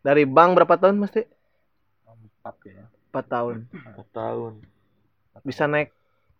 Dari 0.00 0.22
bank 0.24 0.50
berapa 0.54 0.74
tahun 0.76 0.96
Mas 1.00 1.10
Teh? 1.10 1.26
Empat 2.06 2.56
ya 2.62 2.84
4 3.10 3.26
tahun. 3.26 3.56
Empat 3.66 4.08
tahun 4.12 4.52
Bisa 5.42 5.64
naik 5.64 5.90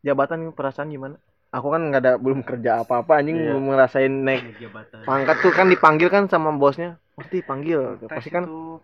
jabatan 0.00 0.52
perasaan 0.52 0.88
gimana? 0.88 1.16
Aku 1.55 1.70
kan 1.70 1.86
nggak 1.86 2.02
ada 2.02 2.12
belum 2.18 2.42
kerja 2.42 2.82
apa-apa 2.82 3.22
anjing 3.22 3.38
Iya. 3.38 3.46
belum 3.48 3.64
ngerasain 3.70 4.11
naik 4.11 4.42
Jabatan. 4.59 5.07
pangkat 5.07 5.36
tuh 5.38 5.52
kan 5.55 5.66
dipanggil 5.70 6.09
kan 6.11 6.26
sama 6.26 6.50
bosnya. 6.50 6.98
Pasti 7.14 7.38
panggil. 7.40 8.02
Pasti 8.05 8.28
kan 8.28 8.42
itu 8.42 8.82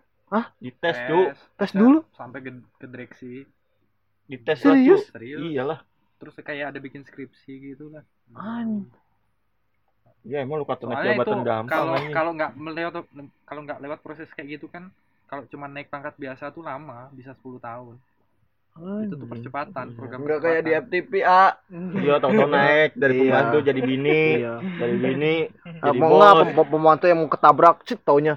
dites 0.63 0.97
cu 1.03 1.19
tes 1.59 1.71
dulu. 1.75 1.99
sampai 2.15 2.39
ke, 2.39 2.49
ke 2.79 2.85
direksi 2.87 3.43
dites 4.23 4.63
lah 4.63 4.79
Serius? 4.79 5.11
serius 5.11 5.43
iyalah 5.43 5.83
terus 6.15 6.39
kayak 6.39 6.71
ada 6.71 6.79
bikin 6.79 7.03
skripsi 7.03 7.51
gitu 7.67 7.91
lah 7.91 7.99
Anjing. 8.31 8.87
ya 10.23 10.39
emang 10.39 10.61
lu 10.61 10.63
kata 10.63 10.87
naik 10.87 11.19
jabatan 11.19 11.43
gampang 11.43 11.67
kalau 11.67 11.95
kalau 12.15 12.31
nggak 12.31 12.51
melewat 12.55 12.93
kalau 13.43 13.61
nggak 13.67 13.83
lewat 13.83 13.99
proses 13.99 14.31
kayak 14.31 14.55
gitu 14.55 14.71
kan 14.71 14.87
kalau 15.27 15.43
cuma 15.51 15.67
naik 15.67 15.91
pangkat 15.91 16.15
biasa 16.15 16.47
tuh 16.47 16.63
lama 16.63 17.11
bisa 17.11 17.35
10 17.35 17.59
tahun 17.59 17.99
itu 18.73 19.13
tuh 19.13 19.27
percepatan 19.27 19.85
program 19.93 20.19
Enggak 20.21 20.39
kayak 20.41 20.61
di. 20.63 20.71
FTP 20.73 21.11
A. 21.21 21.59
Iya, 21.69 22.17
tau-tau 22.17 22.47
naik 22.47 22.95
dari 22.95 23.13
Iya. 23.13 23.21
pembantu 23.21 23.57
jadi 23.61 23.81
bini, 23.81 24.23
Iya. 24.39 24.53
dari 24.79 24.95
bini 24.97 25.35
Ah, 25.77 25.91
jadi 25.91 25.97
mau 25.97 26.09
nggak 26.13 26.65
pembantu 26.65 27.05
yang 27.05 27.19
mau 27.19 27.29
ketabrak, 27.29 27.83
cit 27.83 27.99
taunya 28.01 28.35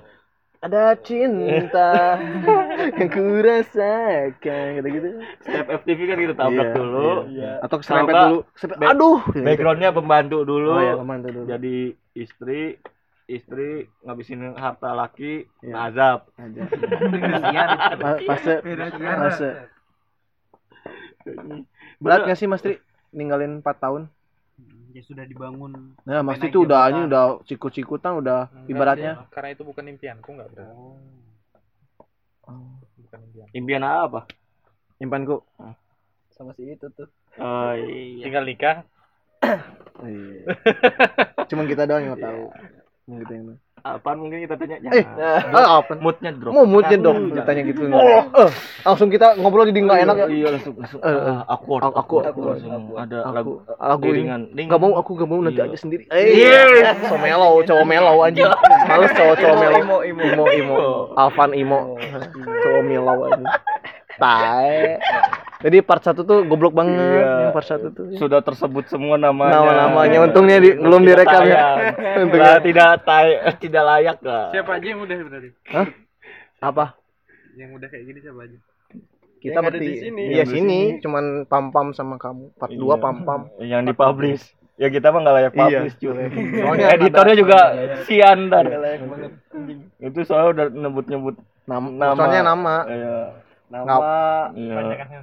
ada 0.59 0.97
cinta 0.97 2.17
yang 2.97 3.09
ku 3.09 3.21
rasakan 3.37 4.65
gitu-gitu. 4.75 5.09
Step 5.39 5.67
FTV 5.71 5.99
kan 6.03 6.17
gitu 6.19 6.35
tabrak 6.35 6.67
Iya, 6.67 6.75
dulu. 6.75 7.09
Atau 7.61 7.77
keserempet 7.79 8.15
dulu. 8.17 8.39
Keserempet- 8.51 8.89
Aduh. 8.89 9.19
Backgroundnya 9.37 9.91
pembantu 9.93 10.39
dulu. 10.43 10.73
Oh 10.73 10.81
ya, 10.81 10.97
pembantu 10.97 11.29
dulu. 11.31 11.47
Jadi 11.47 11.77
istri 12.13 12.81
istri 13.25 13.85
ngabisin 14.01 14.53
harta 14.55 14.93
laki 14.93 15.45
Iya. 15.61 15.75
azab. 15.89 16.19
Pa- 17.95 18.21
Fase 18.23 18.55
fase. 18.97 19.51
Berat 21.99 22.29
nggak 22.29 22.39
sih 22.39 22.49
Mas 22.49 22.61
Tri 22.61 22.77
ninggalin 23.11 23.61
4 23.61 23.67
tahun? 23.81 24.03
Ya 24.95 25.03
sudah 25.03 25.27
dibangun. 25.27 25.99
Nah, 26.07 26.23
Mas 26.23 26.39
Tri 26.39 26.53
itu 26.53 26.63
udah 26.63 26.87
ini 26.93 27.11
udah 27.11 27.43
sikut-sikutan 27.49 28.15
udah 28.23 28.47
Enggak, 28.47 28.71
ibaratnya 28.71 29.13
dia- 29.19 29.31
karena 29.35 29.49
itu 29.53 29.63
bukan 29.67 29.85
impianku 29.91 30.29
enggak 30.31 30.49
berat. 30.55 30.71
Oh. 30.71 30.99
Bukan 33.01 33.19
impian. 33.25 33.47
Impian 33.53 33.83
apa? 33.83 34.29
impanku. 35.03 35.43
Sama 36.31 36.55
si 36.55 36.67
itu 36.71 36.87
tuh. 36.95 37.11
Oh 37.39 37.73
iya. 37.75 38.25
Tinggal 38.25 38.47
nikah. 38.47 38.87
Iya. 40.03 40.43
Cuman 41.51 41.67
kita 41.67 41.85
doang 41.85 42.05
yang 42.07 42.19
tahu. 42.19 42.45
Yang 43.11 43.19
kita 43.27 43.33
yang 43.35 43.45
tahu. 43.51 43.59
Apaan 43.85 44.17
mungkin 44.17 44.41
kita 44.41 44.57
tanya 44.57 44.81
Eh, 44.81 45.05
ah, 45.53 45.85
apa? 45.85 45.93
moodnya 46.01 46.33
drop. 46.33 46.57
Mau 46.57 46.65
moodnya 46.65 46.97
dong 46.97 47.37
ditanya 47.37 47.69
gitu. 47.69 47.85
Eh, 47.85 48.49
langsung 48.81 49.13
kita 49.13 49.37
ngobrol 49.37 49.69
jadi 49.69 49.85
nggak 49.85 49.99
enak 50.09 50.17
ya. 50.17 50.27
Iya 50.27 50.49
langsung 50.57 50.75
langsung. 50.81 51.05
Eh, 51.05 51.13
eh. 51.13 51.39
Awkward. 51.45 51.83
Aku- 51.93 51.93
aku- 51.93 52.25
aku- 52.25 52.97
ada 52.97 53.29
lagu 53.29 53.61
lagu 53.69 54.05
ini. 54.09 54.25
iringan. 54.25 54.41
Ding. 54.57 54.73
Gak 54.73 54.81
mau, 54.81 54.97
aku 54.97 55.11
gak 55.15 55.29
mau 55.29 55.37
nanti 55.37 55.61
Iya. 55.61 55.69
aja 55.69 55.77
sendiri. 55.77 56.09
Eh, 56.09 56.81
so 57.05 57.21
melow, 57.21 57.61
cowok 57.61 57.85
melow 57.85 58.17
anjing. 58.25 58.49
Males 58.89 59.13
cowok-cowok 59.13 59.57
melow. 59.61 59.81
Imo, 59.85 59.97
imo, 60.01 60.25
imo, 60.25 60.45
imo. 60.49 60.77
Alvan 61.13 61.51
imo. 61.53 61.79
Cowok 62.41 62.83
melow 62.83 63.19
anjing. 63.29 63.49
Tae. 64.17 64.97
Jadi 65.65 65.81
part 65.81 66.05
1 66.05 66.13
tuh 66.19 66.45
goblok 66.45 66.77
banget. 66.77 66.93
Iya. 67.01 67.33
Yang 67.41 67.53
part 67.53 67.67
1 67.67 67.89
tuh. 67.91 68.05
Sudah 68.15 68.41
tersebut 68.41 68.85
semua 68.85 69.17
namanya. 69.17 69.59
Nama-namanya 69.59 70.19
untungnya 70.23 70.61
di, 70.61 70.77
belum 70.77 71.01
direkam 71.03 71.41
ya. 71.43 71.63
Untungnya. 72.21 72.61
tidak 72.61 72.91
tay- 73.03 73.41
tidak 73.59 73.83
layak 73.83 74.19
lah. 74.21 74.53
Siapa 74.53 74.77
aja 74.77 74.87
yang 74.87 75.01
udah 75.01 75.17
berarti? 75.25 75.51
Apa? 76.61 76.85
Yang 77.55 77.71
udah 77.75 77.89
kayak 77.89 78.05
gini 78.05 78.19
siapa 78.21 78.41
aja? 78.43 78.59
Kita 79.35 79.49
Yang 79.51 79.57
ada 79.57 79.65
berarti 79.67 79.87
di 79.87 79.97
sini. 79.99 80.23
Iya 80.27 80.45
sini, 80.45 80.61
sini. 80.61 81.01
cuman 81.01 81.25
pam-pam 81.45 81.93
sama 81.93 82.17
kamu. 82.17 82.53
Part 82.55 82.71
2 82.71 82.79
Iya. 82.79 82.97
pam-pam. 82.99 83.41
Yang 83.59 83.81
dipublish. 83.89 84.45
Ya 84.75 84.89
kita 84.91 85.09
mah 85.09 85.21
nggak 85.23 85.35
layak 85.35 85.49
Iya. 85.49 85.61
publish 85.61 85.97
cuy. 85.97 86.13
Soalnya 86.55 86.87
Editornya 86.97 87.37
juga 87.39 87.59
sian 88.05 88.39
dan. 88.49 88.65
Nggak 88.67 88.83
layak 88.83 89.01
banget. 89.07 89.33
Itu 90.03 90.19
soalnya 90.25 90.49
udah 90.51 90.67
nyebut-nyebut 90.69 91.37
Nama, 91.65 91.89
Nama. 91.89 92.13
soalnya 92.15 92.43
nama, 92.45 92.77
Iya. 92.85 93.17
Nama, 93.65 94.53
Iya. 94.53 94.77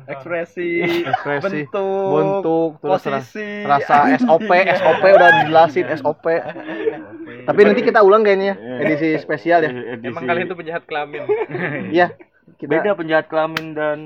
ekspresi, 0.07 0.81
ekspresi, 1.07 1.45
bentuk, 1.63 2.09
bentuk, 2.11 2.69
terus 2.77 2.91
ras- 2.91 3.05
posisi. 3.29 3.47
rasa 3.63 3.95
SOP, 4.19 4.49
SOP 4.49 5.03
udah 5.05 5.29
dijelasin 5.39 5.85
SOP. 5.93 6.25
Tapi 7.47 7.59
nanti 7.61 7.81
kita 7.81 8.01
ulang 8.01 8.21
kayaknya 8.21 8.53
Iya. 8.53 8.75
edisi 8.81 9.09
spesial 9.17 9.59
ya. 9.61 9.69
Edisi- 9.71 10.09
Emang 10.09 10.25
kalian 10.25 10.45
tuh 10.45 10.57
penjahat 10.57 10.83
kelamin. 10.83 11.21
Iya. 11.89 12.17
Kita 12.57 12.67
beda 12.67 12.91
penjahat 12.93 13.25
kelamin 13.27 13.65
dan 13.71 13.97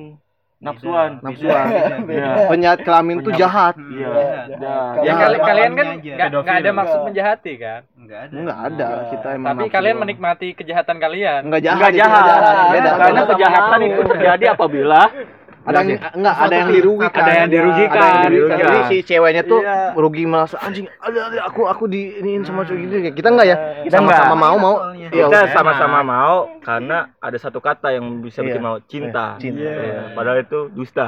nafsuan. 0.59 1.19
nafsuan. 1.19 1.65
Iya. 2.15 2.47
Penjahat 2.47 2.79
kelamin 2.81 3.17
tuh 3.19 3.33
jahat. 3.33 3.75
Iya. 3.77 4.11
Jahat. 4.55 4.95
Ya 5.01 5.03
Ya, 5.05 5.13
kali- 5.17 5.41
kalian 5.41 5.71
kan 5.73 5.87
nggak 5.99 6.29
nggak 6.31 6.57
ada 6.57 6.71
maksud 6.71 6.99
menjahati 7.03 7.53
kan. 7.57 7.81
Enggak 7.95 8.19
ada. 8.21 8.33
Enggak 8.33 8.59
ada, 8.61 8.87
kita 9.09 9.27
emang 9.33 9.49
Tapi 9.51 9.67
kalian 9.67 9.97
menikmati 9.97 10.47
kejahatan 10.53 10.97
kalian. 10.97 11.41
Enggak 11.43 11.61
jahat. 11.61 11.75
Enggak 11.77 11.91
itu 11.91 11.99
jahat. 11.99 12.23
nggak 12.23 12.41
jahat. 12.45 12.67
Beda. 12.71 12.89
Karena 12.95 13.21
kejahatan 13.25 13.79
itu 13.83 14.01
terjadi 14.05 14.45
apabila 14.53 15.01
ada 15.65 15.77
yang 15.79 15.89
enggak 16.11 16.35
ada 16.37 16.55
yang 16.55 16.69
dirugikan. 16.71 17.19
Ada 17.19 17.31
yang 17.35 17.49
dirugikan. 17.49 17.97
Ada 17.97 18.07
yang 18.07 18.25
dirugikan. 18.29 18.57
Jadi 18.61 18.79
si 18.85 18.97
ceweknya 19.03 19.43
tuh 19.43 19.59
Iya. 19.59 19.93
rugi 19.93 20.23
merasa 20.23 20.55
anjing, 20.59 20.85
ada 20.99 21.19
ada 21.25 21.39
aku 21.43 21.61
aku 21.65 21.83
di 21.85 22.01
iniin 22.15 22.41
sama 22.41 22.61
cowok 22.61 22.79
gitu. 22.79 22.93
Kita 23.11 23.27
enggak 23.27 23.47
ya? 23.47 23.57
Kita 23.81 23.95
Sama-sama 23.95 24.25
enggak. 24.29 24.45
mau 24.45 24.55
mau. 24.55 24.75
Iya, 24.95 25.09
kita 25.25 25.39
sama-sama 25.49 25.99
mau 26.01 26.37
karena 26.59 26.97
ada 27.17 27.37
satu 27.37 27.57
kata 27.59 27.87
yang 27.91 28.05
bisa 28.19 28.39
bikin 28.39 28.57
Iya. 28.57 28.63
mau 28.63 28.77
cinta. 28.83 29.25
Iya, 29.31 29.41
cinta. 29.41 29.61
Iya. 29.65 29.99
Padahal 30.13 30.37
itu 30.39 30.59
dusta. 30.69 31.07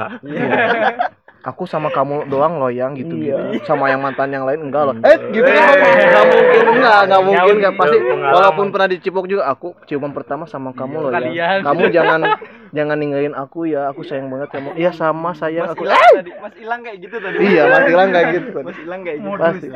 Aku 1.38 1.64
sama 1.64 1.88
kamu 1.88 2.26
doang 2.26 2.58
loh 2.58 2.68
yang 2.68 2.92
gitu 2.92 3.14
Iya. 3.14 3.54
gitu. 3.54 3.64
Sama 3.64 3.86
yang 3.86 4.02
mantan 4.02 4.28
yang 4.28 4.42
lain 4.42 4.58
enggak 4.60 4.82
loh. 4.84 4.94
Hmm. 4.94 5.06
Eh, 5.06 5.16
gitu 5.30 5.46
kan 5.46 5.64
enggak 5.70 6.24
mungkin 6.26 6.64
enggak, 6.74 6.98
enggak 7.00 7.22
mungkin 7.22 7.54
enggak 7.56 7.74
pasti 7.78 7.96
walaupun 8.10 8.66
pernah 8.68 8.88
dicipok 8.90 9.24
juga 9.24 9.42
aku 9.46 9.72
ciuman 9.86 10.10
pertama 10.10 10.44
sama 10.44 10.74
kamu 10.74 10.96
loh 10.98 11.10
Kalian. 11.10 11.32
ya. 11.32 11.62
Kamu 11.62 11.82
jangan 11.88 12.20
jangan 12.70 12.96
ninggalin 12.96 13.32
aku 13.32 13.64
ya. 13.64 13.88
Aku 13.88 14.02
sayang 14.02 14.28
banget 14.28 14.48
kamu. 14.50 14.74
Iya 14.74 14.90
sama 14.90 15.32
sayang 15.32 15.68
Mas 15.68 15.74
aku. 15.74 15.82
hilang 15.84 16.02
tadi, 16.14 16.30
Mas 16.36 16.54
hilang 16.54 16.80
kayak 16.82 16.98
gitu 17.00 17.16
tadi. 17.18 17.36
Iya, 17.40 17.62
Mas 17.66 17.84
hilang 17.86 18.08
kayak 18.10 18.26
gitu. 18.34 18.50
Mas 18.60 18.76
hilang 18.76 19.00
kayak 19.02 19.18
gitu. 19.18 19.38
Pasti. 19.38 19.68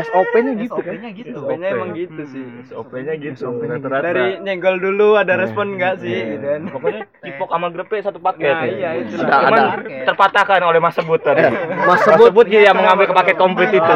SOP-nya 0.00 0.52
gitu 0.56 0.74
kan. 0.74 0.92
SOP-nya 0.92 1.10
gitu. 1.12 1.36
SOP-nya 1.36 1.68
emang 1.70 1.90
gitu 1.92 2.22
sih. 2.26 2.44
SOP-nya 2.66 3.14
gitu. 3.16 3.36
SOP-nya 3.38 3.76
gitu. 3.76 3.86
Rata-rata. 3.86 4.06
Dari 4.06 4.26
nyenggol 4.40 4.76
dulu 4.78 5.08
ada 5.14 5.34
respon 5.36 5.76
enggak 5.76 5.94
sih 6.00 6.10
Iya. 6.10 6.24
gitu 6.34 6.46
kan. 6.46 6.60
Pokoknya 6.70 7.02
cipok 7.20 7.48
sama 7.50 7.66
grepe 7.70 7.96
satu 8.00 8.18
paket. 8.18 8.54
Nah, 8.54 8.66
iya, 8.66 8.90
itu 8.98 9.14
Cuman 9.20 9.62
terpatahkan 10.04 10.60
oleh 10.62 10.80
Mas 10.80 10.94
Sebut 10.96 11.20
tadi. 11.20 11.42
Mas 11.44 11.86
Mas 11.86 12.00
sebut 12.02 12.26
Sebut 12.30 12.46
dia 12.46 12.62
yang 12.66 12.76
mengambil 12.78 13.06
ke 13.06 13.14
paket 13.14 13.36
komplit 13.36 13.70
itu. 13.70 13.92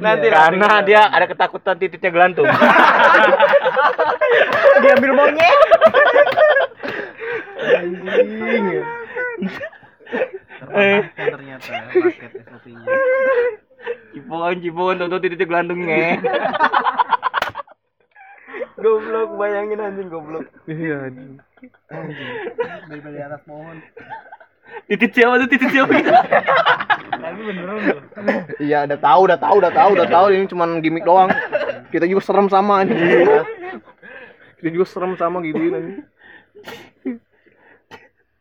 Nanti 0.00 0.28
Karena 0.28 0.82
dia 0.82 1.06
ada 1.06 1.24
ketakutan 1.24 1.76
titiknya 1.76 2.10
gelantung. 2.10 2.46
diambil 4.82 5.10
monyet. 5.14 5.58
Eh, 10.66 11.00
Terpatahkan 11.00 11.28
ternyata 11.36 11.68
paket 11.92 12.32
SOP-nya. 12.48 12.84
cipokan 14.60 14.96
tonton 15.00 15.20
titiknya 15.24 15.46
gelantungnya. 15.48 15.96
Goblok, 18.76 19.40
bayangin 19.40 19.80
anjing 19.80 20.12
goblok. 20.12 20.44
Iya. 20.68 21.08
Dari 22.92 23.20
atas 23.24 23.40
pohon. 23.48 23.80
Titik 24.86 25.16
siapa 25.16 25.40
tuh 25.40 25.48
titik 25.48 25.72
siapa? 25.72 25.96
Tapi 25.96 27.40
beneran 27.40 27.76
loh. 27.80 28.00
Iya, 28.60 28.84
udah 28.84 28.98
tahu, 29.00 29.20
udah 29.26 29.38
tahu, 29.40 29.54
udah 29.64 29.72
tahu, 29.72 29.90
udah 29.96 30.08
tahu 30.12 30.26
ini 30.30 30.44
cuman 30.46 30.84
gimmick 30.84 31.08
doang. 31.08 31.32
Kita 31.88 32.04
juga 32.04 32.20
serem 32.20 32.52
sama 32.52 32.84
ini. 32.84 32.94
Kita 34.60 34.68
juga 34.68 34.84
serem 34.84 35.16
sama 35.16 35.40
gitu 35.40 35.56
ini. 35.56 36.04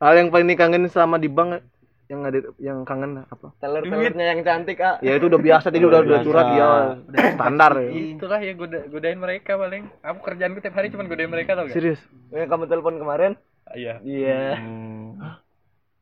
Hal 0.06 0.14
yang 0.22 0.30
paling 0.30 0.46
dikangenin 0.46 0.86
sama 0.94 1.18
di 1.18 1.26
bank 1.26 1.66
yang 2.06 2.22
ada 2.22 2.38
yang 2.62 2.86
kangen 2.86 3.26
apa? 3.26 3.58
Teler-telernya 3.58 4.38
yang 4.38 4.42
cantik, 4.46 4.78
Ah. 4.78 5.02
Ya 5.02 5.18
itu 5.18 5.26
udah 5.26 5.42
biasa 5.42 5.74
jadi 5.74 5.90
udah 5.90 6.00
udah 6.06 6.20
curhat 6.22 6.50
ya 6.54 6.68
udah 7.02 7.22
standar 7.34 7.72
ya. 7.82 7.90
Itulah 8.14 8.40
yang 8.46 8.58
goda, 8.62 8.80
godain 8.86 9.18
mereka 9.18 9.58
paling. 9.58 9.90
Aku 10.06 10.20
kerjaanku 10.22 10.62
tiap 10.62 10.78
hari 10.78 10.94
cuma 10.94 11.10
godain 11.10 11.34
mereka 11.34 11.58
tau 11.58 11.66
gak? 11.66 11.74
Serius. 11.74 11.98
Yang 12.30 12.54
kamu 12.54 12.70
telepon 12.70 13.02
kemarin? 13.02 13.34
Iya. 13.74 13.98
Iya. 14.06 14.62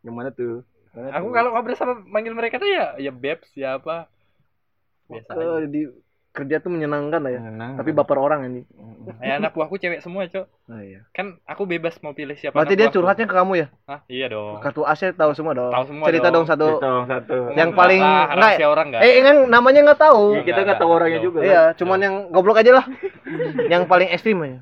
Gimana 0.03 0.35
tuh? 0.35 0.67
Aku 0.93 1.31
kalau 1.31 1.55
ngobrol 1.55 1.79
sama 1.79 2.03
manggil 2.03 2.35
mereka 2.35 2.59
tuh 2.59 2.67
ya 2.67 2.99
ya 2.99 3.15
Babs 3.15 3.47
siapa. 3.55 4.11
Biasa 5.07 5.31
aja. 5.31 5.63
Eh, 5.63 5.71
di 5.71 5.81
kerja 6.33 6.57
tuh 6.57 6.67
menyenangkan 6.67 7.21
lah 7.21 7.29
ya. 7.29 7.39
Menyenangkan. 7.39 7.77
Tapi 7.77 7.89
baper 7.93 8.17
orang 8.17 8.41
ini. 8.45 8.61
Ya 9.21 9.37
anak 9.37 9.53
buahku 9.53 9.77
cewek 9.77 10.01
semua, 10.01 10.25
Cok. 10.25 10.45
Oh, 10.65 10.81
iya. 10.81 11.05
Kan 11.11 11.37
aku 11.45 11.63
bebas 11.63 12.01
mau 12.01 12.11
pilih 12.11 12.33
siapa 12.33 12.57
Berarti 12.57 12.73
dia 12.73 12.89
curhatnya 12.89 13.29
ke 13.29 13.35
kamu 13.35 13.53
ya? 13.55 13.67
Hah? 13.85 14.01
Iya 14.07 14.25
dong. 14.27 14.57
Kartu 14.57 14.81
A 14.81 14.97
saya 14.97 15.13
tahu 15.13 15.31
semua 15.31 15.53
dong. 15.53 15.69
Tahu 15.69 15.85
semua 15.85 16.05
Cerita 16.09 16.27
dong. 16.27 16.33
dong 16.33 16.45
satu. 16.49 16.67
Tolong 16.79 17.05
satu. 17.05 17.37
yang 17.53 17.69
Enggak 17.69 17.77
paling- 17.77 18.01
enggak. 18.01 18.65
orang 18.65 18.85
enggak? 18.89 19.01
Eh, 19.03 19.13
kan 19.21 19.35
namanya 19.45 19.79
nggak 19.85 19.99
tahu. 20.01 20.23
Iya, 20.33 20.41
kita 20.43 20.59
nggak 20.65 20.79
tahu 20.81 20.89
orangnya 20.89 21.19
juga. 21.21 21.37
kan? 21.37 21.45
Iya, 21.45 21.61
cuman 21.77 21.99
yang 22.01 22.15
goblok 22.33 22.57
aja 22.57 22.71
lah. 22.73 22.85
yang 23.69 23.85
paling 23.85 24.09
ekstrim 24.09 24.41
aja. 24.41 24.59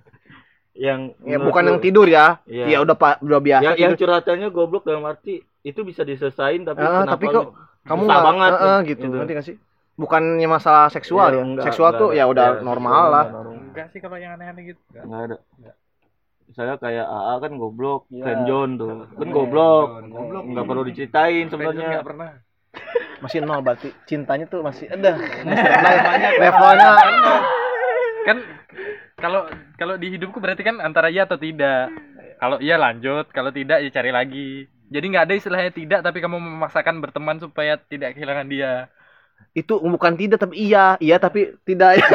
Yang 0.71 0.99
Ya 1.23 1.37
bukan 1.37 1.61
lu- 1.63 1.69
yang 1.69 1.79
tidur 1.79 2.07
ya. 2.07 2.43
Iya. 2.43 2.65
Ya 2.67 2.77
udah 2.79 2.95
pak 2.95 3.19
udah 3.21 3.39
biasa 3.39 3.63
yang, 3.63 3.75
yang 3.77 3.91
tidur. 3.93 4.11
curhatannya 4.11 4.47
goblok 4.49 4.83
dalam 4.83 5.03
arti 5.03 5.39
itu 5.61 5.79
bisa 5.83 6.01
diselesain 6.01 6.63
tapi 6.63 6.79
Ah, 6.79 7.05
kenapa 7.05 7.11
tapi 7.15 7.25
lu- 7.27 7.33
kok 7.33 7.45
kamu 7.81 8.01
nggak 8.03 8.23
banget 8.23 8.51
nih, 8.51 8.59
gitu. 8.59 9.03
gitu. 9.05 9.15
Ngerti 9.15 9.31
nggak 9.31 9.47
sih? 9.47 9.55
Bukannya 9.93 10.47
masalah 10.47 10.87
seksual 10.87 11.29
Iya, 11.29 11.37
ya. 11.37 11.43
enggak, 11.43 11.65
seksual 11.67 11.89
enggak 11.91 12.01
tuh 12.01 12.09
ada. 12.09 12.17
ya 12.17 12.23
udah 12.25 12.47
Iya, 12.49 12.63
normal 12.63 12.91
seksual 12.91 13.11
lah. 13.11 13.25
enggak 13.25 13.37
normal. 13.37 13.59
Enggak 13.61 13.87
sih 13.89 13.99
kalau 13.99 14.17
yang 14.17 14.31
aneh-aneh 14.33 14.63
gitu. 14.65 14.81
Enggak. 14.89 15.03
Enggak 15.03 15.21
ada. 15.21 15.37
Misalnya 16.43 16.75
kayak 16.77 17.05
AA 17.07 17.33
kan 17.37 17.51
goblok, 17.55 18.01
Iya. 18.07 18.23
Friend 18.23 18.43
John 18.43 18.69
tuh. 18.75 18.95
Kan 19.13 19.29
goblok. 19.29 19.87
Goblok. 20.05 20.43
Enggak 20.45 20.65
perlu 20.65 20.83
diceritain 20.83 21.45
sebenarnya. 21.47 21.87
enggak 21.95 22.07
pernah. 22.07 22.29
Masih 23.21 23.37
nol 23.39 23.61
berarti. 23.61 23.89
Cintanya 24.03 24.45
tuh 24.47 24.59
masih 24.59 24.89
ada. 24.89 25.11
Levelnya 26.41 26.89
Kan 28.21 28.37
kalau 29.15 29.41
kalau 29.75 29.95
di 29.95 30.07
hidupku 30.09 30.37
berarti 30.37 30.61
kan 30.61 30.77
antara 30.77 31.09
iya 31.09 31.25
atau 31.25 31.37
tidak. 31.37 31.89
Kalau 32.35 32.57
iya 32.57 32.75
lanjut, 32.75 33.29
kalau 33.29 33.53
tidak 33.53 33.81
ya 33.81 33.89
cari 33.91 34.09
lagi. 34.09 34.49
Jadi 34.89 35.05
nggak 35.07 35.25
ada 35.29 35.35
istilahnya 35.35 35.71
tidak 35.71 35.99
tapi 36.01 36.19
kamu 36.19 36.35
memaksakan 36.35 36.99
berteman 36.99 37.37
supaya 37.37 37.77
tidak 37.77 38.17
kehilangan 38.17 38.49
dia. 38.49 38.89
Itu 39.51 39.73
bukan 39.75 40.13
tidak 40.15 40.39
tapi 40.39 40.55
iya, 40.57 40.95
iya 40.97 41.17
tapi 41.17 41.53
tidak. 41.61 41.99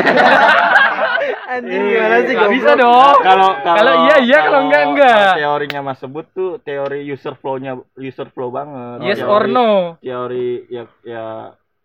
Anjing 1.47 1.83
gimana 1.87 2.17
sih 2.21 2.35
Nggak 2.35 2.43
goblok? 2.43 2.57
bisa 2.59 2.71
dong. 2.75 3.17
Kalau 3.23 3.51
Kalau 3.63 3.93
iya, 4.05 4.17
iya, 4.19 4.39
kalau 4.45 4.61
enggak, 4.67 4.83
enggak. 4.85 5.33
Teorinya 5.39 5.81
Mas 5.81 5.99
sebut 5.99 6.27
tuh 6.31 6.59
teori 6.59 7.07
user 7.07 7.35
flow-nya 7.35 7.73
user 7.95 8.29
flow 8.29 8.51
banget. 8.51 8.99
Yes 9.05 9.23
Teori- 9.23 9.31
or 9.31 9.45
no? 9.47 9.69
Teori 10.01 10.67
ya 10.67 10.85
ya 11.03 11.25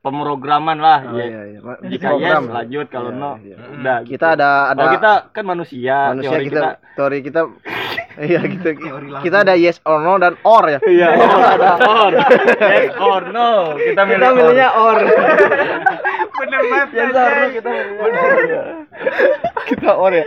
pemrograman 0.01 0.81
lah. 0.81 0.99
Oh, 1.05 1.13
ya. 1.13 1.25
iya, 1.25 1.41
iya. 1.47 1.59
Jika 1.87 2.09
program 2.09 2.43
yes 2.43 2.51
lanjut 2.51 2.87
kalau 2.89 3.11
Iya, 3.11 3.21
no 3.21 3.31
iya. 3.37 3.55
udah. 3.71 3.97
Kita 4.01 4.09
gitu. 4.27 4.35
ada 4.35 4.49
ada 4.67 4.77
Kalau 4.79 4.93
kita 4.97 5.11
kan 5.29 5.43
manusia, 5.45 5.97
manusia 6.09 6.25
teori 6.27 6.43
kita, 6.43 6.57
kita, 6.57 6.69
teori 6.97 7.17
kita 7.21 7.41
iya 8.19 8.41
gitu. 8.43 8.69
Kita 9.23 9.37
ada 9.47 9.53
yes 9.55 9.79
or 9.87 10.03
no 10.03 10.19
dan 10.19 10.35
or 10.43 10.65
ya. 10.67 10.79
Iya, 10.83 11.07
ada 11.55 11.71
or. 11.79 12.13
Yes 12.59 12.95
or 12.99 13.21
no. 13.31 13.77
Kita 13.79 14.01
milih 14.03 14.19
Kita 14.21 14.29
milihnya 14.35 14.67
or. 14.75 14.97
Bener 16.31 16.61
banget. 16.67 16.89
Yang 16.91 17.11
or 17.15 17.49
kita 17.55 17.69
milihnya 17.69 18.01
or. 18.01 18.11
kita 19.69 19.89
or 19.95 20.11
ya. 20.11 20.25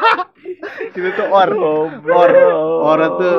kita 0.94 1.08
tuh 1.16 1.26
or. 1.30 1.50
Or. 2.10 2.30
Or 2.84 3.00
tuh 3.16 3.36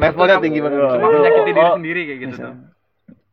levelnya 0.00 0.36
tinggi 0.42 0.58
banget. 0.64 0.78
Cuma 0.80 1.08
menyakiti 1.12 1.50
diri 1.54 1.70
sendiri 1.76 2.00
kayak 2.06 2.20
gitu 2.26 2.34
tuh. 2.40 2.54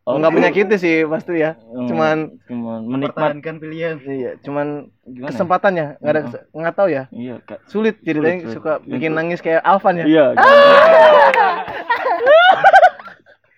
Enggak 0.07 0.31
menyakiti 0.31 0.75
sih 0.77 0.95
pasti 1.03 1.35
ya. 1.35 1.59
Cuman 1.59 2.39
cuman 2.47 2.79
menikmat 2.81 3.11
Pertahankan 3.35 3.55
pilihan. 3.59 3.95
iya, 4.01 4.31
cuman 4.39 4.88
gimana? 5.03 5.27
kesempatannya 5.27 5.85
nggak 5.99 6.13
ada 6.13 6.21
kes- 6.23 6.47
nggak 6.49 6.75
tahu 6.75 6.88
ya. 6.88 7.03
Iya, 7.11 7.35
Kak. 7.43 7.59
Sulit 7.67 7.99
ceritanya 8.01 8.39
Sulit, 8.41 8.55
suka 8.55 8.71
sulit. 8.77 8.88
bikin 8.93 9.11
nangis 9.11 9.39
kayak 9.39 9.59
Alvan 9.61 9.99
ya. 9.99 10.05
Iya. 10.07 10.25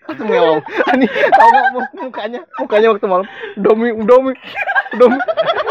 Itu 0.10 0.26
melong. 0.26 0.58
Ini 0.90 1.06
tahu 1.30 1.50
nggak 1.52 1.68
mu- 1.70 1.94
mukanya? 2.02 2.40
Mukanya 2.58 2.88
waktu 2.90 3.06
malam. 3.06 3.28
Domi, 3.56 3.94
domi, 4.02 4.34
domi. 4.98 5.18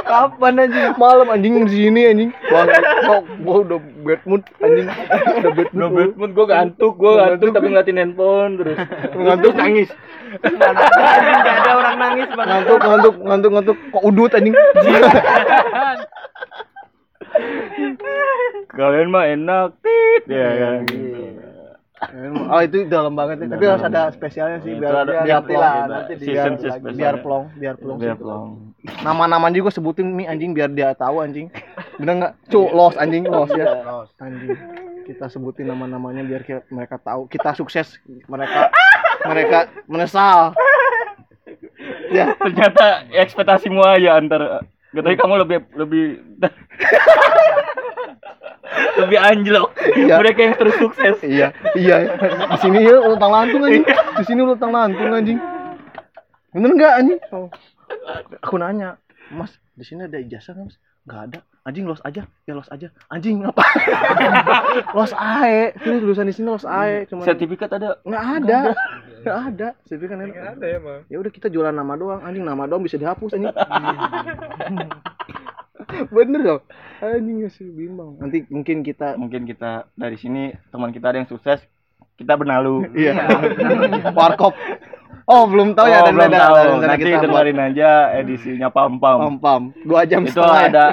Kapan 0.00 0.62
anjing? 0.62 0.94
Malam 0.94 1.26
anjing 1.28 1.66
di 1.66 1.72
sini 1.74 2.00
anjing. 2.06 2.30
Bang, 2.46 2.70
gua, 3.02 3.16
gua 3.42 3.56
udah 3.66 3.78
bad 4.00 4.22
mood 4.24 4.42
anjing. 4.62 4.86
Udah 5.34 5.52
bad 5.52 5.68
mood. 5.68 5.82
Udah 5.82 5.90
bad 5.90 6.12
mood, 6.14 6.30
gue 6.32 6.46
ngantuk, 6.46 6.92
gue 6.94 7.12
ngantuk 7.12 7.48
tapi 7.50 7.66
ngeliatin 7.66 7.98
handphone 7.98 8.52
terus. 8.56 8.78
Ngantuk 9.10 9.52
nangis. 9.52 9.90
Anjing 10.28 11.38
gak 11.40 11.56
ada 11.58 11.70
orang 11.74 11.96
nangis 11.96 12.28
bang. 12.30 12.46
Ngantuk, 12.46 12.78
ngantuk, 12.80 13.14
ngantuk, 13.20 13.50
ngantuk. 13.52 13.76
Kok 13.90 14.02
udut 14.04 14.32
anjing? 14.32 14.54
Kalian 18.68 19.08
mah 19.10 19.24
enak, 19.26 19.68
tit. 19.80 20.22
Ya 20.28 20.48
kan. 20.54 20.80
Oh 22.46 22.60
itu 22.62 22.86
dalam 22.86 23.18
banget 23.18 23.42
ya. 23.42 23.58
Tapi 23.58 23.64
harus 23.66 23.82
ada 23.82 24.02
spesialnya 24.14 24.62
sih 24.62 24.70
biar 24.72 25.02
ada- 25.02 25.18
biar, 25.18 25.24
biar 25.26 25.42
plong. 25.42 25.50
plong, 25.50 25.74
Biar, 25.74 25.88
nanti 25.90 26.14
biar, 26.14 26.46
biar 26.94 27.14
plong, 27.18 27.44
biar 27.58 27.74
plong. 27.74 27.98
Biar 27.98 28.14
sih. 28.14 28.22
plong. 28.22 28.48
Nama-nama 29.02 29.50
juga 29.50 29.74
sebutin 29.74 30.14
nih 30.14 30.30
anjing 30.30 30.54
biar 30.54 30.70
dia 30.70 30.94
tahu 30.94 31.26
anjing. 31.26 31.50
Bener 31.98 32.14
nggak? 32.14 32.32
Cuk, 32.46 32.70
los 32.70 32.94
anjing, 32.94 33.26
los 33.26 33.50
ya. 33.50 33.82
Anjing. 34.22 34.54
Kita 35.10 35.26
sebutin 35.26 35.66
nama-namanya 35.66 36.22
biar 36.22 36.46
mereka 36.70 37.02
tahu 37.02 37.26
kita 37.26 37.56
sukses, 37.56 37.98
mereka 38.28 38.70
mereka 39.26 39.58
menyesal. 39.90 40.54
Ya, 42.12 42.32
Ternyata 42.36 43.08
ekspektasimu 43.12 43.80
aja 43.84 44.16
antar 44.18 44.64
Katanya 44.88 45.16
kamu 45.20 45.34
lebih 45.44 45.58
lebih 45.76 46.04
lebih 49.04 49.18
anjlok. 49.20 49.68
Iya. 49.94 50.14
Mereka 50.18 50.40
yang 50.40 50.54
terus 50.56 50.76
sukses. 50.80 51.16
iya, 51.22 51.52
iya. 51.76 51.96
Di 52.56 52.58
sini 52.58 52.82
ya 52.88 52.96
ulutang 52.98 53.30
lantung 53.30 53.62
anjing. 53.68 53.84
Di 53.86 54.24
sini 54.24 54.40
ulutang 54.42 54.72
lantung 54.72 55.12
anjing. 55.12 55.38
Bener 56.56 56.70
nggak 56.72 56.92
anjing? 57.04 57.20
Oh. 57.30 57.52
Aku 58.40 58.56
nanya, 58.56 58.96
Mas, 59.32 59.52
di 59.76 59.84
sini 59.84 60.08
ada 60.08 60.16
ijazah 60.16 60.56
nggak, 60.56 60.66
Mas? 60.72 60.76
Nggak 61.04 61.20
ada. 61.28 61.38
Anjing 61.68 61.84
los 61.84 62.00
aja, 62.00 62.24
ya 62.48 62.52
los 62.56 62.68
aja. 62.72 62.88
Anjing 63.12 63.44
apa? 63.44 63.60
los 64.96 65.12
ae. 65.12 65.76
Sini 65.84 66.00
tulisan 66.00 66.24
di 66.24 66.32
sini 66.32 66.48
los 66.48 66.64
ae. 66.64 67.04
Cuma 67.12 67.28
Sertifikat 67.28 67.76
ada. 67.76 68.00
nggak 68.08 68.24
ada. 68.24 68.58
Nggak 68.72 68.72
ada. 68.72 69.07
Saya 69.20 69.96
pikir 69.96 70.08
kan 70.10 70.20
Ada 70.20 70.66
emang. 70.74 71.00
ya 71.06 71.16
udah 71.16 71.30
kita 71.30 71.48
jualan 71.48 71.72
nama 71.72 71.94
doang. 71.94 72.20
Anjing 72.20 72.42
nama 72.42 72.64
doang 72.64 72.82
bisa 72.82 72.94
dihapus 72.94 73.32
anjing. 73.32 73.50
Bener 76.14 76.40
dong. 76.42 76.60
Anjing 77.00 77.48
sih 77.48 77.66
bimbang. 77.66 78.18
Nanti 78.18 78.44
mungkin 78.48 78.82
kita 78.82 79.14
Mungkin 79.14 79.44
kita 79.44 79.88
dari 79.94 80.16
sini 80.16 80.50
teman 80.68 80.90
kita 80.90 81.08
ada 81.08 81.18
yang 81.18 81.28
sukses, 81.28 81.62
kita 82.14 82.34
benalu. 82.34 82.90
Iya. 82.92 83.14
Warkop. 84.18 84.54
Oh, 85.24 85.44
belum 85.44 85.76
tahu 85.76 85.86
ya 85.86 86.00
Oh, 86.00 86.04
dan 86.04 86.14
belum 86.16 86.24
ada 86.26 86.40
tahu. 86.40 86.56
rencana 86.56 86.88
Nanti 86.88 87.04
kita 87.04 87.20
dengerin 87.20 87.60
aja 87.60 87.90
edisinya 88.16 88.68
Pam 88.72 88.96
Pam. 88.96 89.18
pam 89.20 89.36
pam. 89.36 89.62
Dua 89.84 90.08
jam 90.08 90.24
Itu 90.24 90.32
setengah 90.34 90.56
ya. 90.56 90.68
ada 90.72 90.84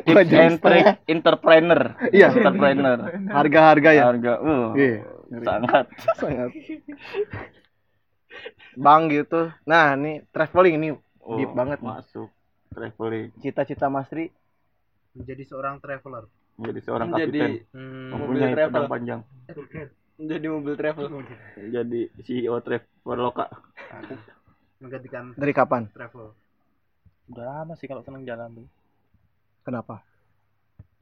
tips 0.00 0.32
and 0.32 0.56
trick 0.58 0.86
entrepreneur. 1.06 1.80
Iya. 2.08 2.28
entrepreneur. 2.32 2.98
Harga-harga 3.28 3.90
ya. 3.92 4.04
Harga, 4.08 4.32
uh, 4.40 4.68
Iya. 4.72 4.96
sangat. 5.44 5.84
Sangat. 6.16 6.50
Bang 8.76 9.08
gitu. 9.12 9.52
Nah, 9.68 9.94
ini 9.96 10.24
traveling 10.32 10.74
ini 10.80 10.88
Oh, 11.22 11.36
deep 11.38 11.50
banget 11.54 11.78
masuk 11.80 12.28
traveling 12.74 13.30
Cita-cita 13.42 13.86
Mas 13.92 14.08
Tri 14.10 14.32
Menjadi 15.12 15.44
seorang 15.44 15.76
traveler. 15.78 16.24
menjadi 16.56 16.80
seorang 16.84 17.08
Jadi 17.12 17.38
kapiten 17.38 17.50
Hmm, 17.72 18.10
mempunyai 18.12 18.52
travel. 18.54 18.68
pedang 18.68 18.86
panjang 18.92 19.20
Jadi 20.30 20.46
mobil 20.46 20.74
travel. 20.78 21.06
jadi 21.74 22.00
CEO 22.22 22.56
Traveloka 22.62 23.46
Menggantikan 24.82 25.32
dari 25.38 25.52
kapan? 25.54 25.82
travel. 25.94 26.34
udah 27.32 27.44
lama 27.48 27.74
sih 27.78 27.86
kalau 27.88 28.02
seneng 28.04 28.22
jalan 28.28 28.50
tuh. 28.52 28.68
Kenapa? 29.62 30.02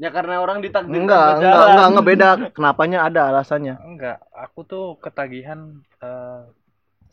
Ya 0.01 0.09
karena 0.09 0.41
orang 0.41 0.65
ditakdirkan 0.65 1.05
Enggak, 1.05 1.25
enggak, 1.45 1.65
enggak, 1.69 1.87
enggak 1.93 2.07
beda. 2.09 2.31
Kenapanya 2.57 2.99
ada 3.09 3.21
alasannya. 3.31 3.75
Enggak, 3.85 4.19
aku 4.33 4.61
tuh 4.65 4.85
ketagihan 5.05 5.61
eh, 6.01 6.41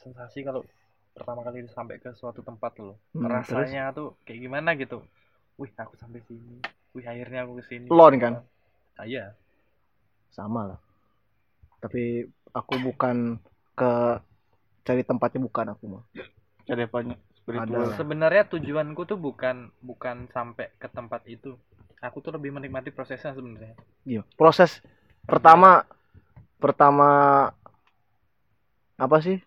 sensasi 0.02 0.46
kalau 0.46 0.64
pertama 1.18 1.42
kali 1.42 1.66
sampai 1.74 1.98
ke 1.98 2.14
suatu 2.14 2.46
tempat 2.46 2.78
loh. 2.78 2.98
Hmm, 3.18 3.26
Rasanya 3.26 3.90
tuh 3.92 4.14
kayak 4.24 4.40
gimana 4.46 4.78
gitu. 4.78 5.02
Wih, 5.58 5.74
aku 5.74 5.98
sampai 5.98 6.22
sini. 6.30 6.62
Wih, 6.94 7.06
akhirnya 7.06 7.46
aku 7.50 7.58
ke 7.62 7.64
sini. 7.66 7.88
Lon 7.90 8.16
kan? 8.22 8.34
Ah, 8.98 9.06
iya. 9.10 9.34
Sama 10.30 10.70
lah. 10.70 10.80
Tapi 11.82 12.26
aku 12.54 12.74
bukan 12.82 13.42
ke 13.78 13.92
cari 14.86 15.02
tempatnya 15.02 15.42
bukan 15.42 15.66
aku 15.74 15.86
mah. 15.90 16.04
cari 16.68 16.84
apanya 16.84 17.16
spiritual. 17.32 17.96
Sebenarnya 17.96 18.44
tujuanku 18.52 19.08
tuh 19.08 19.16
bukan 19.16 19.72
bukan 19.80 20.28
sampai 20.36 20.68
ke 20.76 20.88
tempat 20.92 21.24
itu. 21.32 21.56
Aku 22.04 22.20
tuh 22.20 22.36
lebih 22.36 22.52
menikmati 22.54 22.92
prosesnya 22.92 23.32
sebenarnya. 23.32 23.74
Iya. 24.04 24.22
Proses 24.36 24.84
pertama 25.24 25.88
pertama 26.60 27.10
apa 29.00 29.18
sih? 29.24 29.40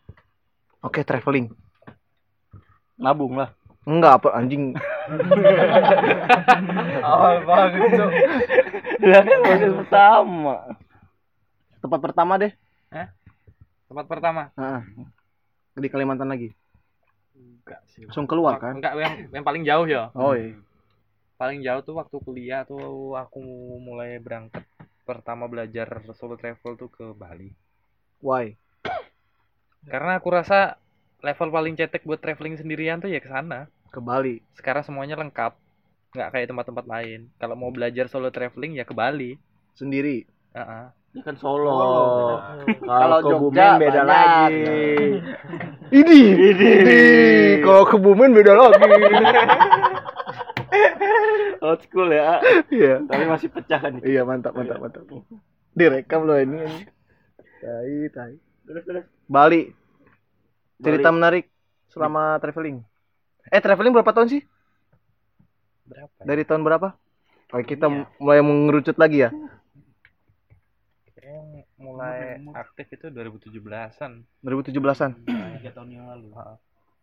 Oke, 0.81 1.05
traveling. 1.05 1.53
nabung 3.01 3.33
lah 3.33 3.57
Enggak 3.89 4.21
apa 4.21 4.29
anjing. 4.37 4.77
Awal 7.01 7.37
banget 7.49 7.81
tuh. 7.97 8.11
ya 9.01 9.25
kan 9.25 9.39
proses 9.41 9.73
pertama 9.73 10.57
Tempat 11.81 12.01
pertama 12.05 12.33
deh. 12.37 12.53
Tempat 13.91 14.07
pertama. 14.07 14.43
Heeh. 14.55 14.83
Di 15.81 15.89
Kalimantan 15.89 16.29
lagi. 16.29 16.53
Enggak 17.35 17.81
sih. 17.91 18.05
Langsung 18.05 18.29
keluar 18.29 18.61
kan? 18.61 18.79
Enggak, 18.79 18.95
yang, 19.01 19.15
yang 19.33 19.45
paling 19.49 19.65
jauh 19.67 19.89
ya. 19.89 20.13
Oh 20.15 20.37
iya. 20.37 20.55
Paling 21.41 21.65
jauh 21.65 21.81
tuh 21.81 21.97
waktu 21.97 22.17
kuliah 22.21 22.63
tuh 22.69 23.17
aku 23.17 23.41
mulai 23.81 24.21
berangkat 24.21 24.63
pertama 25.09 25.49
belajar 25.49 26.05
solo 26.15 26.37
travel 26.37 26.77
tuh 26.77 26.93
ke 26.93 27.17
Bali. 27.17 27.51
Why? 28.21 28.55
Karena 29.83 30.17
aku 30.17 30.29
rasa 30.29 30.77
level 31.21 31.49
paling 31.49 31.75
cetek 31.75 32.03
buat 32.03 32.19
traveling 32.19 32.57
sendirian 32.57 32.99
tuh 32.99 33.09
ya 33.09 33.19
ke 33.19 33.29
sana. 33.29 33.69
Ke 33.89 33.99
Bali. 33.99 34.45
Sekarang 34.53 34.83
semuanya 34.83 35.17
lengkap. 35.17 35.53
Nggak 36.11 36.29
kayak 36.31 36.47
tempat-tempat 36.49 36.85
lain. 36.85 37.31
Kalau 37.37 37.55
mau 37.55 37.71
belajar 37.71 38.07
solo 38.07 38.29
traveling 38.29 38.75
ya 38.75 38.85
ke 38.85 38.93
Bali. 38.93 39.39
Sendiri. 39.73 40.27
Heeh. 40.51 40.87
ini 41.11 41.27
kan 41.27 41.35
Solo, 41.35 41.67
Kalau 41.67 42.07
kalau 42.79 43.19
ke 43.19 43.27
Jogja 43.27 43.39
Bumen 43.43 43.71
beda 43.83 44.01
banyak. 44.01 44.07
lagi 44.07 44.63
Ini. 45.99 46.21
Ini. 46.39 46.71
Kalau 47.61 47.83
ke 47.83 47.97
Bumen 47.99 48.31
beda 48.31 48.53
lagi. 48.55 48.79
old 51.61 51.83
school 51.83 52.09
ya 52.09 52.39
Iya. 52.71 53.03
tapi 53.05 53.27
masih 53.27 53.51
pecah 53.51 53.79
kan 53.79 53.99
Iya, 54.01 54.23
mantap, 54.23 54.55
mantap, 54.55 54.79
mantap. 54.79 55.03
Direkam 55.73 56.25
loh 56.25 56.39
ini. 56.39 56.63
ini. 56.63 56.87
Tai, 57.59 57.99
tai. 58.09 58.35
Terus 58.67 58.85
Bali. 59.31 59.73
Cerita 60.81 61.09
Bali. 61.09 61.17
menarik 61.17 61.45
selama 61.91 62.39
traveling. 62.41 62.81
Eh, 63.51 63.61
traveling 63.61 63.93
berapa 63.93 64.13
tahun 64.15 64.29
sih? 64.39 64.43
Berapa? 65.89 66.15
ya? 66.23 66.25
Dari 66.25 66.43
tahun 66.47 66.63
berapa? 66.63 66.89
Oke, 67.51 67.75
kita 67.75 67.91
mulai 68.23 68.39
mengerucut 68.47 68.95
lagi 68.95 69.27
ya. 69.27 69.31
Kayaknya 71.19 71.67
mulai 71.83 72.39
aktif 72.55 72.87
itu 72.95 73.11
2017-an. 73.11 74.23
2017-an. 74.47 75.11
Tiga 75.59 75.71
tahun 75.75 75.89
yang 75.91 76.07
lalu. 76.15 76.31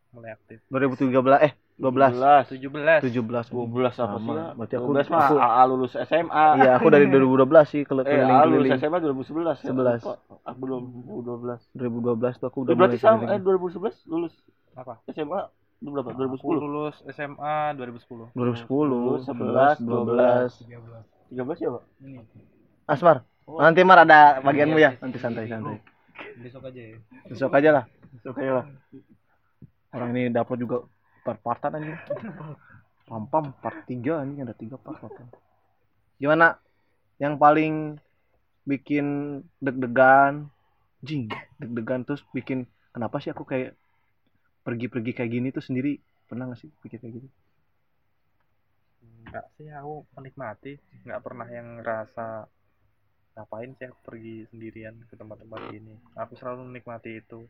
Mulai 0.10 0.32
aktif 0.34 0.58
2013 0.68 1.14
eh 1.42 1.54
12 1.78 2.18
17 2.58 3.06
17 3.06 3.54
12 3.54 3.54
apa 3.94 4.18
sih? 4.18 4.26
Sama. 4.26 4.34
ya? 4.34 4.46
Berarti 4.58 4.74
aku 4.76 4.86
12 4.90 5.08
mah 5.08 5.22
aku- 5.22 5.38
AA 5.38 5.64
lulus 5.68 5.94
SMA. 5.94 6.46
Iya, 6.58 6.72
aku 6.74 6.88
dari 6.90 7.06
2012 7.06 7.66
sih 7.70 7.82
kalau 7.86 8.02
Eh, 8.02 8.18
AA 8.18 8.44
lulus. 8.46 8.74
SMA 8.74 8.98
2011. 8.98 9.58
ya? 9.62 9.70
11. 9.70 10.02
Lupa. 10.02 10.14
Aku 10.42 10.58
belum 10.58 10.82
2012. 11.06 11.62
2012 11.72 12.34
tuh 12.36 12.48
aku 12.50 12.58
udah 12.66 12.74
berarti 12.74 12.98
sama 12.98 13.30
eh 13.30 13.38
keliling. 13.38 13.46
2011 13.46 13.94
lulus 14.06 14.34
apa 14.74 14.94
SMA 15.06 15.40
berapa? 15.78 16.10
aku 16.10 16.18
2010. 16.18 16.58
lulus 16.58 16.96
SMA 17.08 17.56
2010 17.78 18.26
2010, 18.34 19.22
11, 19.30 19.78
12. 19.78 20.52
13 21.30 21.62
ya, 21.62 21.70
Pak? 21.70 21.84
Asmar, 22.88 23.18
nanti 23.46 23.82
Mar 23.84 24.02
ada 24.02 24.42
bagianmu 24.42 24.82
ya. 24.82 24.98
Nanti 24.98 25.22
santai-santai. 25.22 25.78
Besok 26.42 26.66
aja 26.66 26.82
ya. 26.82 26.98
Besok 27.30 27.54
aja 27.54 27.70
lah. 27.72 27.84
Besok 28.12 28.34
aja 28.36 28.52
lah. 28.52 28.66
Orang 29.94 30.16
ini 30.16 30.32
dapat 30.32 30.58
juga 30.60 30.84
part-partan 31.24 31.80
aja. 31.80 31.96
Pam-pam 33.08 33.56
part 33.64 33.88
3 33.88 34.24
anjing 34.24 34.44
ada 34.44 34.56
3 34.56 34.76
part 34.76 35.00
pam. 35.00 35.28
Gimana 36.20 36.60
yang 37.22 37.40
paling 37.40 37.96
bikin 38.68 39.40
deg-degan? 39.64 40.52
Jing, 41.00 41.30
deg-degan 41.62 42.04
terus 42.04 42.26
bikin 42.34 42.66
kenapa 42.90 43.22
sih 43.22 43.30
aku 43.32 43.46
kayak 43.46 43.78
pergi-pergi 44.66 45.12
kayak 45.14 45.32
gini 45.32 45.48
tuh 45.54 45.64
sendiri 45.64 46.02
pernah 46.28 46.50
gak 46.52 46.60
sih 46.60 46.70
pikir 46.84 47.00
kayak 47.00 47.22
gitu? 47.22 47.30
enggak 49.28 49.46
sih 49.60 49.68
aku 49.68 50.08
menikmati 50.16 50.74
nggak 51.04 51.20
pernah 51.20 51.48
yang 51.52 51.84
ngerasa 51.84 52.48
ngapain 53.36 53.76
sih 53.76 53.86
aku 53.92 54.00
pergi 54.02 54.48
sendirian 54.48 54.96
ke 55.04 55.20
tempat-tempat 55.20 55.62
gini 55.70 56.00
aku 56.16 56.34
selalu 56.40 56.72
menikmati 56.72 57.20
itu 57.20 57.44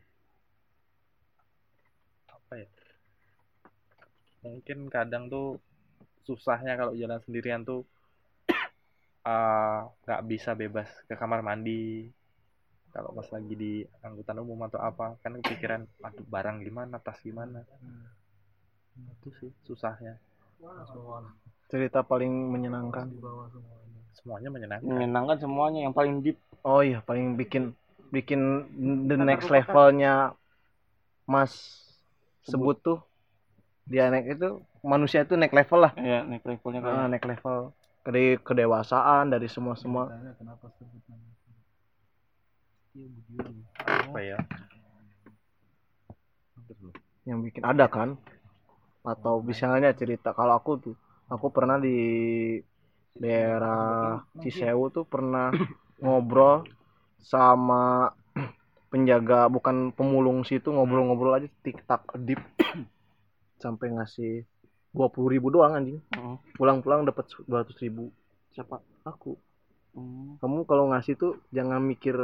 apa 2.48 2.64
ya? 2.64 2.68
Mungkin 4.48 4.88
kadang 4.88 5.28
tuh 5.28 5.60
susahnya 6.24 6.80
kalau 6.80 6.96
jalan 6.96 7.20
sendirian 7.20 7.60
tuh 7.60 7.84
eh, 9.28 9.80
nggak 10.08 10.24
bisa 10.24 10.56
bebas 10.56 10.88
ke 11.04 11.12
kamar 11.12 11.44
mandi. 11.44 12.08
Kalau 12.88 13.12
pas 13.12 13.28
lagi 13.28 13.52
di 13.52 13.72
angkutan 14.00 14.40
umum 14.40 14.64
atau 14.64 14.80
apa 14.80 15.20
kan 15.20 15.36
kepikiran 15.44 15.84
aduh 16.00 16.24
barang 16.24 16.64
gimana 16.64 16.96
tas 16.96 17.20
gimana? 17.20 17.60
Itu 19.20 19.28
sih 19.44 19.52
susahnya. 19.68 20.16
Cerita 21.68 22.00
paling 22.00 22.32
menyenangkan. 22.32 23.12
semuanya 24.16 24.48
menyenangkan. 24.48 24.88
Menyenangkan 24.88 25.36
semuanya 25.36 25.84
yang 25.84 25.92
paling 25.92 26.24
deep. 26.24 26.40
Oh 26.64 26.80
iya, 26.80 27.04
paling 27.04 27.36
bikin 27.36 27.76
bikin 28.08 28.64
the 29.04 29.20
next 29.20 29.52
levelnya 29.52 30.32
Mas 31.28 31.84
sebut 32.48 32.76
tuh 32.80 32.98
dia 33.88 34.08
naik 34.08 34.40
itu 34.40 34.60
manusia 34.84 35.24
itu 35.24 35.36
naik 35.36 35.52
level 35.52 35.80
lah. 35.84 35.92
Ya, 35.96 36.24
naik 36.24 36.44
levelnya 36.44 36.80
kan. 36.80 36.92
Ah, 36.92 37.06
naik 37.08 37.24
level 37.24 37.72
dari 38.04 38.40
kedewasaan 38.40 39.28
dari 39.28 39.48
semua 39.52 39.76
semua. 39.76 40.08
apa 43.86 44.18
ya 44.24 44.38
yang 47.28 47.44
bikin 47.44 47.62
ada 47.62 47.86
kan 47.86 48.16
atau 49.04 49.44
misalnya 49.44 49.92
cerita 49.94 50.34
kalau 50.34 50.56
aku 50.58 50.72
tuh 50.80 50.96
aku 51.28 51.52
pernah 51.52 51.76
di 51.78 51.94
daerah 53.14 54.18
Cisewu 54.40 54.90
tuh 54.90 55.04
pernah 55.04 55.52
ngobrol 56.02 56.64
sama 57.20 58.10
penjaga 58.88 59.46
bukan 59.46 59.90
pemulung 59.90 60.42
situ 60.42 60.68
ngobrol-ngobrol 60.68 61.34
aja 61.34 61.48
tik 61.60 61.84
tak 61.84 62.02
deep 62.18 62.40
sampai 63.58 63.90
ngasih 63.90 64.44
dua 64.90 65.08
puluh 65.08 65.28
ribu 65.30 65.48
doang 65.48 65.74
anjing 65.74 66.00
Heeh. 66.10 66.36
pulang-pulang 66.54 67.04
dapat 67.04 67.28
dua 67.42 67.62
ratus 67.62 67.76
ribu 67.78 68.08
Siapa? 68.50 68.80
aku 69.02 69.36
Hmm, 69.88 70.36
kamu 70.38 70.62
kalau 70.62 70.88
ngasih 70.88 71.16
tuh 71.16 71.32
jangan 71.48 71.80
mikir 71.80 72.14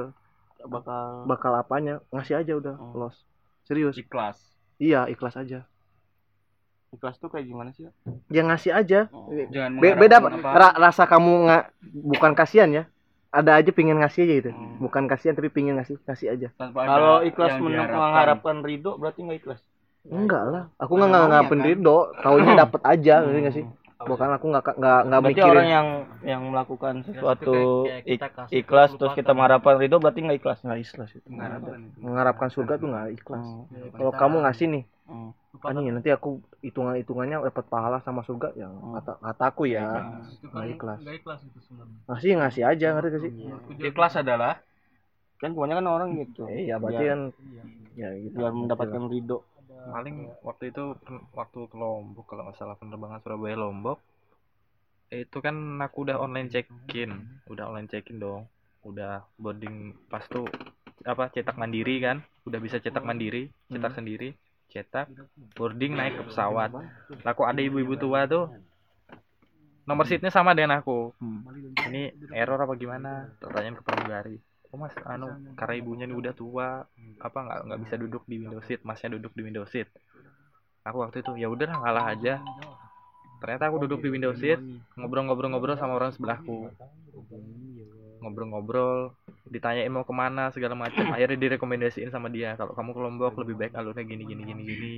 bakal 0.63 1.25
bakal 1.25 1.53
apanya 1.55 1.99
ngasih 2.09 2.39
aja 2.39 2.53
udah 2.55 2.77
Oh. 2.77 2.93
los 2.95 3.17
serius 3.63 3.97
Ikhlas. 3.97 4.37
iya 4.77 5.05
ikhlas 5.05 5.35
aja 5.35 5.65
ikhlas 6.91 7.17
tuh 7.17 7.27
kayak 7.27 7.45
gimana 7.45 7.73
sih? 7.73 7.89
ya? 8.31 8.43
ngasih 8.43 8.71
aja 8.71 9.01
Oh. 9.11 9.27
Jangan 9.51 9.77
Be- 9.77 9.97
beda 9.97 10.17
apa. 10.21 10.39
ra- 10.47 10.77
rasa 10.79 11.05
kamu 11.05 11.33
nggak 11.43 11.65
bukan 12.05 12.33
kasihan 12.33 12.71
ya 12.71 12.85
ada 13.35 13.59
aja 13.59 13.71
pingin 13.71 13.99
ngasih 13.99 14.23
aja 14.23 14.35
gitu. 14.39 14.51
Hmm. 14.55 14.79
bukan 14.79 15.03
kasihan 15.05 15.35
tapi 15.35 15.51
pingin 15.51 15.75
ngasih 15.75 15.99
kasih 16.01 16.31
aja. 16.31 16.49
Kalau 16.55 17.21
ikhlas 17.21 17.59
mengharapkan 17.59 18.63
ridho 18.63 18.95
berarti 18.95 19.21
nggak 19.21 19.39
ikhlas. 19.43 19.61
enggak 20.05 20.45
lah. 20.47 20.65
Aku 20.77 20.95
nggak 20.95 21.09
nggak 21.11 21.25
maunya, 21.25 21.41
ngapin 21.41 21.59
kan? 21.59 21.67
ridho. 21.67 21.99
Taunya 22.21 22.53
dapat 22.55 22.81
aja 22.85 23.15
ngerti 23.21 23.41
nggak 23.41 23.57
sih? 23.57 23.67
Bukan 24.05 24.29
aku 24.31 24.47
nggak 24.53 24.65
nggak 24.77 25.01
nggak 25.03 25.21
Berarti 25.25 25.33
mikirin. 25.33 25.53
orang 25.57 25.69
yang 25.69 25.89
yang 26.23 26.43
melakukan 26.45 26.95
sesuatu 27.03 27.89
kayak 27.89 28.05
kita 28.05 28.27
ik- 28.29 28.35
kasih 28.37 28.55
ikhlas 28.61 28.91
terus 28.95 29.13
kita 29.15 29.33
mengharapkan 29.33 29.75
ridho 29.77 29.97
berarti 29.97 30.21
nggak 30.21 30.39
ikhlas. 30.39 30.59
nggak 30.61 30.79
ikhlas 30.79 31.11
itu. 31.11 31.29
Mengharapkan 31.99 32.49
surga 32.49 32.75
tuh 32.77 32.89
nggak 32.89 33.07
ikhlas. 33.17 33.43
Hmm. 33.43 33.65
kalau 33.93 34.13
kamu 34.13 34.37
ngasih 34.45 34.67
nih 34.71 34.85
Hmm. 35.55 35.69
anjing 35.71 35.95
nanti 35.95 36.11
aku 36.11 36.43
hitungan 36.67 36.99
hitungannya 36.99 37.39
dapat 37.47 37.65
pahala 37.71 37.99
sama 38.03 38.27
surga. 38.27 38.53
Yang 38.59 38.73
Hmm. 38.75 38.93
kata 38.99 39.13
kataku 39.23 39.63
ya. 39.71 39.87
Nggak 39.87 40.51
kan 40.51 40.69
ikhlas. 40.75 40.99
nggak 41.01 41.17
ikhlas 41.23 41.41
itu 41.47 41.59
sebenarnya. 41.63 41.99
ngasih 42.11 42.33
ngasih 42.43 42.63
aja 42.67 42.87
ngerti 42.95 43.09
gak 43.09 43.23
sih? 43.23 43.33
Ikhlas 43.89 44.15
adalah 44.19 44.55
Kan 45.41 45.53
kebanyakan 45.53 45.87
orang 45.91 46.09
gitu. 46.25 46.47
eh, 46.49 46.71
iya 46.71 46.81
berarti 46.81 47.05
kan 47.05 47.21
ya 47.95 48.09
gitu. 48.17 48.35
biar 48.39 48.53
mendapatkan 48.55 49.03
ridho. 49.11 49.39
paling 49.85 50.33
waktu 50.41 50.73
itu 50.73 50.97
waktu 51.37 51.59
ke 51.69 51.77
Lombok 51.77 52.25
kalau 52.25 52.49
nggak 52.49 52.57
salah 52.57 52.73
penerbangan 52.81 53.21
Surabaya 53.21 53.53
Lombok 53.61 54.01
itu 55.13 55.39
kan 55.45 55.53
aku 55.85 56.09
udah 56.09 56.17
online 56.17 56.49
check 56.49 56.67
in 56.97 57.13
udah 57.53 57.69
online 57.69 57.87
check 57.93 58.09
in 58.09 58.19
dong. 58.19 58.49
Udah 58.85 59.25
boarding 59.37 59.93
pas 60.09 60.25
tuh 60.25 60.49
apa 61.05 61.29
cetak 61.29 61.57
mandiri 61.61 62.01
kan. 62.01 62.25
Udah 62.49 62.59
bisa 62.65 62.81
cetak 62.81 63.05
mandiri 63.05 63.53
cetak 63.69 63.93
sendiri 63.93 64.33
cetak 64.73 65.11
boarding 65.57 65.97
naik 65.97 66.21
ke 66.21 66.23
pesawat. 66.31 66.71
Lah 67.23 67.33
kok 67.33 67.49
ada 67.49 67.61
ibu-ibu 67.61 67.99
tua 67.99 68.25
tuh. 68.29 68.53
Nomor 69.85 70.09
seatnya 70.09 70.33
sama 70.33 70.57
dengan 70.57 70.81
aku. 70.81 71.13
Ini 71.89 72.33
error 72.33 72.57
apa 72.57 72.73
gimana? 72.79 73.29
Pertanyaan 73.41 73.77
ke 73.77 73.83
pramugari 73.85 74.37
oh 74.75 74.79
mas 74.83 74.91
anu 75.07 75.31
karena 75.55 75.75
ibunya 75.79 76.05
ini 76.11 76.19
udah 76.19 76.35
tua 76.35 76.83
apa 77.23 77.39
nggak 77.47 77.61
nggak 77.71 77.81
bisa 77.87 77.95
duduk 77.95 78.23
di 78.27 78.43
window 78.43 78.59
seat? 78.67 78.83
Masnya 78.83 79.15
duduk 79.15 79.31
di 79.39 79.47
window 79.47 79.63
seat. 79.71 79.87
Aku 80.83 80.99
waktu 80.99 81.23
itu 81.23 81.31
ya 81.39 81.47
udah 81.47 81.79
ngalah 81.79 82.11
aja. 82.11 82.43
Ternyata 83.39 83.71
aku 83.71 83.87
duduk 83.87 84.03
di 84.03 84.11
window 84.11 84.35
seat 84.35 84.59
ngobrol-ngobrol-ngobrol 84.99 85.79
sama 85.79 85.95
orang 85.95 86.11
sebelahku 86.11 86.75
ngobrol-ngobrol 88.25 89.13
ditanyain 89.45 89.93
mau 89.93 90.09
ke 90.09 90.15
mana 90.17 90.49
segala 90.49 90.73
macam 90.73 91.05
akhirnya 91.15 91.37
direkomendasiin 91.37 92.09
sama 92.09 92.33
dia 92.33 92.57
kalau 92.57 92.73
kamu 92.73 92.91
ke 92.97 93.01
Lombok 93.05 93.35
lebih 93.45 93.55
baik 93.61 93.73
alurnya 93.77 94.05
gini 94.09 94.25
gini 94.25 94.43
gini 94.43 94.63
gini. 94.65 94.95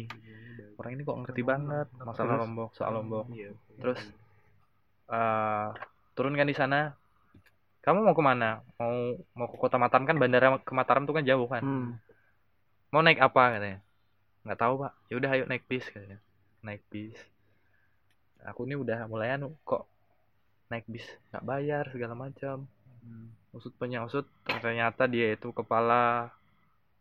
Orang 0.79 0.95
ini 0.95 1.03
kok 1.03 1.19
ngerti 1.19 1.43
banget 1.43 1.89
masalah 1.99 2.39
Lombok 2.41 2.71
soal 2.79 2.95
Lombok. 2.95 3.27
Terus 3.83 4.01
eh 5.11 5.69
turun 6.15 6.39
kan 6.39 6.47
di 6.47 6.55
sana. 6.55 6.95
Kamu 7.83 8.03
mau 8.03 8.19
ke 8.19 8.23
mana? 8.23 8.63
Mau 8.83 9.15
mau 9.35 9.47
ke 9.47 9.57
kota 9.59 9.79
Mataram? 9.79 10.07
Kan 10.07 10.19
bandara 10.19 10.59
ke 10.59 10.73
Mataram 10.75 11.07
tuh 11.07 11.15
kan 11.15 11.23
jauh 11.27 11.47
kan? 11.47 11.63
Hmm. 11.63 11.91
mau 12.91 13.03
naik 13.03 13.19
apa? 13.19 13.59
Katanya. 13.59 13.79
Nggak 14.47 14.59
tahu 14.59 14.75
pak. 14.83 14.93
Ya 15.11 15.15
udah 15.19 15.31
ayo 15.35 15.45
naik 15.47 15.67
bis 15.71 15.87
katanya. 15.91 16.19
Naik 16.67 16.83
bis. 16.91 17.19
Aku 18.47 18.67
ini 18.67 18.79
udah 18.79 19.07
mulai 19.11 19.35
anu 19.35 19.55
kok 19.67 19.87
naik 20.67 20.87
bis 20.91 21.07
nggak 21.31 21.45
bayar 21.47 21.85
segala 21.95 22.15
macam 22.19 22.67
usut 23.57 23.73
penyusut 23.81 24.29
ternyata 24.45 25.09
dia 25.09 25.33
itu 25.33 25.49
kepala 25.49 26.29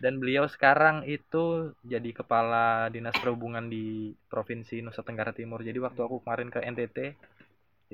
dan 0.02 0.18
beliau 0.18 0.50
sekarang 0.50 1.06
itu 1.06 1.70
jadi 1.86 2.10
kepala 2.10 2.90
dinas 2.90 3.14
perhubungan 3.14 3.70
di 3.70 4.10
provinsi 4.26 4.82
Nusa 4.82 5.06
Tenggara 5.06 5.30
Timur. 5.30 5.62
Jadi 5.62 5.78
waktu 5.78 6.02
aku 6.02 6.26
kemarin 6.26 6.50
ke 6.50 6.58
NTT 6.58 6.98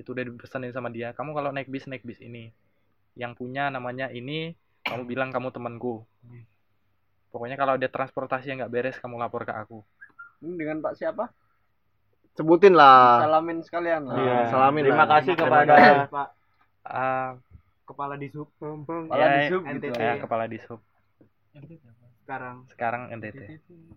itu 0.00 0.08
udah 0.16 0.24
dipesanin 0.24 0.72
sama 0.72 0.88
dia 0.88 1.12
kamu 1.12 1.36
kalau 1.36 1.52
naik 1.52 1.68
bis 1.68 1.84
naik 1.84 2.00
bis 2.08 2.16
ini. 2.24 2.48
Yang 3.12 3.36
punya 3.36 3.68
namanya 3.68 4.08
ini 4.08 4.56
kamu 4.88 5.04
bilang 5.04 5.28
kamu 5.28 5.52
temanku. 5.52 6.00
Pokoknya 7.28 7.60
kalau 7.60 7.76
ada 7.76 7.88
transportasi 7.92 8.48
yang 8.48 8.64
nggak 8.64 8.72
beres 8.72 8.96
kamu 8.96 9.20
lapor 9.20 9.44
ke 9.44 9.52
aku. 9.52 9.84
Dengan 10.40 10.80
Pak 10.80 10.96
siapa? 10.96 11.28
Sebutin 12.38 12.72
lah 12.72 13.26
Salamin 13.26 13.58
sekalian 13.60 14.06
lah. 14.06 14.14
Iya. 14.14 14.36
salamin 14.48 14.82
Terima 14.84 15.02
lah. 15.02 15.08
kasih 15.12 15.32
Terima 15.32 15.42
kepada 15.44 15.64
kasih. 15.68 15.96
Pak 16.08 16.28
Ah, 16.84 17.30
Kepala 17.82 18.14
Disub. 18.14 18.48
ya, 18.54 18.70
Kepala 18.78 19.26
Disub 19.34 19.62
gitu. 19.66 19.86
ya, 19.92 20.12
kepala 20.16 20.44
disub 20.46 20.80
Sekarang 22.20 22.56
sekarang 22.68 23.02
NTT 23.10 23.40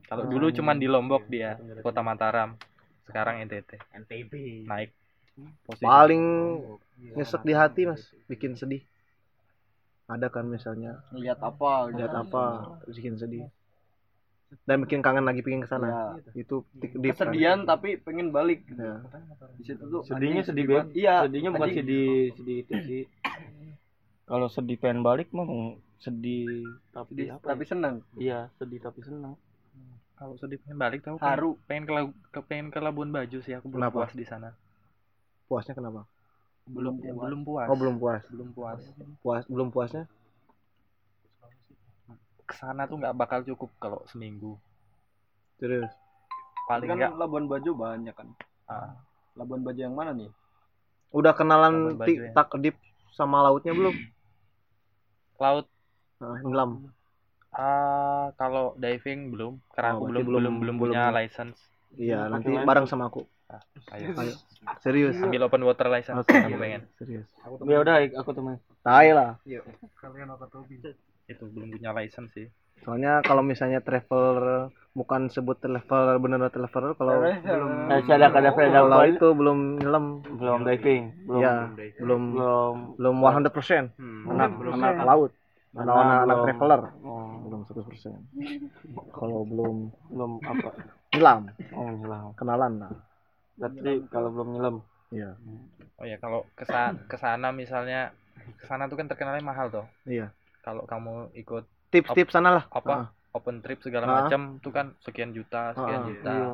kalau 0.03 0.23
dulu 0.25 0.49
cuman 0.49 0.75
di 0.75 0.87
Lombok 0.87 1.27
dia 1.27 1.55
kota 1.79 1.99
Mataram 1.99 2.55
sekarang 3.03 3.43
NTT 3.43 3.75
NTB. 3.93 4.31
naik 4.65 4.95
posisi 5.61 5.83
paling 5.83 6.23
nyesek 7.11 7.43
di 7.43 7.51
hati 7.51 7.81
mas 7.83 7.99
bikin 8.25 8.55
sedih 8.55 8.79
ada 10.05 10.27
kan 10.27 10.43
misalnya 10.45 11.03
lihat 11.11 11.39
apa 11.39 11.91
lihat 11.91 12.11
apa 12.13 12.43
bikin 12.87 13.15
sedih 13.15 13.47
dan 14.61 14.77
bikin 14.79 14.99
kangen 14.99 15.23
lagi 15.23 15.39
pengen 15.39 15.61
ke 15.61 15.69
sana 15.69 15.87
Ya. 15.87 16.03
itu 16.35 16.63
deep 16.73 16.91
kan. 16.93 17.27
kesedihan 17.27 17.59
tapi 17.63 17.95
pengen 17.97 18.29
balik 18.29 18.67
Ya. 18.69 18.99
di 19.55 19.63
situ 19.63 19.83
tuh 19.83 20.01
sedihnya 20.03 20.43
sedih 20.43 20.65
banget. 20.65 20.87
iya 20.93 21.23
sedihnya 21.23 21.49
bukan 21.49 21.67
anjing. 21.67 21.79
sedih 21.79 22.09
sedih 22.35 22.57
itu 22.59 22.73
sih 22.81 23.03
kalau 24.23 24.47
sedih 24.47 24.77
pengen 24.77 25.01
balik 25.01 25.31
mah 25.31 25.47
sedih 25.97 26.65
tapi 26.89 27.11
Sedih, 27.13 27.27
apa 27.31 27.45
tapi 27.47 27.63
senang 27.63 27.95
ya? 28.11 28.19
iya 28.19 28.39
sedih 28.55 28.79
tapi 28.79 29.01
senang 29.01 29.35
Kalau 30.13 30.37
sedih 30.37 30.59
pengen 30.59 30.77
balik 30.77 31.01
tahu 31.01 31.17
haru 31.17 31.57
pengen 31.65 31.83
ke, 31.83 31.93
ke 32.29 32.39
pengen 32.43 32.67
ke 32.69 32.77
Labuan 32.77 33.09
Bajo 33.09 33.39
sih 33.39 33.53
aku 33.53 33.65
belum 33.67 33.81
Kenapa? 33.81 33.97
puas 34.01 34.13
di 34.13 34.21
sana. 34.23 34.53
puasnya 35.47 35.73
kenapa 35.73 36.05
belum 36.63 36.93
Ya, 36.97 37.09
puas. 37.09 37.23
belum 37.23 37.41
puas. 37.41 37.67
oh 37.67 37.75
belum 37.75 37.95
puas 37.97 38.21
belum 38.29 38.49
puas. 38.51 38.79
puas 39.19 39.43
belum 39.45 39.67
puasnya 39.69 40.05
Ke 42.51 42.59
sana 42.59 42.83
tuh 42.83 42.99
nggak 42.99 43.15
bakal 43.15 43.39
cukup 43.47 43.71
kalau 43.79 44.03
seminggu. 44.11 44.59
serius 45.55 45.93
Paling 46.67 46.89
kan 46.89 46.97
nggak 46.97 47.13
Labuan 47.21 47.45
Bajo 47.45 47.71
banyak 47.77 48.15
kan 48.17 48.27
ah, 48.65 48.97
Labuan 49.37 49.61
Bajo 49.61 49.77
yang 49.77 49.93
mana 49.93 50.11
nih 50.11 50.27
udah 51.11 51.35
kenalan 51.35 51.99
tik 52.01 52.17
ya. 52.17 52.31
tak 52.33 52.55
deep 52.63 52.75
sama 53.11 53.43
lautnya 53.43 53.75
belum 53.75 53.93
laut 55.37 55.67
nah, 56.17 56.39
nyelam 56.39 56.71
ah 57.51 58.31
kalau 58.39 58.73
diving 58.79 59.29
belum 59.35 59.59
karena 59.75 59.91
Oh, 59.91 59.95
aku 59.99 60.03
belum 60.07 60.23
belum 60.23 60.25
belum- 60.25 60.41
belum 60.41 60.75
belum 60.79 60.93
punya 60.95 61.03
ya. 61.03 61.15
license. 61.19 61.59
iya 61.99 62.19
nanti 62.31 62.47
license. 62.47 62.67
bareng 62.67 62.87
sama 62.87 63.11
aku 63.11 63.27
Ah, 63.51 63.59
ayo. 63.99 64.07
ayo 64.15 64.33
serius 64.79 65.19
Ambil 65.19 65.43
open 65.43 65.61
water 65.67 65.91
license 65.91 66.23
Oke. 66.23 66.39
aku 66.39 66.55
pengen. 66.55 66.87
serius 66.95 67.27
ya 67.67 67.77
udah 67.83 67.95
aku 68.15 68.31
temen 68.31 68.55
tai 68.81 69.11
lah 69.11 69.35
Itu 71.33 71.43
belum 71.53 71.67
punya 71.75 71.91
license 71.97 72.31
sih. 72.35 72.47
soalnya 72.81 73.21
kalau 73.21 73.45
misalnya 73.45 73.79
traveler 73.87 74.73
bukan 74.97 75.29
sebut 75.29 75.57
traveler 75.61 76.17
bener 76.17 76.49
traveler 76.49 76.91
kalau 76.99 77.21
eh 77.23 77.37
ada 78.09 78.27
ada 78.27 78.51
kalau 78.57 79.03
itu 79.05 79.27
belum 79.39 79.57
nyelam. 79.79 80.05
Belum 80.39 80.59
diving 80.65 81.03
belum 81.29 81.41
ya 81.45 81.53
belum 82.01 82.21
belum 82.35 82.75
belum 82.97 83.15
100% 83.21 83.83
Hmm. 84.01 84.33
anak 84.33 84.49
belum 84.57 84.73
anak 84.81 84.91
ya. 84.97 85.03
laut. 85.05 85.31
Anak 85.71 85.93
Anak 85.95 86.03
anak, 86.03 86.17
belum. 86.27 86.45
traveler. 86.45 86.81
Oh, 87.07 87.27
belum 87.47 87.59
100% 87.69 88.19
kalau 89.17 89.39
belum 89.47 89.75
belum 90.11 90.31
apa? 90.43 90.69
nyelam. 91.15 91.41
Oh 91.71 91.89
nyelam. 92.01 92.25
Kenalan 92.35 92.73
lah. 92.81 92.91
Berarti 93.61 93.91
kalau 94.09 94.29
belum 94.35 94.47
nyelam? 94.57 94.75
Iya. 95.13 95.31
Oh 96.01 96.05
ya 96.09 96.17
kalau 96.17 96.43
ke 96.57 96.65
sana 96.65 96.97
ke 97.07 97.17
sana 97.21 97.47
misalnya 97.53 98.09
ke 98.59 98.65
sana 98.65 98.89
tuh 98.89 98.97
kan 98.99 99.07
terkenalnya 99.07 99.45
mahal 99.45 99.67
tuh. 99.69 99.85
iya 100.09 100.33
Kalau 100.61 100.85
kamu 100.85 101.33
ikut 101.35 101.65
tips-tips 101.89 102.31
sana 102.31 102.49
lah 102.53 102.63
apa 102.69 103.11
open 103.31 103.59
trip 103.59 103.81
segala 103.81 104.05
Ah. 104.05 104.15
macam 104.23 104.59
tuh 104.59 104.71
kan 104.71 104.93
sekian 105.01 105.31
juta 105.31 105.73
sekian 105.73 106.01
Ah, 106.01 106.07
juta. 106.07 106.33
iya. 106.33 106.47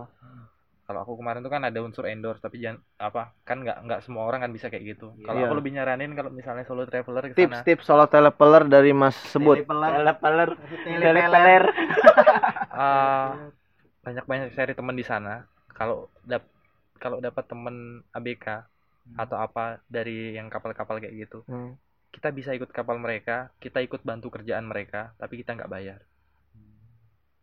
Kalau 0.88 1.04
aku 1.04 1.20
kemarin 1.20 1.44
tuh 1.44 1.52
kan 1.52 1.60
ada 1.62 1.84
unsur 1.84 2.08
endorse 2.08 2.40
tapi 2.40 2.64
jangan 2.64 2.80
apa 2.96 3.36
kan 3.44 3.60
nggak 3.60 3.78
nggak 3.84 4.00
semua 4.08 4.24
orang 4.24 4.40
kan 4.40 4.52
bisa 4.56 4.72
kayak 4.72 4.96
gitu. 4.96 5.12
Kalau 5.20 5.36
Iya. 5.36 5.46
aku 5.46 5.56
lebih 5.60 5.72
nyaranin 5.76 6.16
kalau 6.16 6.32
misalnya 6.32 6.64
solo 6.64 6.88
traveler 6.88 7.28
ke 7.28 7.36
sana 7.36 7.60
tips-tips 7.60 7.84
solo 7.84 8.08
traveler 8.08 8.64
dari 8.66 8.96
Mas 8.96 9.20
sebut 9.20 9.60
telepeler 9.68 10.50
telepeler 10.88 11.64
eh, 12.72 13.30
banyak-banyak 14.06 14.56
cari 14.56 14.74
teman 14.74 14.96
di 14.96 15.04
sana. 15.04 15.44
Kalau 15.70 16.08
dap 16.24 16.48
kalau 16.98 17.20
dapat 17.20 17.44
temen 17.46 17.76
ABK 18.10 18.64
atau 19.16 19.38
apa 19.38 19.80
dari 19.88 20.34
yang 20.34 20.48
kapal-kapal 20.48 20.98
kayak 20.98 21.16
gitu, 21.16 21.40
Hmm. 21.46 21.76
Kita 22.18 22.34
bisa 22.34 22.50
ikut 22.58 22.74
kapal 22.74 22.98
mereka, 22.98 23.54
kita 23.62 23.78
ikut 23.86 24.02
bantu 24.02 24.34
kerjaan 24.34 24.66
mereka, 24.66 25.14
tapi 25.22 25.38
kita 25.38 25.54
nggak 25.54 25.70
bayar. 25.70 26.02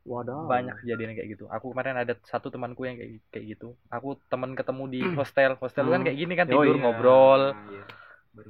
Waduh. 0.05 0.45
banyak 0.45 0.85
kejadian 0.85 1.17
kayak 1.17 1.29
gitu 1.33 1.49
aku 1.49 1.73
kemarin 1.73 1.97
ada 1.97 2.13
satu 2.29 2.53
temanku 2.53 2.85
yang 2.85 3.01
kayak 3.01 3.25
kayak 3.33 3.57
gitu 3.57 3.73
aku 3.89 4.21
temen 4.29 4.53
ketemu 4.53 4.85
di 4.93 5.01
hostel 5.17 5.57
hostel 5.57 5.89
kan 5.89 6.05
Hmm. 6.05 6.05
kayak 6.05 6.19
gini 6.21 6.33
kan 6.37 6.45
Oh, 6.53 6.61
tidur 6.61 6.77
iya. 6.77 6.83
ngobrol 6.85 7.43
iya. 7.73 7.85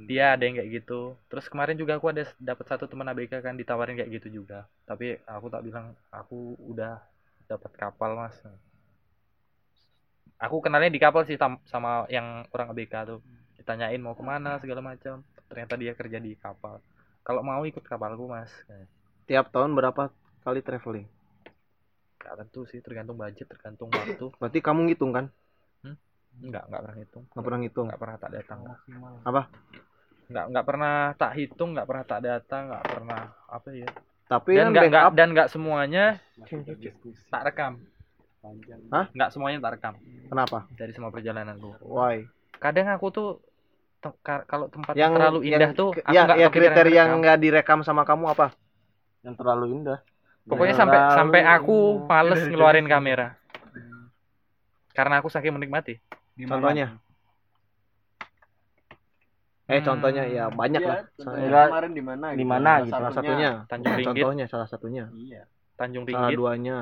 dia 0.03 0.25
ada 0.35 0.43
yang 0.43 0.59
kayak 0.59 0.83
gitu 0.83 1.15
terus 1.31 1.47
kemarin 1.47 1.79
juga 1.79 1.95
aku 1.95 2.11
ada 2.11 2.27
dapat 2.43 2.65
satu 2.67 2.91
teman 2.91 3.07
ABK 3.07 3.39
kan 3.39 3.55
ditawarin 3.55 3.95
kayak 3.95 4.11
gitu 4.19 4.43
juga 4.43 4.67
tapi 4.83 5.15
aku 5.23 5.47
tak 5.47 5.63
bilang 5.63 5.95
aku 6.11 6.59
udah 6.59 6.99
dapat 7.47 7.71
kapal 7.79 8.19
mas 8.19 8.35
aku 10.35 10.59
kenalnya 10.59 10.91
di 10.91 10.99
kapal 10.99 11.23
sih 11.23 11.39
sama 11.39 12.03
yang 12.11 12.43
orang 12.51 12.67
ABK 12.75 12.93
tuh 13.07 13.19
ditanyain 13.55 14.03
mau 14.03 14.11
ke 14.11 14.23
mana 14.27 14.59
segala 14.59 14.83
macam 14.83 15.23
ternyata 15.47 15.73
dia 15.77 15.91
kerja 15.93 16.17
di 16.17 16.37
kapal 16.37 16.81
kalau 17.25 17.41
mau 17.41 17.61
ikut 17.65 17.81
kapalku 17.81 18.29
mas 18.29 18.53
Tiap 19.25 19.49
tahun 19.49 19.73
berapa 19.73 20.13
kali 20.45 20.61
traveling? 20.61 21.09
Gak 22.21 22.37
tentu 22.37 22.69
sih 22.69 22.77
tergantung 22.77 23.17
budget 23.17 23.49
tergantung 23.49 23.89
waktu 23.89 24.29
Berarti 24.37 24.61
kamu 24.61 24.85
ngitung 24.85 25.09
kan? 25.17 25.33
Enggak, 26.41 26.67
enggak 26.67 26.81
pernah 26.83 26.97
hitung. 26.99 27.23
Nggak 27.31 27.45
pernah 27.45 27.59
ngitung. 27.63 27.85
Enggak 27.87 28.01
pernah 28.01 28.17
tak 28.19 28.31
datang. 28.35 28.59
Apa? 29.23 29.41
Enggak, 30.25 30.45
enggak 30.51 30.65
pernah 30.65 30.95
tak 31.15 31.31
hitung, 31.37 31.69
enggak 31.71 31.87
pernah 31.87 32.03
tak 32.03 32.21
datang, 32.25 32.63
enggak 32.67 32.85
pernah 32.91 33.21
apa 33.47 33.67
ya. 33.71 33.89
Tapi 34.25 34.51
Dan 34.57 34.65
enggak, 34.73 34.83
enggak 34.89 35.03
backup 35.05 35.13
dan 35.15 35.27
enggak 35.31 35.49
semuanya 35.53 36.05
tak 37.29 37.43
rekam. 37.45 37.73
Hah? 38.91 39.05
Enggak 39.13 39.29
semuanya 39.33 39.57
tak 39.61 39.73
rekam 39.79 39.93
kenapa? 40.29 40.59
dari 40.73 40.91
semua 40.93 41.09
perjalananku. 41.13 41.81
Why? 41.81 42.25
Kadang 42.57 42.89
aku 42.89 43.07
tuh 43.13 43.29
kalau 44.45 44.65
tempat 44.67 44.93
Yang 44.93 45.11
terlalu 45.15 45.39
yang- 45.43 45.53
indah 45.57 45.71
tuh 45.71 45.89
aku 45.93 46.11
ya, 46.11 46.21
enggak 46.23 46.37
ya 46.37 46.47
kriteria 46.49 46.95
yang 46.95 47.09
nggak 47.17 47.37
direkam 47.39 47.79
sama 47.81 48.01
kamu 48.01 48.29
apa? 48.29 48.53
yang 49.21 49.33
terlalu 49.33 49.65
indah 49.73 49.99
Pokoknya 50.43 50.71
Yang 50.71 50.79
sampai 50.79 50.97
terlalu- 50.99 51.17
sampai 51.17 51.41
aku 51.43 51.77
males 52.05 52.41
ngeluarin 52.47 52.85
kamera. 52.85 53.27
Karena 54.91 55.17
aku 55.17 55.27
saking 55.27 55.51
menikmati. 55.51 55.97
Contohnya? 56.39 57.01
Eh 59.65 59.81
Hmm. 59.81 59.87
contohnya 59.87 60.23
ya 60.23 60.45
banyak 60.47 60.77
Iya, 60.77 60.87
lah. 60.87 60.99
contohnya 61.17 61.49
kemarin 61.65 61.91
di 61.91 62.03
mana 62.05 62.25
Di 62.31 62.45
mana 62.45 62.71
gitu. 62.79 62.93
Salah 62.93 63.09
satunya. 63.09 63.49
Tanjung 63.65 63.93
Ringgit, 63.95 64.21
Contohnya 64.21 64.45
salah 64.45 64.67
satunya. 64.69 65.03
iya 65.11 65.41
Tanjung 65.73 66.05
Salah 66.05 66.21
Ringgit, 66.21 66.37
duanya. 66.37 66.77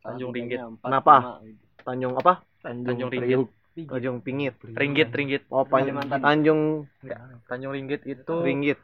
Tanjung 0.00 0.30
Ringgit. 0.30 0.60
Kenapa? 0.78 1.40
Tanjung 1.80 2.12
apa? 2.14 2.44
Tanjung 2.60 3.08
Ringgit, 3.08 3.48
Tanjung 3.74 4.18
Pingit. 4.20 4.54
Ringgit, 4.62 5.08
Ringgit. 5.14 5.42
Oh, 5.48 5.62
Panjang 5.64 5.96
Kalimantan. 5.98 6.20
Tanjung 6.20 6.60
Enggak, 7.00 7.20
Tanjung 7.46 7.72
Ringgit 7.72 8.02
itu 8.04 8.34
Ringgit. 8.42 8.78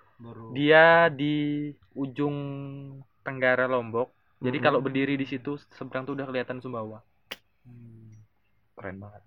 dia 0.55 1.11
di 1.13 1.69
ujung 1.93 2.37
tenggara 3.21 3.67
Lombok. 3.67 4.15
Jadi 4.41 4.59
Mhm. 4.61 4.65
kalau 4.65 4.79
berdiri 4.81 5.17
di 5.17 5.27
situ 5.27 5.57
seberang 5.75 6.05
tuh 6.05 6.15
udah 6.15 6.29
kelihatan 6.29 6.61
Sumbawa. 6.61 7.01
Keren 8.77 8.97
banget. 9.01 9.23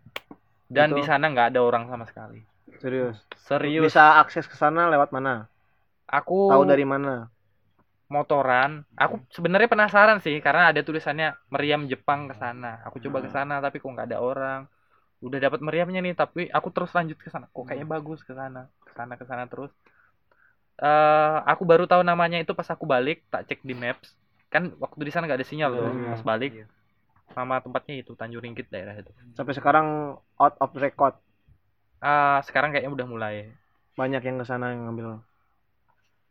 Dan 0.70 0.94
Itu- 0.94 0.98
di 1.02 1.04
sana 1.04 1.26
nggak 1.28 1.54
ada 1.54 1.62
orang 1.66 1.90
sama 1.90 2.06
sekali. 2.06 2.40
Serius. 2.78 3.18
Serius. 3.36 3.90
Bisa 3.90 4.22
akses 4.22 4.46
ke 4.46 4.54
sana 4.54 4.88
lewat 4.88 5.10
mana? 5.10 5.50
Aku 6.06 6.50
Tahu 6.50 6.64
dari 6.66 6.86
mana? 6.86 7.30
motoran. 8.10 8.90
Aku 8.98 9.22
sebenarnya 9.30 9.70
penasaran 9.70 10.18
sih 10.18 10.42
karena 10.42 10.74
ada 10.74 10.82
tulisannya 10.82 11.38
meriam 11.54 11.86
Jepang 11.86 12.26
ke 12.26 12.34
sana. 12.34 12.82
Aku 12.90 12.98
coba 12.98 13.22
ke 13.22 13.30
sana 13.30 13.62
tapi 13.62 13.78
kok 13.78 13.86
nggak 13.86 14.10
ada 14.10 14.18
orang. 14.18 14.60
Udah 15.20 15.40
dapat 15.40 15.60
meriamnya 15.60 16.00
nih 16.00 16.16
tapi 16.16 16.48
aku 16.48 16.72
terus 16.72 16.92
lanjut 16.96 17.20
ke 17.20 17.28
sana. 17.28 17.52
Kok 17.52 17.68
kayaknya 17.68 17.88
bagus 17.88 18.24
ke 18.24 18.32
sana. 18.32 18.72
Ke 18.84 18.92
sana 18.96 19.14
ke 19.20 19.26
sana 19.28 19.44
terus. 19.46 19.72
eh 20.80 21.38
aku 21.44 21.68
baru 21.68 21.84
tahu 21.84 22.08
namanya 22.08 22.40
itu 22.40 22.56
pas 22.56 22.64
aku 22.72 22.88
balik, 22.88 23.28
tak 23.28 23.52
cek 23.52 23.60
di 23.68 23.76
Maps. 23.76 24.16
Kan 24.48 24.72
waktu 24.80 25.04
di 25.04 25.12
sana 25.12 25.28
nggak 25.28 25.44
ada 25.44 25.48
sinyal 25.48 25.72
loh. 25.76 25.92
Iya. 25.92 26.10
Pas 26.16 26.24
balik 26.24 26.54
nama 27.30 27.62
tempatnya 27.62 28.02
itu 28.02 28.18
Tanjung 28.18 28.42
Ringgit 28.42 28.74
daerah 28.74 28.98
itu. 28.98 29.12
Sampai 29.38 29.54
sekarang 29.54 30.18
out 30.40 30.56
of 30.58 30.74
record. 30.80 31.14
Ah, 32.00 32.42
sekarang 32.48 32.72
kayaknya 32.74 32.92
udah 32.96 33.08
mulai. 33.08 33.36
Banyak 34.00 34.24
yang 34.24 34.40
ke 34.40 34.46
sana 34.48 34.72
yang 34.72 34.88
ngambil. 34.90 35.20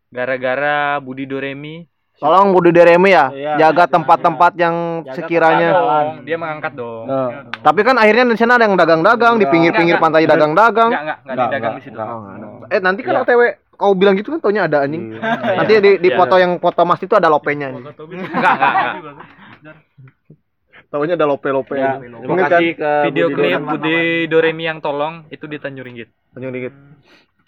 Gara-gara 0.08 0.96
Budi 1.04 1.28
Doremi 1.28 1.84
Tolong 2.18 2.50
Budi 2.50 2.74
Deremi 2.74 3.10
ya, 3.10 3.30
Iya. 3.30 3.52
jaga 3.56 3.86
tempat-tempat 3.88 4.52
yang 4.54 5.06
Jaga 5.06 5.14
sekiranya. 5.14 5.70
dong, 5.70 6.26
dia 6.26 6.34
mengangkat 6.34 6.72
dong. 6.74 7.06
Tapi 7.62 7.80
kan 7.80 7.94
akhirnya 7.94 8.24
di 8.26 8.34
sana 8.34 8.58
ada 8.58 8.66
yang 8.66 8.74
dagang-dagang 8.74 9.34
di 9.34 9.46
Enggak. 9.46 9.52
pinggir-pinggir 9.54 9.94
Enggak, 9.94 10.10
pantai 10.10 10.26
dagang-dagang. 10.26 10.90
Enggak, 10.90 11.02
enggak, 11.04 11.18
enggak 11.22 11.36
Enggak, 11.38 11.58
enggak, 11.58 11.72
di 11.72 11.82
situ. 11.82 11.94
enggak. 11.94 12.08
Oh. 12.10 12.66
Eh 12.68 12.80
nanti 12.82 13.00
kan 13.00 13.14
Iya. 13.14 13.22
OTW 13.22 13.40
kau 13.72 13.94
bilang 13.94 14.14
gitu 14.18 14.34
kan 14.34 14.40
taunya 14.40 14.66
ada 14.66 14.82
anjing. 14.82 15.14
Iya. 15.14 15.20
Nanti 15.54 15.72
di 15.78 15.90
di 15.96 16.08
Iya. 16.10 16.18
foto 16.18 16.34
yang 16.36 16.52
foto 16.58 16.82
Mas 16.82 16.98
itu 16.98 17.14
ada 17.14 17.28
lopenya 17.28 17.66
nih. 17.70 17.82
Enggak, 17.86 17.94
enggak, 18.02 19.14
enggak. 19.54 19.76
Taunya 20.88 21.14
ada 21.14 21.26
lope-lope. 21.28 21.76
Ya, 21.76 22.00
terima 22.00 22.34
kan 22.34 22.50
kasih 22.50 22.68
ke 22.74 22.90
Video 23.06 23.26
klip. 23.28 23.60
Budi 23.60 23.98
Doremi 24.26 24.64
yang 24.64 24.80
tolong 24.80 25.28
itu 25.28 25.44
di 25.44 25.60
Tanjung 25.60 25.84
Ringgit. 25.84 26.08
Tanjung 26.32 26.48
Ringgit. 26.50 26.72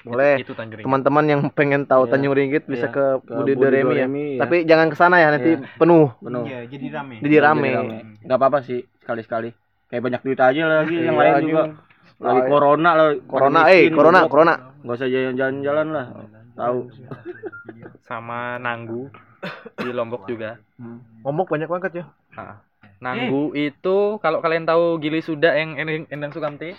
Boleh. 0.00 0.40
Itu. 0.40 0.56
Teman-teman 0.56 1.24
yang 1.28 1.40
pengen 1.52 1.84
tahu 1.84 2.08
Iya. 2.08 2.10
Tanjung 2.16 2.32
Ringgit 2.32 2.64
bisa 2.64 2.88
Iya. 2.88 2.94
ke 2.94 3.04
Ke 3.20 3.32
Budi 3.36 3.52
Doremi 3.52 3.94
ya. 4.00 4.06
Ya. 4.08 4.40
Tapi 4.44 4.56
jangan 4.64 4.86
ke 4.88 4.96
sana 4.96 5.16
ya 5.20 5.28
nanti 5.28 5.60
Iya. 5.60 5.76
penuh. 5.76 6.08
penuh 6.20 6.44
Iya, 6.48 6.60
jadi 6.68 6.86
rame. 6.96 7.14
Jadi 7.20 7.36
rame. 7.36 7.68
Nggak 8.24 8.38
apa-apa 8.40 8.58
sih 8.64 8.80
sekali-sekali. 9.04 9.52
Kayak 9.90 10.02
banyak 10.06 10.20
duit 10.24 10.40
aja 10.40 10.62
lagi 10.64 10.96
yang 10.96 11.16
Iya, 11.18 11.20
lain 11.20 11.34
juga. 11.44 11.64
Lagi 12.20 12.40
Ah, 12.40 12.46
corona 12.46 12.90
lah. 12.92 13.08
Corona, 13.24 13.60
eh, 13.72 13.88
corona, 13.88 14.20
corona. 14.28 14.54
Nggak 14.84 14.96
usah 14.96 15.08
jalan-jalan 15.08 15.86
lah. 15.92 16.06
Tahu. 16.56 16.78
sama 18.04 18.58
Nanggu 18.58 19.06
di 19.78 19.94
Lombok 19.94 20.26
juga. 20.26 20.58
Ngomong 21.22 21.46
banyak 21.46 21.70
banget 21.70 21.92
ya. 22.02 22.04
Nanggu 23.00 23.54
itu 23.56 24.20
kalau 24.20 24.44
kalian 24.44 24.66
tahu 24.68 24.98
Gili 25.00 25.22
Suda 25.24 25.56
yang 25.56 25.78
Endang 26.10 26.34
Sukamti? 26.34 26.74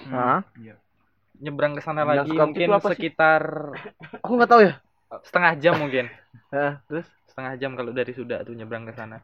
Nyebrang 1.42 1.74
ke 1.74 1.82
sana 1.82 2.06
lagi 2.06 2.32
mungkin 2.32 2.70
apa 2.70 2.94
sih? 2.94 3.10
sekitar 3.10 3.44
Aku 4.24 4.38
nggak 4.38 4.50
tahu 4.50 4.62
ya. 4.64 4.74
setengah 5.28 5.52
jam 5.60 5.74
mungkin. 5.82 6.08
Terus 6.88 7.08
setengah 7.28 7.54
jam 7.60 7.76
kalau 7.76 7.92
dari 7.92 8.14
Suda 8.14 8.46
tuh 8.46 8.56
nyebrang 8.56 8.88
ke 8.88 8.94
sana. 8.96 9.20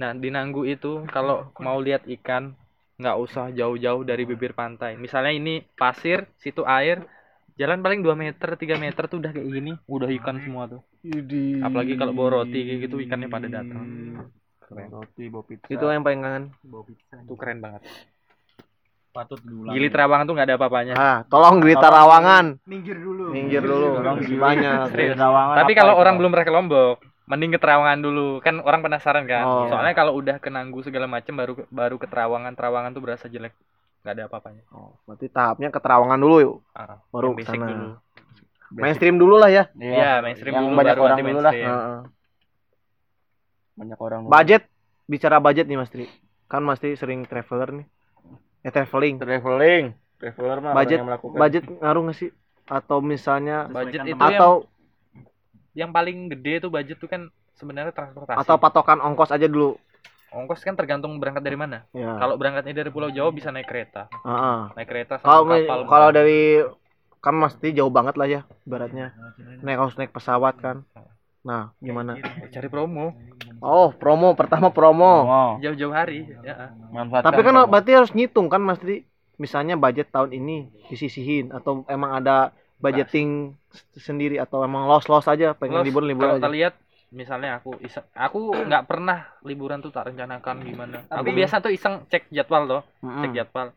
Nah 0.00 0.14
di 0.14 0.30
Nanggu 0.30 0.64
itu 0.64 1.04
kalau 1.10 1.52
mau 1.60 1.76
lihat 1.82 2.06
ikan 2.06 2.56
nggak 2.96 3.16
usah 3.20 3.52
jauh-jauh 3.52 4.06
dari 4.08 4.24
bibir 4.24 4.56
pantai. 4.56 4.96
Misalnya 4.96 5.36
ini 5.36 5.60
pasir, 5.76 6.24
situ 6.40 6.64
air, 6.64 7.04
jalan 7.60 7.84
paling 7.84 8.00
2 8.00 8.16
meter, 8.16 8.56
3 8.56 8.80
meter 8.80 9.04
tuh 9.04 9.20
udah 9.20 9.36
kayak 9.36 9.48
gini, 9.52 9.72
udah 9.84 10.08
ikan 10.16 10.40
semua 10.40 10.64
tuh. 10.68 10.80
Apalagi 11.60 12.00
kalau 12.00 12.16
bawa 12.16 12.40
roti 12.42 12.64
kayak 12.64 12.88
gitu 12.88 12.96
ikannya 13.04 13.28
pada 13.28 13.48
datang. 13.52 13.84
Keren. 14.64 14.88
Roti, 14.90 15.24
bawa 15.28 15.44
pizza. 15.44 15.68
itu 15.68 15.84
yang 15.84 16.02
paling 16.02 16.20
kangen. 16.24 16.44
Itu 17.28 17.34
keren 17.36 17.60
banget. 17.60 17.84
Patut 19.16 19.40
diulang. 19.40 19.72
Gili 19.72 19.88
Trawangan 19.88 20.24
tuh 20.24 20.34
nggak 20.36 20.46
ada 20.46 20.56
apa-apanya. 20.56 20.94
Ah, 20.94 21.18
tolong 21.26 21.56
Grita 21.58 21.88
Rawangan. 21.88 22.60
Minggir 22.68 23.00
dulu. 23.00 23.32
Minggir 23.32 23.64
dulu. 23.64 23.96
Gili. 24.20 24.36
banyak. 24.36 24.92
Serius. 24.92 25.16
Terawangan 25.16 25.56
Tapi 25.56 25.72
kalau 25.72 25.96
orang 25.96 26.20
belum 26.20 26.30
pernah 26.30 26.44
ke 26.44 26.52
Lombok, 26.52 26.96
mending 27.24 27.56
ke 27.56 27.58
Terawangan 27.58 27.98
dulu. 27.98 28.28
Kan 28.44 28.60
orang 28.60 28.84
penasaran 28.84 29.24
kan. 29.24 29.44
Oh. 29.44 29.64
Soalnya 29.72 29.96
kalau 29.96 30.12
udah 30.14 30.36
ke 30.36 30.52
Nanggu 30.52 30.84
segala 30.84 31.08
macam 31.08 31.32
baru 31.32 31.52
baru 31.66 31.96
ke 31.96 32.06
Terawangan, 32.06 32.52
Terawangan 32.52 32.92
tuh 32.92 33.00
berasa 33.00 33.26
jelek. 33.26 33.56
nggak 34.04 34.14
ada 34.14 34.24
apa-apanya. 34.30 34.62
Oh, 34.70 34.94
berarti 35.02 35.26
tahapnya 35.26 35.66
ke 35.66 35.80
Terawangan 35.82 36.20
dulu 36.20 36.36
yuk. 36.38 36.56
Ah, 36.70 37.02
Baru 37.10 37.34
ke 37.34 37.42
sana. 37.42 37.66
dulu. 37.66 37.88
Mainstream 38.70 39.16
dulu 39.16 39.34
lah 39.34 39.50
ya. 39.50 39.64
Iya, 39.74 40.22
mainstream 40.22 40.54
yang 40.54 40.70
dulu 40.70 40.78
banyak 40.78 40.94
baru 40.94 41.02
orang 41.02 41.18
nanti 41.18 41.26
dulu 41.26 41.40
lah. 41.40 41.54
Heeh. 41.54 41.98
Banyak 43.76 43.98
orang. 43.98 44.20
Budget 44.26 44.62
bicara 45.04 45.36
budget 45.38 45.66
nih 45.66 45.74
Mas 45.74 45.90
Tri. 45.90 46.06
Kan 46.46 46.62
Mas 46.62 46.78
Tri 46.78 46.94
sering 46.94 47.26
traveler 47.26 47.70
nih. 47.74 47.86
Eh 48.66 48.72
traveling. 48.74 49.14
traveling. 49.16 49.84
Traveler 50.18 50.58
mah 50.58 50.72
Budget 50.74 50.98
yang 50.98 51.06
melakukan. 51.06 51.38
budget 51.38 51.64
ngaruh 51.70 52.02
nggak 52.02 52.18
sih? 52.18 52.30
Atau 52.66 52.98
misalnya 52.98 53.70
Budget 53.70 54.02
itu 54.02 54.18
yang 54.18 54.34
atau 54.34 54.52
yang 55.72 55.90
paling 55.92 56.26
gede 56.28 56.58
tuh 56.58 56.70
budget 56.72 56.96
tuh 56.96 57.06
kan 57.06 57.28
sebenarnya 57.54 57.92
transportasi. 57.92 58.36
atau 58.36 58.56
patokan 58.56 58.98
ongkos 58.98 59.30
aja 59.30 59.46
dulu. 59.46 59.76
ongkos 60.26 60.60
kan 60.60 60.74
tergantung 60.74 61.16
berangkat 61.16 61.40
dari 61.40 61.54
mana. 61.54 61.86
Ya. 61.92 62.18
Kalau 62.18 62.34
berangkatnya 62.34 62.74
dari 62.74 62.90
Pulau 62.90 63.08
Jawa 63.08 63.30
bisa 63.30 63.48
naik 63.48 63.64
kereta. 63.64 64.10
Heeh. 64.10 64.60
Naik 64.74 64.88
kereta 64.90 65.14
Kalau 65.16 65.46
sama 65.46 65.54
mi- 65.54 65.64
kapal. 65.64 65.80
kalau 65.86 66.08
dari 66.10 66.40
kan 67.22 67.34
mesti 67.34 67.68
jauh 67.72 67.88
banget 67.88 68.14
lah 68.18 68.26
ya 68.26 68.40
ibaratnya. 68.64 69.14
Naik 69.62 69.78
harus 69.78 69.94
naik 69.94 70.10
pesawat 70.10 70.58
kan. 70.58 70.82
Nah, 71.46 71.70
gimana? 71.78 72.18
cari 72.50 72.66
promo 72.66 73.14
Oh, 73.56 73.88
promo 73.90 74.34
pertama 74.34 74.68
promo. 74.68 75.24
Oh, 75.24 75.52
jauh-jauh 75.56 75.88
hari 75.90 76.28
ya. 76.42 76.74
manfaatkan. 76.90 77.24
Tapi 77.24 77.40
kan 77.40 77.54
promo. 77.54 77.70
berarti 77.70 77.90
harus 77.94 78.10
ngitung 78.10 78.46
kan 78.46 78.60
Mas 78.60 78.76
Tri. 78.76 79.06
Misalnya 79.36 79.76
budget 79.76 80.10
tahun 80.10 80.32
ini 80.34 80.56
disisihin 80.86 81.48
atau 81.50 81.84
emang 81.86 82.12
ada 82.14 82.50
budgeting 82.78 83.52
s- 83.70 83.84
sendiri 83.98 84.36
atau 84.36 84.60
emang 84.60 84.84
los-los 84.84 85.24
aja 85.24 85.52
pengen 85.52 85.80
liburan-liburan 85.82 86.24
kalau 86.26 86.36
aja. 86.36 86.42
kita 86.42 86.52
lihat 86.52 86.74
misalnya 87.08 87.50
aku 87.54 87.76
iseng, 87.78 88.04
aku 88.12 88.40
nggak 88.58 88.84
pernah 88.84 89.18
liburan 89.40 89.78
tuh 89.78 89.88
tak 89.88 90.08
rencanakan 90.10 90.56
gimana. 90.62 90.96
aku 91.06 91.20
Tapi- 91.22 91.36
biasa 91.36 91.54
tuh 91.58 91.68
iseng 91.70 92.04
cek 92.06 92.28
jadwal 92.28 92.64
loh, 92.66 92.82
Mm-mm. 92.98 93.22
cek 93.22 93.32
jadwal. 93.34 93.68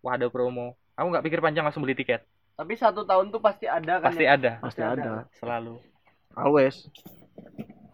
Wah 0.00 0.12
ada 0.14 0.28
promo. 0.28 0.72
Aku 0.94 1.08
nggak 1.08 1.24
pikir 1.24 1.40
panjang 1.40 1.64
langsung 1.64 1.80
beli 1.80 1.92
tiket. 1.94 2.24
Tapi 2.52 2.72
satu 2.74 3.02
tahun 3.02 3.28
tuh 3.28 3.40
pasti 3.40 3.64
ada 3.66 3.98
kan. 3.98 4.08
Pasti 4.08 4.24
ya? 4.24 4.36
ada, 4.36 4.50
Pasti 4.58 4.80
ada. 4.80 5.28
selalu. 5.34 5.76
Always. 6.36 6.86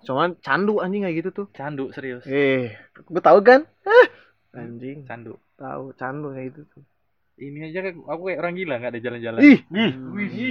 Cuman 0.02 0.34
candu 0.36 0.82
anjing 0.82 1.06
kayak 1.06 1.16
gitu 1.16 1.30
tuh. 1.32 1.46
Candu 1.52 1.94
serius, 1.94 2.26
Eh, 2.26 2.74
gue 2.92 3.22
tahu 3.22 3.38
kan? 3.40 3.62
Ah, 3.86 4.06
anjing, 4.52 5.06
candu. 5.06 5.38
tahu 5.54 5.94
candu 5.94 6.34
kayak 6.34 6.50
gitu 6.50 6.62
tuh. 6.68 6.82
Ini 7.32 7.70
aja 7.70 7.80
kayak- 7.80 8.02
aku 8.02 8.22
kayak 8.26 8.38
orang 8.38 8.54
gila 8.54 8.74
nggak 8.76 8.92
ada 8.92 9.00
jalan-jalan. 9.00 9.40
Ih, 9.40 9.58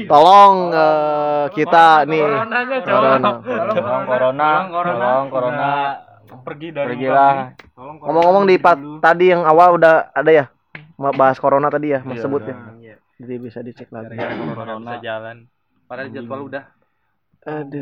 tolong 0.08 0.56
eh, 0.74 1.46
kita 1.54 1.86
nih 2.06 2.24
Coronanya 2.24 2.78
Corona. 2.82 3.30
Tolong 3.72 4.04
corona, 4.08 4.50
tolong 4.72 5.28
corona. 5.30 5.72
Pergi 6.42 6.68
dari 6.72 6.96
Pergilah. 6.96 7.36
Ngomong-ngomong 7.76 8.46
di 8.48 8.56
part 8.56 8.80
tadi 8.98 9.30
yang 9.30 9.44
awal 9.44 9.76
udah 9.76 10.10
ada 10.10 10.32
ya 10.32 10.46
Ma- 10.96 11.12
bahas 11.12 11.36
corona 11.38 11.68
tadi 11.68 11.92
ya, 11.92 12.00
Mas 12.02 12.18
Iya, 12.18 12.24
sebut 12.24 12.42
ya. 12.42 12.56
Jadi 13.20 13.34
bisa 13.38 13.60
dicek 13.60 13.92
lagi. 13.92 14.16
Corona 14.16 14.80
bisa 14.80 14.98
jalan. 15.04 15.38
Padahal 15.86 16.08
jadwal 16.10 16.48
udah 16.48 16.64
Aduh. 17.42 17.82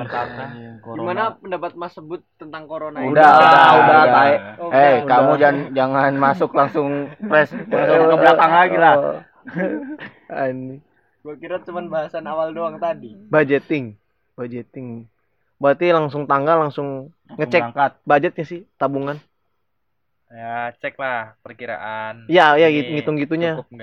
Gimana 0.80 1.36
pendapat 1.36 1.76
Mas 1.76 1.92
sebut 1.92 2.24
tentang 2.40 2.64
corona 2.64 3.04
ini? 3.04 3.12
Udah, 3.12 3.28
udah, 3.28 3.68
udah. 3.76 4.26
Oke. 4.58 4.72
Eh, 4.72 4.96
udah. 4.96 5.06
kamu 5.06 5.32
jangan 5.36 5.58
jangan 5.76 6.12
masuk 6.16 6.52
langsung 6.56 6.88
press 7.20 7.52
langsung 7.52 8.08
ke 8.08 8.18
belakang 8.18 8.52
lagi 8.54 8.78
lah. 8.78 8.96
Ah, 10.30 10.46
Ini 10.46 10.78
Gua 11.20 11.34
kira 11.36 11.58
cuman 11.60 11.90
bahasan 11.90 12.24
awal 12.24 12.54
doang 12.54 12.78
tadi. 12.78 13.18
budgeting, 13.28 13.98
budgeting. 14.38 15.10
Berarti 15.58 15.92
langsung 15.92 16.24
tanggal 16.24 16.64
langsung 16.64 17.12
ngecek 17.28 17.60
Berangkat. 17.68 17.92
budgetnya 18.06 18.46
sih 18.46 18.62
tabungan. 18.78 19.18
ya 20.30 20.70
cek 20.78 20.96
lah 20.96 21.34
perkiraan. 21.42 22.30
Iya, 22.30 22.56
ya 22.56 22.70
Ini 22.70 22.96
ngitung 22.96 23.18
gitunya. 23.18 23.58
Cukup? 23.58 23.74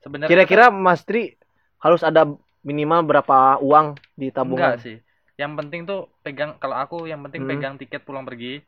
Sebenarnya 0.00 0.30
Kira-kira 0.32 0.72
Mas 0.72 1.04
Tri 1.04 1.36
harus 1.76 2.00
ada 2.00 2.24
minimal 2.60 3.04
berapa 3.04 3.60
uang 3.60 4.00
di 4.20 4.28
tabungan? 4.28 4.76
Enggak 4.76 4.84
sih. 4.84 4.96
Yang 5.34 5.52
penting 5.56 5.80
tuh 5.82 6.00
pegang 6.20 6.60
kalau 6.60 6.76
aku 6.76 7.08
yang 7.08 7.24
penting 7.24 7.42
Hmm. 7.42 7.50
pegang 7.50 7.74
tiket 7.74 8.04
pulang 8.04 8.22
pergi. 8.22 8.60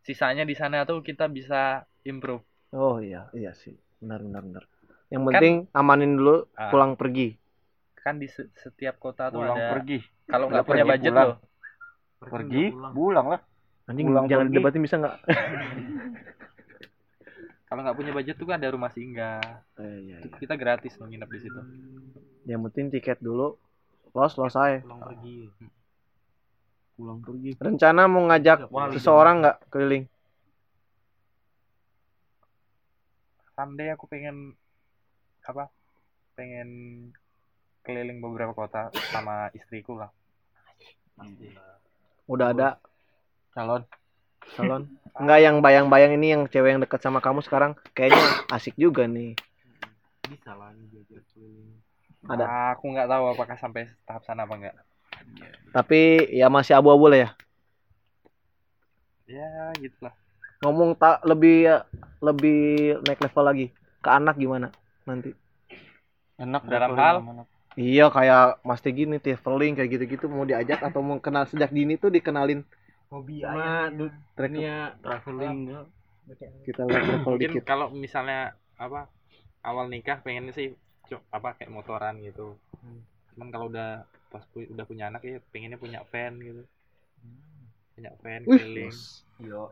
Sisanya 0.00 0.42
di 0.42 0.54
sana 0.54 0.82
tuh 0.82 1.00
kita 1.00 1.28
bisa 1.28 1.84
improve. 2.02 2.40
Oh 2.72 2.96
iya, 2.98 3.28
iya 3.32 3.52
sih. 3.52 3.76
Benar 3.98 4.22
benar 4.22 4.42
benar. 4.42 4.64
Yang 5.06 5.20
Kan- 5.20 5.28
penting 5.30 5.54
amanin 5.70 6.12
dulu 6.14 6.48
Ah. 6.52 6.70
pulang 6.70 6.94
pergi. 6.94 7.36
Kan 7.96 8.16
di 8.16 8.26
se- 8.26 8.48
setiap 8.56 8.96
kota 8.96 9.28
tuh 9.28 9.42
Pulang 9.42 9.54
ada 9.54 9.70
pergi. 9.72 9.98
kalau 10.24 10.46
nggak 10.46 10.64
punya 10.64 10.84
budget 10.84 11.10
pulang. 11.10 11.28
loh. 11.28 11.38
Pergi, 12.16 12.64
pulang 12.72 13.26
lah. 13.28 13.40
Anjing 13.86 14.06
Pulang 14.08 14.24
jangan 14.24 14.46
pergi. 14.46 14.54
didebatin 14.56 14.82
bisa 14.82 14.96
nggak? 14.96 15.16
Kalau 17.66 17.82
nggak 17.82 17.96
punya 17.96 18.12
budget 18.14 18.36
tuh 18.36 18.46
kan 18.46 18.56
ada 18.56 18.70
rumah 18.70 18.88
singgah. 18.88 19.42
Eh, 19.76 19.98
iya, 20.06 20.16
Itu 20.22 20.38
Kita 20.38 20.54
gratis 20.54 20.94
loh 20.96 21.06
nginep 21.06 21.28
di 21.28 21.40
situ. 21.40 21.60
Yang 22.46 22.60
penting 22.70 22.86
tiket 22.92 23.18
dulu. 23.18 23.58
Los 24.16 24.32
los 24.40 24.56
aja. 24.56 24.80
pulang 24.80 25.00
pergi. 25.04 25.36
Pulang 26.96 27.18
pergi. 27.20 27.50
Rencana 27.60 28.08
mau 28.08 28.24
ngajak 28.32 28.72
seseorang 28.96 29.44
nggak 29.44 29.56
keliling? 29.68 30.08
Someday 33.52 33.92
aku 33.92 34.08
pengen 34.08 34.56
apa? 35.44 35.68
Pengen 36.32 36.68
keliling 37.84 38.24
beberapa 38.24 38.56
kota 38.56 38.88
sama 39.12 39.52
istriku 39.52 40.00
lah. 40.00 40.08
Udah 42.24 42.56
ada 42.56 42.80
Calon. 43.52 43.84
calon? 44.56 44.82
Enggak 45.16 45.40
yang 45.44 45.60
bayang-bayang 45.60 46.16
ini 46.16 46.32
yang 46.32 46.42
cewek 46.48 46.76
yang 46.76 46.80
dekat 46.80 47.04
sama 47.04 47.20
kamu 47.20 47.44
sekarang 47.44 47.76
kayaknya 47.92 48.48
asik 48.48 48.72
juga 48.80 49.04
nih. 49.04 49.36
Bisa 50.24 50.56
lah 50.56 50.72
diajak 50.72 51.20
keliling. 51.36 51.85
Ada. 52.26 52.74
Aku 52.76 52.84
nggak 52.90 53.08
tahu 53.08 53.24
apakah 53.32 53.56
sampai 53.58 53.86
tahap 54.06 54.22
sana 54.26 54.44
apa 54.44 54.54
enggak. 54.58 54.74
Tapi 55.70 56.30
ya 56.34 56.46
masih 56.50 56.74
abu-abu 56.74 57.06
lah 57.10 57.18
ya. 57.24 57.30
Ya 59.26 59.74
gitulah. 59.78 60.14
Ngomong 60.62 60.96
tak 60.96 61.22
lebih 61.26 61.82
lebih 62.22 62.58
naik 63.04 63.20
level 63.22 63.44
lagi. 63.44 63.66
Ke 64.02 64.08
anak 64.14 64.38
gimana 64.38 64.70
nanti? 65.06 65.34
Enak 66.36 66.62
Dalam 66.68 66.92
hal? 66.94 67.16
Iya 67.76 68.08
kayak 68.08 68.64
Mas 68.64 68.80
Tegi 68.80 69.04
nih 69.04 69.20
traveling 69.20 69.76
kayak 69.76 69.90
gitu-gitu 69.92 70.32
mau 70.32 70.48
diajak 70.48 70.80
atau 70.80 71.04
mau 71.04 71.20
kenal 71.20 71.44
sejak 71.44 71.68
dini 71.68 72.00
tuh 72.00 72.08
dikenalin 72.08 72.64
Hobi 73.12 73.44
Sama 73.44 73.92
du- 73.92 74.10
trek 74.32 74.50
dunia 74.56 74.96
traveling. 75.04 75.76
kita 76.64 76.82
lihat 76.88 77.04
travel 77.04 77.32
Mungkin 77.36 77.50
dikit. 77.52 77.62
kalau 77.68 77.86
misalnya 77.92 78.56
apa 78.80 79.12
awal 79.60 79.92
nikah 79.92 80.24
pengennya 80.24 80.56
sih 80.56 80.72
cu- 81.08 81.26
apa 81.32 81.48
kayak 81.56 81.72
motoran 81.72 82.18
gitu. 82.22 82.56
Cuman 83.34 83.48
kalau 83.52 83.66
udah 83.72 84.04
pas 84.32 84.42
pu- 84.50 84.66
udah 84.74 84.84
punya 84.88 85.04
anak 85.10 85.22
ya 85.24 85.38
pengennya 85.54 85.78
punya 85.78 86.00
van 86.10 86.34
gitu. 86.40 86.62
Punya 87.94 88.10
van 88.22 88.42
Wih. 88.44 88.58
keliling. 88.60 88.96
Yo, 89.36 89.68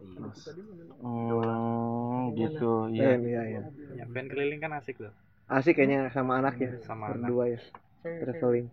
Hmm, 1.01 2.33
gitu. 2.37 2.89
Iya. 2.93 3.17
Iya 3.17 3.17
iya 3.21 3.43
iya. 3.51 3.61
Punya 3.91 4.05
van 4.09 4.27
keliling 4.29 4.61
kan 4.61 4.73
asik 4.79 4.97
loh 5.01 5.13
Asik 5.45 5.77
kayaknya 5.77 6.09
sama 6.09 6.41
anak 6.41 6.57
ya. 6.57 6.71
sama 6.89 7.13
anak. 7.13 7.29
Berdua 7.29 7.45
ya. 7.53 7.61
Traveling. 8.05 8.67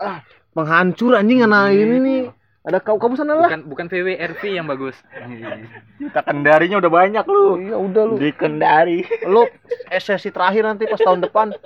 Ah, 0.00 0.20
penghancur 0.56 1.12
anjing 1.16 1.40
anak 1.44 1.72
ini 1.76 1.96
nih. 2.00 2.22
Ada 2.60 2.76
kau 2.84 3.00
kamu 3.00 3.16
sana 3.16 3.40
lah. 3.40 3.48
Bukan 3.48 3.72
bukan 3.72 3.86
VWRV 3.88 4.42
yang 4.52 4.68
bagus. 4.68 4.92
Kita 5.96 6.20
kendarinya 6.28 6.76
udah 6.76 6.92
banyak 6.92 7.24
lu. 7.24 7.56
Iya 7.56 7.76
udah 7.80 8.02
lu. 8.04 8.14
Di 8.20 8.36
kendari. 8.36 9.00
Lu 9.24 9.48
sesi 9.96 10.28
terakhir 10.28 10.68
nanti 10.68 10.84
pas 10.84 11.00
tahun 11.00 11.24
depan. 11.24 11.56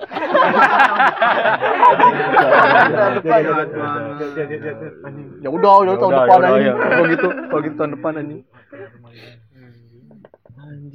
Ya 5.45 5.49
udah, 5.51 5.73
udah 5.85 5.95
tahun 5.99 6.13
udah, 6.15 6.25
depan 6.25 6.39
ya 6.39 6.41
udah, 6.41 6.49
anjing. 6.49 6.65
ya. 6.65 6.73
Kalau 6.75 7.05
gitu, 7.11 7.27
kalau 7.29 7.61
gitu 7.61 7.75
tahun 7.75 7.91
depan. 7.99 8.13
Anjing. 8.17 8.41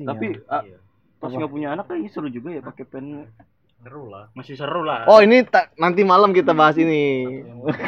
Tapi 0.09 0.27
ya. 0.35 0.55
ah, 0.55 0.63
pas 1.21 1.31
nggak 1.31 1.51
punya 1.53 1.69
anak 1.77 1.85
kayaknya 1.87 2.11
seru 2.11 2.29
juga 2.33 2.49
ya 2.51 2.61
pakai 2.65 2.85
pen. 2.89 3.29
Seru 3.81 4.13
lah. 4.13 4.29
Masih 4.37 4.61
seru 4.61 4.85
lah. 4.85 5.09
Oh, 5.09 5.25
ini 5.25 5.41
ta- 5.41 5.73
nanti 5.81 6.05
malam 6.05 6.37
kita 6.37 6.53
bahas 6.53 6.77
ini. 6.77 7.25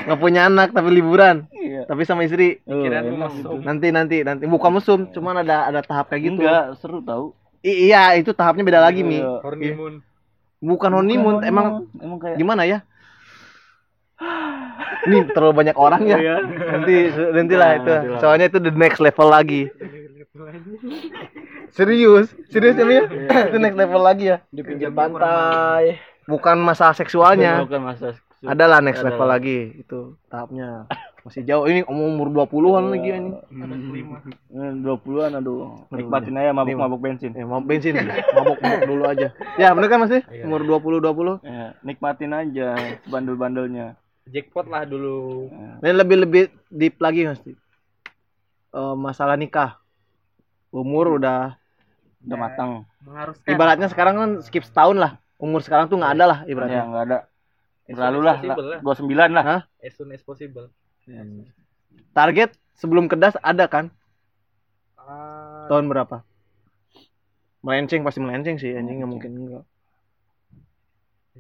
Nggak 0.09 0.17
punya 0.17 0.49
anak 0.49 0.73
tapi 0.73 0.89
liburan. 0.89 1.45
Iya. 1.53 1.85
Tapi 1.85 2.09
sama 2.09 2.25
istri. 2.25 2.65
Kirain 2.65 3.13
Oh. 3.13 3.61
Nanti 3.61 3.93
nanti 3.93 4.25
nanti 4.25 4.49
bukan 4.49 4.73
mesum, 4.81 5.05
cuman 5.13 5.45
ada 5.45 5.69
ada 5.69 5.85
tahap 5.85 6.09
kayak 6.09 6.33
gitu. 6.33 6.41
Enggak, 6.41 6.81
seru 6.81 7.05
tahu. 7.05 7.37
I- 7.61 7.93
iya, 7.93 8.17
itu 8.17 8.33
tahapnya 8.33 8.65
beda 8.65 8.81
lagi, 8.81 9.05
Mi. 9.05 9.21
Iya. 9.21 9.45
Honeymoon. 9.45 9.95
Bukan 10.65 10.91
honeymoon, 10.97 11.37
emang 11.45 11.85
emang 12.01 12.19
kayak 12.23 12.41
gimana 12.41 12.65
ya? 12.65 12.81
Ini 15.03 15.29
terlalu 15.35 15.55
banyak 15.61 15.77
orang 15.77 16.03
ya. 16.09 16.17
Iya. 16.17 16.37
Nanti 16.73 16.95
nanti 17.37 17.55
lah 17.59 17.71
itu. 17.77 17.93
nanti 17.93 18.09
lah. 18.17 18.21
Soalnya 18.23 18.47
itu 18.49 18.59
the 18.65 18.73
next 18.73 18.97
level 19.03 19.29
lagi. 19.29 19.69
Serius, 21.73 22.29
serius 22.53 22.77
ya 22.77 22.85
Mi? 22.85 23.01
ya? 23.01 23.05
itu 23.49 23.57
next 23.57 23.79
level 23.81 24.03
lagi 24.05 24.25
ya. 24.29 24.45
Di 24.53 24.61
pinggir 24.61 24.93
pantai. 24.93 25.97
Bukan 26.29 26.61
masalah 26.61 26.93
seksualnya. 26.93 27.65
bukan 27.65 27.81
masa 27.81 28.13
Adalah 28.45 28.85
next 28.85 29.01
Adalah. 29.01 29.17
level 29.17 29.29
lagi 29.33 29.59
itu 29.81 30.01
tahapnya. 30.29 30.85
Masih 31.23 31.47
jauh 31.47 31.65
ini 31.71 31.87
umur 31.87 32.29
20-an 32.29 32.91
lagi 32.91 33.09
ini. 33.15 33.31
Hmm, 34.51 34.83
20-an 34.85 35.39
aduh. 35.39 35.87
Nikmatin 35.95 36.35
aja 36.37 36.51
mabuk-mabuk 36.51 37.01
bensin. 37.01 37.33
Eh, 37.39 37.47
mau 37.47 37.63
bensin, 37.63 37.95
mabok-mabok 38.37 38.83
dulu 38.85 39.03
aja. 39.07 39.31
Ya, 39.55 39.71
bener 39.73 39.89
kan 39.89 40.03
Mas? 40.03 40.13
ya? 40.13 40.21
Umur 40.45 40.67
20 40.67 40.99
20. 40.99 41.47
Ya, 41.47 41.79
nikmatin 41.87 42.35
aja 42.35 42.69
bandel-bandelnya. 43.07 43.95
Jackpot 44.29 44.67
lah 44.67 44.85
dulu. 44.85 45.49
Ini 45.81 45.95
lebih-lebih 45.95 46.51
deep 46.69 46.99
lagi 46.99 47.31
Mas. 47.31 47.41
Eh, 47.47 47.57
masalah 48.99 49.39
nikah. 49.39 49.79
Umur 50.75 51.23
udah 51.23 51.62
Udah 52.23 52.39
matang. 52.39 52.71
Mengharuskan. 53.03 53.51
ibaratnya 53.51 53.89
sekarang 53.91 54.15
kan 54.15 54.31
skip 54.41 54.63
setahun 54.63 54.97
lah. 54.97 55.13
Umur 55.43 55.59
sekarang 55.59 55.91
tuh 55.91 55.99
nggak 55.99 56.13
ada 56.15 56.25
lah 56.25 56.39
Ya, 56.45 56.51
ibaratnya. 56.55 56.83
enggak 56.87 57.05
ada. 57.05 57.19
As 57.19 57.27
soon 57.91 57.95
Terlalu 57.99 58.21
lah, 58.23 58.37
lah. 58.39 58.57
29 58.79 59.35
lah. 59.35 59.45
Hah? 59.45 59.61
As 59.83 59.93
soon 59.99 60.11
as 60.15 60.23
possible. 60.23 60.71
Target 62.15 62.55
sebelum 62.79 63.11
kedas 63.11 63.35
ada 63.43 63.67
kan? 63.67 63.91
Ah, 64.95 65.67
Tahun 65.67 65.91
berapa? 65.91 66.23
Melenceng 67.63 68.03
pasti 68.03 68.19
melenceng 68.19 68.59
sih 68.59 68.75
anjing 68.75 69.03
nggak 69.03 69.11
mungkin 69.11 69.31
enggak. 69.35 69.65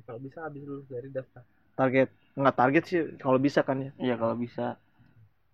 kalau 0.03 0.19
bisa 0.19 0.43
habis 0.43 0.65
dulu 0.67 0.83
dari 0.91 1.09
daftar. 1.15 1.47
Target 1.79 2.09
nggak 2.35 2.57
target 2.57 2.83
sih 2.91 3.01
kalau 3.23 3.39
bisa 3.39 3.63
kan 3.63 3.87
ya. 3.87 3.91
Iya, 4.03 4.15
kalau 4.19 4.35
bisa. 4.35 4.79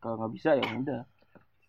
Kalau 0.00 0.14
nggak 0.16 0.32
bisa 0.32 0.56
ya 0.56 0.64
udah. 0.64 1.02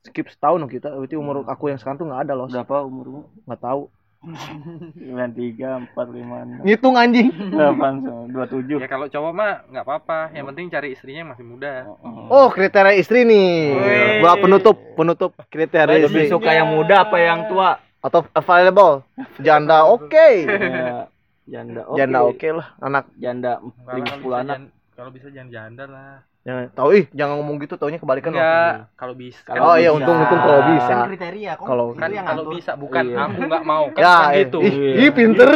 Skip 0.08 0.32
setahun 0.32 0.64
dong 0.64 0.72
kita. 0.72 0.92
Berarti 0.92 1.16
umur 1.20 1.44
aku 1.44 1.68
yang 1.68 1.80
sekarang 1.80 2.00
tuh 2.00 2.08
nggak 2.08 2.22
ada 2.28 2.34
loh. 2.36 2.48
Berapa 2.48 2.88
umurmu? 2.88 3.28
Nggak 3.44 3.62
tahu. 3.62 3.82
93, 4.20 5.96
45, 5.96 5.96
6, 5.96 6.68
Ngitung 6.68 6.96
anjing. 7.00 7.32
8, 7.56 8.36
27. 8.36 8.84
Ya 8.84 8.88
kalau 8.92 9.08
cowok 9.08 9.32
mah 9.32 9.64
nggak 9.72 9.86
apa-apa. 9.88 10.20
Yang 10.36 10.46
penting 10.52 10.66
cari 10.68 10.88
istrinya 10.92 11.20
yang 11.24 11.32
masih 11.32 11.46
muda. 11.48 11.88
Oh, 12.28 12.52
kriteria 12.52 13.00
istri 13.00 13.24
nih. 13.24 13.80
Wih. 13.80 14.20
Buat 14.20 14.44
penutup, 14.44 14.76
penutup 15.00 15.32
kriteria 15.48 16.04
Lebih 16.04 16.28
istri. 16.28 16.36
suka 16.36 16.52
yang 16.52 16.68
muda 16.68 17.08
apa 17.08 17.16
yang 17.16 17.48
tua? 17.48 17.80
Atau 18.04 18.28
available. 18.36 19.08
Janda 19.40 19.88
oke. 19.88 20.28
Ya, 20.44 21.08
janda 21.48 21.82
oke. 21.88 21.96
Janda 21.98 22.20
oke 22.28 22.48
lah. 22.52 22.68
Anak 22.84 23.06
Janda 23.16 23.52
10 23.88 24.04
bisa 24.04 24.36
anak. 24.36 24.58
kalau 25.00 25.10
bisa 25.16 25.28
jangan 25.32 25.48
janda 25.48 25.84
lah. 25.88 26.14
Jangan 26.40 26.72
tahu 26.72 26.90
ih, 26.94 27.06
jangan 27.12 27.36
ngomong 27.38 27.56
gitu 27.60 27.76
taunya 27.76 27.98
kebalikan 27.98 28.32
loh. 28.32 28.40
Enggak, 28.40 28.74
kalau 28.96 29.14
bisa. 29.14 29.42
Oh 29.56 29.76
iya, 29.76 29.92
untung 29.92 30.16
untung 30.16 30.40
kalau 30.40 30.62
bisa. 30.72 30.90
Kan 30.90 31.08
kriteria 31.08 31.52
kok. 31.56 31.66
Kalau 31.66 31.86
kan 31.94 32.10
yang 32.10 32.26
kalau 32.26 32.44
bisa 32.50 32.72
bukan 32.74 33.04
Iya. 33.06 33.18
aku 33.22 33.40
nggak 33.44 33.64
mau 33.64 33.86
kan 33.94 34.00
ya, 34.00 34.16
eh, 34.32 34.48
gitu. 34.48 34.60
ih, 34.60 34.76
ih, 34.98 35.12
pinter, 35.12 35.52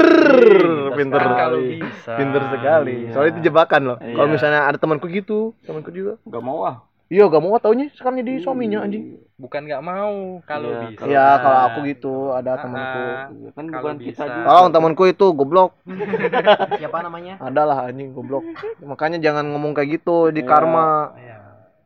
pinter, 0.94 1.20
Kan 1.20 1.32
kalau 1.34 1.60
sekali. 1.60 1.80
bisa. 1.80 2.12
pinter 2.16 2.42
sekali. 2.48 2.96
Iya. 3.00 3.12
Soalnya 3.12 3.32
itu 3.32 3.42
jebakan 3.44 3.82
loh. 3.86 3.98
Kalau 3.98 4.28
Iya. 4.28 4.34
misalnya 4.34 4.62
ada 4.66 4.78
temanku 4.78 5.08
gitu, 5.08 5.40
temanku 5.64 5.90
juga. 5.90 6.20
Enggak 6.24 6.44
mau 6.44 6.60
ah. 6.64 6.78
Iya, 7.08 7.28
gak 7.28 7.44
mau 7.44 7.60
taunya 7.60 7.92
sekarang 7.94 8.24
jadi 8.24 8.42
suaminya 8.42 8.80
anjing. 8.82 9.20
Bukan 9.34 9.66
nggak 9.66 9.84
mau 9.84 10.40
kalau 10.46 10.72
Iya, 10.72 10.82
bisa. 10.88 11.04
Iya, 11.04 11.28
kalau 11.38 11.60
aku 11.68 11.80
gitu 11.86 12.14
ada 12.32 12.52
Ah, 12.54 12.60
temanku. 12.64 13.00
ah. 13.02 13.24
Kan 13.52 13.66
Kalau 13.66 13.76
bukan 13.76 13.96
bisa. 13.98 14.08
kita 14.08 14.24
juga. 14.30 14.48
Tolong 14.48 14.70
temanku 14.72 15.04
itu 15.06 15.26
goblok. 15.30 15.72
Siapa 16.80 16.98
namanya? 17.02 17.34
Ada 17.38 17.62
lah 17.64 17.78
anjing 17.86 18.14
goblok. 18.14 18.46
Makanya 18.80 19.20
jangan 19.20 19.46
ngomong 19.52 19.74
kayak 19.74 20.00
gitu 20.00 20.32
di 20.32 20.42
Iya. 20.42 20.48
karma. 20.48 21.12
Iya. 21.18 21.38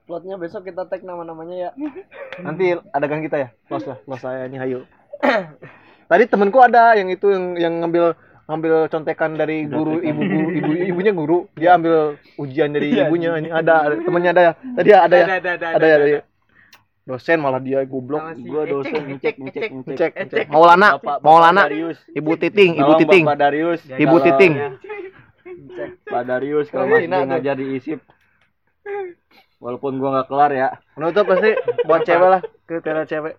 Plotnya 0.05 0.35
besok 0.37 0.63
kita 0.63 0.85
tag 0.85 1.03
nama-namanya 1.03 1.55
ya. 1.57 1.69
Nanti 2.39 2.77
adegan 2.93 3.19
kita 3.19 3.37
ya. 3.37 3.49
Los 3.67 3.83
lah, 3.83 3.99
los 4.05 4.21
saya 4.21 4.45
ini 4.45 4.55
hayu. 4.55 4.87
Tadi 6.07 6.23
temanku 6.23 6.61
ada 6.61 6.95
yang 6.95 7.09
itu 7.09 7.27
yang 7.27 7.45
yang 7.57 7.73
ngambil 7.81 8.15
ngambil 8.47 8.87
contekan 8.87 9.35
dari 9.35 9.67
guru 9.67 9.99
ibu 9.99 10.21
guru 10.23 10.47
ibu 10.55 10.71
ibunya 10.87 11.11
guru. 11.11 11.37
Dia 11.53 11.75
ambil 11.75 12.15
ujian 12.39 12.71
dari 12.71 12.95
ibunya. 12.95 13.35
ini 13.35 13.51
ada 13.51 13.91
ada- 13.91 13.99
temennya 13.99 14.31
ada 14.31 14.41
ya? 14.41 14.53
Tadi 14.55 14.89
ada 14.95 15.15
ya? 15.15 15.25
Ada 15.75 15.85
ya 15.85 15.97
tadi. 15.99 16.13
dosen 17.07 17.39
malah 17.39 17.59
dia 17.59 17.83
goblok. 17.83 18.23
Gua 18.39 18.63
dosen 18.63 19.03
ngecek 19.15 19.35
ngecek 19.39 19.69
cek 19.95 20.11
cek 20.27 20.47
Maulana 20.47 20.99
Maulana 21.23 21.67
ibu 22.11 22.31
titing 22.35 22.79
ibu 22.79 22.93
titing. 22.99 23.23
Bapak 23.27 23.39
Darius. 23.39 23.81
ibu 23.87 24.15
titing. 24.23 24.53
Pak 26.03 26.23
Darius 26.23 26.67
kalau 26.71 26.87
masih 26.87 27.07
Ina 27.07 27.23
tuh. 27.23 27.27
ngajar 27.31 27.55
di 27.55 27.65
ISIP. 27.75 27.99
Walaupun 29.59 29.99
gua 29.99 30.19
nggak 30.19 30.27
kelar 30.31 30.51
ya. 30.53 30.67
penutup 30.95 31.27
pasti 31.27 31.51
buat 31.83 32.01
cewek 32.03 32.29
lah 32.31 32.41
kriteria 32.63 33.03
cewek. 33.03 33.35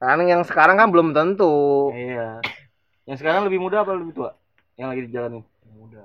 Kan 0.00 0.20
yang 0.24 0.44
sekarang 0.48 0.80
kan 0.80 0.88
belum 0.88 1.12
tentu. 1.12 1.92
Iya. 1.92 2.40
Yang 3.08 3.16
sekarang 3.24 3.48
lebih 3.48 3.60
muda 3.60 3.82
apa 3.82 3.96
lebih 3.96 4.12
tua? 4.12 4.36
Yang 4.76 4.88
lagi 4.88 5.00
dijalanin. 5.08 5.42
Muda. 5.76 6.02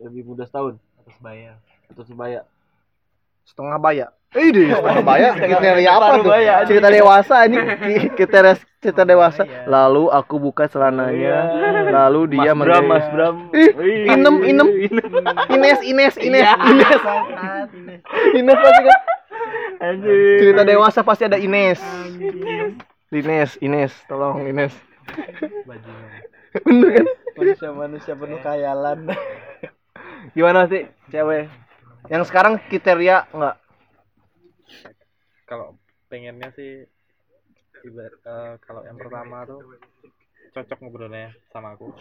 Lebih 0.00 0.22
muda 0.28 0.44
setahun? 0.44 0.76
Atas 1.00 1.16
bayar. 1.22 1.56
atau 1.86 2.02
sebaya. 2.02 2.42
setengah 3.46 3.78
baya. 3.78 4.06
Eh 4.34 4.50
deh 4.50 4.66
setengah 4.74 5.06
baya? 5.06 5.28
Kriteria 5.38 5.90
apa 5.94 6.06
tuh? 6.18 6.34
cerita 6.66 6.88
dewasa 6.90 7.46
ini 7.46 7.56
kriteria 8.18 8.58
cerita 8.82 9.06
dewasa. 9.06 9.46
lalu 9.70 10.10
aku 10.10 10.34
buka 10.42 10.66
celananya 10.66 11.46
lalu 11.94 12.34
dia 12.34 12.58
Mas 12.58 12.66
Bram, 12.66 12.84
Mas 12.90 13.06
Bram. 13.14 13.34
Ih, 13.54 13.70
inem, 14.10 14.36
inem. 14.50 14.68
Ines 15.46 15.78
Ines 15.86 16.14
Ines. 16.18 16.42
Ines. 16.42 17.00
Ines 18.34 18.58
pasti 18.58 18.82
kan? 18.82 18.98
Cerita 20.42 20.62
dewasa 20.66 21.00
pasti 21.06 21.22
ada 21.30 21.38
Ines 21.38 21.78
Ines 23.14 23.54
Ines 23.62 23.92
tolong 24.10 24.42
Ines. 24.46 24.74
Bener 26.66 26.88
kan? 26.98 27.06
Manusia-manusia 27.36 28.14
penuh 28.18 28.40
khayalan. 28.42 29.12
gimana 30.34 30.66
sih 30.66 30.90
cewek? 31.14 31.46
Yang 32.10 32.22
sekarang 32.30 32.58
kriteria 32.70 33.30
enggak 33.34 33.56
Kalau 35.46 35.78
pengennya 36.10 36.50
sih 36.58 36.82
ibarat 37.86 38.18
eh, 38.26 38.54
kalau 38.66 38.82
yang 38.82 38.98
pertama 38.98 39.46
tuh 39.46 39.62
cocok 40.50 40.78
ngobrolnya 40.82 41.30
sama 41.54 41.78
aku. 41.78 41.94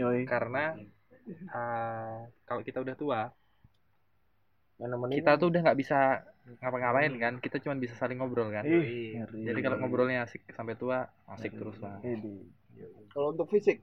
Yoi. 0.00 0.24
Karena 0.24 0.72
eh, 1.28 2.18
kalau 2.48 2.64
kita 2.64 2.80
udah 2.80 2.96
tua 2.96 3.20
yang 4.78 4.94
nemenin 4.94 5.18
kita 5.18 5.34
tuh 5.34 5.50
udah 5.50 5.60
nggak 5.66 5.78
bisa 5.78 6.22
ngapa-ngapain 6.62 7.12
kan 7.18 7.32
kita 7.42 7.58
cuma 7.58 7.74
bisa 7.76 7.98
saling 7.98 8.22
ngobrol 8.22 8.48
kan. 8.48 8.62
Ih, 8.62 9.20
jadi 9.20 9.58
kalau 9.60 9.76
ngobrolnya 9.82 10.24
asik 10.24 10.46
sampai 10.54 10.78
tua 10.78 11.10
asik 11.28 11.52
terus 11.52 11.76
lah 11.82 11.98
Kalau 13.10 13.34
untuk 13.34 13.50
fisik. 13.50 13.82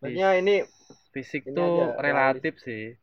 Maksudnya 0.00 0.36
ini 0.36 0.64
fisik 1.12 1.48
Ini 1.48 1.56
tuh 1.56 1.92
aja, 1.92 2.00
relatif 2.00 2.56
sih. 2.60 2.96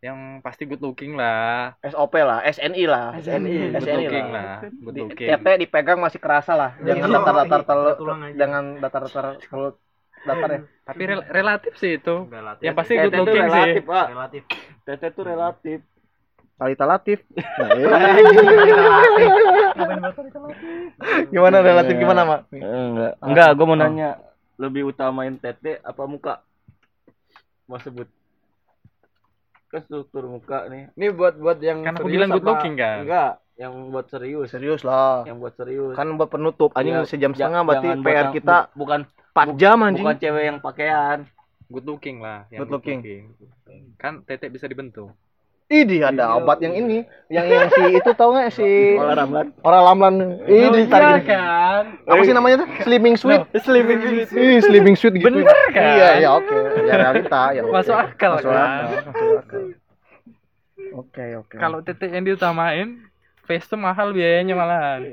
Yang 0.00 0.18
pasti 0.40 0.64
good 0.64 0.80
looking 0.80 1.12
lah. 1.12 1.76
SOP 1.84 2.16
lah 2.16 2.40
SNI 2.42 2.84
lah. 2.88 3.14
SNI. 3.20 3.54
good 3.70 3.84
SNI 3.84 3.96
looking 4.00 4.28
lah 4.32 4.42
lah 4.42 4.58
good 4.80 4.94
Di- 4.96 5.02
looking. 5.04 5.28
Tete 5.28 5.52
dipegang 5.60 5.98
masih 6.00 6.18
kerasa 6.18 6.52
lah. 6.56 6.70
Jangan 6.80 7.08
datar-datar 7.12 7.60
terlalu 7.62 7.92
jangan 8.34 8.64
datar-datar 8.80 9.24
terlalu 9.38 9.70
datar 10.20 10.48
ya. 10.50 10.60
Tapi 10.84 11.02
rel- 11.04 11.28
relatif 11.28 11.72
sih 11.76 11.92
itu. 11.96 12.14
Relatif. 12.26 12.62
yang 12.64 12.74
pasti 12.74 12.94
Tete 12.96 13.04
good 13.04 13.12
tuh 13.12 13.20
looking 13.22 13.44
sih. 13.44 13.52
relatif, 13.52 13.82
Pak. 13.84 14.06
Relatif. 14.10 14.42
Tete 14.82 15.06
tuh 15.12 15.24
relatif. 15.24 15.78
Talita 16.60 16.84
Latif 16.84 17.24
gimana 21.30 21.56
relatif 21.60 21.94
gimana 21.96 22.20
mak 22.22 22.40
Enggak. 22.52 23.12
Enggak, 23.18 23.48
gua 23.56 23.66
mau 23.66 23.76
nanya. 23.76 24.10
Lebih 24.60 24.92
utamain 24.92 25.32
tete 25.34 25.80
apa 25.80 26.04
muka? 26.04 26.44
Mau 27.64 27.80
sebut. 27.80 28.08
kan 29.70 29.86
struktur 29.86 30.26
muka 30.26 30.66
nih. 30.66 30.90
Ini 30.92 31.14
buat 31.14 31.38
buat 31.38 31.62
yang 31.62 31.80
Kan 31.80 31.94
aku 31.94 32.10
bilang 32.10 32.28
good 32.28 32.42
looking 32.42 32.74
kan. 32.74 33.06
Enggak, 33.06 33.32
yang 33.54 33.72
buat 33.88 34.10
serius. 34.10 34.50
Serius 34.50 34.82
lah. 34.82 35.22
Yang 35.22 35.36
buat 35.38 35.54
serius. 35.54 35.94
Kan 35.94 36.18
buat 36.18 36.26
penutup 36.26 36.74
anjing 36.74 36.92
Ya, 36.92 37.06
sejam 37.06 37.30
ja- 37.30 37.46
setengah 37.46 37.62
berarti 37.62 37.88
PR 38.02 38.10
yang- 38.10 38.34
kita 38.34 38.56
bu- 38.66 38.82
bukan 38.82 39.00
4 39.30 39.48
jam 39.54 39.78
anjing. 39.80 40.02
bukan 40.02 40.16
cewek 40.18 40.42
yang 40.42 40.58
pakaian. 40.58 41.18
Good 41.70 41.86
looking 41.86 42.18
lah. 42.18 42.50
Yang 42.50 42.58
Good 42.58 42.70
looking. 42.74 42.98
Kan 43.94 44.26
tetek 44.26 44.50
bisa 44.50 44.66
dibentuk. 44.66 45.14
Ini 45.70 46.02
ada 46.02 46.34
obat 46.34 46.58
yang 46.58 46.74
ini, 46.74 47.06
yang 47.30 47.46
yang 47.46 47.70
si 47.70 47.94
itu 47.94 48.10
tau 48.18 48.34
nggak 48.34 48.50
si 48.50 48.98
Orang 48.98 49.14
ramlan. 49.14 49.46
orang 49.62 49.82
lamlan. 49.86 50.14
Ini 50.44 50.66
ditarik. 50.74 51.22
kan 51.30 51.94
Apa 52.10 52.26
sih 52.26 52.34
namanya 52.34 52.66
tuh? 52.66 52.68
Sleeping 52.82 53.14
sweet. 53.14 53.46
Sleeping 53.54 53.98
sweet. 54.02 54.26
Ih, 54.34 54.58
sleeping 54.58 54.98
sweet 54.98 55.14
gitu. 55.14 55.30
Bener 55.30 55.46
kan? 55.70 55.94
Iya, 55.94 56.08
ya 56.26 56.28
oke. 56.34 56.56
Ya 56.90 56.94
realita 56.98 57.54
ya. 57.54 57.62
oke. 57.62 57.70
Masuk 57.70 57.94
akal 57.94 58.32
Masuk 58.34 58.50
kan? 58.50 58.58
akal. 58.58 58.88
Masuk 58.90 59.30
akal. 59.38 59.62
Oke, 60.90 61.24
oke. 61.38 61.54
Kalau 61.54 61.78
tetek 61.86 62.10
yang 62.18 62.26
diutamain, 62.26 63.06
face 63.46 63.70
tuh 63.70 63.78
mahal 63.78 64.10
biayanya 64.10 64.58
malahan. 64.58 65.06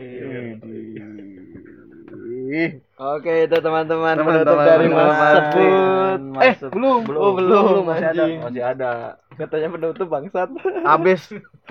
Ih, 2.47 2.79
Oke 2.95 3.43
itu 3.43 3.57
teman-teman 3.59 4.15
Teman-teman, 4.15 4.39
penutup 4.39 4.57
dari 4.63 4.87
Mas. 4.87 5.15
Sebut. 5.35 6.19
Eh 6.39 6.55
belum, 6.71 6.99
Belum. 7.03 7.19
oh 7.19 7.31
belum, 7.35 7.63
Belum, 7.67 7.83
masih 7.91 8.07
ada. 8.07 8.23
Masih 8.47 8.63
ada. 8.63 8.91
Katanya 9.35 9.67
penutup 9.75 10.07
bangsat. 10.07 10.47
abis 10.87 11.21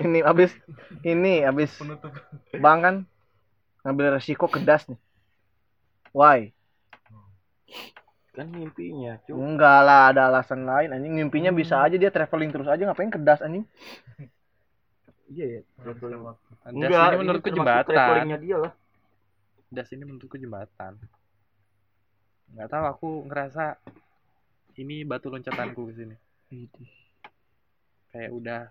ini 0.05 0.21
abis 0.21 0.53
ini 1.01 1.41
abis 1.41 1.73
bang 2.61 2.79
kan 2.85 2.95
ngambil 3.81 4.21
resiko 4.21 4.45
kedas 4.45 4.85
nih. 4.85 4.99
Why? 6.13 6.53
Kan 8.37 8.53
mimpinya, 8.53 9.17
cu. 9.25 9.33
Enggak 9.33 9.79
lah, 9.81 10.13
ada 10.13 10.29
alasan 10.29 10.61
lain 10.61 10.93
anjing. 10.93 11.09
Mimpinya 11.17 11.49
bisa 11.49 11.81
aja 11.81 11.97
dia 11.97 12.13
traveling 12.13 12.53
terus 12.53 12.69
aja 12.69 12.85
ngapain 12.85 13.09
kedas 13.09 13.41
anjing? 13.41 13.65
Iya 15.25 15.45
ya. 15.57 15.61
traveling. 15.81 16.21
Enggak, 16.69 17.05
ini 17.09 17.17
menurutku 17.17 17.49
jembatan. 17.49 17.89
travelingnya 17.89 18.37
dia 18.37 18.57
lah. 18.61 18.71
Das 19.67 19.91
ini 19.91 20.07
menurutku 20.07 20.39
jembatan. 20.39 20.95
Nggak 22.55 22.69
tahu 22.71 22.85
aku 22.87 23.09
ngerasa 23.27 23.75
ini 24.79 25.03
batu 25.03 25.27
loncatanku 25.27 25.81
ke 25.91 25.93
sini. 25.99 26.15
Kayak 28.15 28.31
udah 28.31 28.61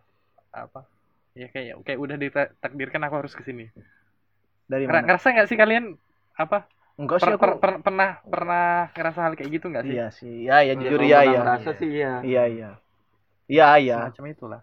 apa? 0.56 0.88
Ya 1.36 1.52
kayak 1.52 1.84
kayak 1.84 2.00
udah 2.00 2.16
ditakdirkan 2.16 3.04
aku 3.04 3.14
harus 3.20 3.36
ke 3.36 3.44
sini. 3.44 3.68
Dari 4.64 4.88
mana? 4.88 5.04
Ngerasa 5.04 5.36
nggak 5.36 5.48
sih 5.52 5.58
kalian 5.60 5.84
apa? 6.40 6.64
Enggak 6.96 7.20
sih 7.20 7.28
Per- 7.28 7.36
aku. 7.36 7.40
per- 7.44 7.60
per- 7.60 7.80
pernah 7.84 8.10
pernah 8.24 8.66
ngerasa 8.96 9.20
hal 9.20 9.32
kayak 9.36 9.50
gitu 9.52 9.66
nggak 9.68 9.84
sih? 9.84 9.94
Iya 10.00 10.08
sih. 10.16 10.34
Ya 10.48 10.64
ya 10.64 10.72
jujur 10.80 11.00
ya 11.04 11.20
ya. 11.28 11.40
Ngerasa 11.44 11.70
sih 11.76 11.90
ya. 11.92 12.12
Iya 12.24 12.42
iya. 12.48 12.70
Iya 13.52 13.66
iya. 13.84 13.96
Semacam 14.08 14.24
itulah. 14.32 14.60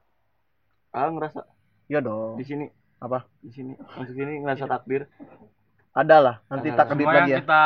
Ah 0.89 1.13
ngerasa 1.13 1.45
Iya 1.85 1.99
dong. 2.01 2.41
di 2.41 2.45
sini 2.47 2.65
Apa? 2.97 3.27
di 3.43 3.51
sini 3.53 3.77
masuk 3.77 4.15
sini 4.17 4.33
ngerasa 4.41 4.65
takdir. 4.65 5.05
Ada 5.93 6.17
lah. 6.19 6.35
Nanti 6.49 6.69
tak 6.73 6.85
kedip 6.93 7.07
lagi 7.07 7.31
ya. 7.31 7.37
kita 7.45 7.61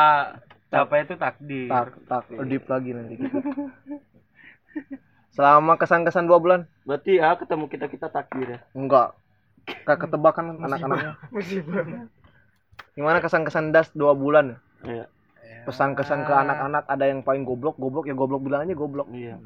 capai 0.68 1.00
itu 1.08 1.16
takdir 1.16 1.64
Tak 1.72 1.96
tak 2.04 2.22
kedip 2.28 2.64
lagi 2.68 2.90
nanti. 2.92 3.14
gitu. 3.16 3.38
Selama 5.38 5.80
kesan-kesan 5.80 6.28
dua 6.28 6.38
bulan? 6.42 6.60
Berarti 6.84 7.16
ya 7.22 7.32
ketemu 7.38 7.64
kita 7.72 7.86
kita 7.88 8.06
takdir 8.12 8.58
ya. 8.58 8.60
Enggak. 8.76 9.16
Gak 9.84 10.08
ketebakan 10.08 10.60
anak-anaknya. 10.60 11.14
Gimana 12.96 13.22
kesan-kesan 13.22 13.70
das 13.72 13.92
dua 13.94 14.12
bulan? 14.16 14.58
Iya. 14.84 15.06
Pesan-kesan 15.64 16.24
ke 16.24 16.32
anak-anak 16.32 16.88
ada 16.88 17.04
yang 17.04 17.20
paling 17.20 17.44
goblok, 17.44 17.76
goblok 17.76 18.08
ya 18.08 18.16
goblok 18.16 18.44
bilang 18.44 18.64
aja 18.64 18.74
goblok. 18.74 19.08
Iya. 19.12 19.36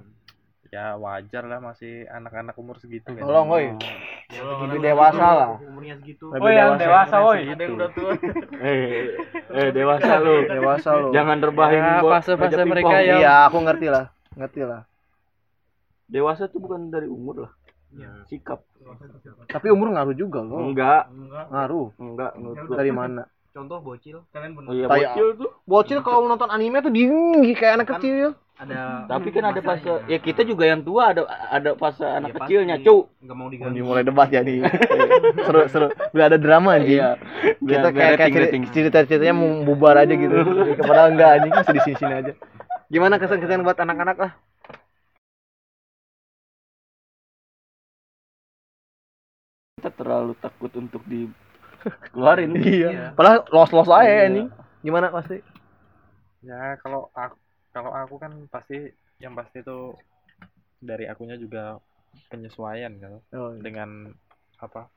Ya 0.72 0.96
wajar 0.96 1.44
lah 1.44 1.60
masih 1.60 2.08
anak-anak 2.08 2.56
umur 2.56 2.80
segitu 2.80 3.12
kan. 3.12 3.20
Tolong, 3.20 3.44
woi. 3.44 3.76
Lebih 4.32 4.80
dewasa 4.80 5.26
lah. 5.30 5.48
Umurnya 5.60 6.00
segitu. 6.00 6.32
Lebih 6.32 6.40
oh 6.42 6.48
yang 6.48 6.72
dewasa 6.80 7.16
woi 7.20 7.40
Gitu. 7.44 7.52
ada 7.52 7.62
yang 7.62 7.76
udah 7.76 7.90
tua 7.92 8.12
Eh, 8.64 8.80
eh 9.52 9.68
dewasa 9.68 10.12
lu. 10.16 10.34
Dewasa 10.56 10.90
lo. 10.96 11.08
Jangan 11.12 11.36
terbahin 11.44 11.76
Ya, 11.78 12.00
buat 12.00 12.24
fase-fase 12.24 12.64
mereka 12.64 12.96
ya. 12.98 13.20
Iya, 13.20 13.34
aku 13.52 13.60
ngerti 13.60 13.92
lah. 13.92 14.08
Ngerti 14.32 14.60
lah. 14.64 14.80
Dewasa 16.08 16.48
tuh 16.48 16.64
bukan 16.64 16.88
dari 16.88 17.04
umur 17.04 17.44
lah. 17.44 17.52
Iya. 17.92 18.24
Sikap. 18.24 18.64
Tapi 19.46 19.68
umur 19.68 19.92
ngaruh 19.92 20.16
juga 20.16 20.40
loh. 20.40 20.72
Enggak, 20.72 21.12
Ngaruh. 21.52 21.92
enggak 22.00 22.30
menurut 22.34 22.58
gua. 22.64 22.76
Dari 22.80 22.92
mana? 22.96 23.22
Contoh 23.52 23.76
bocil 23.84 24.24
kalian 24.32 24.56
Oh 24.56 24.64
bener 24.64 24.72
iya 24.72 24.86
bocil 24.88 25.26
tuh. 25.36 25.50
Bocil 25.68 25.98
kalau 26.00 26.24
nonton 26.24 26.48
anime 26.48 26.80
tuh 26.80 26.88
dingin 26.88 27.44
kayak 27.52 27.76
anak 27.76 27.92
Kan- 27.92 28.00
kecil. 28.00 28.32
Ada 28.62 28.80
Tapi 29.04 29.28
kan 29.28 29.44
ada 29.44 29.60
fase 29.60 29.90
ya 30.06 30.18
kita 30.18 30.42
juga 30.42 30.64
yang 30.64 30.80
tua 30.80 31.10
ada 31.10 31.22
ada 31.50 31.74
fase 31.74 32.02
anak 32.02 32.30
Iya, 32.30 32.38
kecilnya, 32.38 32.76
cu. 32.80 32.96
nggak 33.18 33.36
mau 33.36 33.46
Ini 33.46 33.52
diganti. 33.52 33.80
mulai 33.80 34.02
debat 34.02 34.28
ya 34.28 34.40
nih. 34.40 34.62
seru 35.46 35.60
seru. 35.66 35.86
Biar 36.10 36.30
ada 36.30 36.38
drama 36.38 36.76
anjing. 36.76 36.96
Iya. 36.96 37.10
Kita 37.58 37.58
Biar- 37.58 37.92
kayak, 37.92 37.94
kayak 37.94 38.18
rating, 38.18 38.32
ceri- 38.32 38.46
rating. 38.46 38.62
cerita-ceritanya 38.70 39.34
mau 39.34 39.50
bubar 39.62 39.98
aja 39.98 40.14
gitu. 40.14 40.36
Padahal 40.88 41.08
enggak 41.10 41.30
anjing 41.36 41.52
masih 41.52 41.74
di 41.74 41.82
sini-sini 41.82 42.14
aja. 42.14 42.32
Gimana 42.86 43.14
kesan-kesan 43.16 43.62
buat 43.62 43.78
anak-anak 43.78 44.16
lah? 44.16 44.32
Kita 49.76 49.90
terlalu 49.92 50.32
takut 50.38 50.70
untuk 50.78 51.02
dikeluarin. 51.04 52.54
Iya. 52.62 53.12
Padahal 53.18 53.42
los-los 53.50 53.90
aja 53.90 54.06
Iya. 54.06 54.22
anjing. 54.30 54.48
Gimana 54.82 55.06
pasti? 55.10 55.38
Ya 56.42 56.74
kalau 56.82 57.10
aku 57.14 57.38
kalau 57.72 57.90
aku 57.90 58.16
kan 58.16 58.32
pasti 58.48 58.92
yang 59.18 59.32
pasti 59.32 59.60
itu 59.60 59.96
dari 60.78 61.06
akunya 61.06 61.34
juga 61.34 61.78
penyesuaian 62.28 62.92
kan 62.98 63.12
Oh, 63.32 63.56
dengan 63.56 64.12
apa 64.58 64.88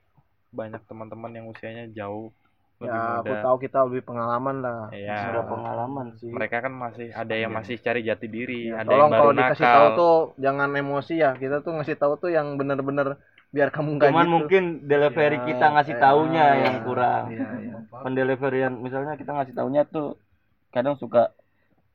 banyak 0.52 0.84
teman-teman 0.86 1.32
yang 1.32 1.46
usianya 1.48 1.88
jauh 1.90 2.32
lebih 2.76 2.92
ya, 2.92 3.24
aku 3.24 3.32
muda. 3.32 3.40
tahu 3.40 3.58
kita 3.64 3.78
lebih 3.88 4.02
pengalaman 4.04 4.56
lah. 4.60 4.92
Ya, 4.92 5.32
Ada 5.32 5.48
pengalaman 5.48 6.08
sih. 6.20 6.28
mereka 6.28 6.60
kan 6.60 6.76
masih 6.76 7.08
ada 7.08 7.32
yang 7.32 7.56
masih 7.56 7.80
cari 7.80 8.04
jati 8.04 8.28
diri, 8.28 8.68
ada 8.68 8.84
Iya. 8.84 8.92
Tolong 8.92 9.00
yang 9.00 9.12
baru 9.16 9.22
kalau 9.24 9.34
dikasih 9.34 9.64
tahu 9.66 9.88
tuh 9.96 10.16
jangan 10.36 10.70
emosi 10.76 11.14
ya. 11.16 11.32
Kita 11.34 11.64
tuh 11.64 11.72
ngasih 11.72 11.96
tahu 11.96 12.14
tuh 12.20 12.32
yang 12.36 12.60
bener-bener 12.60 13.16
biar 13.56 13.72
kamu 13.72 13.96
enggak 13.96 14.12
Cuman 14.12 14.28
gitu. 14.28 14.36
mungkin 14.36 14.64
delivery 14.84 15.38
Ya, 15.40 15.46
kita 15.48 15.66
ngasih 15.72 15.96
eh, 15.96 16.02
taunya 16.04 16.44
ah, 16.44 16.56
yang 16.60 16.76
kurang. 16.84 17.24
Iya, 17.32 17.48
iya. 17.64 17.76
Pendeliverian 17.96 18.74
misalnya 18.76 19.16
kita 19.16 19.32
ngasih 19.32 19.54
taunya 19.56 19.82
tuh 19.88 20.20
kadang 20.76 21.00
suka 21.00 21.32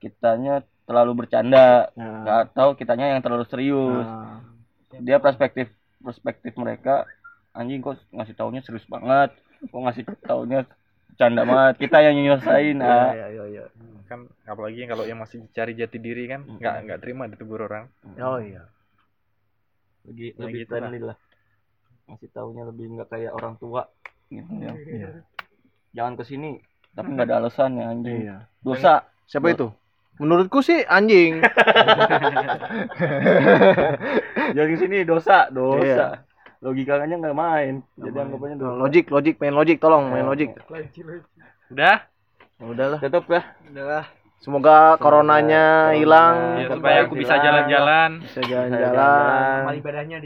kitanya 0.01 0.65
terlalu 0.83 1.23
bercanda 1.23 1.93
Nah, 1.95 2.49
atau 2.49 2.75
kitanya 2.75 3.13
yang 3.13 3.21
terlalu 3.21 3.47
serius. 3.47 4.03
nah. 4.03 4.43
Dia 4.99 5.17
perspektif 5.17 5.71
perspektif 6.01 6.57
mereka 6.57 7.07
anjing 7.53 7.79
kok 7.79 8.01
ngasih 8.11 8.35
taunya 8.35 8.59
serius 8.61 8.83
banget. 8.85 9.31
Kok 9.63 9.77
ngasih 9.79 10.03
taunya 10.25 10.65
bercanda 11.07 11.45
banget. 11.45 11.75
Kita 11.79 12.01
yang 12.01 12.17
nyelesain 12.17 12.75
Iya, 12.75 12.89
ah. 12.89 13.11
iya, 13.13 13.27
iya, 13.29 13.45
iya. 13.47 13.65
kan 14.11 14.27
apalagi 14.43 14.83
kalau 14.85 15.07
yang 15.07 15.23
masih 15.23 15.47
cari 15.51 15.79
jati 15.79 16.03
diri 16.03 16.27
kan 16.27 16.43
nggak 16.43 16.75
nggak 16.83 16.99
terima 16.99 17.31
ditegur 17.31 17.63
orang. 17.63 17.87
Oh 18.19 18.43
iya. 18.43 18.67
Lebih 20.03 20.33
Ya 20.33 20.41
lebih 20.43 20.59
gitu 20.59 20.73
lah. 20.73 20.81
friendly 20.83 21.01
lah. 21.05 21.17
Ngasih 22.09 22.29
taunya 22.33 22.63
lebih 22.67 22.85
nggak 22.91 23.09
kayak 23.09 23.31
orang 23.31 23.55
tua 23.57 23.87
gitu 24.27 24.51
ya. 24.57 24.73
Iya. 24.75 25.11
Jangan 25.93 26.15
ke 26.17 26.25
sini 26.27 26.59
tapi 26.91 27.15
nggak 27.15 27.31
ada 27.31 27.37
alasannya 27.39 27.85
anjing. 27.87 28.19
Iya. 28.27 28.37
Dosa. 28.59 29.07
Siapa 29.31 29.47
itu? 29.47 29.71
Menurutku 30.21 30.61
sih 30.61 30.85
anjing. 30.85 31.41
Jangan 34.55 34.69
ke 34.69 34.77
sini 34.77 35.09
dosa, 35.09 35.49
dosa. 35.49 35.81
Iya. 35.81 36.09
Logikanya 36.61 37.17
nggak 37.17 37.39
main. 37.41 37.81
Jadi 37.97 38.21
anggapannya 38.21 38.61
dosa. 38.61 38.77
logik, 38.77 39.09
logik, 39.09 39.41
main 39.41 39.57
logik, 39.57 39.81
tolong 39.81 40.13
main 40.13 40.29
logik. 40.29 40.53
Udah, 41.73 42.05
Udahlah. 42.61 43.01
Tutup 43.01 43.25
ya. 43.33 43.49
Udahlah. 43.73 44.20
Semoga 44.41 44.97
coronanya 44.97 45.93
hilang, 45.93 46.65
ya, 46.65 46.73
supaya 46.73 47.05
aku 47.05 47.13
bisa 47.13 47.37
jalan-jalan. 47.45 48.25
bisa 48.25 48.41
jalan-jalan. 48.41 49.69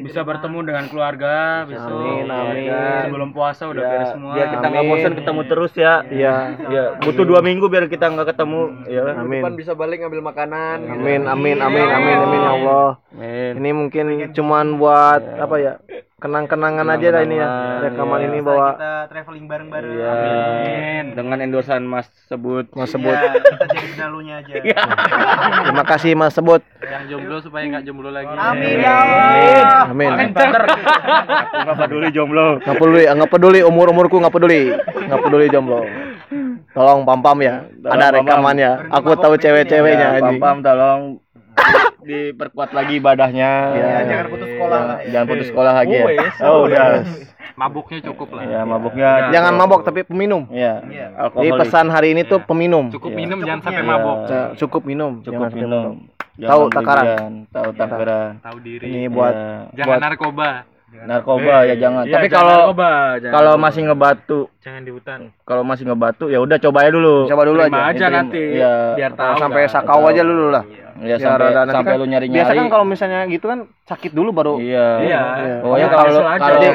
Bisa 0.07 0.23
bertemu 0.23 0.59
dengan 0.63 0.85
keluarga 0.87 1.67
besok 1.67 1.99
Amin, 1.99 2.31
amin. 2.31 2.71
sebelum 3.11 3.35
puasa 3.35 3.67
udah 3.67 3.83
Ya, 3.83 3.91
beres 3.91 4.09
semua 4.15 4.33
biar 4.39 4.47
kita 4.55 4.67
nggak 4.71 4.87
bosan 4.87 5.13
ketemu 5.19 5.41
terus 5.51 5.73
ya. 5.75 5.95
Iya. 6.07 6.35
Ya, 6.71 6.85
butuh 7.03 7.27
dua 7.27 7.43
minggu 7.43 7.67
biar 7.67 7.91
kita 7.91 8.07
nggak 8.07 8.39
ketemu. 8.39 8.87
Ya. 8.87 9.19
Amin. 9.19 9.43
Depan 9.43 9.59
bisa 9.59 9.75
balik 9.75 10.07
ngambil 10.07 10.23
makanan. 10.31 10.79
Amin, 10.95 11.27
amin, 11.27 11.59
amin, 11.59 11.89
amin, 11.91 12.17
amin 12.23 12.39
ya 12.39 12.51
Allah. 12.55 12.89
Amin. 13.19 13.53
Ini 13.59 13.71
mungkin 13.75 14.07
cuman 14.31 14.79
buat 14.79 15.27
apa 15.43 15.57
ya? 15.59 15.73
Kenang-kenangan 16.25 16.89
aja 16.89 17.09
lah 17.13 17.21
ini 17.29 17.37
ya. 17.37 17.49
Rekaman 17.85 18.17
iya. 18.17 18.27
ini 18.33 18.39
bahwa 18.41 18.81
kita 18.81 18.93
traveling 19.13 19.45
bareng-bareng. 19.45 19.93
Iya. 19.93 20.13
Dengan 21.13 21.37
endorsan 21.45 21.85
Mas 21.85 22.09
sebut. 22.33 22.65
Mas 22.73 22.89
sebut. 22.89 23.13
Ya, 23.13 23.45
kita 23.45 23.65
jadi 23.69 23.87
benalunya 23.93 24.35
aja. 24.41 24.53
Terima 25.69 25.85
kasih 25.85 26.17
Mas 26.17 26.33
sebut. 26.33 26.65
Yang 26.81 27.05
jomblo 27.13 27.37
supaya 27.45 27.69
nggak 27.69 27.85
jomblo 27.85 28.09
lagi. 28.09 28.33
Amin 28.41 28.81
ya 28.81 28.95
Allah. 29.05 29.93
Amin. 29.93 30.13
Aku 30.17 31.59
nggak 31.61 31.77
peduli 31.85 32.09
jomblo. 32.09 32.57
Nggak 32.57 32.77
peduli, 32.81 33.03
nggak 33.05 33.29
peduli 33.29 33.61
umur 33.61 33.87
umurku 33.93 34.17
nggak 34.17 34.33
peduli, 34.33 34.73
nggak 34.81 35.21
peduli 35.29 35.47
jomblo. 35.53 35.85
Tolong 36.73 37.05
pam 37.05 37.21
pam 37.21 37.39
ya, 37.45 37.69
Tolong 37.69 38.01
ada 38.01 38.07
rekamannya. 38.17 38.71
Aku 38.97 39.13
tahu 39.21 39.37
cewek-ceweknya 39.37 40.09
Ya, 40.09 40.17
anjing. 40.25 40.41
Pam 40.41 40.65
Pam 40.65 40.65
tolong 40.65 41.01
diperkuat 42.03 42.71
lagi 42.71 42.93
ibadahnya. 42.99 43.51
Iya, 43.73 43.89
jangan 44.05 44.27
putus 44.29 44.49
sekolah 44.51 44.81
lah 44.81 44.97
ya. 45.01 45.09
Jangan 45.11 45.27
putus 45.27 45.47
sekolah 45.49 45.73
lagi 45.73 45.95
ya. 45.95 46.05
Wes, 46.07 46.35
Oh, 46.41 46.59
udah. 46.67 46.87
Mabuknya 47.55 47.99
cukup 48.03 48.29
lah. 48.35 48.43
Ya, 48.45 48.61
mabuknya. 48.67 49.11
Jangan 49.31 49.53
mabok 49.55 49.81
tapi 49.87 50.03
peminum. 50.03 50.51
Iya. 50.51 50.83
Iya. 50.85 51.07
Jadi 51.09 51.21
Alkoholik. 51.23 51.61
pesan 51.63 51.87
hari 51.87 52.09
ini 52.13 52.23
tuh 52.27 52.43
Iya. 52.43 52.49
peminum. 52.51 52.85
Cukup 52.91 53.11
Iya. 53.15 53.19
minum 53.23 53.39
jangan 53.41 53.61
sampai 53.63 53.83
Iya. 53.83 53.91
mabuk. 53.95 54.19
Eh, 54.27 54.49
Cukup 54.59 54.83
minum. 54.83 55.13
Cukup 55.23 55.33
Jangan 55.33 55.51
sampai 55.55 55.63
minum. 55.63 55.93
Tahu 56.35 56.63
takaran. 56.67 57.31
Tahu 57.47 57.69
takaran. 57.79 58.33
Tahu 58.43 58.57
diri. 58.59 58.85
Ini 58.91 59.03
buat 59.07 59.35
Iya. 59.35 59.87
jangan 59.87 59.87
buat- 59.87 60.03
narkoba. 60.97 61.11
narkoba 61.43 61.57
ya 61.65 61.75
jangan. 61.75 62.03
Iya, 62.03 62.15
Tapi 62.15 62.27
jangan 62.27 62.39
kalau 62.39 62.55
narkoba, 62.57 62.91
jangan 63.17 63.33
kalau 63.33 63.51
narkoba. 63.51 63.65
masih 63.67 63.81
ngebatu, 63.83 64.39
jangan 64.59 64.81
di 64.81 64.91
hutan. 64.91 65.19
kalau 65.43 65.63
masih 65.63 65.85
ngebatu 65.85 66.25
ya 66.27 66.39
udah 66.39 66.59
coba 66.59 66.79
aja 66.81 66.91
dulu. 66.91 67.15
coba 67.27 67.43
dulu 67.45 67.59
Terima 67.61 67.81
aja. 67.81 67.91
aja 67.91 68.07
nanti. 68.09 68.43
Iya. 68.55 68.75
Biar 68.95 69.13
tahu. 69.13 69.35
sampai 69.37 69.63
kan. 69.63 69.73
sakau 69.75 70.03
aja 70.07 70.23
dulu 70.23 70.47
lah. 70.49 70.65
Ya 70.95 71.19
Biar 71.19 71.19
sampai 71.19 71.51
sampai 71.67 71.91
kan- 71.91 71.99
lu 71.99 72.07
nyari-nyari. 72.07 72.39
Biasa 72.39 72.53
kan 72.55 72.67
kalau 72.71 72.87
misalnya 72.87 73.27
gitu 73.27 73.51
kan 73.51 73.59
sakit 73.85 74.15
dulu 74.15 74.31
baru. 74.31 74.55
Iya. 74.57 74.87
Iya. 75.03 75.21
Pokoknya 75.59 75.83
Iya, 75.83 75.89
kalau 75.91 76.13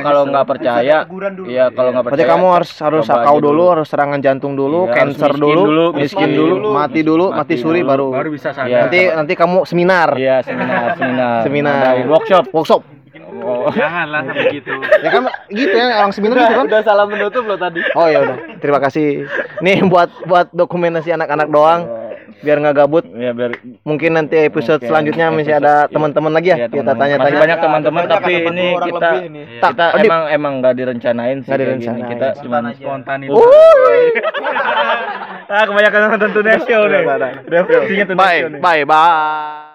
kalau 0.04 0.22
nggak 0.28 0.46
percaya, 0.46 0.98
iya 1.48 1.66
kalau 1.72 1.90
nggak 1.90 2.04
Berarti 2.04 2.20
percaya. 2.20 2.36
kamu 2.36 2.46
harus 2.52 2.70
harus 2.78 3.04
sakau 3.08 3.38
dulu, 3.40 3.64
harus 3.72 3.88
serangan 3.88 4.20
jantung 4.20 4.60
dulu, 4.60 4.86
Iya, 4.86 4.94
cancer 4.94 5.32
dulu, 5.34 5.96
miskin 5.96 6.36
dulu, 6.36 6.68
mati 6.70 7.00
dulu, 7.00 7.32
mati 7.32 7.56
suri 7.56 7.80
baru. 7.80 8.12
Baru 8.12 8.30
bisa 8.30 8.52
sadar. 8.52 8.68
Iya. 8.68 8.80
Nanti 8.86 9.00
nanti 9.16 9.34
kamu 9.40 9.64
seminar. 9.64 10.10
Iya 10.14 10.36
seminar 10.44 11.00
seminar 11.00 11.40
Seminar. 11.48 11.94
Workshop. 12.06 12.52
Workshop. 12.52 12.82
Oh. 13.40 13.70
Janganlah 13.80 14.22
sampai 14.26 14.45
gitu. 14.57 14.72
Ya 14.99 15.10
kan 15.10 15.24
gitu 15.49 15.74
ya 15.74 15.86
orang 15.98 16.11
seminar 16.11 16.36
gitu 16.38 16.53
kan. 16.53 16.66
Udah 16.66 16.82
salah 16.82 17.06
menutup 17.06 17.44
lo 17.44 17.56
tadi. 17.56 17.80
Oh 17.94 18.06
ya 18.06 18.20
udah. 18.22 18.38
Terima 18.57 18.80
kasih. 18.80 19.26
Nih 19.60 19.84
buat 19.84 20.10
buat 20.26 20.48
dokumentasi 20.52 21.10
anak-anak 21.11 21.48
doang 21.48 21.82
biar 22.40 22.56
nggak 22.56 22.76
gabut. 22.78 23.03
Iya 23.03 23.36
biar 23.36 23.52
Mungkin 23.84 24.16
nanti 24.16 24.40
episode 24.40 24.80
Mungkin 24.80 24.88
selanjutnya 24.88 25.26
masih 25.28 25.44
episode- 25.52 25.60
ada 25.60 25.74
iya. 25.76 25.91
teman-teman 25.91 26.32
lagi 26.32 26.48
ya. 26.48 26.56
Iya, 26.56 26.68
kita 26.68 26.72
teman-teman. 26.72 26.99
tanya-tanya. 26.99 27.28
Masih 27.28 27.44
banyak 27.44 27.60
teman-teman 27.60 27.99
Banyak, 27.99 28.14
tapi 28.16 28.32
ada 28.32 28.40
40 28.40 28.48
ini 28.49 28.66
orang 28.70 28.88
kita 28.88 29.10
lebih 29.11 29.28
ini. 29.28 29.41
Tak, 29.60 29.70
kita 29.70 29.86
Adip. 29.90 30.07
emang 30.07 30.24
emang 30.30 30.53
nggak 30.61 30.74
direncanain 30.80 31.38
sih 31.38 31.49
Nggak 31.49 31.57
kayak 31.57 31.60
gini. 31.60 31.68
direncanain. 31.84 32.07
Kita 32.07 32.28
cuma 32.40 32.57
Spontan 32.57 32.64
aja. 32.64 32.80
Spontan 32.80 33.18
itu. 33.20 33.34
ah 35.49 35.64
kebanyakan 35.66 35.99
nonton 36.07 36.30
Tunesio 36.32 36.80
nih. 36.88 37.03
Referensinya 37.44 38.06
Bye, 38.16 38.40
bye, 38.61 38.84
bye. 38.88 39.69